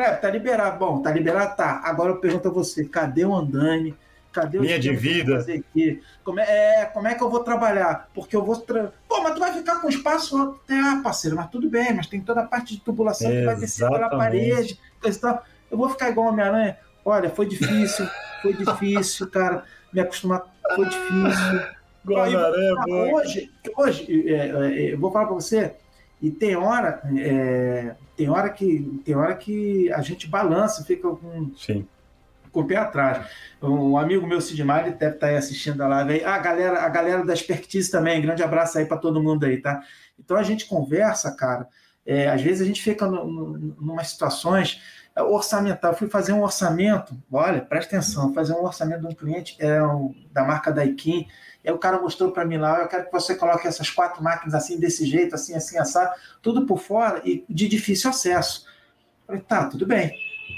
é, 0.00 0.14
tá 0.14 0.30
liberado. 0.30 0.78
Bom, 0.78 1.02
tá 1.02 1.10
liberado? 1.10 1.56
Tá. 1.56 1.80
Agora 1.84 2.12
eu 2.12 2.16
pergunto 2.16 2.48
a 2.48 2.50
você, 2.50 2.84
cadê 2.84 3.24
o 3.24 3.34
andame? 3.34 3.96
Cadê 4.32 4.58
o 4.58 4.62
Linha 4.62 4.78
de 4.78 4.94
vida. 4.94 5.38
Aqui? 5.38 6.02
Como 6.22 6.38
é, 6.40 6.82
é, 6.82 6.84
como 6.86 7.08
é 7.08 7.14
que 7.14 7.22
eu 7.22 7.30
vou 7.30 7.42
trabalhar? 7.42 8.08
Porque 8.14 8.36
eu 8.36 8.44
vou. 8.44 8.56
Tra... 8.56 8.92
Pô, 9.08 9.22
mas 9.22 9.34
tu 9.34 9.40
vai 9.40 9.52
ficar 9.52 9.80
com 9.80 9.88
espaço. 9.88 10.58
Ah, 10.70 11.00
parceiro, 11.02 11.36
mas 11.36 11.50
tudo 11.50 11.68
bem, 11.68 11.94
mas 11.94 12.06
tem 12.06 12.20
toda 12.20 12.42
a 12.42 12.46
parte 12.46 12.74
de 12.74 12.80
tubulação 12.80 13.30
que 13.30 13.44
vai 13.44 13.56
descer 13.56 13.88
pela 13.88 14.08
parede. 14.08 14.78
Então, 15.04 15.38
eu 15.70 15.78
vou 15.78 15.88
ficar 15.88 16.10
igual 16.10 16.28
Homem-Aranha. 16.28 16.78
Olha, 17.04 17.30
foi 17.30 17.46
difícil, 17.46 18.06
foi 18.42 18.52
difícil, 18.52 19.28
cara. 19.30 19.64
Me 19.92 20.00
acostumar, 20.00 20.44
foi 20.74 20.84
difícil. 20.84 21.78
Homem-Aranha, 22.06 23.14
hoje, 23.14 23.50
hoje 23.76 24.32
é, 24.32 24.48
é, 24.48 24.92
eu 24.94 24.98
vou 24.98 25.10
falar 25.10 25.26
pra 25.26 25.34
você, 25.34 25.74
e 26.20 26.30
tem 26.30 26.56
hora, 26.56 27.00
é, 27.16 27.94
tem 28.18 28.28
hora 28.28 28.50
que 28.50 29.00
tem 29.04 29.14
hora 29.14 29.36
que 29.36 29.92
a 29.92 30.02
gente 30.02 30.26
balança, 30.26 30.84
fica 30.84 31.08
com, 31.08 31.52
Sim. 31.56 31.86
com 32.50 32.60
o 32.62 32.66
pé 32.66 32.74
atrás. 32.74 33.24
Um 33.62 33.96
amigo 33.96 34.26
meu, 34.26 34.40
Sidmar, 34.40 34.88
ele 34.88 34.96
deve 34.96 35.14
estar 35.14 35.28
aí 35.28 35.36
assistindo 35.36 35.80
a 35.80 35.86
live 35.86 36.14
aí. 36.14 36.24
Ah, 36.24 36.34
a 36.34 36.38
galera, 36.38 36.82
a 36.82 36.88
galera 36.88 37.24
da 37.24 37.32
expertise 37.32 37.88
também, 37.88 38.20
grande 38.20 38.42
abraço 38.42 38.76
aí 38.76 38.84
para 38.84 38.96
todo 38.96 39.22
mundo 39.22 39.46
aí, 39.46 39.58
tá? 39.58 39.80
Então 40.18 40.36
a 40.36 40.42
gente 40.42 40.66
conversa, 40.66 41.30
cara. 41.36 41.68
É, 42.04 42.28
às 42.28 42.42
vezes 42.42 42.60
a 42.60 42.64
gente 42.64 42.82
fica 42.82 43.06
no, 43.06 43.24
no, 43.24 43.58
numa 43.80 44.02
situações 44.02 44.82
é, 45.14 45.22
orçamental. 45.22 45.92
Eu 45.92 45.96
fui 45.96 46.08
fazer 46.08 46.32
um 46.32 46.42
orçamento, 46.42 47.16
olha, 47.30 47.60
presta 47.60 47.94
atenção, 47.96 48.34
fazer 48.34 48.52
um 48.52 48.64
orçamento 48.64 49.02
de 49.02 49.06
um 49.06 49.14
cliente 49.14 49.54
é, 49.60 49.80
um, 49.80 50.12
da 50.32 50.42
marca 50.42 50.72
Daikin 50.72 51.28
Aí 51.64 51.72
o 51.72 51.78
cara 51.78 52.00
mostrou 52.00 52.32
para 52.32 52.44
mim 52.44 52.56
lá, 52.56 52.80
eu 52.80 52.88
quero 52.88 53.06
que 53.06 53.12
você 53.12 53.34
coloque 53.34 53.66
essas 53.66 53.90
quatro 53.90 54.22
máquinas 54.22 54.54
assim, 54.54 54.78
desse 54.78 55.04
jeito, 55.04 55.34
assim, 55.34 55.54
assim, 55.54 55.76
assado, 55.76 56.14
tudo 56.40 56.64
por 56.66 56.78
fora 56.78 57.20
e 57.24 57.44
de 57.48 57.68
difícil 57.68 58.10
acesso. 58.10 58.66
Eu 59.22 59.26
falei, 59.26 59.42
tá, 59.42 59.66
tudo 59.66 59.86
bem, 59.86 60.14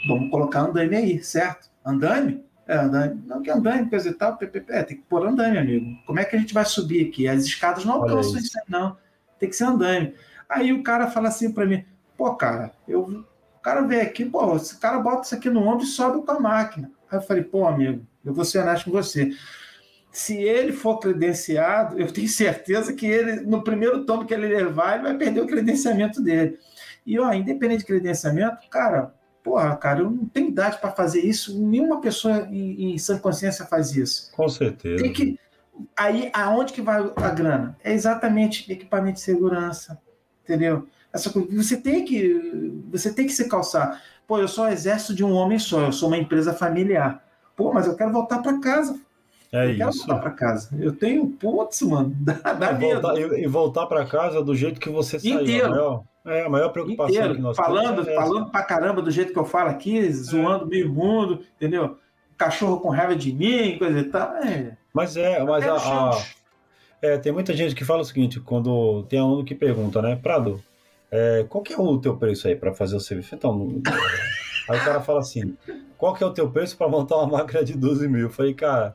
vamos 0.06 0.30
colocar 0.30 0.60
andame 0.60 0.96
aí, 0.96 1.22
certo? 1.22 1.68
Andame? 1.84 2.44
É, 2.66 2.76
andame. 2.76 3.20
Não, 3.26 3.42
que 3.42 3.50
andame, 3.50 3.90
coisa 3.90 4.10
e 4.10 4.12
tal, 4.12 4.36
PPP. 4.36 4.72
É, 4.72 4.82
tem 4.84 4.96
que 4.98 5.02
pôr 5.02 5.26
andame, 5.26 5.58
amigo. 5.58 5.98
Como 6.06 6.20
é 6.20 6.24
que 6.24 6.36
a 6.36 6.38
gente 6.38 6.54
vai 6.54 6.64
subir 6.64 7.08
aqui? 7.08 7.26
As 7.26 7.42
escadas 7.42 7.84
não 7.84 7.94
alcançam 7.94 8.38
isso 8.38 8.56
aí, 8.56 8.64
não. 8.68 8.96
Tem 9.40 9.48
que 9.48 9.56
ser 9.56 9.64
andame. 9.64 10.14
Aí 10.48 10.72
o 10.72 10.82
cara 10.82 11.10
fala 11.10 11.28
assim 11.28 11.50
para 11.50 11.66
mim, 11.66 11.84
pô, 12.16 12.34
cara, 12.36 12.72
eu, 12.86 13.02
o 13.02 13.60
cara 13.60 13.80
vem 13.82 14.00
aqui, 14.00 14.24
pô, 14.24 14.54
esse 14.54 14.78
cara 14.78 14.98
bota 14.98 15.22
isso 15.22 15.34
aqui 15.34 15.50
no 15.50 15.66
ombro 15.66 15.84
e 15.84 15.88
sobe 15.88 16.24
com 16.24 16.30
a 16.30 16.38
máquina. 16.38 16.90
Aí 17.10 17.18
eu 17.18 17.22
falei, 17.22 17.42
pô, 17.42 17.66
amigo, 17.66 18.06
eu 18.24 18.32
vou 18.32 18.44
ser 18.44 18.58
honesto 18.58 18.84
com 18.84 18.92
você 18.92 19.32
se 20.10 20.36
ele 20.36 20.72
for 20.72 20.98
credenciado, 20.98 21.98
eu 21.98 22.12
tenho 22.12 22.28
certeza 22.28 22.92
que 22.92 23.06
ele, 23.06 23.42
no 23.42 23.62
primeiro 23.62 24.04
tomo 24.04 24.26
que 24.26 24.34
ele 24.34 24.48
levar, 24.48 24.94
ele 24.94 25.04
vai 25.04 25.16
perder 25.16 25.40
o 25.40 25.46
credenciamento 25.46 26.20
dele. 26.20 26.58
E, 27.06 27.18
ó, 27.18 27.32
independente 27.32 27.80
de 27.80 27.86
credenciamento, 27.86 28.68
cara, 28.68 29.14
porra, 29.42 29.76
cara, 29.76 30.00
eu 30.00 30.10
não 30.10 30.26
tenho 30.26 30.48
idade 30.48 30.78
para 30.78 30.90
fazer 30.90 31.20
isso. 31.20 31.60
Nenhuma 31.60 32.00
pessoa 32.00 32.48
em, 32.50 32.92
em 32.92 32.98
sã 32.98 33.18
consciência 33.18 33.64
faz 33.64 33.94
isso. 33.96 34.32
Com 34.32 34.48
certeza. 34.48 35.02
Tem 35.02 35.12
que, 35.12 35.38
aí, 35.96 36.30
aonde 36.34 36.72
que 36.72 36.82
vai 36.82 37.00
a 37.16 37.30
grana? 37.30 37.76
É 37.82 37.92
exatamente 37.92 38.70
equipamento 38.70 39.14
de 39.14 39.20
segurança, 39.20 40.00
entendeu? 40.42 40.88
Essa 41.12 41.30
coisa, 41.30 41.48
você 41.50 41.76
tem 41.76 42.04
que, 42.04 42.82
você 42.90 43.12
tem 43.12 43.26
que 43.26 43.32
se 43.32 43.48
calçar. 43.48 44.02
Pô, 44.26 44.38
eu 44.38 44.48
sou 44.48 44.68
exército 44.68 45.14
de 45.14 45.24
um 45.24 45.32
homem 45.32 45.58
só, 45.58 45.86
eu 45.86 45.92
sou 45.92 46.08
uma 46.08 46.18
empresa 46.18 46.52
familiar. 46.52 47.24
Pô, 47.56 47.72
mas 47.72 47.86
eu 47.86 47.96
quero 47.96 48.12
voltar 48.12 48.38
para 48.38 48.60
casa 48.60 49.00
é 49.52 49.66
eu 49.66 49.70
isso. 49.70 49.78
quero 49.78 49.92
voltar 49.92 50.18
para 50.18 50.30
casa. 50.30 50.76
Eu 50.78 50.92
tenho, 50.92 51.26
putz, 51.26 51.82
mano, 51.82 52.14
dá, 52.20 52.34
dá 52.52 52.72
e 52.72 52.78
voltar, 52.78 53.18
e, 53.18 53.46
voltar 53.46 53.86
para 53.86 54.06
casa 54.06 54.42
do 54.42 54.54
jeito 54.54 54.80
que 54.80 54.88
você 54.88 55.18
saiu. 55.18 55.40
Inteiro. 55.40 55.70
Maior, 55.70 56.04
é 56.26 56.42
a 56.44 56.48
maior 56.48 56.68
preocupação 56.68 57.14
Inteiro. 57.14 57.34
que 57.34 57.40
nós 57.40 57.56
falando, 57.56 58.04
temos. 58.04 58.08
É 58.08 58.14
falando 58.14 58.50
pra 58.50 58.62
caramba 58.62 59.02
do 59.02 59.10
jeito 59.10 59.32
que 59.32 59.38
eu 59.38 59.44
falo 59.44 59.70
aqui, 59.70 59.98
é. 59.98 60.10
zoando 60.10 60.66
meio 60.66 60.92
mundo, 60.92 61.40
entendeu? 61.56 61.96
Cachorro 62.36 62.80
com 62.80 62.90
raiva 62.90 63.16
de 63.16 63.32
mim, 63.32 63.76
coisa 63.78 63.98
e 63.98 64.04
tal. 64.04 64.36
É. 64.36 64.76
Mas 64.92 65.16
é, 65.16 65.42
mas 65.44 65.66
a, 65.66 65.76
a, 65.76 66.22
é, 67.02 67.16
tem 67.16 67.32
muita 67.32 67.54
gente 67.54 67.74
que 67.74 67.84
fala 67.84 68.02
o 68.02 68.04
seguinte, 68.04 68.40
quando 68.40 69.04
tem 69.04 69.18
aluno 69.18 69.44
que 69.44 69.54
pergunta, 69.54 70.02
né, 70.02 70.16
Prado, 70.16 70.62
é, 71.10 71.44
qual 71.48 71.62
que 71.62 71.72
é 71.72 71.78
o 71.78 71.98
teu 71.98 72.16
preço 72.16 72.46
aí 72.46 72.54
para 72.54 72.74
fazer 72.74 72.96
o 72.96 73.00
serviço? 73.00 73.34
Então, 73.34 73.80
aí 74.68 74.78
o 74.78 74.84
cara 74.84 75.00
fala 75.00 75.20
assim, 75.20 75.56
qual 75.96 76.14
que 76.14 76.22
é 76.22 76.26
o 76.26 76.32
teu 76.32 76.50
preço 76.50 76.76
para 76.76 76.88
montar 76.88 77.16
uma 77.16 77.38
máquina 77.38 77.64
de 77.64 77.76
12 77.76 78.06
mil? 78.06 78.22
Eu 78.22 78.30
falei, 78.30 78.52
cara, 78.52 78.94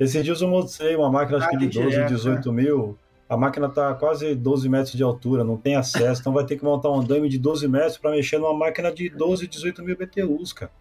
esses 0.00 0.24
dias 0.24 0.40
eu 0.40 0.48
mostrei 0.48 0.96
uma 0.96 1.10
máquina 1.10 1.36
acho 1.36 1.50
que 1.50 1.58
de 1.58 1.68
12, 1.68 1.90
direto, 1.90 2.08
18 2.08 2.52
né? 2.52 2.62
mil. 2.62 2.98
A 3.28 3.36
máquina 3.36 3.66
está 3.66 3.94
quase 3.94 4.34
12 4.34 4.68
metros 4.68 4.94
de 4.94 5.02
altura, 5.02 5.44
não 5.44 5.56
tem 5.56 5.76
acesso, 5.76 6.20
então 6.20 6.32
vai 6.32 6.44
ter 6.44 6.56
que 6.56 6.64
montar 6.64 6.90
um 6.90 7.00
andame 7.00 7.28
de 7.28 7.38
12 7.38 7.68
metros 7.68 7.98
para 7.98 8.10
mexer 8.10 8.38
numa 8.38 8.54
máquina 8.54 8.90
de 8.90 9.10
12, 9.10 9.46
18 9.46 9.84
mil 9.84 9.96
BTUs, 9.96 10.52
cara. 10.54 10.72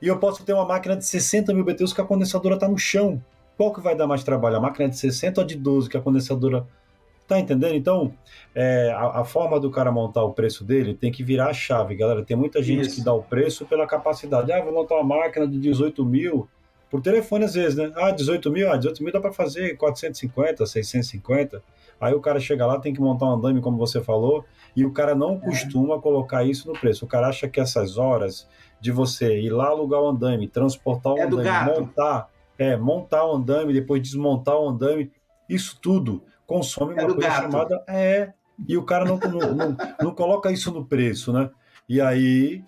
E 0.00 0.06
eu 0.06 0.18
posso 0.18 0.44
ter 0.44 0.52
uma 0.52 0.64
máquina 0.64 0.96
de 0.96 1.04
60 1.04 1.52
mil 1.52 1.64
BTUs 1.64 1.92
que 1.92 2.00
a 2.00 2.04
condensadora 2.04 2.54
está 2.54 2.68
no 2.68 2.78
chão. 2.78 3.22
Qual 3.56 3.72
que 3.72 3.80
vai 3.80 3.96
dar 3.96 4.06
mais 4.06 4.22
trabalho? 4.22 4.56
A 4.56 4.60
máquina 4.60 4.88
de 4.88 4.96
60 4.96 5.40
ou 5.40 5.46
de 5.46 5.56
12 5.56 5.90
que 5.90 5.96
a 5.96 6.00
condensadora. 6.00 6.64
Tá 7.26 7.38
entendendo? 7.38 7.74
Então, 7.74 8.14
é, 8.54 8.90
a, 8.96 9.20
a, 9.20 9.24
forma 9.24 9.60
do 9.60 9.70
cara 9.70 9.92
montar 9.92 10.22
o 10.22 10.32
preço 10.32 10.64
dele 10.64 10.94
tem 10.94 11.12
que 11.12 11.22
virar 11.22 11.48
a 11.48 11.52
chave, 11.52 11.94
galera. 11.94 12.24
Tem 12.24 12.34
muita 12.34 12.62
gente 12.62 12.86
Isso. 12.86 12.94
que 12.94 13.04
dá 13.04 13.12
o 13.12 13.22
preço 13.22 13.66
pela 13.66 13.86
capacidade. 13.86 14.50
Ah, 14.50 14.62
vou 14.62 14.72
montar 14.72 14.94
uma 14.94 15.16
máquina 15.16 15.46
de 15.46 15.58
18 15.58 16.02
mil 16.06 16.48
por 16.90 17.00
telefone 17.02 17.44
às 17.44 17.54
vezes, 17.54 17.76
né? 17.76 17.92
Ah, 17.96 18.10
18 18.10 18.50
mil, 18.50 18.70
ah, 18.70 18.76
18 18.76 19.02
mil 19.02 19.12
dá 19.12 19.20
para 19.20 19.32
fazer 19.32 19.76
450, 19.76 20.64
650. 20.66 21.62
Aí 22.00 22.14
o 22.14 22.20
cara 22.20 22.38
chega 22.38 22.64
lá, 22.64 22.78
tem 22.78 22.94
que 22.94 23.00
montar 23.00 23.26
um 23.26 23.32
andame, 23.32 23.60
como 23.60 23.76
você 23.76 24.00
falou, 24.00 24.44
e 24.74 24.84
o 24.84 24.92
cara 24.92 25.14
não 25.14 25.34
é. 25.34 25.38
costuma 25.38 26.00
colocar 26.00 26.44
isso 26.44 26.68
no 26.68 26.78
preço. 26.78 27.04
O 27.04 27.08
cara 27.08 27.28
acha 27.28 27.48
que 27.48 27.60
essas 27.60 27.98
horas 27.98 28.48
de 28.80 28.92
você 28.92 29.40
ir 29.40 29.50
lá 29.50 29.66
alugar 29.66 30.00
o 30.00 30.08
andame, 30.08 30.48
transportar 30.48 31.14
o 31.14 31.18
é 31.18 31.22
andame, 31.22 31.80
montar, 31.80 32.30
é, 32.56 32.76
montar 32.76 33.26
o 33.26 33.34
andame, 33.34 33.72
depois 33.72 34.00
desmontar 34.00 34.56
o 34.56 34.68
andame, 34.68 35.10
isso 35.48 35.78
tudo 35.80 36.22
consome 36.46 36.94
é 36.96 37.04
uma 37.04 37.14
coisa 37.14 37.28
gato. 37.28 37.42
chamada. 37.42 37.84
É. 37.86 38.32
E 38.66 38.76
o 38.76 38.82
cara 38.82 39.04
não, 39.04 39.18
não, 39.18 39.54
não, 39.54 39.76
não, 40.02 40.14
coloca 40.14 40.50
isso 40.50 40.72
no 40.72 40.84
preço, 40.84 41.32
né? 41.32 41.48
E 41.88 42.00
aí, 42.00 42.64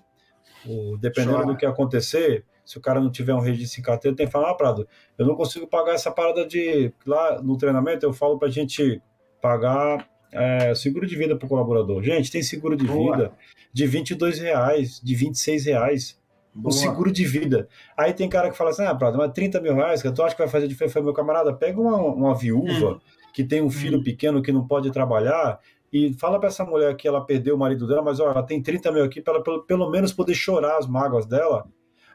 dependendo 1.01 1.39
Chora. 1.39 1.47
do 1.47 1.57
que 1.57 1.67
acontecer, 1.67 2.45
se 2.71 2.79
o 2.79 2.81
cara 2.81 3.01
não 3.01 3.11
tiver 3.11 3.35
um 3.35 3.41
registro 3.41 3.81
em 3.81 3.83
carteira, 3.83 4.17
tem 4.17 4.27
que 4.27 4.33
falar, 4.33 4.51
ah, 4.53 4.55
Prado, 4.55 4.87
eu 5.19 5.27
não 5.27 5.35
consigo 5.35 5.67
pagar 5.67 5.95
essa 5.95 6.09
parada 6.09 6.47
de. 6.47 6.93
Lá 7.05 7.43
no 7.43 7.57
treinamento 7.57 8.07
eu 8.07 8.13
falo 8.13 8.39
para 8.39 8.47
a 8.47 8.51
gente 8.51 9.03
pagar 9.43 10.09
é, 10.31 10.73
seguro 10.73 11.05
de 11.05 11.17
vida 11.17 11.35
para 11.35 11.47
o 11.47 11.49
colaborador. 11.49 12.01
Gente, 12.01 12.31
tem 12.31 12.45
seguro 12.45 12.77
de 12.77 12.87
Boa. 12.87 13.17
vida 13.17 13.33
de 13.73 13.87
22 13.89 14.39
reais, 14.39 15.01
de 15.03 15.17
26 15.17 15.65
reais. 15.65 16.21
Boa. 16.55 16.69
O 16.69 16.73
seguro 16.73 17.11
de 17.11 17.25
vida. 17.25 17.69
Aí 17.97 18.13
tem 18.13 18.29
cara 18.29 18.49
que 18.49 18.57
fala 18.57 18.71
assim: 18.71 18.85
ah, 18.85 18.95
Prado, 18.95 19.19
mas 19.19 19.33
30 19.33 19.61
mil 19.61 19.75
reais, 19.75 20.01
que 20.01 20.13
tu 20.13 20.23
acha 20.23 20.37
que 20.37 20.41
vai 20.41 20.49
fazer 20.49 20.69
diferença? 20.69 21.03
Meu 21.03 21.13
camarada, 21.13 21.53
pega 21.53 21.81
uma, 21.81 21.97
uma 21.97 22.37
viúva 22.37 22.93
hum. 22.93 23.01
que 23.35 23.43
tem 23.43 23.61
um 23.61 23.71
filho 23.71 23.99
hum. 23.99 24.05
pequeno 24.05 24.41
que 24.41 24.53
não 24.53 24.65
pode 24.65 24.93
trabalhar 24.93 25.59
e 25.93 26.15
fala 26.15 26.39
para 26.39 26.51
essa 26.51 26.65
mulher 26.65 26.95
que 26.95 27.09
ela 27.09 27.27
perdeu 27.27 27.57
o 27.57 27.59
marido 27.59 27.85
dela, 27.89 28.01
mas 28.01 28.21
ó, 28.21 28.31
ela 28.31 28.45
tem 28.45 28.63
30 28.63 28.93
mil 28.93 29.03
aqui 29.03 29.21
para 29.21 29.35
ela 29.35 29.43
pelo, 29.43 29.65
pelo 29.65 29.91
menos 29.91 30.13
poder 30.13 30.35
chorar 30.35 30.79
as 30.79 30.87
mágoas 30.87 31.27
dela. 31.27 31.67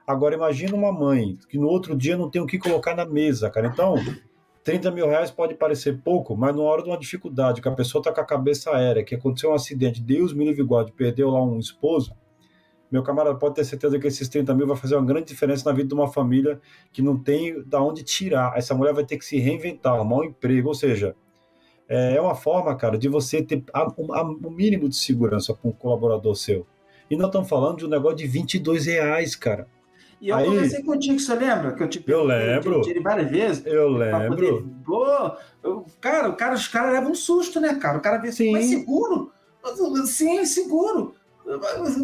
Agora 0.07 0.35
imagina 0.35 0.75
uma 0.75 0.91
mãe 0.91 1.37
que 1.49 1.57
no 1.57 1.67
outro 1.67 1.95
dia 1.95 2.17
não 2.17 2.29
tem 2.29 2.41
o 2.41 2.45
que 2.45 2.59
colocar 2.59 2.95
na 2.95 3.05
mesa, 3.05 3.49
cara. 3.49 3.67
Então, 3.67 3.95
30 4.63 4.91
mil 4.91 5.07
reais 5.07 5.31
pode 5.31 5.55
parecer 5.55 6.01
pouco, 6.03 6.35
mas 6.35 6.55
na 6.55 6.61
hora 6.61 6.83
de 6.83 6.89
uma 6.89 6.97
dificuldade, 6.97 7.61
que 7.61 7.67
a 7.67 7.71
pessoa 7.71 7.99
está 8.01 8.11
com 8.11 8.21
a 8.21 8.25
cabeça 8.25 8.75
aérea, 8.75 9.03
que 9.03 9.15
aconteceu 9.15 9.51
um 9.51 9.53
acidente, 9.53 10.01
Deus 10.01 10.33
me 10.33 10.45
livre 10.45 10.63
guarde, 10.63 10.91
perdeu 10.91 11.29
lá 11.29 11.43
um 11.43 11.59
esposo, 11.59 12.15
meu 12.91 13.03
camarada 13.03 13.37
pode 13.37 13.55
ter 13.55 13.65
certeza 13.65 13.99
que 13.99 14.07
esses 14.07 14.29
30 14.29 14.53
mil 14.53 14.67
vai 14.67 14.77
fazer 14.77 14.95
uma 14.95 15.05
grande 15.05 15.27
diferença 15.27 15.69
na 15.69 15.75
vida 15.75 15.89
de 15.89 15.93
uma 15.93 16.07
família 16.07 16.61
que 16.91 17.01
não 17.01 17.17
tem 17.17 17.63
da 17.63 17.81
onde 17.81 18.03
tirar. 18.03 18.55
Essa 18.55 18.75
mulher 18.75 18.93
vai 18.93 19.03
ter 19.03 19.17
que 19.17 19.25
se 19.25 19.37
reinventar, 19.37 19.93
arrumar 19.95 20.17
um 20.17 20.23
emprego, 20.23 20.69
ou 20.69 20.75
seja, 20.75 21.15
é, 21.89 22.15
é 22.15 22.21
uma 22.21 22.35
forma, 22.35 22.75
cara, 22.75 22.97
de 22.97 23.09
você 23.09 23.41
ter 23.41 23.63
o 23.97 24.49
mínimo 24.49 24.87
de 24.87 24.95
segurança 24.95 25.53
com 25.53 25.69
um 25.69 25.73
colaborador 25.73 26.35
seu. 26.35 26.65
E 27.09 27.15
nós 27.15 27.27
estamos 27.27 27.49
falando 27.49 27.79
de 27.79 27.85
um 27.85 27.89
negócio 27.89 28.17
de 28.17 28.27
22 28.27 28.85
reais, 28.85 29.35
cara. 29.35 29.67
E 30.21 30.29
eu 30.29 30.35
Aí, 30.35 30.45
conversei 30.45 30.83
contigo, 30.83 31.19
você 31.19 31.35
lembra? 31.35 31.73
Que 31.73 31.83
eu 31.83 31.89
te 31.89 32.03
eu 32.07 32.23
lembro. 32.23 32.81
Eu 32.87 33.03
várias 33.03 33.29
vezes. 33.29 33.65
Eu 33.65 33.89
lembro. 33.89 34.29
Poder, 34.29 34.63
pô, 34.85 35.31
eu, 35.63 35.85
cara, 35.99 36.29
o 36.29 36.35
cara, 36.35 36.55
os 36.55 36.67
caras 36.67 36.93
levam 36.93 37.11
um 37.11 37.15
susto, 37.15 37.59
né, 37.59 37.75
cara? 37.75 37.97
O 37.97 38.01
cara 38.01 38.17
vê 38.17 38.29
assim, 38.29 38.51
mas 38.51 38.65
seguro? 38.65 39.31
Sim, 40.05 40.45
seguro. 40.45 41.15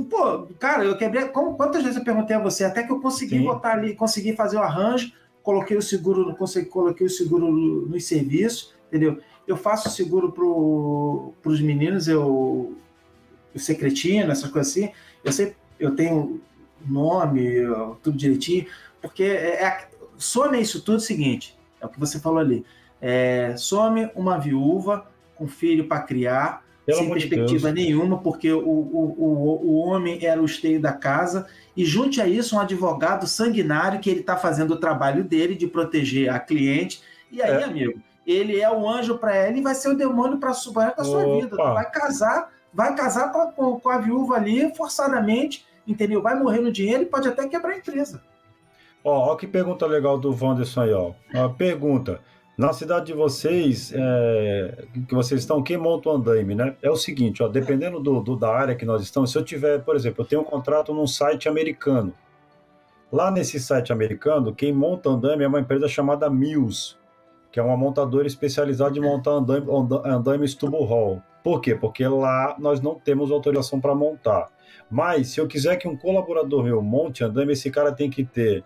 Pô, 0.10 0.48
cara, 0.60 0.84
eu 0.84 0.98
quebrei. 0.98 1.26
Como, 1.30 1.56
quantas 1.56 1.82
vezes 1.82 1.98
eu 1.98 2.04
perguntei 2.04 2.36
a 2.36 2.40
você? 2.40 2.64
Até 2.64 2.84
que 2.84 2.92
eu 2.92 3.00
consegui 3.00 3.38
Sim. 3.38 3.46
botar 3.46 3.74
ali, 3.74 3.96
consegui 3.96 4.36
fazer 4.36 4.58
o 4.58 4.62
arranjo, 4.62 5.12
coloquei 5.42 5.78
o 5.78 5.82
seguro, 5.82 6.36
consegui, 6.36 6.68
coloquei 6.68 7.08
o 7.08 7.10
seguro 7.10 7.52
nos 7.52 8.06
serviços, 8.06 8.74
entendeu? 8.88 9.20
Eu 9.48 9.58
faço 9.58 9.90
seguro 9.90 10.32
para 10.32 11.52
os 11.52 11.62
meninos, 11.62 12.08
eu, 12.08 12.76
o 13.54 13.60
secretino, 13.60 14.32
essas 14.32 14.50
coisas 14.52 14.72
assim. 14.72 14.92
Eu 15.24 15.32
sei, 15.32 15.56
eu 15.80 15.96
tenho 15.96 16.40
nome, 16.88 17.48
tudo 18.02 18.18
direitinho, 18.18 18.66
porque 19.02 19.24
é, 19.24 19.64
é, 19.64 19.88
some 20.18 20.60
isso 20.60 20.82
tudo 20.82 20.96
é 20.96 20.98
o 20.98 21.02
seguinte, 21.02 21.58
é 21.80 21.86
o 21.86 21.90
que 21.90 22.00
você 22.00 22.20
falou 22.20 22.40
ali. 22.40 22.66
É, 23.02 23.56
some 23.58 24.10
uma 24.16 24.38
viúva 24.38 25.08
com 25.36 25.48
filho 25.48 25.88
para 25.88 26.02
criar, 26.02 26.64
Pelo 26.86 27.00
sem 27.00 27.10
perspectiva 27.12 27.72
de 27.72 27.82
nenhuma, 27.82 28.20
porque 28.20 28.52
o, 28.52 28.60
o, 28.60 29.16
o, 29.18 29.70
o 29.70 29.76
homem 29.76 30.24
era 30.24 30.42
o 30.42 30.46
esteio 30.46 30.80
da 30.80 30.94
casa, 30.94 31.48
e 31.76 31.86
junte 31.86 32.22
a 32.22 32.28
isso 32.28 32.56
um 32.56 32.60
advogado 32.60 33.26
sanguinário 33.28 34.00
que 34.00 34.10
ele 34.10 34.22
está 34.22 34.38
fazendo 34.38 34.72
o 34.72 34.80
trabalho 34.80 35.24
dele 35.24 35.56
de 35.56 35.68
proteger 35.68 36.30
a 36.30 36.40
cliente. 36.40 37.02
E 37.32 37.42
aí, 37.42 37.62
é. 37.62 37.64
amigo, 37.64 38.02
ele 38.26 38.60
é 38.60 38.70
o 38.70 38.88
anjo 38.88 39.18
para 39.18 39.36
ela 39.36 39.58
e 39.58 39.62
vai 39.62 39.74
ser 39.74 39.90
o 39.90 39.98
demônio 39.98 40.38
para 40.38 40.52
a 40.52 40.54
sua 40.54 40.94
vida. 41.36 41.50
Tu 41.50 41.56
vai 41.56 41.90
casar, 41.90 42.52
vai 42.74 42.96
casar 42.96 43.32
com, 43.32 43.80
com, 43.80 43.90
a 43.90 43.98
viúva 43.98 44.36
ali 44.36 44.74
forçadamente, 44.76 45.66
entendeu? 45.92 46.22
Vai 46.22 46.38
morrer 46.38 46.60
no 46.60 46.72
dinheiro 46.72 47.04
e 47.04 47.06
pode 47.06 47.28
até 47.28 47.48
quebrar 47.48 47.74
a 47.74 47.78
empresa. 47.78 48.22
Ó, 49.04 49.32
ó 49.32 49.36
que 49.36 49.48
pergunta 49.48 49.86
legal 49.86 50.18
do 50.18 50.36
Wanderson 50.36 50.82
aí, 50.82 50.94
ó. 50.94 51.14
pergunta. 51.50 52.20
Na 52.58 52.74
cidade 52.74 53.08
de 53.08 53.14
vocês, 53.14 53.92
é, 53.96 54.86
que 55.08 55.16
vocês 55.16 55.42
estão, 55.42 55.64
quem 55.64 55.78
monta 55.78 56.10
o 56.10 56.12
andaime, 56.14 56.54
né? 56.54 56.76
É 56.82 56.90
o 56.92 56.96
seguinte, 56.96 57.42
ó, 57.42 57.48
dependendo 57.48 58.00
do, 58.00 58.22
do, 58.22 58.36
da 58.36 58.54
área 58.54 58.76
que 58.76 58.86
nós 58.86 59.02
estamos, 59.02 59.32
se 59.32 59.38
eu 59.38 59.44
tiver, 59.44 59.80
por 59.80 59.96
exemplo, 59.96 60.24
eu 60.24 60.28
tenho 60.28 60.42
um 60.42 60.46
contrato 60.46 60.94
num 60.94 61.08
site 61.08 61.48
americano. 61.48 62.14
Lá 63.12 63.32
nesse 63.32 63.60
site 63.60 63.92
americano, 63.92 64.54
quem 64.54 64.72
monta 64.72 65.10
andaime 65.10 65.44
é 65.44 65.48
uma 65.48 65.60
empresa 65.60 65.88
chamada 65.88 66.30
Mills 66.30 67.02
que 67.52 67.60
é 67.60 67.64
uma 67.64 67.76
montadora 67.76 68.26
especializada 68.26 68.98
em 68.98 69.02
montar 69.02 69.32
andaime, 69.32 69.68
andaimes 70.06 70.56
tubo 70.56 70.84
hall. 70.86 71.22
Por 71.44 71.60
quê? 71.62 71.76
Porque 71.76 72.08
lá 72.08 72.56
nós 72.60 72.82
não 72.82 72.96
temos 72.96 73.32
autorização 73.32 73.80
para 73.80 73.96
montar. 73.96 74.50
Mas 74.90 75.30
se 75.30 75.40
eu 75.40 75.48
quiser 75.48 75.78
que 75.78 75.88
um 75.88 75.96
colaborador 75.96 76.64
meu 76.64 76.82
monte 76.82 77.24
andaime, 77.24 77.54
esse 77.54 77.72
cara 77.72 77.92
tem 77.92 78.10
que 78.10 78.24
ter 78.24 78.64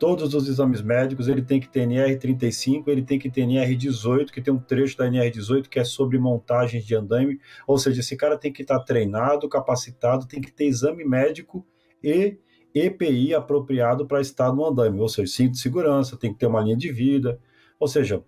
todos 0.00 0.32
os 0.34 0.48
exames 0.48 0.80
médicos, 0.80 1.28
ele 1.28 1.42
tem 1.42 1.60
que 1.60 1.68
ter 1.68 1.86
NR35, 1.86 2.88
ele 2.88 3.02
tem 3.02 3.18
que 3.18 3.30
ter 3.30 3.42
NR18, 3.42 4.30
que 4.30 4.40
tem 4.40 4.52
um 4.52 4.58
trecho 4.58 4.96
da 4.96 5.06
NR18 5.06 5.68
que 5.68 5.78
é 5.78 5.84
sobre 5.84 6.18
montagens 6.18 6.86
de 6.86 6.96
andaime, 6.96 7.38
ou 7.66 7.76
seja, 7.76 8.00
esse 8.00 8.16
cara 8.16 8.38
tem 8.38 8.50
que 8.50 8.62
estar 8.62 8.80
treinado, 8.80 9.46
capacitado, 9.46 10.26
tem 10.26 10.40
que 10.40 10.50
ter 10.50 10.64
exame 10.64 11.04
médico 11.04 11.66
e 12.02 12.38
EPI 12.74 13.34
apropriado 13.34 14.06
para 14.06 14.22
estar 14.22 14.50
no 14.54 14.64
andaime, 14.64 14.98
ou 14.98 15.08
seja, 15.08 15.30
cinto 15.30 15.52
de 15.52 15.60
segurança, 15.60 16.16
tem 16.16 16.32
que 16.32 16.38
ter 16.38 16.46
uma 16.46 16.62
linha 16.62 16.76
de 16.76 16.90
vida, 16.90 17.38
ou 17.78 17.86
seja, 17.86 18.24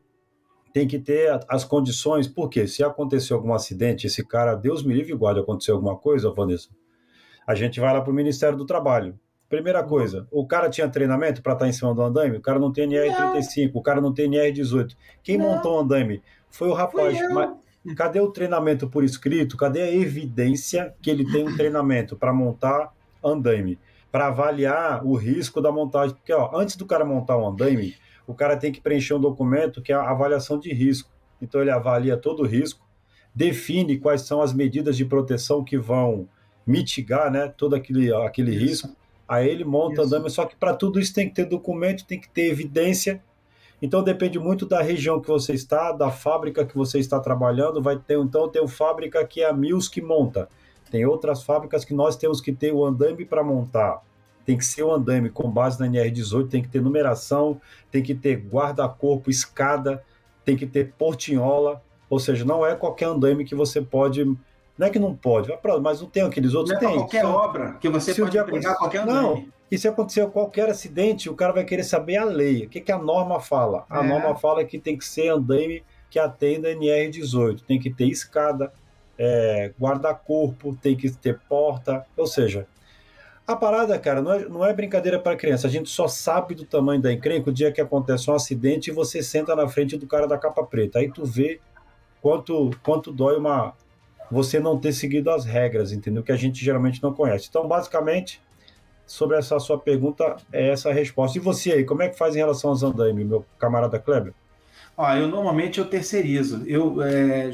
tem 0.73 0.89
que 0.89 0.99
ter 0.99 1.39
as 1.49 1.65
condições, 1.65 2.27
porque 2.27 2.67
se 2.67 2.83
acontecer 2.83 3.35
algum 3.35 3.53
acidente, 3.53 4.07
esse 4.07 4.25
cara, 4.25 4.55
Deus 4.55 4.83
me 4.83 4.95
livre 4.95 5.13
e 5.13 5.17
guarde, 5.17 5.41
acontecer 5.41 5.73
alguma 5.73 5.97
coisa, 5.97 6.33
Vanessa, 6.33 6.69
a 7.47 7.55
gente 7.55 7.79
vai 7.79 7.93
lá 7.93 8.01
para 8.01 8.11
o 8.11 8.15
Ministério 8.15 8.57
do 8.57 8.65
Trabalho. 8.65 9.19
Primeira 9.49 9.83
coisa, 9.83 10.27
o 10.31 10.47
cara 10.47 10.71
tinha 10.71 10.89
treinamento 10.89 11.43
para 11.43 11.53
estar 11.53 11.67
tá 11.67 11.69
em 11.69 11.73
cima 11.75 11.95
do 11.95 12.01
andaime? 12.01 12.39
O 12.39 12.41
cara 12.41 12.59
não 12.59 12.73
tem 12.73 12.89
NR35, 12.89 13.71
o 13.75 13.83
cara 13.83 14.01
não 14.01 14.15
tem 14.15 14.31
NR18. 14.31 14.97
Quem 15.23 15.37
não. 15.37 15.51
montou 15.51 15.77
o 15.77 15.81
andaime? 15.81 16.23
Foi 16.49 16.69
o 16.69 16.73
rapaz. 16.73 17.19
Mas 17.31 17.51
cadê 17.95 18.19
o 18.19 18.31
treinamento 18.31 18.89
por 18.89 19.05
escrito? 19.05 19.57
Cadê 19.59 19.83
a 19.83 19.95
evidência 19.95 20.95
que 21.03 21.11
ele 21.11 21.31
tem 21.31 21.47
um 21.47 21.55
treinamento 21.55 22.17
para 22.17 22.33
montar 22.33 22.95
andaime? 23.23 23.79
Para 24.11 24.29
avaliar 24.29 25.05
o 25.05 25.15
risco 25.17 25.61
da 25.61 25.71
montagem. 25.71 26.17
Porque, 26.17 26.33
ó, 26.33 26.57
antes 26.57 26.77
do 26.77 26.87
cara 26.87 27.05
montar 27.05 27.37
um 27.37 27.47
andaime, 27.47 27.95
o 28.27 28.35
cara 28.35 28.57
tem 28.57 28.73
que 28.73 28.81
preencher 28.81 29.15
um 29.15 29.21
documento 29.21 29.83
que 29.83 29.93
é 29.93 29.97
a 29.97 30.11
avaliação 30.11 30.59
de 30.59 30.73
risco. 30.73 31.11
Então 31.41 31.61
ele 31.61 31.71
avalia 31.71 32.17
todo 32.17 32.43
o 32.43 32.47
risco, 32.47 32.87
define 33.35 33.99
quais 33.99 34.23
são 34.23 34.41
as 34.41 34.53
medidas 34.53 34.97
de 34.97 35.05
proteção 35.05 35.65
que 35.65 35.77
vão 35.77 36.29
mitigar, 36.67 37.31
né, 37.31 37.49
todo 37.49 37.75
aquele, 37.75 38.15
aquele 38.15 38.53
isso. 38.53 38.87
risco. 38.87 38.97
Aí 39.27 39.49
ele 39.49 39.65
monta 39.65 40.03
andame, 40.03 40.29
só 40.31 40.45
que 40.45 40.55
para 40.55 40.75
tudo 40.75 41.01
isso 41.01 41.15
tem 41.15 41.29
que 41.29 41.35
ter 41.35 41.47
documento, 41.47 42.07
tem 42.07 42.21
que 42.21 42.29
ter 42.29 42.51
evidência. 42.51 43.23
Então 43.81 44.03
depende 44.03 44.39
muito 44.39 44.67
da 44.67 44.81
região 44.81 45.21
que 45.21 45.29
você 45.29 45.55
está, 45.55 45.91
da 45.91 46.11
fábrica 46.11 46.65
que 46.65 46.77
você 46.77 46.99
está 46.99 47.19
trabalhando. 47.19 47.83
Vai 47.83 47.99
ter 47.99 48.19
então 48.19 48.49
tem 48.49 48.63
uma 48.63 48.69
fábrica 48.69 49.25
que 49.27 49.41
é 49.41 49.49
a 49.49 49.53
Mills 49.53 49.91
que 49.91 50.01
monta. 50.01 50.49
Tem 50.91 51.07
outras 51.07 51.43
fábricas 51.43 51.85
que 51.85 51.95
nós 51.95 52.17
temos 52.17 52.41
que 52.41 52.53
ter 52.53 52.73
o 52.73 52.85
andame 52.85 53.25
para 53.25 53.43
montar 53.43 54.03
tem 54.45 54.57
que 54.57 54.65
ser 54.65 54.83
o 54.83 54.89
um 54.89 54.93
andame 54.93 55.31
com 55.31 55.51
base 55.51 55.79
na 55.81 55.87
NR18, 55.87 56.49
tem 56.49 56.63
que 56.63 56.69
ter 56.69 56.81
numeração, 56.81 57.61
tem 57.91 58.03
que 58.03 58.15
ter 58.15 58.37
guarda-corpo, 58.37 59.31
escada, 59.31 60.03
tem 60.45 60.57
que 60.57 60.67
ter 60.67 60.93
portinhola, 60.99 61.83
ou 62.11 62.19
seja, 62.19 62.45
não 62.45 62.65
é 62.65 62.75
qualquer 62.75 63.07
andame 63.07 63.45
que 63.45 63.55
você 63.55 63.81
pode. 63.81 64.25
Não 64.77 64.87
é 64.87 64.91
que 64.91 64.99
não 64.99 65.15
pode, 65.15 65.51
mas 65.83 66.01
não 66.01 66.09
tem 66.09 66.23
aqueles 66.23 66.55
outros. 66.55 66.79
Não 66.81 66.89
é 66.89 66.91
tem. 66.91 66.99
qualquer 66.99 67.25
obra 67.25 67.73
que 67.75 67.89
você 67.89 68.15
pode 68.15 68.45
pegar 68.45 68.75
qualquer 68.75 69.03
andame. 69.03 69.23
Não, 69.23 69.45
e 69.71 69.79
se 69.79 69.89
acontecer 69.89 70.29
qualquer 70.29 70.69
acidente, 70.69 71.31
o 71.31 71.35
cara 71.35 71.53
vai 71.55 71.65
querer 71.65 71.85
saber 71.85 72.17
a 72.17 72.25
lei. 72.25 72.67
O 72.67 72.69
que, 72.69 72.81
que 72.81 72.93
a 72.93 72.99
norma 72.99 73.41
fala? 73.41 73.87
A 73.89 74.05
é. 74.05 74.07
norma 74.07 74.35
fala 74.35 74.63
que 74.65 74.79
tem 74.79 74.99
que 74.99 75.05
ser 75.05 75.29
andame 75.29 75.83
que 76.11 76.19
atenda 76.19 76.69
NR18, 76.69 77.63
tem 77.67 77.81
que 77.81 77.91
ter 77.91 78.05
escada, 78.05 78.71
é, 79.17 79.73
guarda-corpo, 79.81 80.77
tem 80.83 80.95
que 80.95 81.11
ter 81.11 81.41
porta, 81.49 82.05
ou 82.15 82.27
seja, 82.27 82.67
a 83.47 83.57
parada, 83.57 83.99
cara, 83.99 84.23
não 84.23 84.33
é, 84.33 84.49
não 84.49 84.65
é 84.65 84.73
brincadeira 84.73 85.19
para 85.19 85.37
criança. 85.37 85.67
A 85.67 85.71
gente 85.71 85.91
só 85.91 86.07
sabe 86.07 86.55
do 86.55 86.65
tamanho 86.65 87.03
da 87.03 87.13
encrenca 87.13 87.51
o 87.51 87.53
dia 87.53 87.73
que 87.73 87.81
acontece 87.81 88.31
um 88.31 88.35
acidente 88.35 88.91
e 88.91 88.93
você 88.93 89.23
senta 89.23 89.57
na 89.57 89.69
frente 89.69 89.97
do 89.97 90.07
cara 90.07 90.29
da 90.29 90.39
capa 90.39 90.65
preta. 90.65 91.01
Aí 91.01 91.11
tu 91.11 91.25
vê 91.25 91.61
quanto, 92.21 92.71
quanto 92.83 93.13
dói 93.13 93.37
uma 93.37 93.75
você 94.31 94.59
não 94.59 94.79
ter 94.79 94.93
seguido 94.93 95.31
as 95.31 95.45
regras, 95.45 95.93
entendeu? 95.93 96.23
Que 96.23 96.33
a 96.33 96.37
gente 96.37 96.65
geralmente 96.65 97.03
não 97.03 97.13
conhece. 97.13 97.49
Então, 97.51 97.69
basicamente, 97.69 98.41
sobre 99.05 99.37
essa 99.37 99.59
sua 99.59 99.79
pergunta, 99.79 100.37
é 100.51 100.71
essa 100.71 100.89
a 100.89 100.93
resposta. 100.93 101.37
E 101.37 101.41
você 101.41 101.73
aí, 101.73 101.85
como 101.85 102.03
é 102.03 102.09
que 102.09 102.17
faz 102.17 102.35
em 102.35 102.39
relação 102.39 102.71
aos 102.71 102.83
andaime, 102.83 103.25
meu 103.25 103.45
camarada 103.59 103.99
Kleber? 103.99 104.33
Ó, 104.97 105.13
eu 105.15 105.29
normalmente 105.29 105.79
eu 105.79 105.85
terceirizo. 105.85 106.63
Eu, 106.67 107.03
é, 107.03 107.51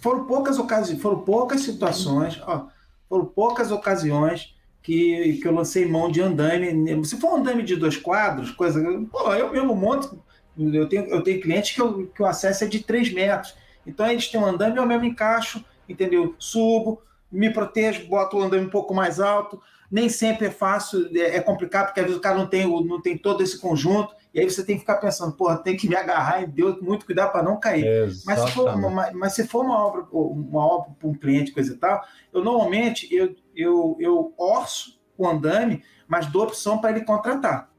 foram 0.00 0.24
poucas 0.24 0.58
ocasiões, 0.58 1.02
foram 1.02 1.18
poucas 1.20 1.60
situações, 1.62 2.40
ó, 2.46 2.68
foram 3.08 3.26
poucas 3.26 3.70
ocasiões 3.70 4.54
que, 4.84 5.38
que 5.40 5.48
eu 5.48 5.54
lancei 5.54 5.86
mão 5.86 6.10
de 6.10 6.20
andaime. 6.20 7.04
Se 7.06 7.18
for 7.18 7.32
um 7.32 7.36
andaime 7.36 7.62
de 7.62 7.74
dois 7.74 7.96
quadros, 7.96 8.50
coisa. 8.50 8.80
Pô, 9.10 9.32
eu 9.32 9.50
mesmo 9.50 9.74
monto. 9.74 10.22
Eu 10.56 10.86
tenho, 10.86 11.06
eu 11.06 11.22
tenho 11.22 11.40
clientes 11.40 11.74
que, 11.74 11.80
eu, 11.80 12.06
que 12.06 12.22
o 12.22 12.26
acesso 12.26 12.64
é 12.64 12.66
de 12.66 12.80
3 12.80 13.12
metros. 13.12 13.56
Então 13.86 14.06
eles 14.06 14.28
têm 14.28 14.38
um 14.38 14.44
andaime, 14.44 14.76
eu 14.76 14.86
mesmo 14.86 15.06
encaixo, 15.06 15.64
entendeu? 15.88 16.34
Subo, 16.38 17.02
me 17.32 17.50
protejo, 17.50 18.06
boto 18.06 18.36
o 18.36 18.42
andame 18.42 18.66
um 18.66 18.70
pouco 18.70 18.94
mais 18.94 19.18
alto. 19.18 19.60
Nem 19.90 20.10
sempre 20.10 20.48
é 20.48 20.50
fácil, 20.50 21.08
é, 21.16 21.36
é 21.36 21.40
complicado, 21.40 21.86
porque 21.86 22.00
às 22.00 22.06
vezes 22.06 22.18
o 22.18 22.22
cara 22.22 22.36
não 22.36 22.46
tem, 22.46 22.66
não 22.86 23.00
tem 23.00 23.16
todo 23.16 23.42
esse 23.42 23.58
conjunto, 23.58 24.14
e 24.34 24.40
aí 24.40 24.50
você 24.50 24.64
tem 24.64 24.76
que 24.76 24.80
ficar 24.80 24.96
pensando, 24.96 25.36
porra, 25.36 25.56
tem 25.56 25.76
que 25.76 25.88
me 25.88 25.94
agarrar 25.94 26.42
em 26.42 26.48
Deus, 26.48 26.80
muito 26.80 27.06
cuidado 27.06 27.30
para 27.32 27.42
não 27.42 27.58
cair. 27.58 27.84
Mas 28.26 28.40
se, 28.40 28.50
for, 28.50 28.74
uma, 28.74 29.10
mas 29.12 29.32
se 29.34 29.46
for 29.46 29.64
uma 29.64 29.78
obra, 29.78 30.06
uma 30.10 30.66
obra 30.66 30.90
para 30.98 31.08
um 31.08 31.14
cliente, 31.14 31.52
coisa 31.52 31.72
e 31.72 31.76
tal, 31.76 32.02
eu 32.32 32.42
normalmente 32.42 33.14
eu, 33.14 33.34
eu, 33.54 33.96
eu 34.00 34.34
orço 34.36 35.00
o 35.16 35.26
andame, 35.26 35.82
mas 36.08 36.26
dou 36.26 36.42
opção 36.42 36.78
para 36.78 36.90
ele 36.90 37.04
contratar. 37.04 37.74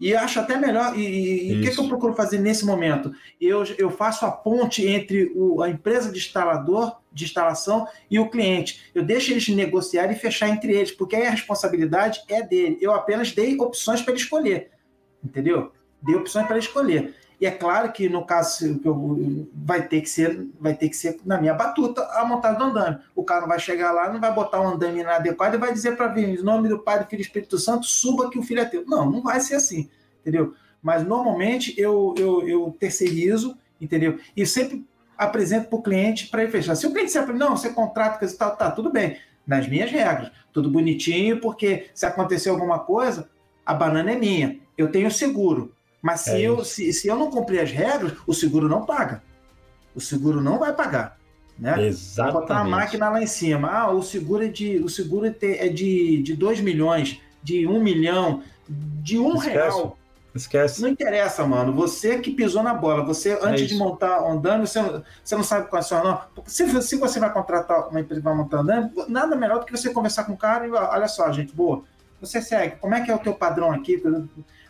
E 0.00 0.14
acho 0.14 0.40
até 0.40 0.56
melhor. 0.56 0.98
E 0.98 1.56
o 1.56 1.62
que, 1.62 1.70
que, 1.70 1.80
eu 1.80 1.88
procuro 1.88 2.14
fazer 2.14 2.38
nesse 2.38 2.66
momento? 2.66 3.12
Eu, 3.40 3.64
eu 3.78 3.90
faço 3.90 4.26
a 4.26 4.30
ponte 4.30 4.86
entre 4.86 5.32
o, 5.34 5.62
a 5.62 5.70
empresa 5.70 6.10
de 6.10 6.18
instalador, 6.18 7.00
de 7.12 7.24
instalação, 7.24 7.86
e 8.10 8.18
o 8.18 8.28
cliente. 8.28 8.90
Eu 8.94 9.04
deixo 9.04 9.30
eles 9.32 9.48
negociar 9.48 10.10
e 10.10 10.16
fechar 10.16 10.48
entre 10.48 10.74
eles, 10.74 10.90
porque 10.90 11.14
aí 11.14 11.26
a 11.26 11.30
responsabilidade 11.30 12.22
é 12.28 12.42
dele. 12.42 12.76
Eu 12.80 12.92
apenas 12.92 13.32
dei 13.32 13.56
opções 13.58 14.02
para 14.02 14.12
ele 14.12 14.20
escolher. 14.20 14.72
Entendeu? 15.22 15.72
Dei 16.02 16.16
opções 16.16 16.46
para 16.46 16.56
ele 16.56 16.66
escolher. 16.66 17.14
E 17.44 17.46
é 17.46 17.50
claro 17.50 17.92
que 17.92 18.08
no 18.08 18.24
caso 18.24 18.80
vai 19.52 19.86
ter 19.86 20.00
que 20.00 20.08
ser, 20.08 20.48
vai 20.58 20.72
ter 20.72 20.88
que 20.88 20.96
ser 20.96 21.20
na 21.26 21.38
minha 21.38 21.52
batuta 21.52 22.02
a 22.14 22.24
montagem 22.24 22.56
do 22.56 22.64
andame. 22.64 22.98
O 23.14 23.22
cara 23.22 23.42
não 23.42 23.48
vai 23.48 23.58
chegar 23.58 23.92
lá, 23.92 24.10
não 24.10 24.18
vai 24.18 24.32
botar 24.32 24.62
um 24.62 24.68
andame 24.68 25.00
inadequado 25.00 25.54
e 25.54 25.58
vai 25.58 25.70
dizer 25.70 25.94
para 25.94 26.08
vir, 26.08 26.26
em 26.26 26.42
nome 26.42 26.70
do 26.70 26.78
Pai, 26.78 27.00
do 27.00 27.04
Filho 27.04 27.20
e 27.20 27.22
do 27.22 27.26
Espírito 27.26 27.58
Santo, 27.58 27.84
suba 27.84 28.30
que 28.30 28.38
o 28.38 28.42
filho 28.42 28.62
é 28.62 28.64
teu. 28.64 28.86
Não, 28.86 29.10
não 29.10 29.20
vai 29.20 29.40
ser 29.40 29.56
assim, 29.56 29.90
entendeu? 30.22 30.54
Mas 30.82 31.06
normalmente 31.06 31.78
eu, 31.78 32.14
eu, 32.16 32.48
eu 32.48 32.76
terceirizo, 32.80 33.54
entendeu? 33.78 34.18
E 34.34 34.46
sempre 34.46 34.82
apresento 35.18 35.68
para 35.68 35.78
o 35.78 35.82
cliente 35.82 36.28
para 36.28 36.44
ele 36.44 36.50
fechar. 36.50 36.74
Se 36.74 36.86
o 36.86 36.92
cliente 36.92 37.12
sempre, 37.12 37.34
não, 37.34 37.58
você 37.58 37.68
contrata, 37.68 38.20
coisa 38.20 38.34
e 38.34 38.38
tal, 38.38 38.56
tá, 38.56 38.70
tudo 38.70 38.90
bem, 38.90 39.18
nas 39.46 39.68
minhas 39.68 39.90
regras, 39.90 40.32
tudo 40.50 40.70
bonitinho, 40.70 41.42
porque 41.42 41.90
se 41.92 42.06
acontecer 42.06 42.48
alguma 42.48 42.78
coisa, 42.78 43.28
a 43.66 43.74
banana 43.74 44.12
é 44.12 44.16
minha. 44.16 44.58
Eu 44.78 44.90
tenho 44.90 45.10
seguro. 45.10 45.74
Mas 46.04 46.20
se, 46.20 46.32
é 46.32 46.40
eu, 46.42 46.62
se, 46.62 46.92
se 46.92 47.08
eu 47.08 47.16
não 47.16 47.30
cumprir 47.30 47.60
as 47.60 47.70
regras, 47.70 48.12
o 48.26 48.34
seguro 48.34 48.68
não 48.68 48.84
paga. 48.84 49.22
O 49.94 50.00
seguro 50.02 50.38
não 50.38 50.58
vai 50.58 50.74
pagar. 50.74 51.16
Né? 51.58 51.86
Exatamente. 51.86 52.40
botar 52.42 52.58
a 52.58 52.64
máquina 52.64 53.08
lá 53.08 53.22
em 53.22 53.26
cima. 53.26 53.70
Ah, 53.70 53.90
o 53.90 54.02
seguro 54.02 54.44
é 54.44 54.48
de, 54.48 54.76
o 54.80 54.88
seguro 54.90 55.24
é 55.26 55.68
de, 55.70 56.22
de 56.22 56.36
2 56.36 56.60
milhões, 56.60 57.22
de 57.42 57.66
1 57.66 57.74
um 57.74 57.82
milhão, 57.82 58.42
de 58.68 59.18
um 59.18 59.34
Esquece. 59.36 59.50
real. 59.50 59.98
Esquece. 60.34 60.82
Não 60.82 60.90
interessa, 60.90 61.46
mano. 61.46 61.72
Você 61.72 62.18
que 62.18 62.32
pisou 62.32 62.62
na 62.62 62.74
bola. 62.74 63.02
Você, 63.06 63.30
é 63.30 63.38
antes 63.42 63.62
é 63.62 63.66
de 63.66 63.74
montar 63.74 64.22
um 64.24 64.32
andame, 64.32 64.66
você, 64.66 64.82
você 65.24 65.34
não 65.34 65.42
sabe 65.42 65.68
qual 65.68 65.80
é 65.80 65.84
o 65.84 65.88
seu 65.88 66.04
nome. 66.04 66.18
Se, 66.44 66.82
se 66.82 66.96
você 66.96 67.18
vai 67.18 67.32
contratar 67.32 67.88
uma 67.88 68.00
empresa 68.00 68.20
para 68.20 68.34
montar 68.34 68.58
andame, 68.58 68.90
nada 69.08 69.34
melhor 69.34 69.60
do 69.60 69.64
que 69.64 69.72
você 69.72 69.88
conversar 69.88 70.24
com 70.24 70.34
o 70.34 70.36
cara 70.36 70.66
e 70.66 70.70
olha 70.70 71.08
só, 71.08 71.32
gente, 71.32 71.54
boa. 71.54 71.82
Você 72.20 72.42
segue. 72.42 72.76
Como 72.76 72.94
é 72.94 73.00
que 73.00 73.10
é 73.10 73.14
o 73.14 73.18
teu 73.18 73.32
padrão 73.32 73.72
aqui? 73.72 74.02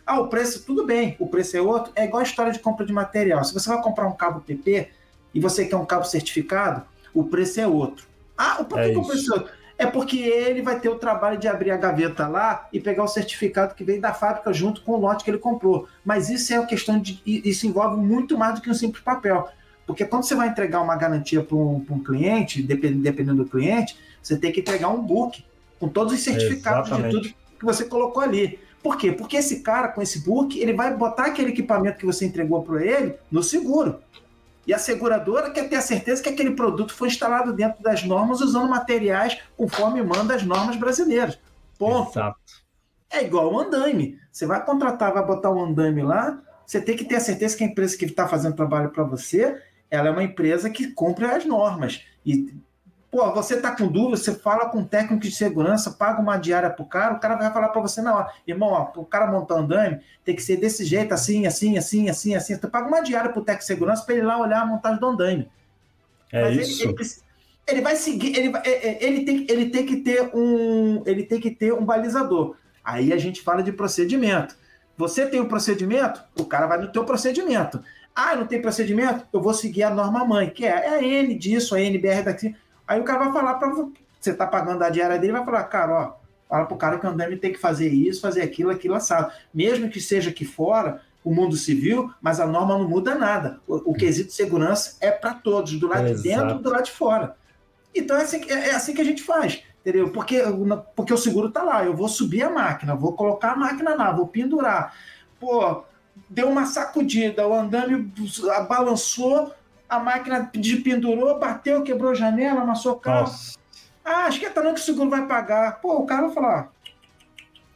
Ah, 0.05 0.19
o 0.19 0.27
preço, 0.27 0.63
tudo 0.63 0.85
bem, 0.85 1.15
o 1.19 1.27
preço 1.27 1.57
é 1.57 1.61
outro. 1.61 1.91
É 1.95 2.05
igual 2.05 2.19
a 2.19 2.23
história 2.23 2.51
de 2.51 2.59
compra 2.59 2.85
de 2.85 2.93
material. 2.93 3.43
Se 3.43 3.53
você 3.53 3.67
vai 3.67 3.81
comprar 3.81 4.07
um 4.07 4.15
cabo 4.15 4.41
PP 4.41 4.89
e 5.33 5.39
você 5.39 5.65
quer 5.65 5.75
um 5.75 5.85
cabo 5.85 6.05
certificado, 6.05 6.83
o 7.13 7.23
preço 7.23 7.59
é 7.59 7.67
outro. 7.67 8.05
Ah, 8.37 8.63
por 8.63 8.79
é 8.79 8.89
que, 8.89 8.97
o 8.97 9.05
preço 9.05 9.33
é 9.33 9.37
outro? 9.37 9.53
É 9.77 9.85
porque 9.85 10.17
ele 10.19 10.61
vai 10.61 10.79
ter 10.79 10.89
o 10.89 10.95
trabalho 10.95 11.37
de 11.37 11.47
abrir 11.47 11.71
a 11.71 11.77
gaveta 11.77 12.27
lá 12.27 12.67
e 12.71 12.79
pegar 12.79 13.03
o 13.03 13.07
certificado 13.07 13.73
que 13.73 13.83
vem 13.83 13.99
da 13.99 14.13
fábrica 14.13 14.53
junto 14.53 14.81
com 14.81 14.93
o 14.93 14.99
lote 14.99 15.23
que 15.23 15.31
ele 15.31 15.37
comprou. 15.37 15.87
Mas 16.03 16.29
isso 16.29 16.53
é 16.53 16.59
uma 16.59 16.67
questão 16.67 16.99
de. 16.99 17.21
Isso 17.25 17.65
envolve 17.65 17.97
muito 17.97 18.37
mais 18.37 18.55
do 18.55 18.61
que 18.61 18.69
um 18.69 18.73
simples 18.73 19.03
papel. 19.03 19.49
Porque 19.85 20.05
quando 20.05 20.23
você 20.23 20.35
vai 20.35 20.47
entregar 20.47 20.81
uma 20.81 20.95
garantia 20.95 21.43
para 21.43 21.55
um, 21.55 21.85
um, 21.89 21.99
cliente, 22.03 22.61
dependendo, 22.61 23.03
dependendo 23.03 23.43
do 23.43 23.49
cliente, 23.49 23.97
você 24.21 24.37
tem 24.37 24.51
que 24.51 24.61
entregar 24.61 24.89
um 24.89 25.01
book 25.01 25.43
com 25.79 25.87
todos 25.87 26.13
os 26.13 26.19
certificados 26.21 26.87
Exatamente. 26.87 27.21
de 27.21 27.29
tudo 27.29 27.35
que 27.59 27.65
você 27.65 27.85
colocou 27.85 28.23
ali. 28.23 28.59
Por 28.85 28.97
quê? 28.97 29.11
Porque 29.11 29.37
esse 29.37 29.61
cara, 29.61 29.87
com 29.87 29.99
esse 29.99 30.19
book, 30.19 30.59
ele 30.59 30.71
vai 30.71 30.95
botar 30.95 31.25
aquele 31.25 31.49
equipamento 31.49 31.97
que 31.97 32.05
você 32.05 32.23
entregou 32.23 32.61
para 32.61 32.85
ele 32.85 33.15
no 33.31 33.41
seguro. 33.41 33.99
E 34.67 34.71
a 34.71 34.77
seguradora 34.77 35.49
quer 35.49 35.67
ter 35.67 35.77
a 35.77 35.81
certeza 35.81 36.21
que 36.21 36.29
aquele 36.29 36.51
produto 36.51 36.93
foi 36.93 37.07
instalado 37.07 37.51
dentro 37.51 37.81
das 37.81 38.03
normas 38.03 38.41
usando 38.41 38.69
materiais 38.69 39.39
conforme 39.57 40.03
manda 40.03 40.35
as 40.35 40.43
normas 40.43 40.75
brasileiras. 40.75 41.39
Ponto. 41.79 42.11
Exato. 42.11 42.37
É 43.09 43.23
igual 43.23 43.51
o 43.51 43.59
andaime. 43.59 44.19
Você 44.31 44.45
vai 44.45 44.63
contratar, 44.63 45.11
vai 45.11 45.25
botar 45.25 45.49
o 45.49 45.55
um 45.55 45.65
andaime 45.65 46.03
lá, 46.03 46.39
você 46.63 46.79
tem 46.79 46.95
que 46.95 47.05
ter 47.05 47.15
a 47.15 47.19
certeza 47.19 47.57
que 47.57 47.63
a 47.63 47.67
empresa 47.67 47.97
que 47.97 48.05
está 48.05 48.27
fazendo 48.27 48.55
trabalho 48.55 48.91
para 48.91 49.03
você, 49.03 49.59
ela 49.89 50.09
é 50.09 50.11
uma 50.11 50.23
empresa 50.23 50.69
que 50.69 50.91
cumpre 50.91 51.25
as 51.25 51.43
normas. 51.43 52.05
E 52.23 52.53
Pô, 53.15 53.31
você 53.31 53.61
tá 53.61 53.73
com 53.73 53.87
dúvida, 53.87 54.17
você 54.17 54.35
fala 54.35 54.67
com 54.67 54.79
um 54.79 54.83
técnico 54.83 55.23
de 55.23 55.31
segurança, 55.31 55.89
paga 55.91 56.21
uma 56.21 56.35
diária 56.35 56.69
pro 56.69 56.83
cara, 56.83 57.13
o 57.13 57.19
cara 57.21 57.35
vai 57.37 57.49
falar 57.49 57.69
para 57.69 57.81
você, 57.81 58.01
não, 58.01 58.27
irmão, 58.45 58.71
ó, 58.71 58.91
o 58.99 59.05
cara 59.05 59.31
montar 59.31 59.55
andame 59.55 60.01
tem 60.25 60.35
que 60.35 60.43
ser 60.43 60.57
desse 60.57 60.83
jeito, 60.83 61.13
assim, 61.13 61.47
assim, 61.47 61.77
assim, 61.77 62.09
assim, 62.09 62.35
assim. 62.35 62.57
Tu 62.57 62.67
paga 62.67 62.89
uma 62.89 62.99
diária 62.99 63.31
pro 63.31 63.41
técnico 63.41 63.61
de 63.61 63.67
segurança 63.67 64.03
para 64.03 64.15
ele 64.15 64.25
lá 64.25 64.37
olhar 64.37 64.63
a 64.63 64.65
montagem 64.65 64.99
do 64.99 65.07
andame. 65.07 65.49
É 66.29 66.41
Mas 66.41 66.67
isso. 66.67 66.83
Ele, 66.83 66.93
ele, 66.99 67.09
ele, 67.69 67.81
vai 67.81 67.95
seguir, 67.95 68.37
ele, 68.37 68.57
é, 68.65 68.69
é, 68.69 69.05
ele, 69.05 69.23
tem, 69.23 69.47
ele 69.47 69.69
tem 69.69 69.85
que 69.85 69.95
ter 69.95 70.29
um, 70.35 71.01
ele 71.05 71.23
tem 71.23 71.39
que 71.39 71.51
ter 71.51 71.73
um 71.73 71.85
balizador. 71.85 72.57
Aí 72.83 73.13
a 73.13 73.17
gente 73.17 73.41
fala 73.41 73.63
de 73.63 73.71
procedimento. 73.71 74.57
Você 74.97 75.25
tem 75.25 75.39
o 75.39 75.43
um 75.43 75.47
procedimento, 75.47 76.21
o 76.37 76.43
cara 76.43 76.67
vai 76.67 76.79
no 76.79 76.91
teu 76.91 77.05
procedimento. 77.05 77.81
Ah, 78.13 78.35
não 78.35 78.45
tem 78.45 78.61
procedimento? 78.61 79.25
Eu 79.31 79.41
vou 79.41 79.53
seguir 79.53 79.83
a 79.83 79.89
norma 79.89 80.25
mãe, 80.25 80.49
que 80.49 80.65
é, 80.65 80.69
é 80.69 80.89
a 80.89 81.01
N 81.01 81.33
disso, 81.35 81.75
a 81.75 81.79
NBR 81.79 82.23
daqui. 82.23 82.53
Aí 82.87 82.99
o 82.99 83.03
cara 83.03 83.25
vai 83.25 83.33
falar 83.33 83.55
para 83.55 83.69
você 83.69 84.33
tá 84.33 84.47
pagando 84.47 84.83
a 84.83 84.89
diária 84.89 85.19
dele, 85.19 85.33
vai 85.33 85.45
falar, 85.45 85.63
cara, 85.65 85.93
ó, 85.93 86.13
fala 86.49 86.65
pro 86.65 86.77
cara 86.77 86.99
que 86.99 87.05
o 87.05 87.09
andame 87.09 87.37
tem 87.37 87.51
que 87.51 87.59
fazer 87.59 87.89
isso, 87.89 88.21
fazer 88.21 88.41
aquilo, 88.41 88.71
aquilo 88.71 88.95
assado. 88.95 89.31
Mesmo 89.53 89.89
que 89.89 90.01
seja 90.01 90.29
aqui 90.29 90.45
fora, 90.45 91.01
o 91.23 91.33
mundo 91.33 91.55
civil, 91.55 92.11
mas 92.21 92.39
a 92.39 92.45
norma 92.45 92.77
não 92.77 92.87
muda 92.87 93.15
nada. 93.15 93.59
O, 93.67 93.91
o 93.91 93.93
quesito 93.93 94.29
de 94.29 94.35
segurança 94.35 94.97
é 95.01 95.11
para 95.11 95.33
todos, 95.33 95.79
do 95.79 95.87
lado 95.87 96.07
é 96.07 96.13
de 96.13 96.21
dentro 96.21 96.57
e 96.57 96.61
do 96.61 96.69
lado 96.69 96.85
de 96.85 96.91
fora. 96.91 97.35
Então 97.93 98.17
é 98.17 98.23
assim, 98.23 98.43
é, 98.49 98.69
é 98.69 98.75
assim 98.75 98.93
que 98.93 99.01
a 99.01 99.05
gente 99.05 99.23
faz, 99.23 99.63
entendeu? 99.81 100.11
Porque, 100.11 100.41
porque 100.95 101.13
o 101.13 101.17
seguro 101.17 101.49
tá 101.49 101.63
lá, 101.63 101.83
eu 101.83 101.95
vou 101.95 102.07
subir 102.07 102.43
a 102.43 102.49
máquina, 102.49 102.95
vou 102.95 103.13
colocar 103.13 103.53
a 103.53 103.55
máquina 103.55 103.95
lá, 103.95 104.11
vou 104.11 104.27
pendurar. 104.27 104.93
Pô, 105.39 105.83
deu 106.29 106.47
uma 106.49 106.65
sacudida, 106.65 107.47
o 107.47 107.53
andame 107.53 108.11
balançou, 108.67 109.51
a 109.95 109.99
máquina 109.99 110.51
pendurou, 110.83 111.39
bateu, 111.39 111.83
quebrou 111.83 112.11
a 112.11 112.15
janela, 112.15 112.61
amassou 112.61 112.93
o 112.93 112.99
carro. 112.99 113.21
Nossa. 113.21 113.57
Ah, 114.03 114.25
acho 114.25 114.39
que 114.39 114.45
é 114.45 114.49
talão 114.49 114.73
que 114.73 114.79
o 114.79 114.83
seguro 114.83 115.09
vai 115.09 115.27
pagar. 115.27 115.81
Pô, 115.81 115.97
o 115.97 116.05
cara 116.05 116.23
vai 116.23 116.33
falar. 116.33 116.71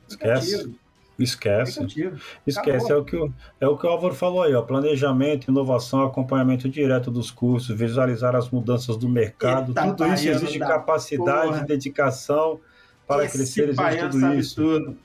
Esquece. 0.08 0.76
Esquece. 1.18 2.14
Esquece. 2.48 2.92
É 2.92 2.96
o, 2.96 3.04
que 3.04 3.16
o, 3.16 3.34
é 3.60 3.68
o 3.68 3.78
que 3.78 3.86
o 3.86 3.90
Álvaro 3.90 4.14
falou 4.14 4.44
aí, 4.44 4.54
ó. 4.54 4.62
Planejamento, 4.62 5.50
inovação, 5.50 6.04
acompanhamento 6.04 6.70
direto 6.70 7.12
dos 7.12 7.30
cursos, 7.30 7.76
visualizar 7.76 8.36
as 8.36 8.50
mudanças 8.50 8.96
do 8.96 9.10
mercado. 9.10 9.72
Eita, 9.72 9.88
tudo 9.88 10.14
isso 10.14 10.30
exige 10.30 10.60
capacidade, 10.60 11.48
porra. 11.48 11.66
dedicação 11.66 12.60
para 13.06 13.26
Esse 13.26 13.38
crescer, 13.38 13.70
exige 13.70 14.10
tudo 14.10 14.34
isso. 14.36 14.56
Tudo. 14.56 14.98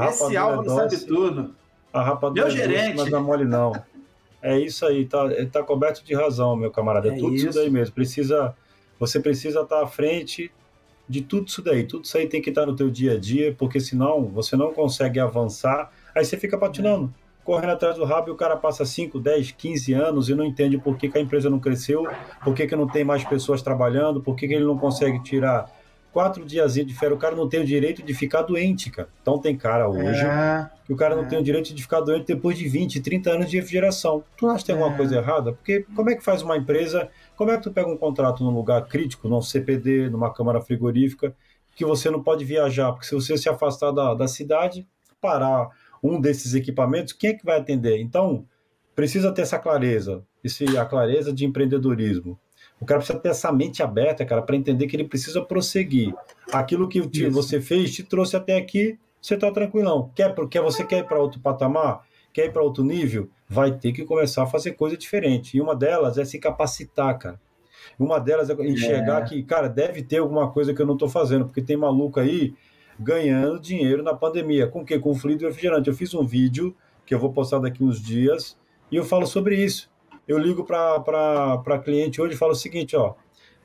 Esse 0.00 0.36
Álvaro 0.36 0.68
sabe 0.68 0.98
tudo. 1.06 1.54
A 1.92 2.02
rapadura 2.02 2.46
Meu 2.46 2.50
gerente. 2.50 2.96
Doce, 2.96 2.96
mas 2.96 3.10
não 3.10 3.18
é 3.18 3.22
mole 3.22 3.44
não. 3.44 3.72
É 4.42 4.58
isso 4.58 4.84
aí, 4.84 5.06
tá, 5.06 5.28
tá 5.52 5.62
coberto 5.62 6.04
de 6.04 6.14
razão, 6.14 6.56
meu 6.56 6.70
camarada. 6.70 7.08
É, 7.08 7.12
é 7.12 7.16
tudo 7.16 7.34
isso. 7.34 7.48
isso 7.48 7.58
daí 7.58 7.70
mesmo. 7.70 7.94
Precisa, 7.94 8.54
você 8.98 9.20
precisa 9.20 9.60
estar 9.60 9.76
tá 9.76 9.84
à 9.84 9.86
frente 9.86 10.50
de 11.08 11.22
tudo 11.22 11.46
isso 11.46 11.62
daí. 11.62 11.84
Tudo 11.84 12.04
isso 12.04 12.18
aí 12.18 12.26
tem 12.26 12.42
que 12.42 12.50
estar 12.50 12.62
tá 12.62 12.66
no 12.66 12.74
teu 12.74 12.90
dia 12.90 13.12
a 13.12 13.18
dia, 13.18 13.54
porque 13.56 13.78
senão 13.78 14.24
você 14.24 14.56
não 14.56 14.72
consegue 14.72 15.20
avançar. 15.20 15.92
Aí 16.14 16.24
você 16.24 16.36
fica 16.36 16.58
patinando, 16.58 17.06
é. 17.06 17.44
correndo 17.44 17.70
atrás 17.70 17.96
do 17.96 18.04
rabo 18.04 18.30
e 18.30 18.32
o 18.32 18.36
cara 18.36 18.56
passa 18.56 18.84
5, 18.84 19.20
10, 19.20 19.52
15 19.52 19.92
anos 19.92 20.28
e 20.28 20.34
não 20.34 20.44
entende 20.44 20.76
por 20.76 20.96
que, 20.96 21.08
que 21.08 21.16
a 21.16 21.20
empresa 21.20 21.48
não 21.48 21.60
cresceu, 21.60 22.04
por 22.42 22.52
que, 22.52 22.66
que 22.66 22.74
não 22.74 22.88
tem 22.88 23.04
mais 23.04 23.22
pessoas 23.24 23.62
trabalhando, 23.62 24.20
por 24.20 24.34
que, 24.34 24.48
que 24.48 24.54
ele 24.54 24.64
não 24.64 24.76
consegue 24.76 25.22
tirar 25.22 25.70
quatro 26.12 26.44
dias 26.44 26.74
de 26.74 26.94
férias, 26.94 27.16
o 27.16 27.20
cara 27.20 27.34
não 27.34 27.48
tem 27.48 27.60
o 27.60 27.64
direito 27.64 28.02
de 28.02 28.12
ficar 28.12 28.42
doente, 28.42 28.90
cara. 28.90 29.08
Então 29.22 29.38
tem 29.38 29.56
cara 29.56 29.88
hoje 29.88 30.20
é, 30.20 30.68
que 30.84 30.92
o 30.92 30.96
cara 30.96 31.16
não 31.16 31.24
é. 31.24 31.26
tem 31.26 31.38
o 31.38 31.42
direito 31.42 31.74
de 31.74 31.82
ficar 31.82 32.00
doente 32.00 32.26
depois 32.26 32.56
de 32.58 32.68
20, 32.68 33.00
30 33.00 33.30
anos 33.30 33.50
de 33.50 33.56
refrigeração. 33.56 34.22
Tu 34.36 34.46
acha 34.46 34.58
que 34.58 34.66
tem 34.66 34.74
alguma 34.74 34.94
é. 34.94 34.96
coisa 34.96 35.16
errada? 35.16 35.52
Porque 35.52 35.86
como 35.96 36.10
é 36.10 36.14
que 36.14 36.22
faz 36.22 36.42
uma 36.42 36.56
empresa, 36.56 37.08
como 37.34 37.50
é 37.50 37.56
que 37.56 37.62
tu 37.62 37.72
pega 37.72 37.88
um 37.88 37.96
contrato 37.96 38.44
num 38.44 38.54
lugar 38.54 38.86
crítico, 38.86 39.28
num 39.28 39.40
CPD, 39.40 40.10
numa 40.10 40.32
câmara 40.32 40.60
frigorífica, 40.60 41.34
que 41.74 41.84
você 41.84 42.10
não 42.10 42.22
pode 42.22 42.44
viajar? 42.44 42.92
Porque 42.92 43.06
se 43.06 43.14
você 43.14 43.36
se 43.38 43.48
afastar 43.48 43.90
da, 43.90 44.12
da 44.14 44.28
cidade, 44.28 44.86
parar 45.20 45.70
um 46.02 46.20
desses 46.20 46.54
equipamentos, 46.54 47.14
quem 47.14 47.30
é 47.30 47.34
que 47.34 47.44
vai 47.44 47.58
atender? 47.58 47.98
Então, 48.00 48.44
precisa 48.94 49.32
ter 49.32 49.42
essa 49.42 49.58
clareza, 49.58 50.22
esse, 50.44 50.76
a 50.76 50.84
clareza 50.84 51.32
de 51.32 51.46
empreendedorismo. 51.46 52.38
O 52.82 52.84
cara 52.84 52.98
precisa 52.98 53.16
ter 53.16 53.28
essa 53.28 53.52
mente 53.52 53.80
aberta, 53.80 54.24
cara, 54.26 54.42
para 54.42 54.56
entender 54.56 54.88
que 54.88 54.96
ele 54.96 55.04
precisa 55.04 55.40
prosseguir. 55.40 56.12
Aquilo 56.52 56.88
que 56.88 57.00
te, 57.06 57.28
você 57.28 57.60
fez 57.60 57.94
te 57.94 58.02
trouxe 58.02 58.34
até 58.34 58.56
aqui, 58.56 58.98
você 59.20 59.34
está 59.34 59.52
tranquilão. 59.52 60.10
Quer 60.16 60.34
porque 60.34 60.58
você 60.58 60.84
quer 60.84 60.98
ir 60.98 61.04
para 61.06 61.20
outro 61.20 61.38
patamar? 61.38 62.00
Quer 62.32 62.46
ir 62.46 62.52
para 62.52 62.60
outro 62.60 62.82
nível? 62.82 63.30
Vai 63.48 63.70
ter 63.70 63.92
que 63.92 64.04
começar 64.04 64.42
a 64.42 64.46
fazer 64.46 64.72
coisa 64.72 64.96
diferente. 64.96 65.56
E 65.56 65.60
uma 65.60 65.76
delas 65.76 66.18
é 66.18 66.24
se 66.24 66.40
capacitar, 66.40 67.16
cara. 67.20 67.40
Uma 67.96 68.18
delas 68.18 68.50
é 68.50 68.54
enxergar 68.66 69.22
é. 69.22 69.24
que, 69.26 69.44
cara, 69.44 69.68
deve 69.68 70.02
ter 70.02 70.18
alguma 70.18 70.50
coisa 70.50 70.74
que 70.74 70.82
eu 70.82 70.86
não 70.86 70.94
estou 70.94 71.08
fazendo, 71.08 71.44
porque 71.44 71.62
tem 71.62 71.76
maluco 71.76 72.18
aí 72.18 72.52
ganhando 72.98 73.60
dinheiro 73.60 74.02
na 74.02 74.12
pandemia. 74.12 74.66
Com 74.66 74.80
o 74.80 74.84
quê? 74.84 74.98
Com 74.98 75.14
fluido 75.14 75.46
refrigerante. 75.46 75.88
Eu 75.88 75.94
fiz 75.94 76.12
um 76.14 76.24
vídeo 76.24 76.74
que 77.06 77.14
eu 77.14 77.20
vou 77.20 77.32
postar 77.32 77.60
daqui 77.60 77.84
uns 77.84 78.02
dias 78.02 78.58
e 78.90 78.96
eu 78.96 79.04
falo 79.04 79.24
sobre 79.24 79.54
isso. 79.54 79.91
Eu 80.26 80.38
ligo 80.38 80.64
para 80.64 81.78
cliente 81.84 82.20
hoje 82.20 82.34
e 82.34 82.38
falo 82.38 82.52
o 82.52 82.56
seguinte, 82.56 82.96
ó, 82.96 83.14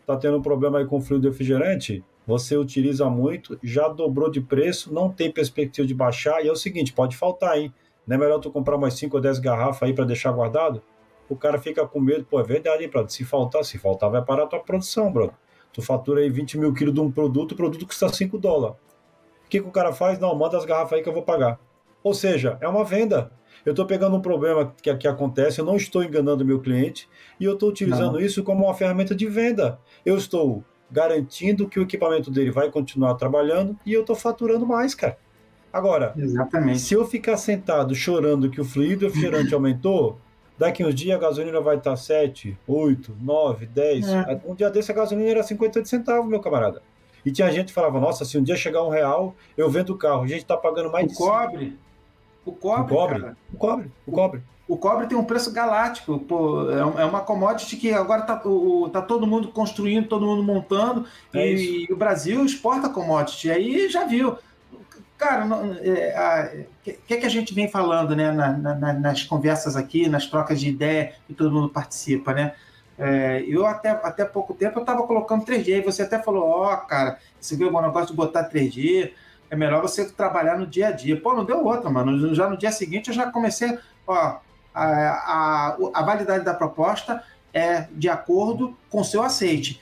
tá 0.05 0.17
tendo 0.17 0.37
um 0.37 0.41
problema 0.41 0.79
aí 0.79 0.85
com 0.85 0.99
fluido 0.99 1.29
refrigerante, 1.29 2.03
você 2.25 2.57
utiliza 2.57 3.09
muito, 3.09 3.59
já 3.63 3.87
dobrou 3.87 4.29
de 4.29 4.41
preço, 4.41 4.93
não 4.93 5.09
tem 5.09 5.31
perspectiva 5.31 5.87
de 5.87 5.93
baixar, 5.93 6.43
e 6.43 6.47
é 6.47 6.51
o 6.51 6.55
seguinte, 6.55 6.93
pode 6.93 7.15
faltar, 7.15 7.57
hein? 7.57 7.73
Não 8.05 8.15
é 8.15 8.19
melhor 8.19 8.39
tu 8.39 8.51
comprar 8.51 8.77
mais 8.77 8.95
5 8.95 9.15
ou 9.15 9.21
10 9.21 9.39
garrafas 9.39 9.83
aí 9.83 9.93
para 9.93 10.05
deixar 10.05 10.31
guardado? 10.31 10.81
O 11.29 11.35
cara 11.35 11.59
fica 11.59 11.85
com 11.85 11.99
medo, 11.99 12.25
pô, 12.25 12.39
é 12.39 12.43
verdade, 12.43 12.83
hein, 12.83 12.89
brother? 12.89 13.11
Se 13.11 13.23
faltar, 13.23 13.63
se 13.63 13.77
faltar, 13.77 14.09
vai 14.09 14.23
parar 14.23 14.43
a 14.43 14.47
tua 14.47 14.59
produção, 14.59 15.11
brother. 15.11 15.35
Tu 15.73 15.81
fatura 15.81 16.21
aí 16.21 16.29
20 16.29 16.57
mil 16.57 16.73
quilos 16.73 16.93
de 16.93 16.99
um 16.99 17.11
produto, 17.11 17.51
o 17.51 17.55
produto 17.55 17.85
custa 17.85 18.09
5 18.09 18.37
dólares. 18.37 18.77
O 19.45 19.49
que, 19.49 19.61
que 19.61 19.67
o 19.67 19.71
cara 19.71 19.93
faz? 19.93 20.19
Não, 20.19 20.33
manda 20.35 20.57
as 20.57 20.65
garrafas 20.65 20.93
aí 20.93 21.03
que 21.03 21.09
eu 21.09 21.13
vou 21.13 21.23
pagar. 21.23 21.59
Ou 22.03 22.13
seja, 22.13 22.57
é 22.61 22.67
uma 22.67 22.83
venda. 22.83 23.31
Eu 23.65 23.71
estou 23.71 23.85
pegando 23.85 24.15
um 24.15 24.21
problema 24.21 24.73
que, 24.81 24.93
que 24.95 25.07
acontece, 25.07 25.59
eu 25.59 25.65
não 25.65 25.75
estou 25.75 26.03
enganando 26.03 26.43
o 26.43 26.47
meu 26.47 26.59
cliente 26.59 27.07
e 27.39 27.45
eu 27.45 27.53
estou 27.53 27.69
utilizando 27.69 28.13
não. 28.13 28.19
isso 28.19 28.43
como 28.43 28.65
uma 28.65 28.73
ferramenta 28.73 29.15
de 29.15 29.27
venda. 29.27 29.79
Eu 30.05 30.17
estou 30.17 30.63
garantindo 30.89 31.67
que 31.67 31.79
o 31.79 31.83
equipamento 31.83 32.31
dele 32.31 32.51
vai 32.51 32.71
continuar 32.71 33.15
trabalhando 33.15 33.77
e 33.85 33.93
eu 33.93 34.01
estou 34.01 34.15
faturando 34.15 34.65
mais, 34.65 34.95
cara. 34.95 35.17
Agora, 35.71 36.13
Exatamente. 36.17 36.79
se 36.79 36.93
eu 36.93 37.05
ficar 37.05 37.37
sentado 37.37 37.93
chorando 37.93 38.49
que 38.49 38.59
o 38.59 38.65
fluido 38.65 39.05
refrigerante 39.05 39.53
aumentou, 39.53 40.17
daqui 40.57 40.83
uns 40.83 40.95
dias 40.95 41.17
a 41.17 41.19
gasolina 41.19 41.59
vai 41.59 41.77
estar 41.77 41.95
7, 41.95 42.57
8, 42.65 43.17
9, 43.21 43.65
10. 43.65 44.07
É. 44.07 44.41
Um 44.45 44.55
dia 44.55 44.69
desse 44.69 44.91
a 44.91 44.95
gasolina 44.95 45.29
era 45.29 45.43
58 45.43 45.87
centavos, 45.87 46.29
meu 46.29 46.39
camarada. 46.39 46.81
E 47.25 47.31
tinha 47.31 47.51
gente 47.51 47.67
que 47.67 47.73
falava, 47.73 47.99
nossa, 47.99 48.23
se 48.23 48.37
um 48.37 48.43
dia 48.43 48.55
chegar 48.55 48.83
um 48.83 48.89
real, 48.89 49.35
eu 49.57 49.69
vendo 49.69 49.91
o 49.91 49.97
carro. 49.97 50.23
A 50.23 50.27
gente 50.27 50.43
está 50.43 50.55
pagando 50.55 50.89
mais 50.89 51.05
o 51.05 51.09
de 51.09 51.15
cobre. 51.15 51.77
O 52.47 52.53
cobre, 52.53 52.93
o 52.93 52.97
cobre, 52.97 53.19
cara. 53.19 53.37
o 53.53 53.57
cobre, 53.57 53.91
o 54.05 54.11
cobre. 54.11 54.43
O 54.67 54.77
cobre 54.77 55.07
tem 55.07 55.17
um 55.17 55.23
preço 55.23 55.51
galáctico, 55.51 56.19
pô, 56.19 56.69
é, 56.69 57.01
é 57.01 57.05
uma 57.05 57.21
commodity 57.21 57.77
que 57.77 57.93
agora 57.93 58.21
está 58.21 58.41
tá 58.91 59.01
todo 59.01 59.25
mundo 59.25 59.47
construindo, 59.49 60.09
todo 60.09 60.25
mundo 60.25 60.43
montando, 60.43 61.05
é 61.33 61.53
e, 61.53 61.85
e, 61.85 61.93
o 61.93 61.95
Brasil 61.95 62.43
exporta 62.45 62.89
commodity. 62.89 63.49
Aí 63.49 63.89
já 63.89 64.05
viu. 64.05 64.37
Cara, 65.17 65.45
o 65.45 65.73
é, 65.81 66.65
que, 66.83 66.93
que, 67.17 67.25
a 67.25 67.29
gente 67.29 67.53
vem 67.53 67.69
falando 67.69 68.15
né, 68.15 68.31
na, 68.31 68.51
na, 68.51 68.93
nas 68.93 69.23
conversas 69.23 69.75
aqui, 69.75 70.07
nas 70.07 70.27
trocas 70.27 70.59
de 70.59 70.69
ideia, 70.69 71.13
que 71.25 71.33
todo 71.33 71.51
mundo 71.51 71.69
participa, 71.69 72.33
né? 72.33 72.53
É, 72.99 73.43
eu 73.47 73.65
até, 73.65 73.89
até 73.89 74.25
pouco 74.25 74.53
tempo 74.53 74.79
eu 74.79 74.81
estava 74.81 75.03
colocando 75.03 75.45
3G, 75.45 75.67
e 75.69 75.81
você 75.81 76.01
até 76.01 76.19
falou, 76.19 76.43
ó, 76.43 76.73
oh, 76.73 76.77
cara, 76.87 77.19
você 77.39 77.55
viu 77.55 77.69
o 77.69 77.81
negócio 77.81 78.09
de 78.09 78.15
botar 78.15 78.49
3G, 78.49 79.11
é 79.49 79.55
melhor 79.55 79.81
você 79.81 80.05
trabalhar 80.05 80.57
no 80.57 80.67
dia 80.67 80.87
a 80.89 80.91
dia. 80.91 81.19
Pô, 81.19 81.33
não 81.33 81.45
deu 81.45 81.63
outra, 81.65 81.89
mano. 81.89 82.33
Já 82.35 82.49
no 82.49 82.57
dia 82.57 82.71
seguinte 82.71 83.09
eu 83.09 83.13
já 83.13 83.31
comecei, 83.31 83.77
ó, 84.05 84.37
a, 84.73 84.85
a, 84.85 85.77
a 85.93 86.01
validade 86.03 86.43
da 86.43 86.53
proposta 86.53 87.23
é 87.53 87.87
de 87.91 88.09
acordo 88.09 88.77
com 88.89 89.03
seu 89.03 89.23
aceite. 89.23 89.81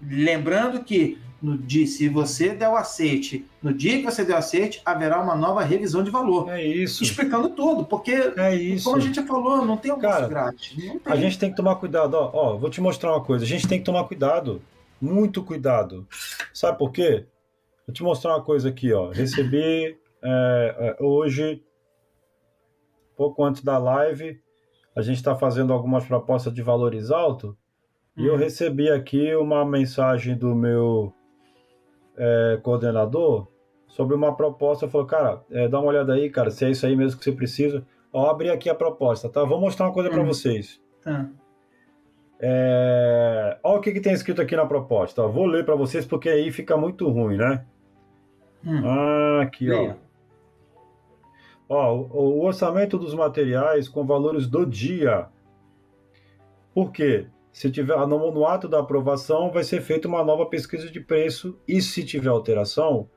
Lembrando 0.00 0.82
que 0.82 1.18
no 1.42 1.58
dia, 1.58 1.86
se 1.86 2.08
você 2.08 2.50
der 2.50 2.68
o 2.68 2.76
aceite, 2.76 3.44
no 3.60 3.74
dia 3.74 3.98
que 3.98 4.04
você 4.04 4.24
der 4.24 4.34
o 4.34 4.38
aceite, 4.38 4.80
haverá 4.84 5.20
uma 5.20 5.34
nova 5.34 5.62
revisão 5.62 6.02
de 6.02 6.10
valor. 6.10 6.48
É 6.48 6.64
isso. 6.64 7.02
Explicando 7.02 7.50
tudo, 7.50 7.84
porque, 7.84 8.12
é 8.36 8.54
isso. 8.54 8.84
como 8.84 8.96
a 8.96 9.00
gente 9.00 9.16
já 9.16 9.26
falou, 9.26 9.64
não 9.64 9.76
tem 9.76 9.90
almoço 9.90 10.08
Cara, 10.08 10.28
grátis. 10.28 10.76
A 11.04 11.16
gente 11.16 11.38
tem 11.38 11.50
que 11.50 11.56
tomar 11.56 11.76
cuidado. 11.76 12.14
Ó, 12.14 12.30
ó, 12.32 12.56
vou 12.56 12.70
te 12.70 12.80
mostrar 12.80 13.12
uma 13.12 13.24
coisa. 13.24 13.44
A 13.44 13.48
gente 13.48 13.66
tem 13.66 13.80
que 13.80 13.84
tomar 13.84 14.04
cuidado. 14.04 14.62
Muito 15.00 15.42
cuidado. 15.42 16.06
Sabe 16.54 16.78
por 16.78 16.92
quê? 16.92 17.26
Vou 17.86 17.94
te 17.94 18.02
mostrar 18.02 18.36
uma 18.36 18.44
coisa 18.44 18.68
aqui, 18.68 18.92
ó. 18.92 19.10
Recebi 19.10 19.98
é, 20.22 20.96
é, 20.98 21.02
hoje, 21.02 21.62
pouco 23.16 23.44
antes 23.44 23.62
da 23.62 23.76
live, 23.78 24.40
a 24.94 25.02
gente 25.02 25.16
está 25.16 25.34
fazendo 25.34 25.72
algumas 25.72 26.04
propostas 26.04 26.54
de 26.54 26.62
valores 26.62 27.10
altos. 27.10 27.50
Uhum. 27.50 28.24
E 28.24 28.26
eu 28.26 28.34
uhum. 28.34 28.38
recebi 28.38 28.90
aqui 28.90 29.34
uma 29.34 29.64
mensagem 29.64 30.36
do 30.36 30.54
meu 30.54 31.12
é, 32.16 32.60
coordenador 32.62 33.48
sobre 33.88 34.14
uma 34.14 34.34
proposta. 34.36 34.88
Falou, 34.88 35.06
cara, 35.06 35.42
é, 35.50 35.66
dá 35.68 35.80
uma 35.80 35.88
olhada 35.88 36.12
aí, 36.12 36.30
cara, 36.30 36.50
se 36.50 36.64
é 36.64 36.70
isso 36.70 36.86
aí 36.86 36.94
mesmo 36.94 37.18
que 37.18 37.24
você 37.24 37.32
precisa. 37.32 37.84
Ó, 38.12 38.30
abri 38.30 38.50
aqui 38.50 38.68
a 38.68 38.74
proposta, 38.74 39.28
tá? 39.28 39.42
Vou 39.44 39.60
mostrar 39.60 39.86
uma 39.86 39.92
coisa 39.92 40.08
para 40.08 40.20
uhum. 40.20 40.26
vocês. 40.26 40.80
Tá. 41.02 41.28
É... 42.38 43.58
Olha 43.62 43.78
o 43.78 43.80
que, 43.80 43.92
que 43.92 44.00
tem 44.00 44.12
escrito 44.12 44.42
aqui 44.42 44.54
na 44.54 44.66
proposta. 44.66 45.26
Vou 45.26 45.46
ler 45.46 45.64
para 45.64 45.74
vocês 45.74 46.04
porque 46.04 46.28
aí 46.28 46.50
fica 46.50 46.76
muito 46.76 47.08
ruim, 47.08 47.36
né? 47.36 47.64
Hum. 48.64 48.82
Ah, 48.84 49.42
aqui, 49.42 49.70
ó. 49.70 49.94
Ó, 51.68 51.94
o, 51.94 52.38
o 52.38 52.44
orçamento 52.44 52.98
dos 52.98 53.14
materiais 53.14 53.88
com 53.88 54.04
valores 54.04 54.46
do 54.46 54.66
dia. 54.66 55.26
Por 56.74 56.92
quê? 56.92 57.26
Se 57.52 57.70
tiver 57.70 57.96
no, 58.06 58.30
no 58.32 58.46
ato 58.46 58.68
da 58.68 58.80
aprovação, 58.80 59.50
vai 59.50 59.62
ser 59.62 59.80
feita 59.82 60.08
uma 60.08 60.24
nova 60.24 60.46
pesquisa 60.46 60.90
de 60.90 61.00
preço 61.00 61.58
e 61.68 61.82
se 61.82 62.04
tiver 62.04 62.30
alteração, 62.30 63.08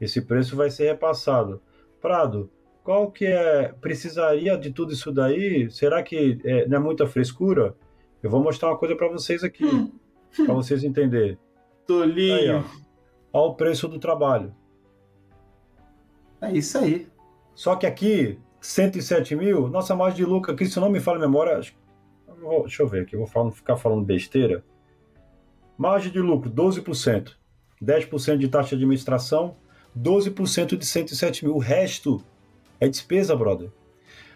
esse 0.00 0.20
preço 0.20 0.56
vai 0.56 0.70
ser 0.70 0.86
repassado. 0.86 1.62
Prado, 2.00 2.50
qual 2.82 3.10
que 3.10 3.26
é? 3.26 3.72
Precisaria 3.80 4.56
de 4.58 4.70
tudo 4.72 4.92
isso 4.92 5.12
daí? 5.12 5.70
Será 5.70 6.02
que 6.02 6.38
é, 6.44 6.66
não 6.66 6.78
é 6.78 6.80
muita 6.80 7.06
frescura? 7.06 7.76
Eu 8.22 8.30
vou 8.30 8.42
mostrar 8.42 8.70
uma 8.70 8.78
coisa 8.78 8.96
para 8.96 9.08
vocês 9.08 9.44
aqui, 9.44 9.64
hum. 9.64 9.92
para 10.44 10.54
vocês 10.54 10.82
entenderem. 10.82 11.38
Tolinho. 11.86 12.34
Aí, 12.34 12.50
ó. 12.50 12.62
Olha 13.32 13.50
o 13.50 13.54
preço 13.54 13.88
do 13.88 13.98
trabalho. 13.98 14.54
É 16.40 16.52
isso 16.52 16.78
aí. 16.78 17.08
Só 17.54 17.76
que 17.76 17.86
aqui, 17.86 18.38
107 18.60 19.36
mil, 19.36 19.68
nossa 19.68 19.94
margem 19.94 20.16
de 20.16 20.24
lucro 20.24 20.52
aqui, 20.52 20.66
se 20.66 20.78
não 20.80 20.90
me 20.90 21.00
fala 21.00 21.18
a 21.18 21.20
memória, 21.20 21.60
deixa 22.62 22.82
eu 22.82 22.88
ver 22.88 23.02
aqui, 23.02 23.16
vou 23.16 23.50
ficar 23.50 23.76
falando 23.76 24.04
besteira. 24.04 24.64
Margem 25.76 26.12
de 26.12 26.20
lucro, 26.20 26.50
12%. 26.50 27.32
10% 27.82 28.38
de 28.38 28.48
taxa 28.48 28.70
de 28.70 28.76
administração, 28.76 29.56
12% 29.98 30.76
de 30.76 30.86
107 30.86 31.44
mil. 31.44 31.54
O 31.54 31.58
resto 31.58 32.22
é 32.80 32.88
despesa, 32.88 33.36
brother. 33.36 33.70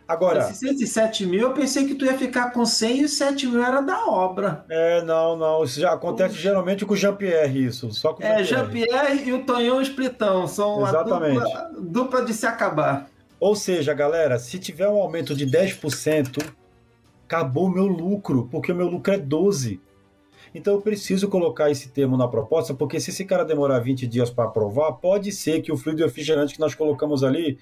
Agora. 0.08 0.40
Esses 0.40 0.56
107 0.56 1.26
mil, 1.26 1.42
eu 1.42 1.52
pensei 1.52 1.86
que 1.86 1.94
tu 1.94 2.06
ia 2.06 2.16
ficar 2.16 2.50
com 2.50 2.64
100 2.64 3.02
e 3.02 3.08
7 3.08 3.46
mil 3.46 3.62
era 3.62 3.82
da 3.82 4.06
obra. 4.06 4.64
É, 4.70 5.02
não, 5.02 5.36
não. 5.36 5.62
Isso 5.62 5.78
já 5.78 5.92
acontece 5.92 6.34
geralmente 6.34 6.86
com 6.86 6.94
o 6.94 6.96
Jean-Pierre, 6.96 7.66
isso. 7.66 7.92
Só 7.92 8.14
com 8.14 8.22
é, 8.22 8.42
Jean-Pierre 8.42 9.28
e 9.28 9.34
o 9.34 9.44
Tonhão 9.44 9.82
Splitão. 9.82 10.48
São 10.48 10.88
Exatamente. 10.88 11.36
a 11.36 11.42
dupla, 11.42 11.70
dupla 11.78 12.24
de 12.24 12.32
se 12.32 12.46
acabar. 12.46 13.10
Ou 13.38 13.54
seja, 13.54 13.92
galera, 13.92 14.38
se 14.38 14.58
tiver 14.58 14.88
um 14.88 14.96
aumento 14.96 15.34
de 15.34 15.46
10%, 15.46 16.42
acabou 17.26 17.66
o 17.66 17.70
meu 17.70 17.86
lucro, 17.86 18.48
porque 18.50 18.72
o 18.72 18.74
meu 18.74 18.88
lucro 18.88 19.12
é 19.12 19.18
12%. 19.18 19.78
Então 20.54 20.72
eu 20.72 20.80
preciso 20.80 21.28
colocar 21.28 21.70
esse 21.70 21.90
termo 21.90 22.16
na 22.16 22.26
proposta, 22.26 22.72
porque 22.72 22.98
se 22.98 23.10
esse 23.10 23.26
cara 23.26 23.44
demorar 23.44 23.80
20 23.80 24.06
dias 24.06 24.30
para 24.30 24.44
aprovar, 24.44 24.92
pode 24.92 25.30
ser 25.30 25.60
que 25.60 25.70
o 25.70 25.76
fluido 25.76 26.02
refrigerante 26.02 26.54
que 26.54 26.60
nós 26.60 26.74
colocamos 26.74 27.22
ali 27.22 27.58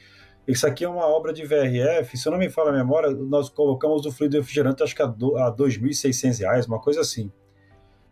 isso 0.47 0.66
aqui 0.66 0.85
é 0.85 0.89
uma 0.89 1.06
obra 1.06 1.32
de 1.32 1.44
VRF, 1.44 2.16
se 2.16 2.27
eu 2.27 2.32
não 2.32 2.39
me 2.39 2.48
falo 2.48 2.68
a 2.68 2.73
memória, 2.73 3.10
nós 3.10 3.48
colocamos 3.48 4.06
o 4.06 4.12
fluido 4.12 4.36
refrigerante 4.36 4.82
acho 4.82 4.94
que 4.94 5.02
a, 5.02 5.06
R$ 5.06 5.12
2.600, 5.12 6.66
uma 6.66 6.81
coisa 6.81 7.01
assim. 7.01 7.32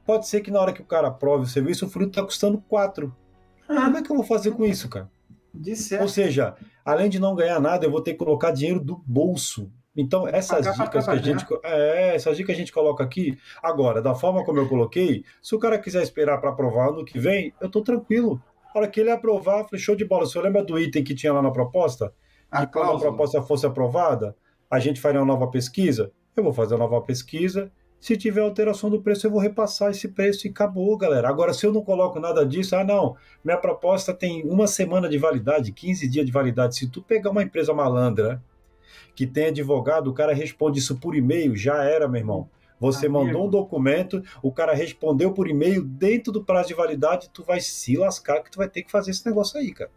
Pode 0.05 0.27
ser 0.27 0.41
que 0.41 0.51
na 0.51 0.61
hora 0.61 0.73
que 0.73 0.83
o 0.83 0.85
cara 0.85 1.11
prove 1.11 1.45
o 1.45 1.49
serviço, 1.49 1.87
o 1.87 1.89
fluido 1.89 2.11
está 2.11 2.23
custando 2.23 2.59
4. 2.69 3.15
Ah, 3.69 3.85
como 3.85 3.97
é 3.97 4.03
que 4.03 4.11
eu 4.11 4.17
vou 4.17 4.25
fazer 4.25 4.51
com 4.51 4.65
isso, 4.65 4.89
cara? 4.89 5.11
Ou 6.01 6.09
seja, 6.09 6.57
além 6.85 7.09
de 7.09 7.19
não 7.21 7.35
ganhar 7.35 7.61
nada, 7.61 7.87
eu 7.87 7.91
vou 7.91 8.03
ter 8.03 8.13
que 8.13 8.19
colocar 8.19 8.51
dinheiro 8.51 8.81
do 8.81 9.01
bolso. 9.07 9.71
Então, 9.97 10.27
essas 10.27 10.67
dicas 10.75 11.05
que 11.05 11.11
a 11.11 11.17
gente. 11.17 11.47
É, 11.63 12.17
essas 12.17 12.37
dicas 12.37 12.55
que 12.55 12.61
a 12.61 12.65
gente 12.65 12.73
coloca 12.73 13.05
aqui. 13.05 13.39
Agora, 13.63 14.03
da 14.03 14.15
forma 14.15 14.45
como 14.45 14.59
eu 14.59 14.69
coloquei, 14.69 15.25
se 15.41 15.55
o 15.55 15.59
cara 15.59 15.79
quiser 15.79 16.03
esperar 16.03 16.39
para 16.39 16.51
aprovar 16.51 16.89
ano 16.89 17.05
que 17.05 17.19
vem, 17.19 17.55
eu 17.61 17.69
estou 17.69 17.83
tranquilo. 17.83 18.43
A 18.75 18.79
hora 18.79 18.89
que 18.89 19.01
ele 19.01 19.11
aprovar, 19.11 19.65
falei, 19.65 19.79
show 19.79 19.95
de 19.95 20.05
bola. 20.05 20.27
Você 20.27 20.41
lembra 20.41 20.65
do 20.65 20.77
item 20.79 21.05
que 21.05 21.15
tinha 21.15 21.33
lá 21.33 21.41
na 21.41 21.53
proposta? 21.53 22.13
A 22.55 22.67
quando 22.67 22.93
a 22.93 22.99
proposta 22.99 23.43
fosse 23.43 23.67
aprovada, 23.67 24.37
a 24.71 24.79
gente 24.79 25.01
faria 25.01 25.21
uma 25.21 25.27
nova 25.27 25.49
pesquisa? 25.49 26.13
Eu 26.37 26.43
vou 26.43 26.53
fazer 26.53 26.75
uma 26.75 26.85
nova 26.85 27.01
pesquisa. 27.01 27.71
Se 28.01 28.17
tiver 28.17 28.43
alteração 28.43 28.91
do 28.91 29.01
preço, 29.01 29.27
eu 29.27 29.31
vou 29.31 29.41
repassar 29.41 29.91
esse 29.91 30.09
preço 30.09 30.47
e 30.47 30.51
acabou, 30.51 30.97
galera. 30.97 31.29
Agora, 31.29 31.55
se 31.55 31.65
eu 31.65 31.73
não 31.73 31.83
coloco 31.83 32.21
nada 32.21 32.45
disso, 32.45 32.77
ah, 32.77 32.85
não, 32.85 33.17
minha 33.43 33.57
proposta 33.57 34.13
tem 34.13 34.45
uma 34.45 34.67
semana 34.67 35.09
de 35.09 35.17
validade, 35.17 35.73
15 35.73 36.09
dias 36.09 36.27
de 36.27 36.31
validade. 36.31 36.77
Se 36.77 36.89
tu 36.89 37.03
pegar 37.03 37.31
uma 37.31 37.43
empresa 37.43 37.73
malandra 37.73 38.43
que 39.15 39.27
tem 39.27 39.47
advogado, 39.47 40.09
o 40.09 40.15
cara 40.15 40.35
responde 40.35 40.81
isso 40.81 40.97
por 41.01 41.17
e-mail, 41.17 41.57
já 41.57 41.83
era, 41.83 42.07
meu 42.07 42.21
irmão. 42.21 42.51
Você 42.79 43.07
Amigo. 43.07 43.25
mandou 43.25 43.47
um 43.47 43.51
documento, 43.51 44.23
o 44.43 44.53
cara 44.53 44.75
respondeu 44.75 45.33
por 45.33 45.49
e-mail 45.49 45.83
dentro 45.83 46.31
do 46.33 46.45
prazo 46.45 46.69
de 46.69 46.75
validade, 46.75 47.31
tu 47.33 47.43
vai 47.43 47.61
se 47.61 47.97
lascar 47.97 48.43
que 48.43 48.51
tu 48.51 48.59
vai 48.59 48.69
ter 48.69 48.83
que 48.83 48.91
fazer 48.91 49.13
esse 49.13 49.25
negócio 49.25 49.59
aí, 49.59 49.73
cara. 49.73 49.91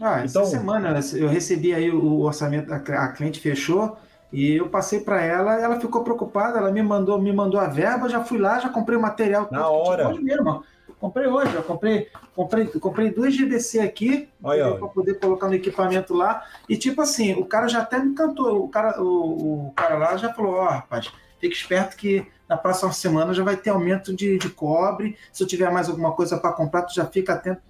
Ah, 0.00 0.22
essa 0.22 0.38
então, 0.38 0.44
semana 0.44 0.98
eu 1.14 1.28
recebi 1.28 1.74
aí 1.74 1.90
o 1.90 2.20
orçamento, 2.20 2.72
a 2.72 3.08
cliente 3.08 3.40
fechou, 3.40 3.96
E 4.32 4.56
eu 4.56 4.68
passei 4.68 5.00
para 5.00 5.22
ela, 5.22 5.60
ela 5.60 5.78
ficou 5.78 6.02
preocupada, 6.02 6.58
ela 6.58 6.72
me 6.72 6.82
mandou, 6.82 7.20
me 7.20 7.32
mandou 7.32 7.60
a 7.60 7.66
verba, 7.66 8.08
já 8.08 8.24
fui 8.24 8.38
lá, 8.38 8.58
já 8.58 8.70
comprei 8.70 8.96
o 8.96 9.02
material. 9.02 9.46
Na 9.50 9.68
hora. 9.68 10.08
Hoje 10.08 10.22
mesmo, 10.22 10.64
comprei 10.98 11.26
hoje, 11.26 11.54
eu 11.54 11.62
comprei, 11.62 12.08
comprei, 12.34 12.66
comprei 12.66 13.10
duas 13.10 13.34
GBC 13.34 13.80
aqui 13.80 14.28
para 14.40 14.88
poder 14.88 15.14
colocar 15.18 15.48
no 15.48 15.54
equipamento 15.54 16.14
lá. 16.14 16.42
E 16.68 16.76
tipo 16.76 17.02
assim, 17.02 17.34
o 17.34 17.44
cara 17.44 17.68
já 17.68 17.80
até 17.80 17.98
me 17.98 18.14
cantou, 18.14 18.64
o 18.64 18.68
cara, 18.68 19.02
o, 19.02 19.66
o 19.66 19.72
cara 19.72 19.98
lá 19.98 20.16
já 20.16 20.32
falou, 20.32 20.54
ó, 20.54 20.64
oh, 20.64 20.68
rapaz, 20.68 21.12
fique 21.38 21.54
esperto 21.54 21.96
que 21.96 22.26
na 22.48 22.56
próxima 22.56 22.92
semana 22.92 23.34
já 23.34 23.42
vai 23.42 23.56
ter 23.56 23.70
aumento 23.70 24.14
de, 24.14 24.38
de 24.38 24.48
cobre. 24.48 25.16
Se 25.32 25.42
eu 25.42 25.46
tiver 25.46 25.70
mais 25.70 25.88
alguma 25.88 26.12
coisa 26.12 26.38
para 26.38 26.52
comprar, 26.52 26.82
tu 26.82 26.94
já 26.94 27.04
fica 27.04 27.34
atento. 27.34 27.60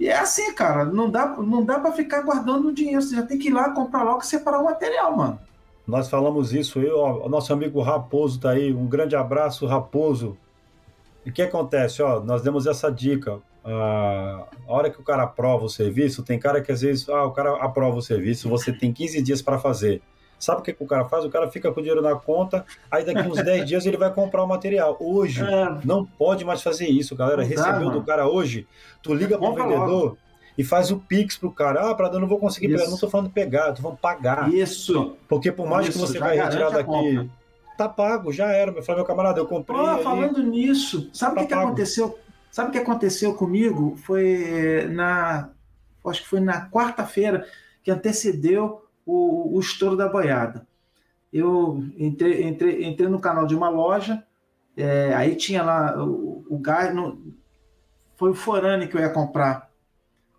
E 0.00 0.08
é 0.08 0.18
assim, 0.18 0.54
cara, 0.54 0.86
não 0.86 1.10
dá, 1.10 1.26
não 1.36 1.62
dá 1.62 1.78
para 1.78 1.92
ficar 1.92 2.22
guardando 2.22 2.72
dinheiro. 2.72 3.02
Você 3.02 3.14
já 3.14 3.22
tem 3.22 3.38
que 3.38 3.48
ir 3.48 3.52
lá 3.52 3.68
comprar 3.74 4.02
logo 4.02 4.22
e 4.22 4.26
separar 4.26 4.60
o 4.60 4.64
material, 4.64 5.14
mano. 5.14 5.38
Nós 5.86 6.08
falamos 6.08 6.54
isso, 6.54 6.80
eu, 6.80 6.98
o 6.98 7.28
nosso 7.28 7.52
amigo 7.52 7.82
Raposo 7.82 8.40
tá 8.40 8.50
aí, 8.50 8.72
um 8.72 8.86
grande 8.86 9.14
abraço, 9.14 9.66
Raposo. 9.66 10.38
E 11.26 11.28
o 11.28 11.32
que 11.32 11.42
acontece? 11.42 12.02
Ó, 12.02 12.18
nós 12.20 12.40
demos 12.40 12.66
essa 12.66 12.90
dica. 12.90 13.40
A 13.62 14.46
hora 14.66 14.88
que 14.88 14.98
o 14.98 15.04
cara 15.04 15.24
aprova 15.24 15.66
o 15.66 15.68
serviço, 15.68 16.22
tem 16.22 16.38
cara 16.38 16.62
que 16.62 16.72
às 16.72 16.80
vezes, 16.80 17.06
ah, 17.10 17.26
o 17.26 17.32
cara 17.32 17.62
aprova 17.62 17.98
o 17.98 18.02
serviço, 18.02 18.48
você 18.48 18.72
tem 18.72 18.90
15 18.94 19.20
dias 19.20 19.42
para 19.42 19.58
fazer. 19.58 20.00
Sabe 20.40 20.60
o 20.60 20.64
que, 20.64 20.72
que, 20.72 20.82
o 20.82 20.86
cara 20.86 21.04
faz? 21.04 21.24
O 21.24 21.30
cara 21.30 21.50
fica 21.50 21.70
com 21.70 21.78
o 21.78 21.82
dinheiro 21.82 22.02
na 22.02 22.16
conta, 22.16 22.64
aí 22.90 23.04
daqui 23.04 23.28
uns 23.28 23.44
10 23.44 23.64
dias 23.68 23.86
ele 23.86 23.96
vai 23.96 24.12
comprar 24.12 24.42
o 24.42 24.48
material. 24.48 24.96
Hoje, 24.98 25.44
é. 25.44 25.78
não 25.84 26.04
pode 26.04 26.44
mais 26.44 26.62
fazer 26.62 26.88
isso, 26.88 27.14
galera. 27.14 27.42
Recebeu 27.42 27.90
do 27.90 28.02
cara 28.02 28.26
hoje, 28.26 28.66
tu 29.02 29.14
liga 29.14 29.38
para 29.38 29.48
o 29.48 29.54
vendedor, 29.54 29.88
logo 29.88 30.18
e 30.60 30.64
faz 30.64 30.90
o 30.90 30.98
Pix 30.98 31.38
pro 31.38 31.50
cara. 31.50 31.90
Ah, 31.90 31.94
Prada, 31.94 32.16
eu 32.16 32.20
não 32.20 32.28
vou 32.28 32.38
conseguir 32.38 32.66
Isso. 32.66 32.76
pegar. 32.76 32.90
Não 32.90 32.98
tô 32.98 33.08
falando 33.08 33.30
pegar, 33.30 33.72
tô 33.72 33.80
falando 33.80 33.98
pagar. 33.98 34.52
Isso. 34.52 35.16
Porque 35.26 35.50
por 35.50 35.66
mais 35.66 35.88
Isso, 35.88 35.98
que 35.98 36.06
você 36.06 36.18
vai 36.18 36.36
retirar 36.36 36.68
daqui. 36.68 37.30
Tá 37.78 37.88
pago, 37.88 38.30
já 38.30 38.52
era. 38.52 38.70
Meu, 38.70 38.82
meu 38.86 39.04
camarada, 39.06 39.40
eu 39.40 39.46
comprei. 39.46 39.80
Oh, 39.80 39.98
falando 40.02 40.42
nisso, 40.42 41.08
sabe 41.14 41.32
o 41.32 41.34
tá 41.36 41.40
que, 41.40 41.46
que 41.48 41.54
aconteceu? 41.54 42.18
Sabe 42.50 42.68
o 42.68 42.72
que 42.72 42.78
aconteceu 42.78 43.32
comigo? 43.34 43.96
Foi 44.04 44.86
na. 44.90 45.48
Acho 46.06 46.22
que 46.22 46.28
foi 46.28 46.40
na 46.40 46.68
quarta-feira 46.68 47.46
que 47.82 47.90
antecedeu 47.90 48.84
o, 49.10 49.56
o 49.56 49.60
estouro 49.60 49.96
da 49.96 50.08
boiada. 50.08 50.66
Eu 51.32 51.84
entrei, 51.96 52.42
entrei, 52.42 52.84
entrei 52.84 53.08
no 53.08 53.20
canal 53.20 53.46
de 53.46 53.54
uma 53.54 53.68
loja, 53.68 54.24
é, 54.76 55.14
aí 55.14 55.36
tinha 55.36 55.62
lá 55.62 56.02
o, 56.02 56.44
o 56.48 56.58
gás. 56.58 56.94
No, 56.94 57.34
foi 58.16 58.30
o 58.30 58.34
Forane 58.34 58.88
que 58.88 58.96
eu 58.96 59.00
ia 59.00 59.10
comprar 59.10 59.70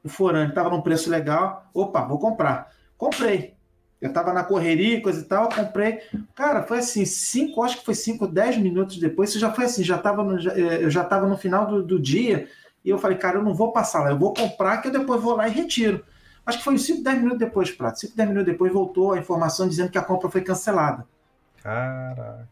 o 0.03 0.09
Forane 0.09 0.49
estava 0.49 0.69
num 0.69 0.81
preço 0.81 1.09
legal. 1.09 1.69
Opa, 1.73 2.05
vou 2.05 2.19
comprar. 2.19 2.71
Comprei. 2.97 3.53
Eu 3.99 4.09
estava 4.09 4.33
na 4.33 4.43
correria, 4.43 5.01
coisa 5.01 5.21
e 5.21 5.23
tal, 5.23 5.47
comprei. 5.47 5.99
Cara, 6.33 6.63
foi 6.63 6.79
assim, 6.79 7.05
cinco, 7.05 7.61
acho 7.61 7.77
que 7.77 7.85
foi 7.85 7.93
cinco, 7.93 8.27
dez 8.27 8.57
minutos 8.57 8.97
depois, 8.97 9.29
isso 9.29 9.37
já 9.37 9.53
foi 9.53 9.65
assim, 9.65 9.83
já 9.83 9.95
tava 9.95 10.23
no, 10.23 10.39
eh, 10.39 10.83
eu 10.83 10.89
já 10.89 11.03
estava 11.03 11.27
no 11.27 11.37
final 11.37 11.67
do, 11.67 11.83
do, 11.83 11.99
dia, 11.99 12.47
e 12.83 12.89
eu 12.89 12.97
falei, 12.97 13.15
cara, 13.19 13.37
eu 13.37 13.43
não 13.43 13.53
vou 13.53 13.71
passar 13.71 14.01
lá, 14.01 14.09
eu 14.09 14.17
vou 14.17 14.33
comprar, 14.33 14.77
que 14.77 14.87
eu 14.87 14.91
depois 14.91 15.21
vou 15.21 15.35
lá 15.35 15.47
e 15.47 15.51
retiro. 15.51 16.03
Acho 16.45 16.57
que 16.57 16.63
foi 16.63 16.77
cinco, 16.77 17.03
dez 17.03 17.17
minutos 17.17 17.39
depois, 17.39 17.71
Prato. 17.71 17.99
Cinco, 17.99 18.15
dez 18.15 18.27
minutos 18.27 18.51
depois 18.51 18.71
voltou 18.71 19.13
a 19.13 19.17
informação 19.19 19.67
dizendo 19.67 19.91
que 19.91 19.97
a 19.97 20.03
compra 20.03 20.29
foi 20.29 20.41
cancelada. 20.41 21.05
Caraca. 21.61 22.47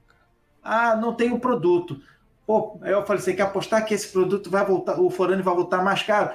Ah, 0.64 0.96
não 0.96 1.14
tem 1.14 1.32
o 1.32 1.40
produto. 1.40 2.00
Pô, 2.46 2.78
aí 2.82 2.92
eu 2.92 3.06
falei, 3.06 3.22
você 3.22 3.34
quer 3.34 3.44
apostar 3.44 3.86
que 3.86 3.94
esse 3.94 4.08
produto 4.08 4.50
vai 4.50 4.66
voltar, 4.66 5.00
o 5.00 5.10
Forane 5.10 5.42
vai 5.42 5.54
voltar 5.54 5.84
mais 5.84 6.04
caro? 6.04 6.32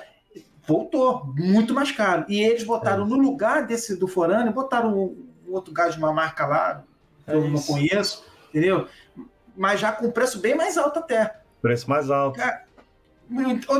voltou 0.67 1.27
muito 1.37 1.75
mais 1.75 1.93
caro. 1.93 2.25
E 2.29 2.43
eles 2.43 2.65
botaram 2.65 3.05
é. 3.05 3.09
no 3.09 3.17
lugar 3.17 3.67
desse 3.67 3.97
do 3.97 4.09
Forane, 4.09 4.51
botaram 4.51 4.97
um, 4.97 5.29
um, 5.47 5.53
outro 5.53 5.73
gás 5.73 5.95
de 5.95 5.99
uma 5.99 6.13
marca 6.13 6.47
lá, 6.47 6.85
que 7.25 7.31
é 7.31 7.35
eu 7.35 7.49
não 7.49 7.61
conheço, 7.61 8.25
entendeu? 8.49 8.89
Mas 9.57 9.81
já 9.81 9.93
com 9.93 10.11
preço 10.11 10.41
bem 10.41 10.55
mais 10.55 10.77
alto 10.77 10.99
até. 10.99 11.37
Preço 11.63 11.89
mais 11.89 12.11
alto. 12.11 12.39
Cara, 12.39 12.64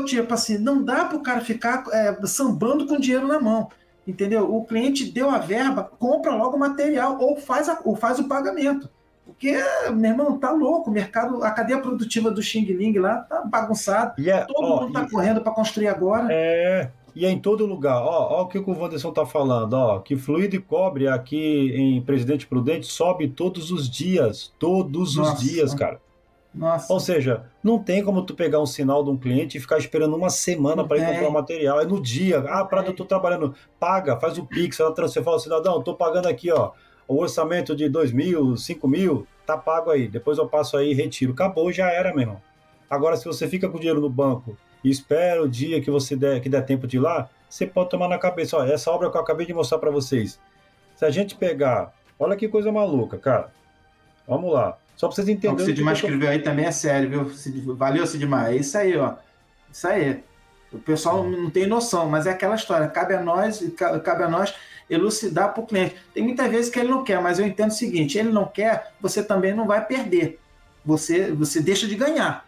tipo 0.05 0.33
assim, 0.33 0.57
não 0.57 0.83
dá 0.83 1.05
para 1.05 1.17
o 1.17 1.23
cara 1.23 1.41
ficar 1.41 1.83
é, 1.91 2.15
sambando 2.25 2.85
com 2.87 2.99
dinheiro 2.99 3.27
na 3.27 3.39
mão. 3.39 3.69
Entendeu? 4.07 4.53
O 4.53 4.63
cliente 4.63 5.11
deu 5.11 5.29
a 5.29 5.39
verba, 5.39 5.83
compra 5.83 6.35
logo 6.35 6.55
o 6.55 6.59
material 6.59 7.17
ou 7.19 7.37
faz, 7.37 7.67
a, 7.67 7.79
ou 7.83 7.95
faz 7.95 8.19
o 8.19 8.27
pagamento. 8.27 8.89
Porque, 9.25 9.57
meu 9.95 10.11
irmão, 10.11 10.37
tá 10.37 10.51
louco. 10.51 10.89
O 10.89 10.93
mercado, 10.93 11.43
a 11.43 11.49
cadeia 11.49 11.81
produtiva 11.81 12.29
do 12.29 12.41
Xing 12.41 12.65
Ling 12.65 12.99
lá 12.99 13.17
tá 13.21 13.41
bagunçado. 13.43 14.13
É, 14.23 14.41
todo 14.41 14.63
ó, 14.63 14.81
mundo 14.81 14.93
tá 14.93 15.03
e, 15.03 15.09
correndo 15.09 15.41
para 15.41 15.51
construir 15.51 15.87
agora. 15.87 16.27
É, 16.29 16.91
e 17.15 17.25
é 17.25 17.31
em 17.31 17.39
todo 17.39 17.65
lugar. 17.65 18.01
Ó, 18.03 18.39
ó 18.39 18.43
o 18.43 18.47
que 18.47 18.59
o 18.59 18.79
Wanderson 18.79 19.11
tá 19.11 19.25
falando, 19.25 19.73
ó, 19.73 19.99
que 19.99 20.15
fluido 20.15 20.55
e 20.55 20.59
cobre 20.59 21.07
aqui 21.07 21.71
em 21.73 22.01
Presidente 22.01 22.45
Prudente 22.45 22.85
sobe 22.85 23.27
todos 23.27 23.71
os 23.71 23.89
dias, 23.89 24.53
todos 24.59 25.15
Nossa. 25.15 25.33
os 25.33 25.39
dias, 25.39 25.73
cara. 25.73 25.99
Nossa. 26.55 26.91
Ou 26.91 26.99
seja, 26.99 27.43
não 27.61 27.77
tem 27.77 28.01
como 28.03 28.23
tu 28.23 28.33
pegar 28.33 28.61
um 28.61 28.65
sinal 28.65 29.03
de 29.03 29.09
um 29.09 29.17
cliente 29.17 29.57
e 29.57 29.61
ficar 29.61 29.77
esperando 29.77 30.15
uma 30.15 30.29
semana 30.29 30.87
para 30.87 30.97
ir 30.97 31.05
comprar 31.05 31.27
o 31.27 31.33
material. 31.33 31.81
É 31.81 31.85
no 31.85 32.01
dia. 32.01 32.39
Ah, 32.47 32.63
Prado, 32.63 32.91
eu 32.91 32.95
tô 32.95 33.03
trabalhando. 33.03 33.53
Paga, 33.77 34.17
faz 34.17 34.37
o 34.37 34.45
Pix, 34.45 34.79
ela 34.79 34.93
transfere, 34.93 35.25
fala, 35.25 35.39
cidadão, 35.39 35.81
tô 35.83 35.93
pagando 35.95 36.27
aqui, 36.27 36.51
ó 36.51 36.71
o 37.07 37.17
orçamento 37.17 37.75
de 37.75 37.87
2 37.87 38.11
mil, 38.11 38.57
5 38.57 38.87
mil, 38.87 39.27
tá 39.45 39.57
pago 39.57 39.91
aí. 39.91 40.07
Depois 40.07 40.37
eu 40.37 40.47
passo 40.47 40.77
aí 40.77 40.91
e 40.91 40.93
retiro. 40.93 41.33
Acabou, 41.33 41.71
já 41.71 41.91
era, 41.91 42.11
meu 42.11 42.21
irmão. 42.21 42.41
Agora, 42.89 43.15
se 43.15 43.25
você 43.25 43.47
fica 43.47 43.69
com 43.69 43.77
o 43.77 43.79
dinheiro 43.79 44.01
no 44.01 44.09
banco 44.09 44.57
e 44.83 44.89
espera 44.89 45.41
o 45.41 45.49
dia 45.49 45.81
que 45.81 45.91
você 45.91 46.15
der, 46.15 46.41
que 46.41 46.49
der 46.49 46.65
tempo 46.65 46.87
de 46.87 46.97
ir 46.97 46.99
lá, 46.99 47.29
você 47.49 47.65
pode 47.65 47.89
tomar 47.89 48.07
na 48.07 48.17
cabeça. 48.17 48.57
Olha, 48.57 48.73
essa 48.73 48.91
obra 48.91 49.09
que 49.09 49.17
eu 49.17 49.21
acabei 49.21 49.45
de 49.45 49.53
mostrar 49.53 49.79
para 49.79 49.91
vocês. 49.91 50.39
Se 50.95 51.05
a 51.05 51.09
gente 51.09 51.35
pegar, 51.35 51.93
olha 52.19 52.35
que 52.35 52.47
coisa 52.47 52.71
maluca, 52.71 53.17
cara. 53.17 53.51
Vamos 54.27 54.51
lá. 54.51 54.77
Só 54.95 55.07
pra 55.07 55.15
vocês 55.15 55.27
entenderem. 55.27 55.53
O 55.53 55.57
que 55.57 55.63
o 55.63 55.65
Sidmar 55.65 55.93
escreveu 55.93 56.29
aí 56.29 56.39
também 56.39 56.65
é 56.65 56.71
sério, 56.71 57.09
viu? 57.09 57.75
Valeu, 57.75 58.05
Sidmar. 58.07 58.51
É 58.51 58.57
isso 58.57 58.77
aí, 58.77 58.95
ó. 58.95 59.15
Isso 59.71 59.87
aí. 59.87 60.23
O 60.71 60.79
pessoal 60.79 61.23
não 61.29 61.49
tem 61.49 61.67
noção, 61.67 62.09
mas 62.09 62.25
é 62.25 62.31
aquela 62.31 62.55
história. 62.55 62.87
Cabe 62.87 63.13
a 63.13 63.21
nós, 63.21 63.63
cabe 64.03 64.23
a 64.23 64.29
nós 64.29 64.53
elucidar 64.89 65.53
para 65.53 65.63
o 65.63 65.65
cliente. 65.65 65.95
Tem 66.13 66.23
muitas 66.23 66.49
vezes 66.49 66.71
que 66.71 66.79
ele 66.79 66.89
não 66.89 67.03
quer, 67.03 67.21
mas 67.21 67.39
eu 67.39 67.45
entendo 67.45 67.69
o 67.69 67.73
seguinte: 67.73 68.17
ele 68.17 68.31
não 68.31 68.45
quer, 68.45 68.93
você 69.01 69.23
também 69.23 69.53
não 69.53 69.65
vai 69.65 69.85
perder. 69.85 70.39
Você, 70.85 71.31
você 71.31 71.61
deixa 71.61 71.87
de 71.87 71.95
ganhar. 71.95 72.45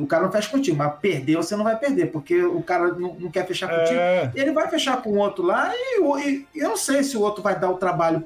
O 0.00 0.06
cara 0.06 0.24
não 0.24 0.32
fecha 0.32 0.48
contigo, 0.48 0.78
mas 0.78 0.94
perder 0.98 1.36
você 1.36 1.54
não 1.54 1.64
vai 1.64 1.78
perder, 1.78 2.06
porque 2.06 2.42
o 2.42 2.62
cara 2.62 2.88
não, 2.94 3.14
não 3.14 3.30
quer 3.30 3.46
fechar 3.46 3.68
contigo. 3.68 3.98
É... 3.98 4.32
Ele 4.34 4.50
vai 4.50 4.68
fechar 4.68 5.02
com 5.02 5.10
o 5.10 5.18
outro 5.18 5.44
lá 5.44 5.70
e, 5.74 6.00
e, 6.00 6.46
eu 6.54 6.70
não 6.70 6.76
sei 6.76 7.02
se 7.02 7.16
o 7.18 7.20
outro 7.20 7.42
vai 7.42 7.58
dar 7.58 7.70
o 7.70 7.76
trabalho. 7.76 8.24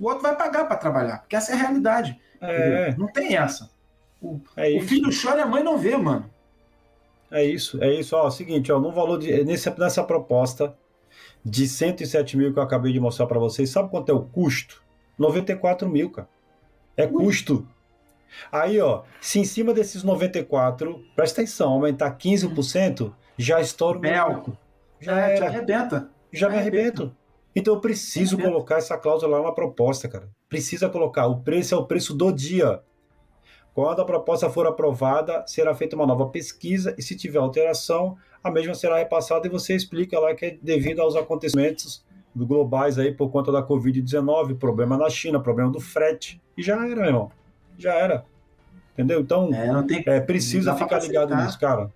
O 0.00 0.06
outro 0.06 0.22
vai 0.22 0.34
pagar 0.34 0.64
para 0.64 0.76
trabalhar, 0.76 1.18
porque 1.18 1.36
essa 1.36 1.52
é 1.52 1.54
a 1.54 1.58
realidade. 1.58 2.18
É... 2.40 2.94
Não 2.96 3.06
tem 3.08 3.36
essa. 3.36 3.70
O, 4.20 4.40
é 4.56 4.76
o 4.76 4.80
filho 4.80 5.10
chora 5.10 5.40
e 5.40 5.42
a 5.42 5.46
mãe 5.46 5.62
não 5.62 5.78
vê, 5.78 5.96
mano. 5.96 6.28
É 7.30 7.44
isso, 7.44 7.82
é 7.82 7.92
isso. 7.92 8.16
Ó, 8.16 8.30
seguinte, 8.30 8.72
ó, 8.72 8.80
no 8.80 8.90
valor 8.90 9.18
de, 9.18 9.44
nesse, 9.44 9.70
nessa 9.78 10.02
proposta, 10.02 10.76
de 11.44 11.68
107 11.68 12.36
mil 12.36 12.52
que 12.52 12.58
eu 12.58 12.62
acabei 12.62 12.92
de 12.92 13.00
mostrar 13.00 13.26
para 13.26 13.38
vocês, 13.38 13.70
sabe 13.70 13.90
quanto 13.90 14.10
é 14.10 14.14
o 14.14 14.22
custo? 14.22 14.82
94 15.18 15.88
mil, 15.88 16.10
cara. 16.10 16.28
É 16.96 17.04
Ui. 17.04 17.10
custo. 17.10 17.66
Aí, 18.50 18.80
ó, 18.80 19.02
se 19.20 19.38
em 19.38 19.44
cima 19.44 19.72
desses 19.72 20.02
94, 20.02 21.02
presta 21.14 21.40
atenção, 21.40 21.72
aumentar 21.72 22.16
15%, 22.16 23.12
já 23.36 23.60
estoura 23.60 23.98
o 23.98 24.00
meu 24.00 24.56
Já 25.00 25.28
é, 25.28 25.36
era. 25.36 25.46
arrebenta. 25.46 26.10
Já 26.32 26.48
me 26.48 26.56
arrebento. 26.56 27.14
Então 27.58 27.74
eu 27.74 27.80
preciso 27.80 28.38
colocar 28.38 28.76
essa 28.76 28.96
cláusula 28.96 29.38
lá 29.38 29.48
na 29.48 29.52
proposta, 29.52 30.08
cara. 30.08 30.28
Precisa 30.48 30.88
colocar. 30.88 31.26
O 31.26 31.40
preço 31.40 31.74
é 31.74 31.76
o 31.76 31.84
preço 31.84 32.14
do 32.14 32.30
dia. 32.30 32.80
Quando 33.74 34.00
a 34.00 34.04
proposta 34.04 34.48
for 34.48 34.64
aprovada, 34.64 35.44
será 35.44 35.74
feita 35.74 35.96
uma 35.96 36.06
nova 36.06 36.28
pesquisa 36.28 36.94
e 36.96 37.02
se 37.02 37.16
tiver 37.16 37.40
alteração, 37.40 38.16
a 38.44 38.50
mesma 38.50 38.74
será 38.74 38.98
repassada 38.98 39.48
e 39.48 39.50
você 39.50 39.74
explica 39.74 40.20
lá 40.20 40.36
que 40.36 40.46
é 40.46 40.58
devido 40.62 41.00
aos 41.00 41.16
acontecimentos 41.16 42.06
globais 42.36 42.96
aí 42.96 43.12
por 43.12 43.28
conta 43.28 43.50
da 43.50 43.60
Covid-19, 43.60 44.56
problema 44.56 44.96
na 44.96 45.10
China, 45.10 45.40
problema 45.40 45.72
do 45.72 45.80
frete. 45.80 46.40
E 46.56 46.62
já 46.62 46.76
era, 46.76 46.94
meu 46.94 47.06
irmão. 47.06 47.32
Já 47.76 47.94
era. 47.94 48.24
Entendeu? 48.92 49.20
Então, 49.20 49.50
é, 49.52 49.82
tem, 49.82 50.04
é 50.06 50.20
precisa 50.20 50.76
ficar 50.76 51.00
ligado 51.00 51.34
nisso, 51.34 51.58
cara. 51.58 51.90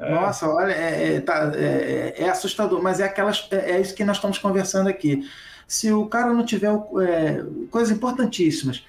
É. 0.00 0.10
Nossa, 0.10 0.48
olha, 0.48 0.72
é, 0.72 1.16
é, 1.16 1.20
tá, 1.20 1.52
é, 1.54 2.14
é, 2.16 2.28
assustador, 2.30 2.82
mas 2.82 3.00
é 3.00 3.04
aquelas, 3.04 3.46
é, 3.50 3.72
é, 3.72 3.80
isso 3.80 3.94
que 3.94 4.04
nós 4.04 4.16
estamos 4.16 4.38
conversando 4.38 4.88
aqui. 4.88 5.28
Se 5.68 5.92
o 5.92 6.06
cara 6.06 6.32
não 6.32 6.44
tiver 6.44 6.72
é, 7.02 7.44
coisas 7.70 7.94
importantíssimas, 7.94 8.84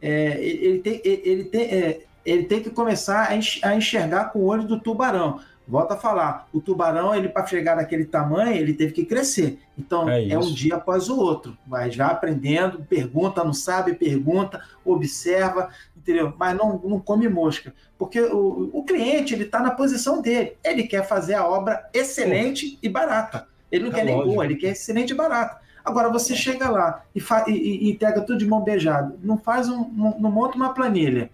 ele, 0.00 0.78
tem, 0.80 1.00
ele, 1.04 1.44
tem, 1.44 2.00
ele 2.24 2.44
tem 2.44 2.62
que 2.62 2.70
começar 2.70 3.28
a 3.62 3.76
enxergar 3.76 4.26
com 4.26 4.40
o 4.40 4.44
olho 4.46 4.64
do 4.64 4.80
tubarão. 4.80 5.40
Volta 5.68 5.94
a 5.94 5.96
falar, 5.96 6.46
o 6.52 6.60
tubarão, 6.60 7.12
ele 7.12 7.28
para 7.28 7.44
chegar 7.46 7.74
naquele 7.74 8.04
tamanho, 8.04 8.54
ele 8.54 8.72
teve 8.72 8.92
que 8.92 9.04
crescer. 9.04 9.58
Então, 9.76 10.08
é, 10.08 10.28
é, 10.28 10.38
um 10.38 10.52
dia 10.52 10.76
após 10.76 11.08
o 11.08 11.18
outro. 11.18 11.58
Vai 11.66 11.90
já 11.90 12.06
aprendendo, 12.06 12.84
pergunta, 12.84 13.42
não 13.42 13.52
sabe, 13.52 13.94
pergunta, 13.94 14.62
observa, 14.84 15.70
entendeu? 16.06 16.32
Mas 16.38 16.56
não, 16.56 16.78
não 16.84 17.00
come 17.00 17.28
mosca. 17.28 17.74
Porque 17.98 18.20
o, 18.20 18.70
o 18.72 18.84
cliente, 18.84 19.34
ele 19.34 19.42
está 19.42 19.58
na 19.58 19.72
posição 19.72 20.22
dele. 20.22 20.56
Ele 20.62 20.84
quer 20.84 21.06
fazer 21.06 21.34
a 21.34 21.44
obra 21.44 21.90
excelente 21.92 22.70
Pô. 22.70 22.78
e 22.82 22.88
barata. 22.88 23.48
Ele 23.72 23.84
não 23.84 23.90
é 23.90 23.94
quer 23.94 24.04
lógico. 24.04 24.24
nem 24.24 24.34
boa, 24.34 24.44
ele 24.44 24.56
quer 24.56 24.68
excelente 24.68 25.10
e 25.10 25.14
barata. 25.14 25.60
Agora, 25.84 26.08
você 26.08 26.34
chega 26.34 26.70
lá 26.70 27.04
e, 27.14 27.20
e, 27.48 27.90
e 27.90 27.94
pega 27.96 28.20
tudo 28.20 28.38
de 28.38 28.46
mão 28.46 28.62
beijada, 28.62 29.14
não 29.22 29.38
faz 29.38 29.68
um, 29.68 29.88
não, 29.92 30.18
não 30.18 30.30
monta 30.32 30.56
uma 30.56 30.74
planilha, 30.74 31.30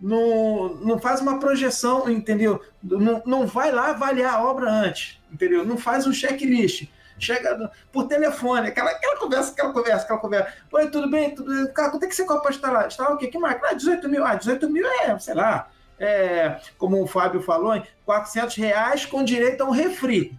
não, 0.00 0.74
não 0.76 0.98
faz 0.98 1.20
uma 1.20 1.40
projeção, 1.40 2.08
entendeu? 2.08 2.60
Não, 2.80 3.20
não 3.26 3.46
vai 3.48 3.72
lá 3.72 3.90
avaliar 3.90 4.34
a 4.34 4.44
obra 4.44 4.70
antes, 4.70 5.18
entendeu? 5.32 5.64
Não 5.64 5.76
faz 5.76 6.06
um 6.06 6.12
checklist. 6.12 6.88
Chega 7.20 7.70
por 7.92 8.08
telefone, 8.08 8.68
aquela, 8.68 8.90
aquela 8.90 9.16
conversa, 9.18 9.52
aquela 9.52 9.72
conversa, 9.72 10.04
aquela 10.04 10.18
conversa. 10.18 10.52
Oi, 10.72 10.90
tudo 10.90 11.10
bem? 11.10 11.34
Tudo 11.34 11.54
bem? 11.54 11.72
Cara, 11.72 11.90
quanto 11.90 12.04
é 12.04 12.08
que 12.08 12.14
você 12.14 12.24
pode 12.24 12.56
instalar? 12.56 12.86
Instalar 12.86 13.12
o 13.12 13.18
quê? 13.18 13.26
Que 13.28 13.38
marca? 13.38 13.68
Ah, 13.68 13.74
18 13.74 14.08
mil. 14.08 14.24
Ah, 14.24 14.34
18 14.34 14.70
mil 14.70 14.86
é, 14.86 15.18
sei 15.18 15.34
lá, 15.34 15.68
é, 15.98 16.58
como 16.78 17.02
o 17.02 17.06
Fábio 17.06 17.42
falou, 17.42 17.74
hein? 17.74 17.82
400 18.06 18.56
reais 18.56 19.04
com 19.04 19.22
direito 19.22 19.60
a 19.60 19.66
um 19.66 19.70
refri. 19.70 20.36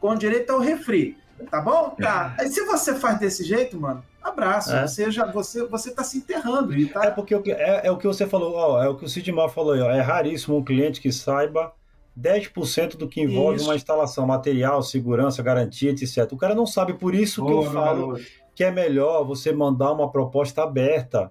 Com 0.00 0.14
direito 0.14 0.50
ao 0.50 0.60
refri. 0.60 1.18
Tá 1.50 1.60
bom? 1.60 1.90
Tá. 2.00 2.34
Aí 2.38 2.48
se 2.48 2.64
você 2.64 2.94
faz 2.94 3.18
desse 3.18 3.42
jeito, 3.42 3.78
mano, 3.78 4.04
abraço. 4.22 4.72
É. 4.72 4.86
Você 4.86 5.10
já 5.10 5.26
você 5.26 5.66
você 5.66 5.90
tá 5.90 6.04
se 6.04 6.18
enterrando. 6.18 6.72
Tá... 6.88 7.06
É 7.06 7.10
porque 7.10 7.34
é, 7.34 7.86
é 7.86 7.90
o 7.90 7.98
que 7.98 8.06
você 8.06 8.24
falou, 8.26 8.54
ó, 8.54 8.82
é 8.82 8.88
o 8.88 8.94
que 8.94 9.04
o 9.04 9.08
Sidmar 9.08 9.48
falou, 9.48 9.76
ó, 9.76 9.90
é 9.90 10.00
raríssimo 10.00 10.56
um 10.56 10.64
cliente 10.64 11.00
que 11.00 11.10
saiba 11.10 11.72
10% 12.18 12.96
do 12.96 13.08
que 13.08 13.20
envolve 13.20 13.56
isso. 13.56 13.66
uma 13.66 13.74
instalação, 13.74 14.26
material, 14.26 14.82
segurança, 14.82 15.42
garantia, 15.42 15.90
etc. 15.90 16.30
O 16.32 16.36
cara 16.36 16.54
não 16.54 16.66
sabe, 16.66 16.94
por 16.94 17.14
isso 17.14 17.42
oh, 17.42 17.46
que 17.46 17.52
eu 17.52 17.62
falo 17.64 18.18
que 18.54 18.62
é 18.62 18.70
melhor 18.70 19.24
você 19.24 19.52
mandar 19.52 19.92
uma 19.92 20.10
proposta 20.10 20.62
aberta. 20.62 21.30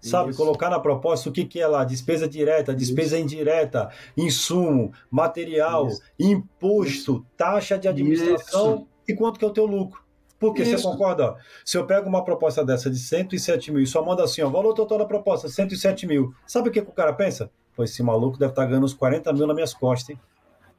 Sabe, 0.00 0.30
isso. 0.30 0.38
colocar 0.38 0.68
na 0.68 0.78
proposta 0.78 1.30
o 1.30 1.32
que, 1.32 1.46
que 1.46 1.58
é 1.58 1.66
lá, 1.66 1.82
despesa 1.82 2.28
direta, 2.28 2.74
despesa 2.74 3.16
isso. 3.16 3.24
indireta, 3.24 3.90
insumo, 4.14 4.92
material, 5.10 5.88
imposto, 6.20 7.24
taxa 7.34 7.78
de 7.78 7.88
administração 7.88 8.86
e 9.08 9.14
quanto 9.14 9.38
que 9.38 9.44
é 9.46 9.48
o 9.48 9.52
teu 9.52 9.64
lucro. 9.64 10.04
Porque 10.38 10.62
Isso. 10.62 10.76
você 10.76 10.82
concorda? 10.82 11.36
Se 11.64 11.78
eu 11.78 11.86
pego 11.86 12.06
uma 12.06 12.22
proposta 12.22 12.62
dessa 12.62 12.90
de 12.90 12.98
107 12.98 13.72
mil 13.72 13.82
e 13.82 13.86
só 13.86 14.04
manda 14.04 14.22
assim, 14.22 14.42
ó, 14.42 14.50
valor 14.50 14.74
total 14.74 14.98
da 14.98 15.06
proposta, 15.06 15.48
107 15.48 16.06
mil. 16.06 16.34
Sabe 16.46 16.68
o 16.68 16.72
que, 16.72 16.82
que 16.82 16.90
o 16.90 16.92
cara 16.92 17.14
pensa? 17.14 17.50
Pô, 17.74 17.84
esse 17.84 18.02
maluco 18.02 18.38
deve 18.38 18.52
estar 18.52 18.62
tá 18.62 18.68
ganhando 18.68 18.84
uns 18.84 18.94
40 18.94 19.32
mil 19.32 19.46
nas 19.46 19.54
minhas 19.54 19.74
costas, 19.74 20.10
hein? 20.10 20.20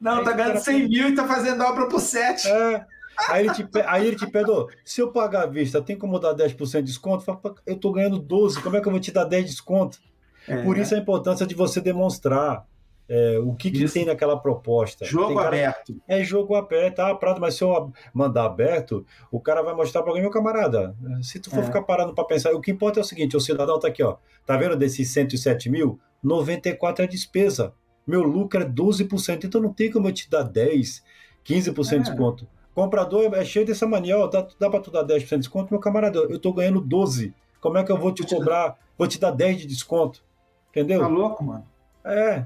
Não, 0.00 0.18
aí 0.18 0.24
tá 0.24 0.32
ganhando 0.32 0.58
100 0.58 0.88
mil 0.88 1.08
e 1.08 1.14
tá 1.14 1.26
fazendo 1.26 1.62
obra 1.62 1.88
por 1.88 2.00
7. 2.00 2.48
É. 2.48 2.86
Aí 3.28 3.46
ele 3.46 3.54
te, 3.54 3.68
aí 3.86 4.06
ele 4.06 4.16
te 4.16 4.26
pede, 4.26 4.50
se 4.84 5.00
eu 5.00 5.10
pagar 5.10 5.44
à 5.44 5.46
vista, 5.46 5.80
tem 5.80 5.96
como 5.96 6.18
dar 6.18 6.34
10% 6.34 6.78
de 6.78 6.82
desconto? 6.82 7.24
Fala, 7.24 7.40
eu 7.66 7.76
tô 7.76 7.90
ganhando 7.90 8.18
12, 8.18 8.60
como 8.60 8.76
é 8.76 8.80
que 8.80 8.86
eu 8.86 8.92
vou 8.92 9.00
te 9.00 9.10
dar 9.10 9.24
10 9.24 9.44
de 9.44 9.50
desconto? 9.52 9.98
É. 10.46 10.62
Por 10.62 10.76
isso 10.76 10.94
a 10.94 10.98
importância 10.98 11.46
de 11.46 11.54
você 11.54 11.80
demonstrar 11.80 12.66
é, 13.08 13.38
o 13.38 13.54
que, 13.54 13.70
que 13.70 13.88
tem 13.88 14.04
naquela 14.04 14.38
proposta. 14.38 15.04
Jogo 15.04 15.36
cara, 15.36 15.48
aberto. 15.48 15.96
É 16.06 16.22
jogo 16.22 16.54
aberto, 16.54 17.00
ah, 17.00 17.14
Prado, 17.14 17.40
mas 17.40 17.54
se 17.54 17.62
eu 17.62 17.92
mandar 18.12 18.44
aberto, 18.44 19.06
o 19.30 19.40
cara 19.40 19.62
vai 19.62 19.74
mostrar 19.74 20.02
para 20.02 20.10
alguém, 20.10 20.22
meu 20.22 20.30
camarada. 20.30 20.94
Se 21.22 21.38
tu 21.38 21.50
for 21.50 21.60
é. 21.60 21.64
ficar 21.64 21.82
parado 21.82 22.14
para 22.14 22.24
pensar, 22.24 22.52
o 22.52 22.60
que 22.60 22.70
importa 22.70 23.00
é 23.00 23.02
o 23.02 23.04
seguinte: 23.04 23.36
o 23.36 23.40
cidadão 23.40 23.78
tá 23.78 23.88
aqui, 23.88 24.02
ó. 24.02 24.16
Tá 24.44 24.56
vendo 24.56 24.76
desses 24.76 25.08
107 25.10 25.70
mil? 25.70 26.00
94 26.22 27.04
é 27.04 27.06
despesa. 27.06 27.72
Meu 28.06 28.22
lucro 28.22 28.62
é 28.62 28.66
12%, 28.66 29.44
então 29.44 29.60
não 29.60 29.72
tem 29.72 29.90
como 29.90 30.08
eu 30.08 30.12
te 30.12 30.30
dar 30.30 30.42
10, 30.42 31.02
15% 31.44 31.92
é. 31.92 31.98
de 31.98 32.04
desconto. 32.04 32.48
Comprador 32.74 33.34
é 33.34 33.44
cheio 33.44 33.66
dessa 33.66 33.86
mania, 33.86 34.18
ó, 34.18 34.26
dá, 34.26 34.46
dá 34.60 34.70
para 34.70 34.80
tu 34.80 34.90
dar 34.90 35.04
10% 35.04 35.28
de 35.28 35.36
desconto, 35.38 35.72
meu 35.72 35.80
camarada, 35.80 36.18
eu 36.18 36.38
tô 36.38 36.52
ganhando 36.52 36.80
12. 36.80 37.34
Como 37.60 37.78
é 37.78 37.84
que 37.84 37.90
eu 37.90 37.98
vou 37.98 38.12
te 38.12 38.22
vou 38.22 38.38
cobrar? 38.38 38.72
Te 38.72 38.78
vou 38.98 39.08
te 39.08 39.18
dar 39.18 39.30
10 39.30 39.60
de 39.60 39.66
desconto. 39.66 40.22
Entendeu? 40.70 41.00
Tá 41.00 41.08
louco, 41.08 41.42
mano? 41.42 41.66
É, 42.04 42.44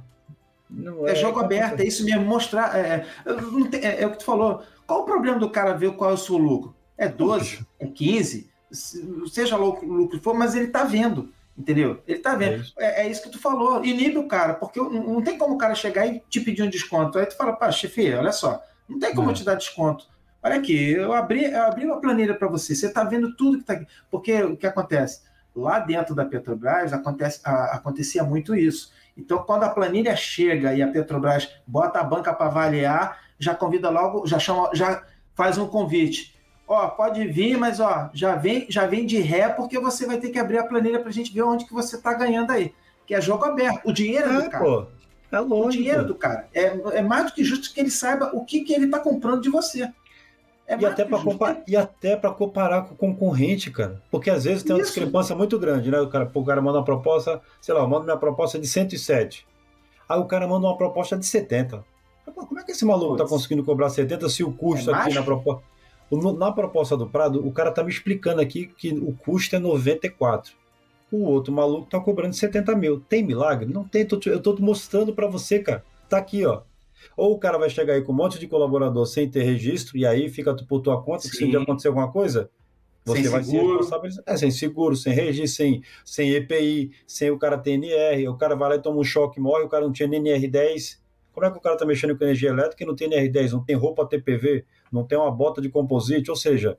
é, 1.06 1.10
é, 1.10 1.14
jogo 1.14 1.40
aberto, 1.40 1.80
é 1.80 1.84
isso 1.84 2.04
mesmo, 2.04 2.24
mostrar. 2.24 2.78
É, 2.78 3.06
é, 3.26 3.76
é, 3.76 4.02
é, 4.02 4.06
o 4.06 4.12
que 4.12 4.18
tu 4.18 4.24
falou. 4.24 4.62
Qual 4.86 5.00
o 5.00 5.04
problema 5.04 5.38
do 5.38 5.50
cara 5.50 5.74
ver 5.74 5.92
qual 5.92 6.10
é 6.10 6.14
o 6.14 6.16
seu 6.16 6.36
lucro? 6.36 6.74
É 6.96 7.08
12, 7.08 7.66
é 7.78 7.86
15, 7.86 8.48
seja 8.70 9.56
lá 9.56 9.64
o 9.64 9.84
lucro 9.84 10.18
que 10.18 10.22
for, 10.22 10.34
mas 10.34 10.54
ele 10.54 10.68
tá 10.68 10.84
vendo, 10.84 11.32
entendeu? 11.60 12.02
Ele 12.06 12.18
tá 12.18 12.34
vendo. 12.34 12.54
É 12.54 12.56
isso, 12.56 12.74
é, 12.78 13.02
é 13.02 13.10
isso 13.10 13.22
que 13.22 13.30
tu 13.30 13.38
falou. 13.38 13.84
Inibe 13.84 14.18
o 14.18 14.26
cara, 14.26 14.54
porque 14.54 14.80
não 14.80 15.22
tem 15.22 15.38
como 15.38 15.54
o 15.54 15.58
cara 15.58 15.74
chegar 15.74 16.06
e 16.06 16.22
te 16.28 16.40
pedir 16.40 16.62
um 16.62 16.70
desconto. 16.70 17.18
Aí 17.18 17.26
tu 17.26 17.36
fala, 17.36 17.52
pá, 17.52 17.70
chefe, 17.70 18.12
olha 18.14 18.32
só, 18.32 18.62
não 18.88 18.98
tem 18.98 19.14
como 19.14 19.30
eu 19.30 19.34
te 19.34 19.44
dar 19.44 19.54
desconto. 19.54 20.06
Olha 20.42 20.56
aqui, 20.56 20.92
eu 20.92 21.12
abri, 21.12 21.44
eu 21.44 21.62
abri 21.62 21.84
uma 21.84 22.00
planilha 22.00 22.34
para 22.34 22.48
você, 22.48 22.74
você 22.74 22.90
tá 22.90 23.04
vendo 23.04 23.36
tudo 23.36 23.58
que 23.58 23.64
tá 23.64 23.74
aqui. 23.74 23.86
Porque 24.10 24.42
o 24.42 24.56
que 24.56 24.66
acontece? 24.66 25.20
Lá 25.54 25.78
dentro 25.78 26.14
da 26.14 26.24
Petrobras 26.24 26.92
acontece, 26.92 27.40
a, 27.44 27.76
acontecia 27.76 28.24
muito 28.24 28.54
isso 28.54 28.90
então, 29.20 29.38
quando 29.42 29.64
a 29.64 29.68
planilha 29.68 30.16
chega 30.16 30.74
e 30.74 30.82
a 30.82 30.88
Petrobras 30.88 31.48
bota 31.66 32.00
a 32.00 32.04
banca 32.04 32.32
para 32.32 32.46
avaliar, 32.46 33.18
já 33.38 33.54
convida 33.54 33.90
logo, 33.90 34.26
já 34.26 34.38
chama, 34.38 34.70
já 34.72 35.02
faz 35.34 35.58
um 35.58 35.66
convite. 35.66 36.34
Ó, 36.70 36.86
pode 36.86 37.26
vir, 37.26 37.58
mas 37.58 37.80
ó, 37.80 38.10
já 38.14 38.36
vem, 38.36 38.64
já 38.68 38.86
vem 38.86 39.04
de 39.04 39.18
ré 39.18 39.48
porque 39.48 39.76
você 39.76 40.06
vai 40.06 40.18
ter 40.18 40.28
que 40.30 40.38
abrir 40.38 40.56
a 40.58 40.64
planilha 40.64 41.00
para 41.00 41.08
a 41.08 41.12
gente 41.12 41.32
ver 41.32 41.42
onde 41.42 41.64
que 41.64 41.74
você 41.74 41.96
está 41.96 42.14
ganhando 42.14 42.52
aí. 42.52 42.72
Que 43.04 43.12
é 43.12 43.20
jogo 43.20 43.44
aberto. 43.44 43.80
O 43.84 43.92
dinheiro 43.92 44.30
é, 44.30 44.32
do 44.34 44.42
é, 44.42 44.48
cara. 44.48 44.64
Pô, 44.64 44.86
é 45.32 45.40
lógico. 45.40 45.66
O 45.66 45.70
dinheiro 45.72 46.06
do 46.06 46.14
cara. 46.14 46.48
É, 46.54 46.66
é 46.98 47.02
mais 47.02 47.26
do 47.26 47.32
que 47.32 47.42
justo 47.42 47.74
que 47.74 47.80
ele 47.80 47.90
saiba 47.90 48.30
o 48.32 48.44
que, 48.44 48.60
que 48.60 48.72
ele 48.72 48.84
está 48.84 49.00
comprando 49.00 49.40
de 49.40 49.50
você. 49.50 49.82
É 50.64 50.78
e, 50.78 50.86
até 50.86 51.08
e 51.66 51.76
até 51.76 52.14
para 52.14 52.30
comparar 52.30 52.82
com 52.82 52.94
o 52.94 52.96
concorrente, 52.96 53.68
cara. 53.72 54.00
Porque 54.08 54.30
às 54.30 54.44
vezes 54.44 54.62
tem 54.62 54.72
uma 54.72 54.80
Isso. 54.80 54.92
discrepância 54.92 55.34
muito 55.34 55.58
grande, 55.58 55.90
né? 55.90 55.98
O 56.00 56.08
cara, 56.08 56.30
o 56.32 56.44
cara 56.44 56.62
manda 56.62 56.78
uma 56.78 56.84
proposta, 56.84 57.40
sei 57.60 57.74
lá, 57.74 57.84
manda 57.84 58.04
minha 58.04 58.16
proposta 58.16 58.60
de 58.60 58.68
107. 58.68 59.44
Aí 60.08 60.20
o 60.20 60.24
cara 60.24 60.46
manda 60.46 60.68
uma 60.68 60.76
proposta 60.76 61.18
de 61.18 61.26
70. 61.26 61.84
Como 62.32 62.60
é 62.60 62.62
que 62.62 62.70
esse 62.70 62.84
maluco 62.84 63.14
está 63.14 63.26
conseguindo 63.26 63.64
cobrar 63.64 63.90
70 63.90 64.28
se 64.28 64.44
o 64.44 64.52
custo 64.52 64.92
é 64.92 64.94
aqui 64.94 65.14
na 65.14 65.24
proposta. 65.24 65.68
Na 66.38 66.50
proposta 66.50 66.96
do 66.96 67.06
Prado, 67.08 67.46
o 67.46 67.52
cara 67.52 67.70
tá 67.70 67.84
me 67.84 67.90
explicando 67.90 68.40
aqui 68.40 68.66
que 68.66 68.92
o 68.92 69.12
custo 69.12 69.54
é 69.54 69.58
94. 69.58 70.52
O 71.12 71.24
outro 71.24 71.52
maluco 71.52 71.88
tá 71.88 72.00
cobrando 72.00 72.34
70 72.34 72.74
mil. 72.76 73.00
Tem 73.00 73.22
milagre? 73.22 73.72
Não 73.72 73.84
tem. 73.84 74.06
Eu 74.26 74.40
tô 74.40 74.56
mostrando 74.58 75.14
para 75.14 75.26
você, 75.26 75.60
cara. 75.60 75.84
Tá 76.08 76.18
aqui, 76.18 76.44
ó. 76.44 76.62
Ou 77.16 77.32
o 77.32 77.38
cara 77.38 77.58
vai 77.58 77.70
chegar 77.70 77.94
aí 77.94 78.02
com 78.02 78.12
um 78.12 78.16
monte 78.16 78.38
de 78.38 78.46
colaborador 78.46 79.06
sem 79.06 79.28
ter 79.28 79.42
registro, 79.42 79.96
e 79.96 80.06
aí 80.06 80.28
fica 80.28 80.54
por 80.54 80.80
tua 80.80 81.02
conta, 81.02 81.22
Sim. 81.22 81.30
que 81.30 81.36
se 81.36 81.44
um 81.44 81.50
dia 81.50 81.60
acontecer 81.60 81.88
alguma 81.88 82.10
coisa, 82.10 82.50
você 83.04 83.22
sem 83.22 83.30
vai 83.30 83.42
seguro. 83.42 83.84
ser 83.84 83.94
responsável. 83.94 84.24
É, 84.26 84.36
sem 84.36 84.50
seguro, 84.50 84.96
sem 84.96 85.12
registro, 85.12 85.56
sem, 85.56 85.82
sem 86.04 86.30
EPI, 86.34 86.92
sem 87.06 87.30
o 87.30 87.38
cara 87.38 87.56
ter 87.58 87.72
NR, 87.72 88.28
o 88.28 88.36
cara 88.36 88.54
vai 88.54 88.70
lá 88.70 88.76
e 88.76 88.82
toma 88.82 89.00
um 89.00 89.04
choque, 89.04 89.40
morre, 89.40 89.64
o 89.64 89.68
cara 89.68 89.84
não 89.84 89.92
tinha 89.92 90.08
nem 90.08 90.22
NR10. 90.22 90.98
Como 91.32 91.46
é 91.46 91.50
que 91.50 91.58
o 91.58 91.60
cara 91.60 91.76
tá 91.76 91.86
mexendo 91.86 92.16
com 92.16 92.24
energia 92.24 92.50
elétrica 92.50 92.82
e 92.82 92.86
não 92.86 92.96
tem 92.96 93.08
NR10, 93.08 93.52
não 93.52 93.64
tem 93.64 93.76
roupa 93.76 94.06
TPV, 94.06 94.64
não 94.90 95.04
tem 95.04 95.16
uma 95.16 95.30
bota 95.30 95.60
de 95.60 95.68
composite? 95.68 96.30
Ou 96.30 96.36
seja, 96.36 96.76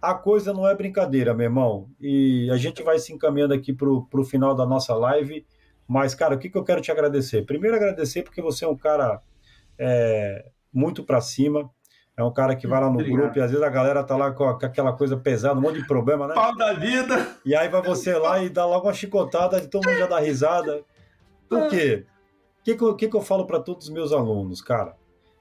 a 0.00 0.14
coisa 0.14 0.52
não 0.52 0.66
é 0.66 0.74
brincadeira, 0.74 1.34
meu 1.34 1.44
irmão. 1.44 1.88
E 2.00 2.50
a 2.50 2.56
gente 2.56 2.82
vai 2.82 2.98
se 2.98 3.12
encaminhando 3.12 3.54
aqui 3.54 3.72
para 3.72 3.88
o 3.88 4.24
final 4.24 4.54
da 4.54 4.64
nossa 4.64 4.94
live. 4.94 5.44
Mas, 5.86 6.14
cara, 6.14 6.34
o 6.34 6.38
que, 6.38 6.48
que 6.48 6.56
eu 6.56 6.64
quero 6.64 6.80
te 6.80 6.90
agradecer? 6.90 7.44
Primeiro, 7.44 7.76
agradecer 7.76 8.22
porque 8.22 8.42
você 8.42 8.64
é 8.64 8.68
um 8.68 8.76
cara 8.76 9.20
é, 9.78 10.46
muito 10.72 11.02
para 11.02 11.20
cima. 11.20 11.70
É 12.16 12.22
um 12.22 12.32
cara 12.32 12.56
que 12.56 12.66
vai 12.66 12.80
lá 12.80 12.88
no 12.88 12.94
Obrigado. 12.94 13.16
grupo 13.16 13.38
e 13.38 13.40
às 13.40 13.50
vezes 13.50 13.64
a 13.64 13.70
galera 13.70 14.02
tá 14.02 14.16
lá 14.16 14.32
com 14.32 14.44
aquela 14.44 14.92
coisa 14.92 15.16
pesada, 15.16 15.56
um 15.56 15.62
monte 15.62 15.80
de 15.80 15.86
problema, 15.86 16.26
né? 16.26 16.34
Pau 16.34 16.54
da 16.56 16.72
vida! 16.72 17.36
E 17.44 17.54
aí 17.54 17.68
vai 17.68 17.80
você 17.80 18.12
lá 18.14 18.42
e 18.42 18.48
dá 18.48 18.66
logo 18.66 18.88
uma 18.88 18.92
chicotada 18.92 19.60
de 19.60 19.68
todo 19.68 19.88
mundo 19.88 19.98
já 19.98 20.06
dá 20.08 20.18
risada. 20.18 20.82
Por 21.48 21.68
quê? 21.68 22.04
O 22.68 22.70
que, 22.70 22.76
que, 22.76 22.94
que, 22.94 23.08
que 23.08 23.16
eu 23.16 23.22
falo 23.22 23.46
para 23.46 23.58
todos 23.58 23.86
os 23.86 23.92
meus 23.92 24.12
alunos, 24.12 24.60
cara? 24.60 24.94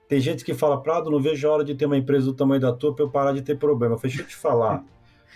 Tem 0.07 0.17
gente 0.21 0.45
que 0.45 0.53
fala, 0.53 0.81
Prado, 0.81 1.11
não 1.11 1.19
vejo 1.19 1.45
a 1.45 1.51
hora 1.51 1.63
de 1.65 1.75
ter 1.75 1.85
uma 1.85 1.97
empresa 1.97 2.25
do 2.25 2.33
tamanho 2.33 2.61
da 2.61 2.71
tua 2.71 2.95
para 2.95 3.03
eu 3.03 3.09
parar 3.09 3.33
de 3.33 3.41
ter 3.41 3.57
problema. 3.57 3.95
Eu 3.95 3.97
falei, 3.97 4.15
deixa 4.15 4.23
eu 4.23 4.27
te 4.29 4.35
falar. 4.37 4.81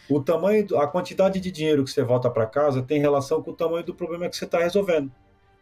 O 0.10 0.22
tamanho, 0.22 0.66
a 0.78 0.88
quantidade 0.88 1.42
de 1.42 1.52
dinheiro 1.52 1.84
que 1.84 1.92
você 1.92 2.02
volta 2.02 2.30
para 2.30 2.46
casa 2.46 2.82
tem 2.82 3.02
relação 3.02 3.44
com 3.44 3.52
o 3.52 3.54
tamanho 3.54 3.84
do 3.84 3.94
problema 3.94 4.30
que 4.30 4.38
você 4.38 4.46
está 4.46 4.60
resolvendo. 4.60 5.12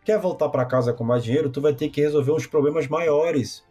Quer 0.05 0.19
voltar 0.19 0.49
para 0.49 0.63
casa 0.65 0.93
com 0.93 1.03
mais 1.03 1.23
dinheiro, 1.23 1.49
tu 1.49 1.61
vai 1.61 1.73
ter 1.73 1.89
que 1.89 1.99
resolver 1.99 2.31
uns 2.31 2.45
problemas 2.45 2.87
maiores. 2.87 3.65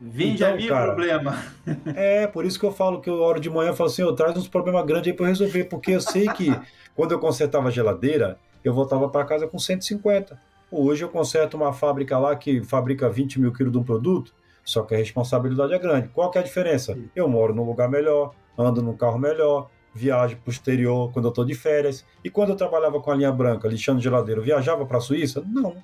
Vinde 0.00 0.44
então, 0.44 0.52
a 0.52 0.56
mim 0.56 0.68
cara, 0.68 0.94
problema. 0.94 1.42
É, 1.96 2.28
por 2.28 2.44
isso 2.44 2.60
que 2.60 2.66
eu 2.66 2.72
falo 2.72 3.00
que 3.00 3.10
eu 3.10 3.20
hora 3.20 3.40
de 3.40 3.50
manhã 3.50 3.70
eu 3.70 3.74
falo 3.74 3.90
assim, 3.90 4.02
eu 4.02 4.14
traz 4.14 4.36
uns 4.36 4.46
problemas 4.46 4.86
grandes 4.86 5.10
aí 5.10 5.16
para 5.16 5.26
resolver, 5.26 5.64
porque 5.64 5.92
eu 5.92 6.00
sei 6.00 6.28
que 6.28 6.56
quando 6.94 7.10
eu 7.10 7.18
consertava 7.18 7.66
a 7.66 7.70
geladeira, 7.70 8.38
eu 8.62 8.72
voltava 8.72 9.08
para 9.08 9.24
casa 9.24 9.48
com 9.48 9.58
150. 9.58 10.38
Hoje 10.70 11.04
eu 11.04 11.08
conserto 11.08 11.54
uma 11.54 11.72
fábrica 11.72 12.18
lá 12.18 12.34
que 12.34 12.62
fabrica 12.62 13.08
20 13.08 13.40
mil 13.40 13.52
quilos 13.52 13.72
de 13.72 13.78
um 13.78 13.84
produto, 13.84 14.34
só 14.64 14.82
que 14.82 14.94
a 14.94 14.98
responsabilidade 14.98 15.72
é 15.72 15.78
grande. 15.78 16.08
Qual 16.08 16.30
que 16.30 16.38
é 16.38 16.40
a 16.40 16.44
diferença? 16.44 16.98
Eu 17.14 17.28
moro 17.28 17.54
num 17.54 17.64
lugar 17.64 17.88
melhor, 17.88 18.34
ando 18.58 18.82
num 18.82 18.96
carro 18.96 19.18
melhor, 19.18 19.70
viagem 19.94 20.36
para 20.36 20.50
o 20.50 20.52
exterior 20.52 21.12
quando 21.12 21.26
eu 21.26 21.28
estou 21.30 21.44
de 21.44 21.54
férias. 21.54 22.04
E 22.24 22.28
quando 22.28 22.50
eu 22.50 22.56
trabalhava 22.56 23.00
com 23.00 23.10
a 23.10 23.14
linha 23.14 23.30
branca, 23.30 23.68
lixando 23.68 24.00
geladeiro, 24.00 24.42
viajava 24.42 24.84
para 24.84 24.98
a 24.98 25.00
Suíça? 25.00 25.42
Não. 25.46 25.76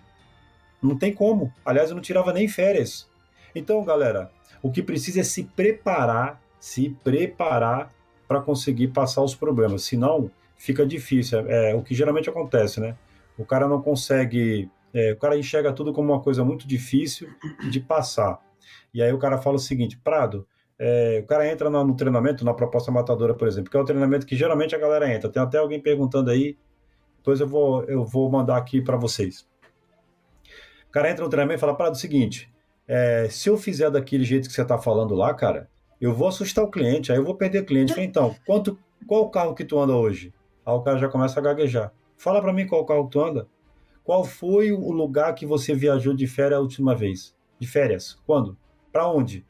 Não 0.83 0.99
tem 0.99 1.15
como. 1.15 1.53
Aliás, 1.65 1.91
eu 1.91 1.95
não 1.95 2.03
tirava 2.03 2.33
nem 2.33 2.49
férias. 2.49 3.09
Então, 3.55 3.85
galera, 3.85 4.33
o 4.61 4.71
que 4.71 4.83
precisa 4.83 5.21
é 5.21 5.25
se 5.25 5.45
preparar, 5.45 6.43
se 6.59 6.91
preparar 7.05 7.93
para 8.27 8.41
conseguir 8.41 8.89
passar 8.89 9.23
os 9.23 9.35
problemas. 9.35 9.85
Senão, 9.85 10.29
fica 10.57 10.85
difícil. 10.85 11.41
É, 11.49 11.71
é, 11.71 11.75
o 11.75 11.83
que 11.83 11.95
geralmente 11.95 12.29
acontece, 12.29 12.81
né? 12.81 12.97
O 13.39 13.45
cara 13.45 13.69
não 13.69 13.81
consegue. 13.81 14.71
É, 14.95 15.13
o 15.13 15.17
cara 15.17 15.39
enxerga 15.39 15.73
tudo 15.73 15.93
como 15.93 16.13
uma 16.13 16.21
coisa 16.21 16.45
muito 16.45 16.67
difícil 16.67 17.29
de 17.71 17.81
passar. 17.81 18.41
E 18.93 19.03
aí 19.03 19.13
o 19.13 19.19
cara 19.19 19.39
fala 19.39 19.57
o 19.57 19.61
seguinte: 19.61 19.99
Prado, 19.99 20.47
É, 20.79 21.21
o 21.23 21.27
cara 21.27 21.51
entra 21.51 21.71
no, 21.71 21.85
no, 21.85 21.97
treinamento, 21.97 22.45
na 22.45 22.55
proposta 22.55 22.91
matadora, 22.91 23.35
por 23.35 23.47
exemplo, 23.49 23.71
que 23.71 23.77
é 23.77 23.81
o 23.81 23.85
treinamento 23.85 24.27
que 24.27 24.37
geralmente 24.37 24.75
a 24.75 24.79
galera 24.79 25.13
entra. 25.13 25.31
Tem 25.31 25.43
até 25.43 25.59
alguém 25.59 25.81
perguntando 25.81 26.31
aí, 26.31 26.57
depois 27.19 27.41
eu 27.41 27.47
vou, 27.47 27.85
eu 27.85 28.05
vou 28.05 28.31
mandar 28.31 28.57
aqui 28.57 28.81
para 28.83 28.97
vocês. 28.97 29.47
O 30.89 30.93
cara 30.93 31.11
entra 31.11 31.25
no 31.25 31.31
treinamento 31.31 31.59
e 31.59 31.61
fala: 31.61 31.75
para 31.75 31.93
o 31.93 31.95
seguinte, 31.95 32.53
é, 32.87 33.29
se 33.31 33.49
eu 33.49 33.57
fizer 33.57 33.91
daquele 33.91 34.25
jeito 34.25 34.49
que 34.49 34.55
você 34.55 34.63
está 34.63 34.77
falando 34.77 35.15
lá, 35.15 35.33
cara, 35.33 35.71
eu 36.01 36.13
vou 36.13 36.29
assustar 36.29 36.65
o 36.65 36.71
cliente, 36.71 37.13
aí 37.13 37.19
eu 37.19 37.25
vou 37.25 37.37
perder 37.37 37.65
cliente. 37.65 37.99
Então, 37.99 38.35
quanto, 38.45 38.79
qual 39.07 39.23
o 39.23 39.31
carro 39.31 39.55
que 39.55 39.65
tu 39.65 39.79
anda 39.79 39.95
hoje? 39.95 40.35
Aí 40.67 40.75
o 40.75 40.83
cara 40.83 40.99
já 40.99 41.09
começa 41.09 41.39
a 41.39 41.43
gaguejar. 41.43 41.93
Fala 42.23 42.41
para 42.41 42.53
mim 42.53 42.69
qual 42.69 42.87
carro 42.87 43.07
que 43.07 43.11
tu 43.11 43.21
anda. 43.21 43.49
Qual 44.05 44.25
foi 44.25 44.71
o 44.71 44.93
lugar 44.93 45.35
que 45.35 45.45
você 45.45 45.75
viajou 45.75 46.15
de 46.15 46.29
férias 46.29 46.61
a 46.61 46.63
última 46.63 46.95
vez? 46.95 47.35
De 47.59 47.67
férias? 47.67 48.17
Quando? 48.25 48.57
Para 48.93 49.09
onde? 49.09 49.45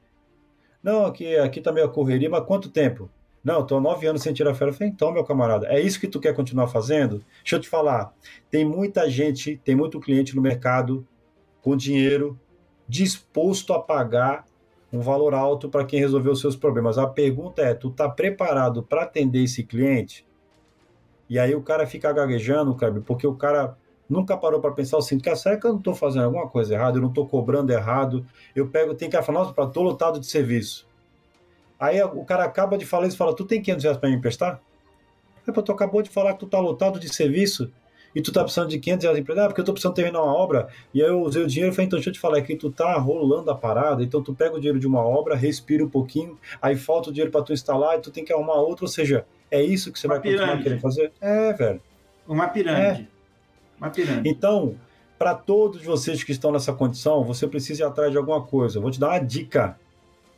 Não, 0.82 1.04
aqui, 1.04 1.36
aqui 1.36 1.60
tá 1.60 1.70
meio 1.70 1.90
correria, 1.90 2.30
mas 2.30 2.46
quanto 2.46 2.70
tempo? 2.70 3.10
Não, 3.44 3.60
estou 3.60 3.76
há 3.76 3.80
nove 3.82 4.06
anos 4.06 4.22
sem 4.22 4.32
tirar 4.32 4.54
férias. 4.54 4.78
Falei, 4.78 4.90
então, 4.90 5.12
meu 5.12 5.22
camarada, 5.22 5.66
é 5.66 5.82
isso 5.82 6.00
que 6.00 6.08
tu 6.08 6.18
quer 6.18 6.34
continuar 6.34 6.66
fazendo? 6.66 7.22
Deixa 7.42 7.56
eu 7.56 7.60
te 7.60 7.68
falar, 7.68 8.10
tem 8.50 8.64
muita 8.64 9.06
gente, 9.10 9.60
tem 9.62 9.76
muito 9.76 10.00
cliente 10.00 10.34
no 10.34 10.40
mercado 10.40 11.06
com 11.60 11.76
dinheiro 11.76 12.40
disposto 12.88 13.74
a 13.74 13.80
pagar 13.80 14.46
um 14.90 15.00
valor 15.00 15.34
alto 15.34 15.68
para 15.68 15.84
quem 15.84 16.00
resolver 16.00 16.30
os 16.30 16.40
seus 16.40 16.56
problemas. 16.56 16.96
A 16.96 17.06
pergunta 17.06 17.60
é, 17.60 17.74
tu 17.74 17.90
tá 17.90 18.08
preparado 18.08 18.82
para 18.82 19.02
atender 19.02 19.42
esse 19.42 19.62
cliente? 19.62 20.24
E 21.28 21.38
aí 21.38 21.54
o 21.54 21.62
cara 21.62 21.86
fica 21.86 22.12
gaguejando, 22.12 22.74
cara, 22.74 23.00
porque 23.06 23.26
o 23.26 23.34
cara 23.34 23.76
nunca 24.08 24.36
parou 24.36 24.60
para 24.60 24.72
pensar 24.72 24.98
assim, 24.98 25.18
cara, 25.18 25.36
será 25.36 25.56
que 25.56 25.66
eu 25.66 25.70
não 25.70 25.78
estou 25.78 25.94
fazendo 25.94 26.24
alguma 26.24 26.48
coisa 26.48 26.74
errada? 26.74 26.98
Eu 26.98 27.02
não 27.02 27.08
estou 27.08 27.26
cobrando 27.26 27.72
errado? 27.72 28.26
Eu 28.54 28.68
pego, 28.68 28.94
tem 28.94 29.08
que 29.08 29.20
falar, 29.22 29.40
nossa, 29.40 29.62
estou 29.62 29.82
lotado 29.82 30.20
de 30.20 30.26
serviço. 30.26 30.86
Aí 31.80 32.00
o 32.02 32.24
cara 32.24 32.44
acaba 32.44 32.78
de 32.78 32.86
falar 32.86 33.08
isso 33.08 33.16
fala, 33.16 33.34
tu 33.34 33.44
tem 33.44 33.60
500 33.60 33.84
reais 33.84 33.98
para 33.98 34.08
me 34.08 34.16
emprestar? 34.16 34.60
É, 35.46 35.50
tu 35.50 35.72
acabou 35.72 36.02
de 36.02 36.10
falar 36.10 36.34
que 36.34 36.40
tu 36.40 36.46
tá 36.46 36.60
lotado 36.60 37.00
de 37.00 37.12
serviço 37.12 37.72
e 38.14 38.20
tu 38.20 38.30
tá 38.30 38.42
precisando 38.42 38.68
de 38.68 38.78
500 38.78 39.02
reais 39.02 39.16
de 39.16 39.22
empresa, 39.22 39.42
ah, 39.42 39.46
porque 39.46 39.60
eu 39.60 39.64
tô 39.64 39.72
precisando 39.72 39.94
terminar 39.94 40.22
uma 40.22 40.34
obra, 40.34 40.68
e 40.92 41.02
aí 41.02 41.08
eu 41.08 41.22
usei 41.22 41.42
o 41.42 41.46
dinheiro 41.46 41.72
e 41.72 41.74
falei, 41.74 41.86
então 41.86 41.96
deixa 41.96 42.10
eu 42.10 42.14
te 42.14 42.20
falar, 42.20 42.38
é 42.38 42.42
que 42.42 42.54
tu 42.54 42.70
tá 42.70 42.96
rolando 42.98 43.50
a 43.50 43.54
parada, 43.54 44.02
então 44.02 44.22
tu 44.22 44.34
pega 44.34 44.54
o 44.54 44.58
dinheiro 44.58 44.78
de 44.78 44.86
uma 44.86 45.00
obra, 45.00 45.34
respira 45.34 45.84
um 45.84 45.88
pouquinho, 45.88 46.38
aí 46.60 46.76
falta 46.76 47.08
o 47.08 47.12
dinheiro 47.12 47.32
para 47.32 47.42
tu 47.42 47.52
instalar 47.52 47.98
e 47.98 48.00
tu 48.02 48.10
tem 48.10 48.24
que 48.24 48.32
arrumar 48.32 48.56
outra, 48.56 48.84
ou 48.84 48.88
seja, 48.88 49.24
é 49.52 49.62
isso 49.62 49.92
que 49.92 49.98
você 49.98 50.06
uma 50.06 50.14
vai 50.14 50.22
pirâmide. 50.22 50.40
continuar 50.40 50.62
querendo 50.62 50.80
fazer? 50.80 51.12
É, 51.20 51.52
velho. 51.52 51.80
Uma 52.26 52.48
pirâmide. 52.48 53.02
É. 53.02 53.06
Uma 53.78 53.90
pirâmide. 53.90 54.28
Então, 54.28 54.76
para 55.18 55.34
todos 55.34 55.84
vocês 55.84 56.24
que 56.24 56.32
estão 56.32 56.50
nessa 56.50 56.72
condição, 56.72 57.22
você 57.22 57.46
precisa 57.46 57.82
ir 57.82 57.86
atrás 57.86 58.10
de 58.10 58.16
alguma 58.16 58.42
coisa. 58.42 58.78
Eu 58.78 58.82
vou 58.82 58.90
te 58.90 58.98
dar 58.98 59.10
uma 59.10 59.18
dica. 59.18 59.78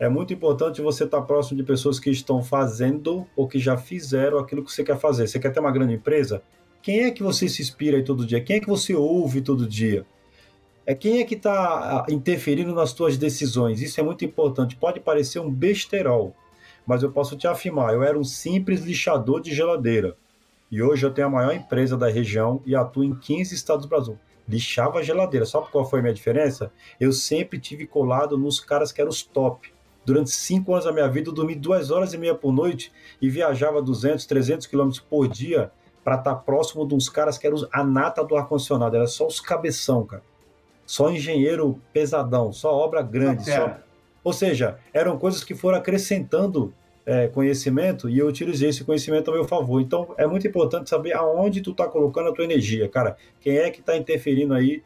É 0.01 0.09
muito 0.09 0.35
importante 0.35 0.83
você 0.83 1.05
estar 1.05 1.23
próximo 1.23 1.57
de 1.57 1.63
pessoas 1.63 2.01
que 2.01 2.11
estão 2.11 2.43
fazendo 2.43 3.25
ou 3.37 3.47
que 3.47 3.61
já 3.61 3.77
fizeram 3.77 4.39
aquilo 4.39 4.65
que 4.65 4.73
você 4.73 4.83
quer 4.83 4.99
fazer. 4.99 5.29
Você 5.29 5.39
quer 5.39 5.53
ter 5.53 5.61
uma 5.61 5.71
grande 5.71 5.95
empresa? 5.95 6.43
Quem 6.83 7.05
é 7.05 7.11
que 7.11 7.23
você 7.23 7.49
se 7.49 7.63
inspira 7.63 7.97
aí 7.97 8.03
todo 8.03 8.27
dia? 8.27 8.41
Quem 8.41 8.57
é 8.57 8.61
que 8.61 8.67
você 8.67 8.95
ouve 8.95 9.41
todo 9.41 9.67
dia? 9.67 10.05
É 10.85 10.95
quem 10.95 11.21
é 11.21 11.25
que 11.25 11.35
está 11.35 11.53
ah, 11.53 12.07
interferindo 12.11 12.75
nas 12.75 12.91
suas 12.91 13.17
decisões? 13.17 13.81
Isso 13.81 13.99
é 14.01 14.03
muito 14.03 14.25
importante. 14.25 14.77
Pode 14.77 15.01
parecer 15.01 15.39
um 15.39 15.51
besterol, 15.51 16.35
mas 16.87 17.03
eu 17.03 17.11
posso 17.11 17.37
te 17.37 17.47
afirmar, 17.47 17.95
eu 17.95 18.03
era 18.03 18.19
um 18.19 18.25
simples 18.25 18.85
lixador 18.85 19.41
de 19.41 19.55
geladeira. 19.55 20.17
E 20.71 20.83
hoje 20.83 21.07
eu 21.07 21.13
tenho 21.13 21.29
a 21.29 21.31
maior 21.31 21.55
empresa 21.55 21.97
da 21.97 22.09
região 22.09 22.61
e 22.67 22.75
atuo 22.75 23.05
em 23.05 23.15
15 23.15 23.55
estados 23.55 23.87
do 23.87 23.89
Brasil. 23.89 24.19
Lixava 24.49 24.99
a 24.99 25.03
geladeira. 25.03 25.47
Sabe 25.47 25.69
qual 25.71 25.89
foi 25.89 26.01
a 26.01 26.03
minha 26.03 26.15
diferença? 26.15 26.73
Eu 26.99 27.13
sempre 27.13 27.59
tive 27.59 27.87
colado 27.87 28.37
nos 28.37 28.61
caras 28.61 28.91
que 28.91 29.01
eram 29.01 29.11
os 29.11 29.23
top. 29.23 29.73
Durante 30.05 30.31
cinco 30.31 30.73
anos 30.73 30.85
da 30.85 30.93
minha 30.93 31.09
vida, 31.09 31.31
eu 31.31 31.33
dormi 31.33 31.55
duas 31.55 31.91
horas 31.91 32.13
e 32.13 32.19
meia 32.19 32.35
por 32.35 32.53
noite 32.53 32.93
e 33.23 33.31
viajava 33.31 33.81
200, 33.81 34.27
300 34.27 34.67
quilômetros 34.67 35.01
por 35.01 35.29
dia 35.29 35.71
para 36.03 36.17
estar 36.17 36.35
tá 36.35 36.41
próximo 36.41 36.87
de 36.87 36.95
uns 36.95 37.09
caras 37.09 37.39
que 37.39 37.47
eram 37.47 37.67
a 37.73 37.83
nata 37.83 38.23
do 38.23 38.37
ar-condicionado. 38.37 38.97
Era 38.97 39.07
só 39.07 39.27
os 39.27 39.41
cabeção, 39.41 40.05
cara. 40.05 40.23
Só 40.85 41.11
engenheiro 41.11 41.81
pesadão, 41.93 42.53
só 42.53 42.75
obra 42.75 43.01
grande. 43.01 43.45
Só... 43.45 43.79
Ou 44.25 44.33
seja, 44.33 44.79
eram 44.93 45.19
coisas 45.19 45.45
que 45.45 45.55
foram 45.55 45.77
acrescentando 45.79 46.75
é, 47.07 47.29
conhecimento 47.29 48.09
e 48.09 48.19
eu 48.19 48.27
utilizei 48.27 48.71
esse 48.71 48.83
conhecimento 48.83 49.31
a 49.31 49.35
meu 49.35 49.45
favor. 49.45 49.81
Então 49.81 50.15
é 50.17 50.27
muito 50.27 50.47
importante 50.47 50.89
saber 50.89 51.13
aonde 51.13 51.61
tu 51.61 51.73
está 51.73 51.87
colocando 51.87 52.31
a 52.31 52.33
tua 52.33 52.45
energia, 52.45 52.89
cara. 52.89 53.17
Quem 53.41 53.59
é 53.59 53.71
que 53.71 53.81
está 53.81 53.97
interferindo 53.97 54.55
aí? 54.55 54.83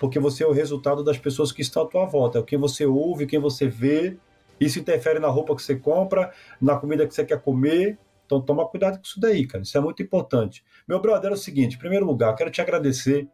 Porque 0.00 0.18
você 0.18 0.44
é 0.44 0.46
o 0.46 0.52
resultado 0.52 1.04
das 1.04 1.18
pessoas 1.18 1.52
que 1.52 1.60
estão 1.60 1.82
à 1.82 1.86
tua 1.86 2.06
volta. 2.06 2.38
É 2.38 2.40
o 2.40 2.44
que 2.44 2.56
você 2.56 2.86
ouve, 2.86 3.26
quem 3.26 3.38
você 3.38 3.68
vê. 3.68 4.16
Isso 4.58 4.78
interfere 4.78 5.18
na 5.18 5.28
roupa 5.28 5.54
que 5.54 5.62
você 5.62 5.76
compra, 5.76 6.32
na 6.60 6.76
comida 6.76 7.06
que 7.06 7.14
você 7.14 7.24
quer 7.24 7.40
comer. 7.40 7.98
Então 8.24 8.40
toma 8.40 8.66
cuidado 8.66 8.96
com 8.96 9.04
isso 9.04 9.20
daí, 9.20 9.46
cara. 9.46 9.62
Isso 9.62 9.76
é 9.76 9.80
muito 9.80 10.02
importante. 10.02 10.64
Meu 10.86 11.00
brother, 11.00 11.30
é 11.30 11.34
o 11.34 11.36
seguinte, 11.36 11.76
em 11.76 11.78
primeiro 11.78 12.06
lugar, 12.06 12.34
quero 12.34 12.50
te 12.50 12.60
agradecer 12.60 13.28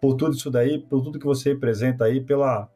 por 0.00 0.16
tudo 0.16 0.34
isso 0.34 0.50
daí, 0.50 0.78
por 0.78 1.02
tudo 1.02 1.18
que 1.18 1.26
você 1.26 1.50
representa 1.50 2.04
aí, 2.04 2.20
pela 2.20 2.68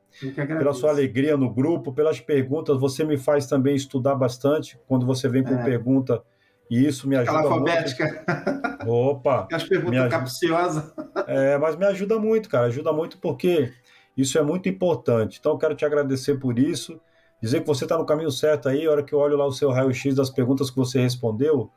pela 0.46 0.72
sua 0.72 0.90
alegria 0.90 1.36
no 1.36 1.52
grupo, 1.52 1.92
pelas 1.92 2.20
perguntas. 2.20 2.78
Você 2.78 3.04
me 3.04 3.16
faz 3.16 3.46
também 3.46 3.74
estudar 3.74 4.14
bastante 4.14 4.78
quando 4.86 5.04
você 5.04 5.28
vem 5.28 5.42
com 5.42 5.54
é. 5.54 5.64
pergunta. 5.64 6.22
E 6.70 6.84
isso 6.84 7.08
me 7.08 7.16
ajuda 7.16 7.38
alfabética. 7.38 8.04
Muito. 8.04 8.90
Opa! 8.90 9.48
As 9.52 9.64
perguntas 9.64 10.10
capciosas. 10.10 10.92
É, 11.26 11.56
mas 11.58 11.76
me 11.76 11.86
ajuda 11.86 12.18
muito, 12.18 12.48
cara. 12.48 12.66
Ajuda 12.66 12.92
muito 12.92 13.18
porque 13.18 13.72
isso 14.16 14.38
é 14.38 14.42
muito 14.42 14.68
importante. 14.68 15.38
Então, 15.38 15.52
eu 15.52 15.58
quero 15.58 15.74
te 15.74 15.84
agradecer 15.84 16.36
por 16.38 16.58
isso. 16.58 17.00
Dizer 17.40 17.60
que 17.60 17.66
você 17.66 17.84
está 17.84 17.96
no 17.96 18.06
caminho 18.06 18.30
certo 18.30 18.68
aí. 18.68 18.86
A 18.86 18.90
hora 18.90 19.02
que 19.02 19.12
eu 19.12 19.18
olho 19.18 19.36
lá 19.36 19.46
o 19.46 19.52
seu 19.52 19.70
raio-x 19.70 20.14
das 20.14 20.30
perguntas 20.30 20.70
que 20.70 20.76
você 20.76 21.00
respondeu, 21.00 21.70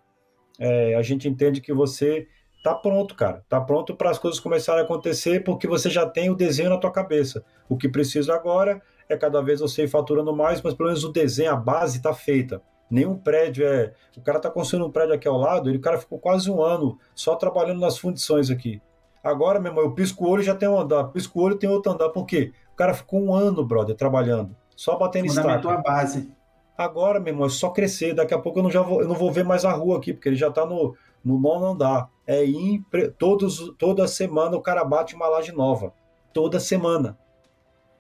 é, 0.60 0.96
a 0.96 1.02
gente 1.02 1.28
entende 1.28 1.62
que 1.62 1.74
você 1.74 2.28
tá 2.64 2.76
pronto, 2.76 3.16
cara. 3.16 3.44
Tá 3.48 3.60
pronto 3.60 3.96
para 3.96 4.10
as 4.10 4.18
coisas 4.18 4.40
começarem 4.40 4.82
a 4.82 4.86
acontecer 4.86 5.44
porque 5.44 5.68
você 5.68 5.90
já 5.90 6.06
tem 6.06 6.30
o 6.30 6.36
desenho 6.36 6.70
na 6.70 6.78
tua 6.78 6.92
cabeça. 6.92 7.44
O 7.68 7.78
que 7.78 7.90
precisa 7.90 8.34
agora 8.34 8.82
é 9.08 9.18
cada 9.18 9.42
vez 9.42 9.60
você 9.60 9.84
ir 9.84 9.88
faturando 9.88 10.36
mais, 10.36 10.62
mas 10.62 10.74
pelo 10.74 10.88
menos 10.88 11.04
o 11.04 11.12
desenho, 11.12 11.52
a 11.52 11.56
base 11.56 11.98
está 11.98 12.14
feita. 12.14 12.62
Nenhum 12.90 13.16
prédio 13.16 13.66
é. 13.66 13.94
O 14.18 14.22
cara 14.22 14.40
tá 14.40 14.50
construindo 14.50 14.86
um 14.88 14.92
prédio 14.92 15.14
aqui 15.14 15.28
ao 15.28 15.38
lado, 15.38 15.70
ele, 15.70 15.78
o 15.78 15.82
cara 15.82 15.98
ficou 15.98 16.20
quase 16.20 16.50
um 16.50 16.62
ano 16.62 16.98
só 17.14 17.36
trabalhando 17.36 17.80
nas 17.80 17.98
fundições 17.98 18.50
aqui. 18.50 18.82
Agora, 19.24 19.60
meu 19.60 19.72
irmão, 19.72 19.84
eu 19.84 19.92
pisco 19.92 20.26
o 20.26 20.30
olho 20.30 20.42
já 20.42 20.56
tem 20.56 20.68
um 20.68 20.80
andar, 20.80 21.06
pisco 21.06 21.40
o 21.40 21.44
olho 21.44 21.56
tem 21.56 21.70
outro 21.70 21.92
andar. 21.92 22.10
Por 22.10 22.26
quê? 22.26 22.54
O 22.72 22.76
cara 22.76 22.94
ficou 22.94 23.22
um 23.22 23.34
ano, 23.34 23.64
brother, 23.66 23.96
trabalhando, 23.96 24.56
só 24.76 24.98
batendo 24.98 25.28
start. 25.28 25.66
a 25.66 25.78
base. 25.78 26.32
Agora, 26.78 27.20
meu 27.20 27.34
irmão, 27.34 27.48
é 27.48 27.50
só 27.50 27.70
crescer. 27.70 28.14
Daqui 28.14 28.34
a 28.34 28.40
pouco 28.40 28.60
eu 28.60 28.64
não, 28.64 28.72
já 28.72 28.82
vou, 28.82 29.02
eu 29.02 29.08
não 29.08 29.16
vou 29.16 29.30
ver 29.32 29.44
mais 29.44 29.66
a 29.66 29.72
rua 29.74 29.98
aqui, 29.98 30.14
porque 30.14 30.30
ele 30.30 30.38
já 30.38 30.50
tá 30.50 30.66
no, 30.66 30.96
no 31.24 31.40
nono 31.40 31.66
andar. 31.68 32.10
É 32.26 32.46
impre... 32.46 33.10
Todos, 33.10 33.74
toda 33.78 34.08
semana 34.08 34.56
o 34.56 34.62
cara 34.62 34.84
bate 34.84 35.16
uma 35.16 35.28
laje 35.28 35.52
nova. 35.52 35.94
Toda 36.34 36.60
semana. 36.60 37.18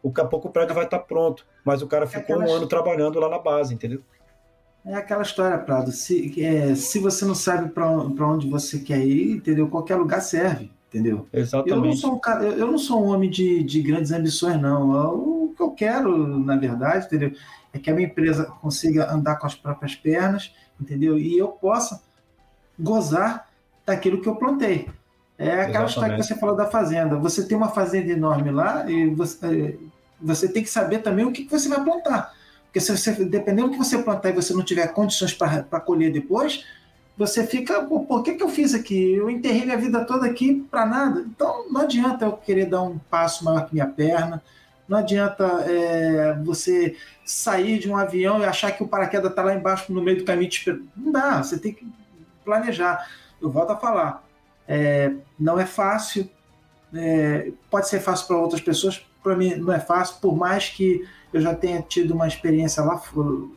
Daqui 0.03 0.21
a 0.21 0.25
pouco 0.25 0.47
o 0.47 0.51
prédio 0.51 0.75
vai 0.75 0.85
estar 0.85 0.99
tá 0.99 1.03
pronto. 1.03 1.45
Mas 1.63 1.81
o 1.81 1.87
cara 1.87 2.05
é 2.05 2.07
ficou 2.07 2.37
um 2.37 2.51
ano 2.51 2.67
trabalhando 2.67 3.19
lá 3.19 3.29
na 3.29 3.39
base, 3.39 3.73
entendeu? 3.73 4.01
É 4.85 4.95
aquela 4.95 5.21
história, 5.21 5.57
Prado. 5.57 5.91
Se, 5.91 6.41
é, 6.41 6.73
se 6.73 6.99
você 6.99 7.25
não 7.25 7.35
sabe 7.35 7.69
para 7.69 7.87
onde 7.91 8.49
você 8.49 8.79
quer 8.79 9.05
ir, 9.05 9.37
entendeu? 9.37 9.67
Qualquer 9.67 9.95
lugar 9.97 10.21
serve, 10.21 10.71
entendeu? 10.87 11.27
Exatamente. 11.33 11.71
Eu 11.71 11.83
não 11.83 11.93
sou 11.93 12.13
um, 12.13 12.19
cara, 12.19 12.45
eu 12.45 12.67
não 12.67 12.77
sou 12.77 13.03
um 13.03 13.09
homem 13.09 13.29
de, 13.29 13.61
de 13.63 13.81
grandes 13.81 14.11
ambições, 14.11 14.59
não. 14.59 15.15
O 15.15 15.53
que 15.55 15.61
eu 15.61 15.71
quero, 15.71 16.39
na 16.39 16.55
verdade, 16.55 17.05
entendeu? 17.05 17.33
É 17.73 17.77
que 17.77 17.89
a 17.89 17.93
minha 17.93 18.07
empresa 18.07 18.45
consiga 18.45 19.11
andar 19.11 19.37
com 19.37 19.45
as 19.45 19.53
próprias 19.53 19.95
pernas, 19.95 20.53
entendeu? 20.79 21.19
E 21.19 21.37
eu 21.37 21.49
possa 21.49 22.01
gozar 22.79 23.47
daquilo 23.85 24.21
que 24.21 24.29
eu 24.29 24.35
plantei. 24.35 24.87
É 25.37 25.45
aquela 25.45 25.85
Exatamente. 25.85 25.89
história 25.89 26.15
que 26.17 26.23
você 26.23 26.35
falou 26.35 26.55
da 26.55 26.65
fazenda. 26.65 27.15
Você 27.17 27.45
tem 27.45 27.57
uma 27.57 27.69
fazenda 27.69 28.11
enorme 28.11 28.51
lá 28.51 28.89
e 28.89 29.09
você, 29.09 29.79
você 30.21 30.47
tem 30.47 30.63
que 30.63 30.69
saber 30.69 30.99
também 30.99 31.25
o 31.25 31.31
que 31.31 31.47
você 31.49 31.69
vai 31.69 31.83
plantar. 31.83 32.33
Porque 32.65 32.79
se 32.79 32.95
você, 32.95 33.11
dependendo 33.25 33.69
do 33.69 33.71
que 33.71 33.77
você 33.77 33.97
plantar 33.97 34.29
e 34.29 34.33
você 34.33 34.53
não 34.53 34.63
tiver 34.63 34.87
condições 34.87 35.33
para 35.33 35.79
colher 35.79 36.11
depois, 36.11 36.65
você 37.17 37.45
fica, 37.45 37.83
por, 37.83 38.05
por 38.05 38.21
que, 38.21 38.33
que 38.33 38.43
eu 38.43 38.49
fiz 38.49 38.73
aqui? 38.73 39.13
Eu 39.13 39.29
enterrei 39.29 39.65
minha 39.65 39.77
vida 39.77 40.05
toda 40.05 40.25
aqui 40.25 40.65
para 40.69 40.85
nada. 40.85 41.21
Então 41.21 41.69
não 41.71 41.81
adianta 41.81 42.25
eu 42.25 42.33
querer 42.33 42.65
dar 42.65 42.83
um 42.83 42.97
passo 43.09 43.43
maior 43.43 43.65
que 43.65 43.73
minha 43.73 43.87
perna, 43.87 44.43
não 44.87 44.97
adianta 44.97 45.45
é, 45.67 46.33
você 46.43 46.95
sair 47.23 47.77
de 47.77 47.89
um 47.89 47.95
avião 47.95 48.39
e 48.39 48.45
achar 48.45 48.71
que 48.71 48.83
o 48.83 48.87
paraquedas 48.87 49.29
está 49.29 49.43
lá 49.43 49.53
embaixo 49.53 49.93
no 49.93 50.01
meio 50.01 50.17
do 50.17 50.25
caminho. 50.25 50.49
Não 50.97 51.11
dá, 51.11 51.43
você 51.43 51.57
tem 51.57 51.73
que 51.73 51.87
planejar. 52.49 53.07
Eu 53.39 53.51
volto 53.51 53.71
a 53.71 53.77
falar, 53.77 54.27
é, 54.67 55.11
não 55.39 55.59
é 55.59 55.65
fácil, 55.65 56.27
é, 56.93 57.51
pode 57.69 57.87
ser 57.87 57.99
fácil 57.99 58.25
para 58.27 58.37
outras 58.37 58.59
pessoas, 58.59 59.05
para 59.23 59.35
mim 59.35 59.55
não 59.55 59.71
é 59.71 59.79
fácil, 59.79 60.17
por 60.19 60.35
mais 60.35 60.69
que 60.69 61.07
eu 61.31 61.39
já 61.39 61.53
tenha 61.53 61.79
tido 61.81 62.15
uma 62.15 62.27
experiência 62.27 62.83
lá, 62.83 62.99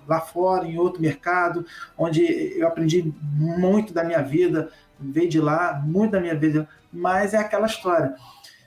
lá 0.06 0.20
fora, 0.20 0.66
em 0.66 0.78
outro 0.78 1.00
mercado, 1.00 1.64
onde 1.96 2.22
eu 2.58 2.68
aprendi 2.68 3.12
muito 3.22 3.94
da 3.94 4.04
minha 4.04 4.20
vida, 4.20 4.70
veio 5.00 5.30
de 5.30 5.40
lá, 5.40 5.82
muito 5.82 6.12
da 6.12 6.20
minha 6.20 6.34
vida, 6.34 6.68
mas 6.92 7.32
é 7.32 7.38
aquela 7.38 7.66
história. 7.66 8.14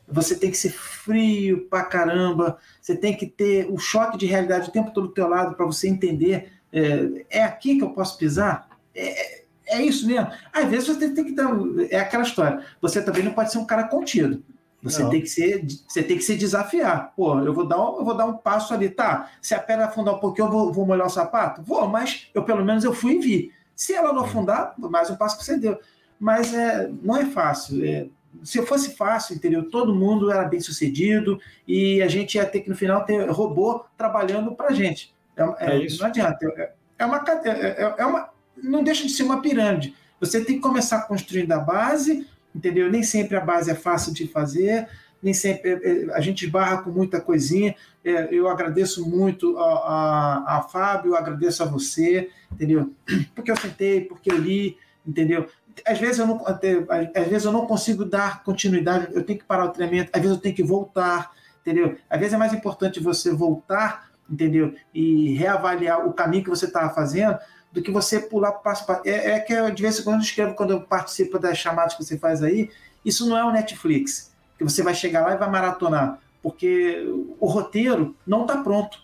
Você 0.08 0.36
tem 0.36 0.50
que 0.50 0.58
ser 0.58 0.72
frio 0.72 1.68
pra 1.70 1.84
caramba, 1.84 2.58
você 2.82 2.96
tem 2.96 3.16
que 3.16 3.28
ter 3.28 3.68
o 3.70 3.78
choque 3.78 4.18
de 4.18 4.26
realidade 4.26 4.70
o 4.70 4.72
tempo 4.72 4.92
todo 4.92 5.08
do 5.08 5.14
teu 5.14 5.28
lado 5.28 5.56
para 5.56 5.66
você 5.66 5.88
entender 5.88 6.52
É, 6.74 7.40
é 7.40 7.44
aqui 7.44 7.78
que 7.78 7.84
eu 7.84 7.92
posso 7.92 8.18
pisar? 8.18 8.68
É, 8.94 9.45
é 9.68 9.82
isso 9.82 10.08
mesmo. 10.08 10.30
Às 10.52 10.66
vezes 10.70 10.88
você 10.88 11.10
tem 11.10 11.24
que 11.24 11.32
dar. 11.34 11.50
É 11.90 12.00
aquela 12.00 12.24
história. 12.24 12.64
Você 12.82 13.02
também 13.02 13.24
não 13.24 13.34
pode 13.34 13.52
ser 13.52 13.58
um 13.58 13.66
cara 13.66 13.88
contido. 13.88 14.44
Você 14.82 15.02
não. 15.02 15.10
tem 15.10 15.22
que 15.22 15.28
ser, 15.28 15.66
você 15.88 16.04
tem 16.04 16.16
que 16.16 16.24
se 16.24 16.36
desafiar. 16.36 17.12
Pô, 17.16 17.40
eu 17.40 17.54
vou 17.54 17.68
dar 17.68 17.78
um, 17.78 17.98
eu 17.98 18.06
vou 18.06 18.16
dar 18.16 18.26
um 18.26 18.38
passo 18.38 18.72
ali, 18.72 18.88
tá? 18.88 19.32
Se 19.42 19.56
a 19.56 19.60
pedra 19.60 19.86
afundar 19.86 20.14
um 20.14 20.20
pouquinho, 20.20 20.48
eu 20.48 20.52
vou, 20.52 20.72
vou 20.72 20.86
molhar 20.86 21.08
o 21.08 21.10
sapato? 21.10 21.64
Vou, 21.64 21.88
mas 21.88 22.28
eu 22.36 22.44
pelo 22.44 22.64
menos 22.64 22.84
eu 22.84 22.94
fui 22.94 23.14
e 23.14 23.20
vi. 23.20 23.52
Se 23.76 23.96
ela 23.96 24.14
não 24.14 24.24
afundar, 24.24 24.76
mais 24.78 25.10
um 25.10 25.16
passo 25.16 25.38
que 25.38 25.44
você 25.44 25.58
deu. 25.58 25.80
Mas 26.20 26.54
é, 26.54 26.90
não 27.02 27.18
é 27.18 27.26
fácil. 27.26 27.84
É, 27.84 28.08
se 28.44 28.64
fosse 28.66 28.96
fácil, 28.96 29.36
entendeu? 29.36 29.70
Todo 29.70 29.96
mundo 29.96 30.32
era 30.32 30.46
bem 30.46 30.60
sucedido 30.60 31.40
e 31.68 32.02
a 32.02 32.08
gente 32.08 32.36
ia 32.36 32.46
ter 32.46 32.62
que 32.62 32.70
no 32.70 32.76
final 32.76 33.04
ter 33.06 33.30
robô 33.30 33.86
trabalhando 33.98 34.54
para 34.54 34.72
gente. 34.72 35.14
É, 35.36 35.44
é, 35.44 35.72
é, 35.72 35.78
isso. 35.80 36.00
Não 36.00 36.08
adianta. 36.08 36.46
É, 36.58 36.72
é 37.00 37.06
uma, 37.06 37.24
é, 37.44 37.50
é, 37.50 37.96
é, 37.98 38.06
uma, 38.06 38.30
não 38.62 38.84
deixa 38.84 39.04
de 39.04 39.10
ser 39.10 39.24
uma 39.24 39.42
pirâmide. 39.42 39.96
Você 40.20 40.44
tem 40.44 40.56
que 40.56 40.62
começar 40.62 41.02
construindo 41.04 41.52
a 41.52 41.60
base, 41.60 42.28
entendeu? 42.54 42.90
Nem 42.90 43.04
sempre 43.04 43.36
a 43.36 43.42
base 43.42 43.70
é 43.70 43.76
fácil 43.76 44.14
de 44.14 44.28
fazer, 44.28 44.88
nem 45.22 45.34
sempre 45.34 45.72
é, 45.72 46.14
a 46.14 46.22
gente 46.22 46.48
barra 46.48 46.78
com 46.78 46.90
muita 46.90 47.20
coisinha. 47.20 47.76
eu 48.04 48.48
agradeço 48.48 49.08
muito 49.10 49.58
a, 49.58 49.64
a, 49.64 50.58
a 50.58 50.62
Fábio, 50.62 51.16
agradeço 51.16 51.64
a 51.64 51.66
você, 51.66 52.30
entendeu? 52.52 52.94
Porque 53.36 53.52
eu 53.52 53.58
sentei, 53.58 54.02
porque 54.02 54.32
eu 54.32 54.38
li, 54.38 54.78
entendeu? 55.06 55.48
às 55.86 56.00
vezes 56.00 56.20
eu 56.20 56.28
não 56.28 56.42
às 56.46 57.28
vezes 57.28 57.46
eu 57.46 57.52
não 57.52 57.66
consigo 57.66 58.06
dar 58.06 58.44
continuidade, 58.44 59.08
eu 59.14 59.24
tenho 59.24 59.40
que 59.40 59.46
parar 59.46 59.66
o 59.66 59.70
treinamento, 59.70 60.12
às 60.14 60.22
vezes 60.22 60.38
eu 60.38 60.42
tenho 60.42 60.56
que 60.56 60.64
voltar, 60.64 61.32
entendeu? 61.62 61.98
Às 62.10 62.20
vezes 62.20 62.34
é 62.34 62.38
mais 62.38 62.54
importante 62.54 63.00
você 63.00 63.32
voltar, 63.32 64.10
entendeu? 64.30 64.74
E 64.94 65.34
reavaliar 65.34 66.08
o 66.08 66.14
caminho 66.14 66.44
que 66.44 66.50
você 66.50 66.66
estava 66.66 66.94
fazendo 66.94 67.38
do 67.76 67.82
que 67.82 67.92
você 67.92 68.22
pular 68.22 68.54
passo 68.54 68.84
a 68.84 68.86
passo. 68.86 69.02
É, 69.06 69.32
é 69.32 69.40
que 69.40 69.52
eu, 69.52 69.70
de 69.70 69.82
vez 69.82 70.00
em 70.00 70.04
quando 70.04 70.16
eu 70.16 70.22
escrevo, 70.22 70.56
quando 70.56 70.72
eu 70.72 70.82
participo 70.82 71.38
das 71.38 71.58
chamadas 71.58 71.94
que 71.94 72.04
você 72.04 72.18
faz 72.18 72.42
aí, 72.42 72.72
isso 73.04 73.28
não 73.28 73.38
é 73.38 73.44
o 73.44 73.52
Netflix, 73.52 74.32
que 74.58 74.64
você 74.64 74.82
vai 74.82 74.96
chegar 74.96 75.26
lá 75.26 75.34
e 75.34 75.38
vai 75.38 75.50
maratonar, 75.50 76.20
porque 76.42 77.06
o 77.38 77.48
roteiro 77.48 78.16
não 78.26 78.44
está 78.44 78.58
pronto. 78.64 78.98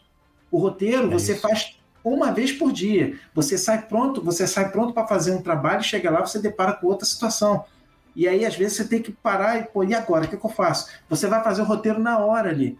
O 0.49 0.57
roteiro 0.57 1.07
é 1.07 1.09
você 1.09 1.33
isso. 1.33 1.41
faz 1.41 1.77
uma 2.03 2.31
vez 2.31 2.53
por 2.53 2.71
dia. 2.71 3.19
Você 3.35 3.57
sai 3.57 3.85
pronto, 3.85 4.23
você 4.23 4.47
sai 4.47 4.71
pronto 4.71 4.93
para 4.93 5.05
fazer 5.05 5.33
um 5.33 5.41
trabalho, 5.41 5.83
chega 5.83 6.09
lá, 6.09 6.25
você 6.25 6.39
depara 6.39 6.71
com 6.73 6.87
outra 6.87 7.05
situação. 7.05 7.65
E 8.15 8.27
aí, 8.27 8.45
às 8.45 8.55
vezes, 8.55 8.77
você 8.77 8.85
tem 8.85 9.01
que 9.01 9.11
parar 9.11 9.59
e, 9.59 9.63
pô, 9.63 9.83
e 9.83 9.93
agora? 9.93 10.25
O 10.25 10.27
que, 10.29 10.37
que 10.37 10.45
eu 10.45 10.49
faço? 10.49 10.89
Você 11.09 11.27
vai 11.27 11.43
fazer 11.43 11.61
o 11.61 11.65
roteiro 11.65 11.99
na 11.99 12.19
hora 12.19 12.49
ali. 12.49 12.77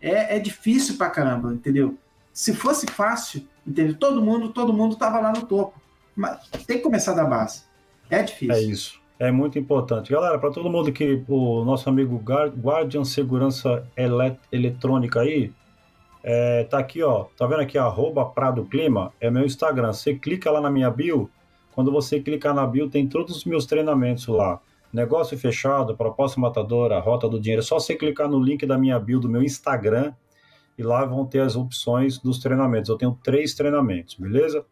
É, 0.00 0.36
é 0.36 0.38
difícil 0.38 0.96
pra 0.96 1.10
caramba, 1.10 1.52
entendeu? 1.52 1.96
Se 2.32 2.54
fosse 2.54 2.86
fácil, 2.86 3.46
entendeu? 3.66 3.96
Todo 3.96 4.22
mundo, 4.22 4.48
todo 4.50 4.72
mundo 4.72 4.96
tava 4.96 5.20
lá 5.20 5.32
no 5.32 5.46
topo. 5.46 5.80
Mas 6.14 6.46
tem 6.66 6.78
que 6.78 6.82
começar 6.82 7.14
da 7.14 7.24
base. 7.24 7.64
É 8.10 8.22
difícil. 8.22 8.54
É 8.54 8.60
isso. 8.60 9.02
É 9.18 9.30
muito 9.30 9.58
importante. 9.58 10.12
Galera, 10.12 10.38
para 10.38 10.50
todo 10.50 10.68
mundo 10.68 10.92
que 10.92 11.22
o 11.28 11.64
nosso 11.64 11.88
amigo 11.88 12.16
Guardian 12.16 13.04
Segurança 13.04 13.86
Eletrônica 14.50 15.20
aí, 15.20 15.52
é, 16.22 16.64
tá 16.64 16.78
aqui, 16.78 17.02
ó. 17.02 17.26
Tá 17.36 17.46
vendo 17.46 17.60
aqui, 17.60 17.78
arroba 17.78 18.24
Prado 18.24 18.64
Clima? 18.64 19.12
É 19.20 19.30
meu 19.30 19.44
Instagram. 19.44 19.92
Você 19.92 20.14
clica 20.14 20.50
lá 20.50 20.60
na 20.60 20.70
minha 20.70 20.90
bio. 20.90 21.30
Quando 21.74 21.90
você 21.90 22.20
clicar 22.20 22.54
na 22.54 22.66
bio, 22.66 22.90
tem 22.90 23.06
todos 23.06 23.36
os 23.36 23.44
meus 23.44 23.64
treinamentos 23.64 24.26
lá. 24.26 24.60
Negócio 24.92 25.38
fechado, 25.38 25.96
proposta 25.96 26.38
matadora, 26.38 27.00
rota 27.00 27.28
do 27.28 27.40
dinheiro. 27.40 27.62
É 27.62 27.64
só 27.64 27.78
você 27.78 27.94
clicar 27.94 28.28
no 28.28 28.38
link 28.38 28.66
da 28.66 28.76
minha 28.76 28.98
bio 28.98 29.18
do 29.18 29.28
meu 29.28 29.42
Instagram 29.42 30.12
e 30.76 30.82
lá 30.82 31.04
vão 31.04 31.26
ter 31.26 31.40
as 31.40 31.56
opções 31.56 32.18
dos 32.18 32.38
treinamentos. 32.38 32.88
Eu 32.88 32.96
tenho 32.96 33.18
três 33.22 33.54
treinamentos, 33.54 34.14
beleza? 34.14 34.64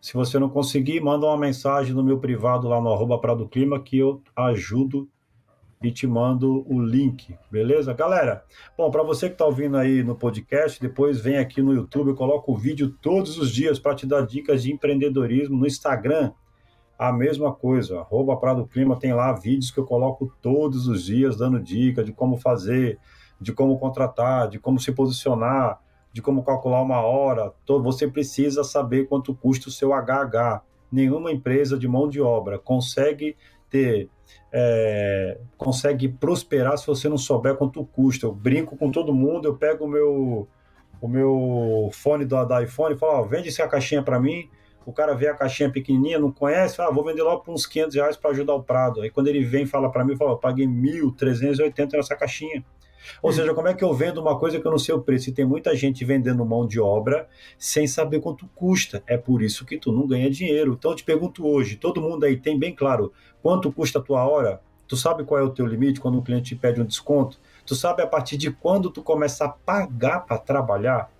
Se 0.00 0.14
você 0.14 0.38
não 0.38 0.48
conseguir, 0.48 1.00
manda 1.00 1.26
uma 1.26 1.36
mensagem 1.36 1.94
no 1.94 2.02
meu 2.02 2.18
privado 2.18 2.68
lá 2.68 2.80
no 2.80 3.18
Prado 3.20 3.46
Clima 3.48 3.78
que 3.78 3.98
eu 3.98 4.22
ajudo 4.34 5.08
e 5.82 5.90
te 5.90 6.06
mando 6.06 6.64
o 6.70 6.82
link, 6.82 7.34
beleza? 7.50 7.92
Galera, 7.94 8.44
bom, 8.76 8.90
para 8.90 9.02
você 9.02 9.28
que 9.28 9.34
está 9.34 9.46
ouvindo 9.46 9.76
aí 9.76 10.02
no 10.02 10.14
podcast, 10.14 10.80
depois 10.80 11.20
vem 11.20 11.38
aqui 11.38 11.62
no 11.62 11.72
YouTube, 11.72 12.08
eu 12.08 12.14
coloco 12.14 12.52
o 12.52 12.56
vídeo 12.56 12.94
todos 13.00 13.38
os 13.38 13.50
dias 13.50 13.78
para 13.78 13.94
te 13.94 14.06
dar 14.06 14.26
dicas 14.26 14.62
de 14.62 14.72
empreendedorismo. 14.72 15.56
No 15.56 15.66
Instagram, 15.66 16.32
a 16.98 17.10
mesma 17.12 17.52
coisa, 17.52 18.04
Prado 18.38 18.66
Clima, 18.66 18.98
tem 18.98 19.14
lá 19.14 19.32
vídeos 19.32 19.70
que 19.70 19.80
eu 19.80 19.86
coloco 19.86 20.30
todos 20.42 20.86
os 20.86 21.02
dias, 21.02 21.36
dando 21.36 21.58
dica 21.58 22.04
de 22.04 22.12
como 22.12 22.36
fazer, 22.36 22.98
de 23.40 23.52
como 23.52 23.78
contratar, 23.78 24.48
de 24.48 24.58
como 24.58 24.78
se 24.78 24.92
posicionar, 24.92 25.80
de 26.12 26.20
como 26.20 26.44
calcular 26.44 26.82
uma 26.82 27.00
hora. 27.00 27.52
Você 27.66 28.06
precisa 28.06 28.62
saber 28.62 29.06
quanto 29.06 29.34
custa 29.34 29.68
o 29.68 29.72
seu 29.72 29.92
HH. 29.92 30.62
Nenhuma 30.92 31.32
empresa 31.32 31.78
de 31.78 31.88
mão 31.88 32.08
de 32.08 32.20
obra 32.20 32.58
consegue 32.58 33.36
ter 33.70 34.10
é, 34.52 35.38
consegue 35.56 36.08
prosperar 36.08 36.76
se 36.76 36.86
você 36.86 37.08
não 37.08 37.18
souber 37.18 37.56
quanto 37.56 37.84
custa. 37.84 38.26
Eu 38.26 38.32
brinco 38.32 38.76
com 38.76 38.90
todo 38.90 39.14
mundo, 39.14 39.46
eu 39.46 39.56
pego 39.56 39.84
o 39.84 39.88
meu, 39.88 40.48
o 41.00 41.08
meu 41.08 41.90
fone 41.92 42.24
da 42.24 42.62
iPhone 42.62 42.94
e 42.94 42.98
falo, 42.98 43.12
ó, 43.12 43.22
vende 43.22 43.48
essa 43.48 43.66
caixinha 43.66 44.02
para 44.02 44.20
mim. 44.20 44.48
O 44.84 44.92
cara 44.92 45.14
vê 45.14 45.28
a 45.28 45.34
caixinha 45.34 45.70
pequenininha, 45.70 46.18
não 46.18 46.32
conhece, 46.32 46.80
ah, 46.80 46.90
vou 46.90 47.04
vender 47.04 47.22
logo 47.22 47.42
por 47.42 47.52
uns 47.52 47.66
500 47.66 47.94
reais 47.94 48.16
para 48.16 48.30
ajudar 48.30 48.54
o 48.54 48.62
Prado. 48.62 49.02
Aí 49.02 49.10
quando 49.10 49.28
ele 49.28 49.44
vem 49.44 49.66
fala 49.66 49.90
para 49.90 50.04
mim, 50.04 50.16
fala, 50.16 50.32
eu 50.32 50.38
paguei 50.38 50.66
1.380 50.66 51.92
nessa 51.92 52.16
caixinha. 52.16 52.64
Ou 53.22 53.32
seja, 53.32 53.54
como 53.54 53.68
é 53.68 53.74
que 53.74 53.84
eu 53.84 53.92
vendo 53.92 54.20
uma 54.20 54.38
coisa 54.38 54.60
que 54.60 54.66
eu 54.66 54.70
não 54.70 54.78
sei 54.78 54.94
o 54.94 55.00
preço? 55.00 55.30
E 55.30 55.32
tem 55.32 55.44
muita 55.44 55.74
gente 55.74 56.04
vendendo 56.04 56.44
mão 56.44 56.66
de 56.66 56.80
obra 56.80 57.28
sem 57.58 57.86
saber 57.86 58.20
quanto 58.20 58.48
custa. 58.54 59.02
É 59.06 59.16
por 59.16 59.42
isso 59.42 59.64
que 59.64 59.78
tu 59.78 59.92
não 59.92 60.06
ganha 60.06 60.30
dinheiro. 60.30 60.74
Então 60.78 60.92
eu 60.92 60.96
te 60.96 61.04
pergunto 61.04 61.46
hoje, 61.46 61.76
todo 61.76 62.00
mundo 62.00 62.24
aí 62.24 62.36
tem 62.36 62.58
bem 62.58 62.74
claro 62.74 63.12
quanto 63.42 63.72
custa 63.72 63.98
a 63.98 64.02
tua 64.02 64.26
hora? 64.26 64.60
Tu 64.86 64.96
sabe 64.96 65.24
qual 65.24 65.40
é 65.40 65.44
o 65.44 65.50
teu 65.50 65.66
limite 65.66 66.00
quando 66.00 66.18
um 66.18 66.22
cliente 66.22 66.54
te 66.54 66.56
pede 66.56 66.80
um 66.80 66.84
desconto? 66.84 67.38
Tu 67.64 67.76
sabe 67.76 68.02
a 68.02 68.06
partir 68.06 68.36
de 68.36 68.50
quando 68.50 68.90
tu 68.90 69.02
começar 69.02 69.46
a 69.46 69.48
pagar 69.50 70.26
para 70.26 70.36
trabalhar? 70.36 71.10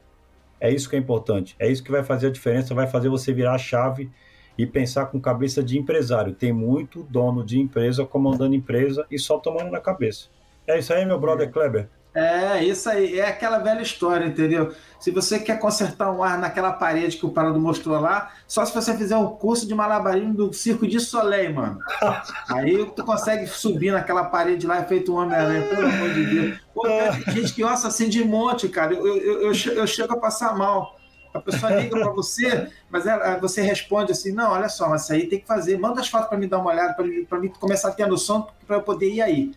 É 0.58 0.70
isso 0.70 0.90
que 0.90 0.96
é 0.96 0.98
importante. 0.98 1.54
É 1.58 1.70
isso 1.70 1.82
que 1.82 1.90
vai 1.90 2.02
fazer 2.02 2.26
a 2.26 2.30
diferença, 2.30 2.74
vai 2.74 2.86
fazer 2.86 3.08
você 3.08 3.32
virar 3.32 3.54
a 3.54 3.58
chave 3.58 4.10
e 4.58 4.66
pensar 4.66 5.06
com 5.06 5.20
cabeça 5.20 5.62
de 5.62 5.78
empresário. 5.78 6.34
Tem 6.34 6.52
muito 6.52 7.02
dono 7.04 7.44
de 7.44 7.58
empresa 7.58 8.04
comandando 8.04 8.54
empresa 8.54 9.06
e 9.10 9.18
só 9.18 9.38
tomando 9.38 9.70
na 9.70 9.80
cabeça. 9.80 10.28
É 10.70 10.78
isso 10.78 10.92
aí, 10.92 11.04
meu 11.04 11.18
brother 11.18 11.48
é. 11.48 11.50
Kleber. 11.50 11.88
É, 12.14 12.64
isso 12.64 12.88
aí. 12.88 13.18
É 13.18 13.28
aquela 13.28 13.58
velha 13.58 13.82
história, 13.82 14.26
entendeu? 14.26 14.72
Se 14.98 15.10
você 15.10 15.38
quer 15.38 15.58
consertar 15.58 16.10
um 16.12 16.22
ar 16.22 16.38
naquela 16.38 16.72
parede 16.72 17.16
que 17.16 17.26
o 17.26 17.30
Parado 17.30 17.60
mostrou 17.60 17.98
lá, 18.00 18.32
só 18.46 18.64
se 18.64 18.74
você 18.74 18.96
fizer 18.96 19.16
um 19.16 19.28
curso 19.28 19.66
de 19.66 19.74
malabarismo 19.74 20.34
do 20.34 20.52
Circo 20.52 20.86
de 20.86 21.00
Soleil, 21.00 21.54
mano. 21.54 21.78
aí 22.50 22.84
tu 22.94 23.04
consegue 23.04 23.46
subir 23.46 23.92
naquela 23.92 24.24
parede 24.24 24.66
lá 24.66 24.80
e 24.80 24.84
feito 24.86 25.12
um 25.12 25.16
Homem-Aranha, 25.16 25.66
pelo 25.68 25.86
amor 25.86 26.14
de 26.14 26.26
Deus. 26.26 26.58
Pô, 26.74 26.82
tem 26.82 27.34
gente 27.34 27.54
que 27.54 27.64
ossa 27.64 27.88
assim 27.88 28.08
de 28.08 28.24
monte, 28.24 28.68
cara. 28.68 28.94
Eu, 28.94 29.06
eu, 29.06 29.42
eu, 29.42 29.52
eu 29.52 29.86
chego 29.86 30.12
a 30.12 30.18
passar 30.18 30.56
mal. 30.56 30.96
A 31.32 31.40
pessoa 31.40 31.72
liga 31.76 31.96
para 31.96 32.10
você, 32.10 32.68
mas 32.90 33.06
ela, 33.06 33.36
você 33.38 33.62
responde 33.62 34.10
assim: 34.10 34.32
não, 34.32 34.50
olha 34.50 34.68
só, 34.68 34.88
mas 34.88 35.04
isso 35.04 35.12
aí 35.12 35.28
tem 35.28 35.38
que 35.38 35.46
fazer. 35.46 35.78
Manda 35.78 36.00
as 36.00 36.08
fotos 36.08 36.28
para 36.28 36.36
me 36.36 36.48
dar 36.48 36.58
uma 36.58 36.70
olhada, 36.72 36.94
para 36.94 37.38
mim 37.38 37.52
começar 37.60 37.88
a 37.88 37.92
ter 37.92 38.06
noção, 38.06 38.48
para 38.66 38.76
eu 38.76 38.82
poder 38.82 39.08
ir 39.08 39.22
aí. 39.22 39.52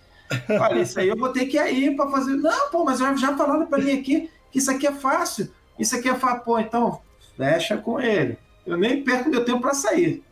Olha, 0.50 0.82
isso 0.82 1.00
aí 1.00 1.08
eu 1.08 1.18
vou 1.18 1.30
ter 1.30 1.46
que 1.46 1.58
ir 1.58 1.96
para 1.96 2.10
fazer. 2.10 2.36
Não, 2.36 2.70
pô, 2.72 2.84
mas 2.84 3.00
já 3.00 3.38
falaram 3.38 3.66
para 3.66 3.84
mim 3.84 4.00
aqui 4.00 4.30
que 4.52 4.60
isso 4.60 4.72
aqui 4.72 4.88
é 4.88 4.92
fácil. 4.92 5.52
Isso 5.78 5.96
aqui 5.96 6.10
é 6.10 6.16
fácil. 6.16 6.44
Pô, 6.44 6.60
então, 6.60 7.02
fecha 7.36 7.78
com 7.78 8.00
ele. 8.00 8.38
Eu 8.66 8.78
nem 8.78 9.04
perco 9.04 9.30
meu 9.30 9.44
tempo 9.44 9.62
para 9.62 9.74
sair. 9.74 10.24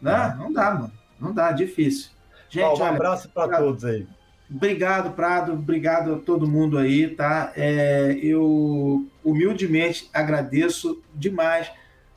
Né? 0.00 0.36
Não 0.38 0.52
dá, 0.52 0.74
mano. 0.74 0.92
Não 1.18 1.32
dá, 1.32 1.52
difícil. 1.52 2.10
Gente, 2.48 2.80
um 2.80 2.84
olha, 2.84 2.88
abraço 2.88 3.28
para 3.28 3.56
todos 3.56 3.84
aí. 3.84 4.06
Obrigado, 4.50 5.12
Prado. 5.12 5.52
Obrigado 5.52 6.14
a 6.14 6.18
todo 6.18 6.46
mundo 6.46 6.76
aí, 6.76 7.08
tá? 7.08 7.52
É, 7.56 8.18
eu 8.20 9.06
humildemente 9.24 10.10
agradeço 10.12 11.00
demais 11.14 11.70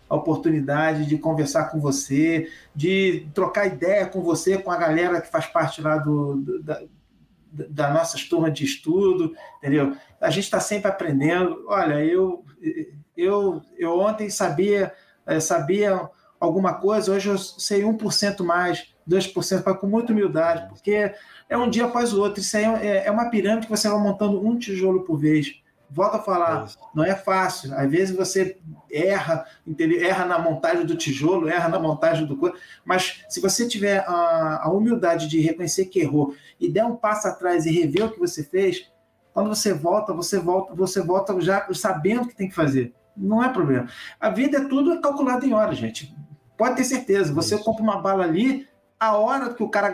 a 0.09 0.15
oportunidade 0.15 1.05
de 1.05 1.17
conversar 1.17 1.65
com 1.65 1.79
você, 1.79 2.49
de 2.75 3.27
trocar 3.33 3.67
ideia 3.67 4.05
com 4.05 4.21
você, 4.21 4.57
com 4.57 4.71
a 4.71 4.77
galera 4.77 5.21
que 5.21 5.31
faz 5.31 5.45
parte 5.45 5.81
lá 5.81 5.97
do, 5.97 6.35
do 6.35 6.89
da, 7.69 7.89
nossas 7.91 8.23
turmas 8.23 8.53
de 8.53 8.65
estudo, 8.65 9.33
entendeu? 9.57 9.95
A 10.19 10.29
gente 10.29 10.43
está 10.43 10.59
sempre 10.59 10.89
aprendendo. 10.89 11.65
Olha, 11.67 12.03
eu, 12.03 12.43
eu, 13.15 13.61
eu 13.77 13.99
ontem 13.99 14.29
sabia, 14.29 14.93
eh, 15.25 15.39
sabia 15.39 16.09
alguma 16.39 16.73
coisa, 16.73 17.13
hoje 17.13 17.29
eu 17.29 17.37
sei 17.37 17.81
1% 17.83 18.43
mais, 18.43 18.93
2%, 19.09 19.63
mas 19.65 19.77
com 19.77 19.87
muita 19.87 20.11
humildade, 20.11 20.67
porque 20.67 21.13
é 21.49 21.57
um 21.57 21.69
dia 21.69 21.85
após 21.85 22.13
o 22.13 22.21
outro. 22.21 22.41
Isso 22.41 22.57
aí 22.57 22.65
é, 22.65 23.07
é 23.07 23.11
uma 23.11 23.29
pirâmide 23.29 23.67
que 23.67 23.71
você 23.75 23.87
vai 23.87 23.99
montando 23.99 24.45
um 24.45 24.57
tijolo 24.57 25.03
por 25.03 25.17
vez. 25.17 25.61
Volto 25.89 26.15
a 26.15 26.19
falar, 26.19 26.65
é 26.65 26.85
não 26.93 27.03
é 27.03 27.15
fácil. 27.15 27.73
Às 27.75 27.89
vezes 27.89 28.15
você 28.15 28.57
erra, 28.91 29.45
entendeu? 29.65 30.03
erra 30.03 30.25
na 30.25 30.39
montagem 30.39 30.85
do 30.85 30.95
tijolo, 30.95 31.47
erra 31.47 31.69
na 31.69 31.79
montagem 31.79 32.25
do 32.25 32.37
corpo, 32.37 32.57
mas 32.83 33.23
se 33.29 33.39
você 33.39 33.67
tiver 33.67 33.99
a, 34.07 34.61
a 34.63 34.69
humildade 34.71 35.27
de 35.27 35.39
reconhecer 35.39 35.85
que 35.85 35.99
errou 35.99 36.33
e 36.59 36.69
der 36.69 36.85
um 36.85 36.95
passo 36.95 37.27
atrás 37.27 37.65
e 37.65 37.71
rever 37.71 38.05
o 38.05 38.11
que 38.11 38.19
você 38.19 38.43
fez, 38.43 38.89
quando 39.33 39.49
você 39.49 39.73
volta, 39.73 40.13
você 40.13 40.39
volta, 40.39 40.73
você 40.73 41.01
volta 41.01 41.39
já 41.41 41.67
sabendo 41.73 42.23
o 42.23 42.27
que 42.27 42.35
tem 42.35 42.47
que 42.47 42.55
fazer. 42.55 42.93
Não 43.15 43.43
é 43.43 43.49
problema. 43.49 43.87
A 44.19 44.29
vida 44.29 44.57
é 44.57 44.67
tudo 44.67 44.99
calculado 45.01 45.45
em 45.45 45.53
horas, 45.53 45.77
gente. 45.77 46.15
Pode 46.57 46.77
ter 46.77 46.83
certeza. 46.83 47.33
Você 47.33 47.57
compra 47.57 47.83
uma 47.83 48.01
bala 48.01 48.23
ali, 48.23 48.67
a 48.99 49.17
hora 49.17 49.53
que 49.53 49.61
o 49.61 49.69
cara 49.69 49.91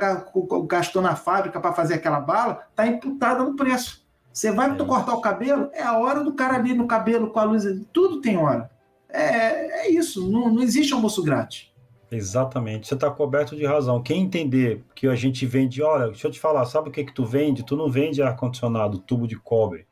gastou 0.67 1.01
na 1.01 1.15
fábrica 1.15 1.59
para 1.59 1.73
fazer 1.73 1.95
aquela 1.95 2.19
bala 2.19 2.67
está 2.69 2.85
imputada 2.85 3.43
no 3.43 3.55
preço. 3.55 4.00
Você 4.31 4.51
vai 4.51 4.71
é 4.71 4.75
cortar 4.75 5.13
o 5.13 5.21
cabelo, 5.21 5.69
é 5.73 5.83
a 5.83 5.97
hora 5.97 6.23
do 6.23 6.33
cara 6.33 6.55
ali 6.55 6.73
no 6.73 6.87
cabelo 6.87 7.31
com 7.31 7.39
a 7.39 7.43
luz. 7.43 7.63
Tudo 7.91 8.21
tem 8.21 8.37
hora. 8.37 8.69
É, 9.09 9.87
é 9.87 9.91
isso. 9.91 10.29
Não, 10.29 10.53
não 10.53 10.61
existe 10.61 10.93
almoço 10.93 11.21
grátis. 11.23 11.71
Exatamente, 12.11 12.87
você 12.87 12.93
está 12.93 13.09
coberto 13.09 13.55
de 13.55 13.65
razão. 13.65 14.03
Quem 14.03 14.21
entender 14.21 14.83
que 14.93 15.07
a 15.07 15.15
gente 15.15 15.45
vende, 15.45 15.81
olha, 15.81 16.07
deixa 16.07 16.27
eu 16.27 16.31
te 16.31 16.41
falar, 16.41 16.65
sabe 16.65 16.89
o 16.89 16.91
que 16.91 17.05
que 17.05 17.13
tu 17.13 17.23
vende? 17.23 17.65
Tu 17.65 17.75
não 17.77 17.89
vende 17.89 18.21
ar-condicionado, 18.21 18.99
tubo 18.99 19.25
de 19.25 19.37
cobre. 19.37 19.87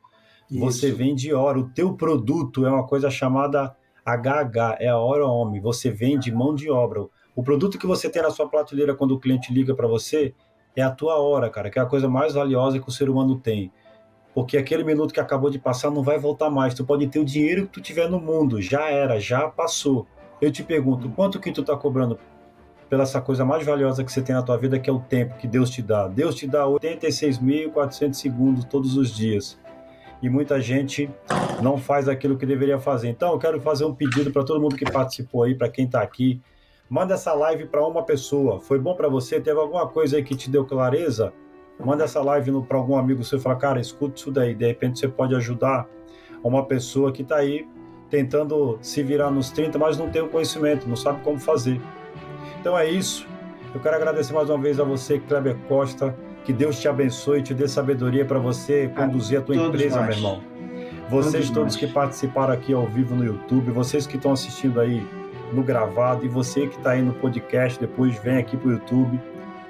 Isso. 0.51 0.59
Você 0.59 0.91
vende 0.91 1.33
hora. 1.33 1.59
O 1.59 1.69
teu 1.69 1.93
produto 1.93 2.65
é 2.65 2.69
uma 2.69 2.85
coisa 2.85 3.09
chamada 3.09 3.73
HH, 4.05 4.77
é 4.79 4.89
a 4.89 4.97
hora 4.97 5.25
homem. 5.25 5.61
Você 5.61 5.89
vende 5.89 6.31
mão 6.31 6.53
de 6.53 6.69
obra. 6.69 7.05
O 7.35 7.41
produto 7.41 7.77
que 7.77 7.87
você 7.87 8.09
tem 8.09 8.21
na 8.21 8.31
sua 8.31 8.49
prateleira 8.49 8.93
quando 8.93 9.11
o 9.11 9.19
cliente 9.19 9.53
liga 9.53 9.73
para 9.73 9.87
você 9.87 10.33
é 10.75 10.81
a 10.81 10.91
tua 10.91 11.19
hora, 11.19 11.49
cara, 11.49 11.69
que 11.69 11.79
é 11.79 11.81
a 11.81 11.85
coisa 11.85 12.09
mais 12.09 12.33
valiosa 12.33 12.79
que 12.79 12.89
o 12.89 12.91
ser 12.91 13.09
humano 13.09 13.39
tem. 13.39 13.71
Porque 14.33 14.57
aquele 14.57 14.83
minuto 14.83 15.13
que 15.13 15.19
acabou 15.19 15.49
de 15.49 15.59
passar 15.59 15.91
não 15.91 16.03
vai 16.03 16.17
voltar 16.19 16.49
mais. 16.49 16.73
Tu 16.73 16.85
pode 16.85 17.07
ter 17.07 17.19
o 17.19 17.25
dinheiro 17.25 17.65
que 17.65 17.73
tu 17.73 17.81
tiver 17.81 18.09
no 18.09 18.19
mundo, 18.19 18.61
já 18.61 18.89
era, 18.89 19.19
já 19.19 19.47
passou. 19.47 20.07
Eu 20.41 20.51
te 20.51 20.63
pergunto, 20.63 21.09
quanto 21.09 21.39
que 21.39 21.51
tu 21.51 21.61
está 21.61 21.75
cobrando 21.75 22.17
pela 22.89 23.03
essa 23.03 23.21
coisa 23.21 23.45
mais 23.45 23.65
valiosa 23.65 24.03
que 24.03 24.11
você 24.11 24.21
tem 24.21 24.33
na 24.33 24.41
tua 24.41 24.57
vida, 24.57 24.79
que 24.79 24.89
é 24.89 24.93
o 24.93 24.99
tempo 24.99 25.35
que 25.37 25.47
Deus 25.47 25.69
te 25.69 25.81
dá? 25.81 26.07
Deus 26.07 26.35
te 26.35 26.47
dá 26.47 26.65
86.400 26.65 28.13
segundos 28.13 28.65
todos 28.65 28.95
os 28.97 29.15
dias. 29.15 29.59
E 30.21 30.29
muita 30.29 30.59
gente 30.59 31.09
não 31.61 31.77
faz 31.77 32.09
aquilo 32.09 32.37
que 32.37 32.45
deveria 32.45 32.79
fazer. 32.79 33.09
Então, 33.09 33.31
eu 33.31 33.39
quero 33.39 33.59
fazer 33.61 33.85
um 33.85 33.93
pedido 33.93 34.31
para 34.31 34.43
todo 34.43 34.61
mundo 34.61 34.75
que 34.75 34.89
participou 34.89 35.43
aí, 35.43 35.55
para 35.55 35.69
quem 35.69 35.85
está 35.85 36.01
aqui. 36.01 36.41
Manda 36.89 37.13
essa 37.13 37.33
live 37.33 37.67
para 37.67 37.85
uma 37.85 38.03
pessoa. 38.03 38.59
Foi 38.59 38.79
bom 38.79 38.95
para 38.95 39.07
você? 39.07 39.39
Teve 39.39 39.59
alguma 39.59 39.87
coisa 39.87 40.17
aí 40.17 40.23
que 40.23 40.35
te 40.35 40.49
deu 40.49 40.65
clareza? 40.65 41.31
Manda 41.83 42.03
essa 42.03 42.21
live 42.21 42.51
para 42.63 42.77
algum 42.77 42.97
amigo 42.97 43.23
seu 43.23 43.39
e 43.39 43.41
fala, 43.41 43.55
cara, 43.55 43.79
escuta 43.79 44.15
isso 44.17 44.31
daí. 44.31 44.53
De 44.53 44.65
repente 44.65 44.99
você 44.99 45.07
pode 45.07 45.33
ajudar 45.35 45.87
uma 46.43 46.65
pessoa 46.65 47.11
que 47.11 47.21
está 47.21 47.37
aí 47.37 47.65
tentando 48.09 48.77
se 48.81 49.01
virar 49.01 49.31
nos 49.31 49.49
30, 49.51 49.77
mas 49.77 49.97
não 49.97 50.09
tem 50.09 50.21
o 50.21 50.27
conhecimento, 50.27 50.87
não 50.87 50.95
sabe 50.95 51.21
como 51.21 51.39
fazer. 51.39 51.79
Então 52.59 52.77
é 52.77 52.89
isso. 52.89 53.25
Eu 53.73 53.79
quero 53.79 53.95
agradecer 53.95 54.33
mais 54.33 54.49
uma 54.49 54.57
vez 54.57 54.79
a 54.79 54.83
você, 54.83 55.19
Kleber 55.19 55.55
Costa. 55.67 56.15
Que 56.43 56.51
Deus 56.51 56.79
te 56.79 56.87
abençoe 56.87 57.39
e 57.39 57.43
te 57.43 57.53
dê 57.53 57.67
sabedoria 57.67 58.25
para 58.25 58.39
você 58.39 58.87
conduzir 58.89 59.39
a 59.39 59.41
tua 59.41 59.55
empresa, 59.55 60.01
meu 60.01 60.11
irmão. 60.11 60.41
Vocês 61.09 61.45
todos, 61.45 61.49
todos 61.49 61.75
que 61.75 61.87
participaram 61.87 62.53
aqui 62.53 62.73
ao 62.73 62.85
vivo 62.87 63.15
no 63.15 63.23
YouTube, 63.23 63.71
vocês 63.71 64.07
que 64.07 64.15
estão 64.15 64.31
assistindo 64.31 64.79
aí 64.79 65.05
no 65.53 65.63
gravado 65.63 66.25
e 66.25 66.27
você 66.27 66.67
que 66.67 66.77
está 66.77 66.91
aí 66.91 67.01
no 67.01 67.13
podcast, 67.13 67.79
depois 67.79 68.17
vem 68.19 68.37
aqui 68.37 68.57
para 68.57 68.69
o 68.69 68.71
YouTube 68.73 69.19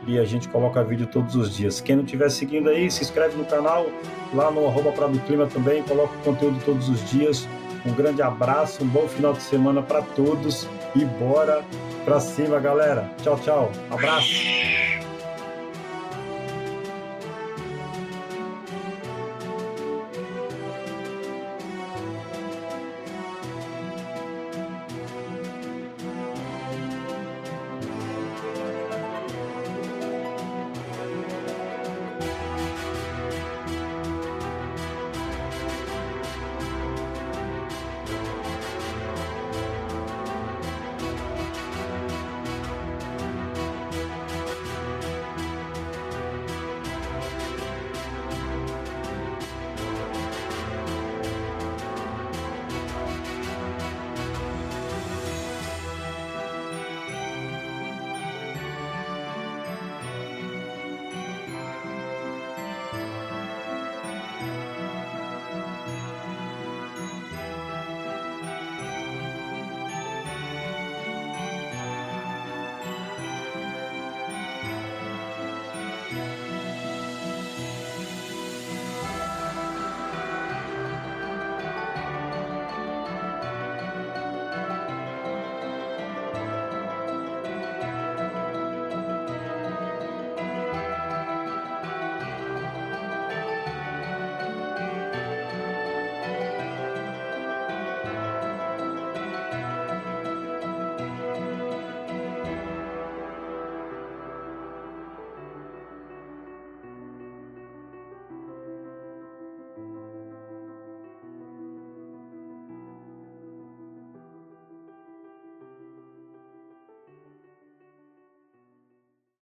e 0.08 0.18
a 0.18 0.26
gente 0.26 0.48
coloca 0.48 0.84
vídeo 0.84 1.08
todos 1.08 1.36
os 1.36 1.56
dias. 1.56 1.82
Quem 1.82 1.96
não 1.96 2.04
estiver 2.04 2.30
seguindo 2.30 2.70
aí, 2.70 2.90
se 2.90 3.04
inscreve 3.04 3.36
no 3.38 3.46
canal, 3.46 3.88
lá 4.34 4.50
no 4.52 4.68
arroba 4.68 4.94
Clima 5.26 5.48
também, 5.48 5.84
coloca 5.84 6.14
conteúdo 6.24 6.60
todos 6.66 6.90
os 6.90 7.10
dias. 7.10 7.48
Um 7.86 7.94
grande 7.94 8.22
abraço, 8.22 8.84
um 8.84 8.88
bom 8.88 9.08
final 9.08 9.34
de 9.34 9.42
semana 9.42 9.82
para 9.82 10.02
todos 10.02 10.68
e 10.96 11.06
bora 11.06 11.64
para 12.04 12.20
cima, 12.20 12.60
galera. 12.60 13.10
Tchau, 13.22 13.40
tchau. 13.40 13.72
Abraço. 13.90 14.89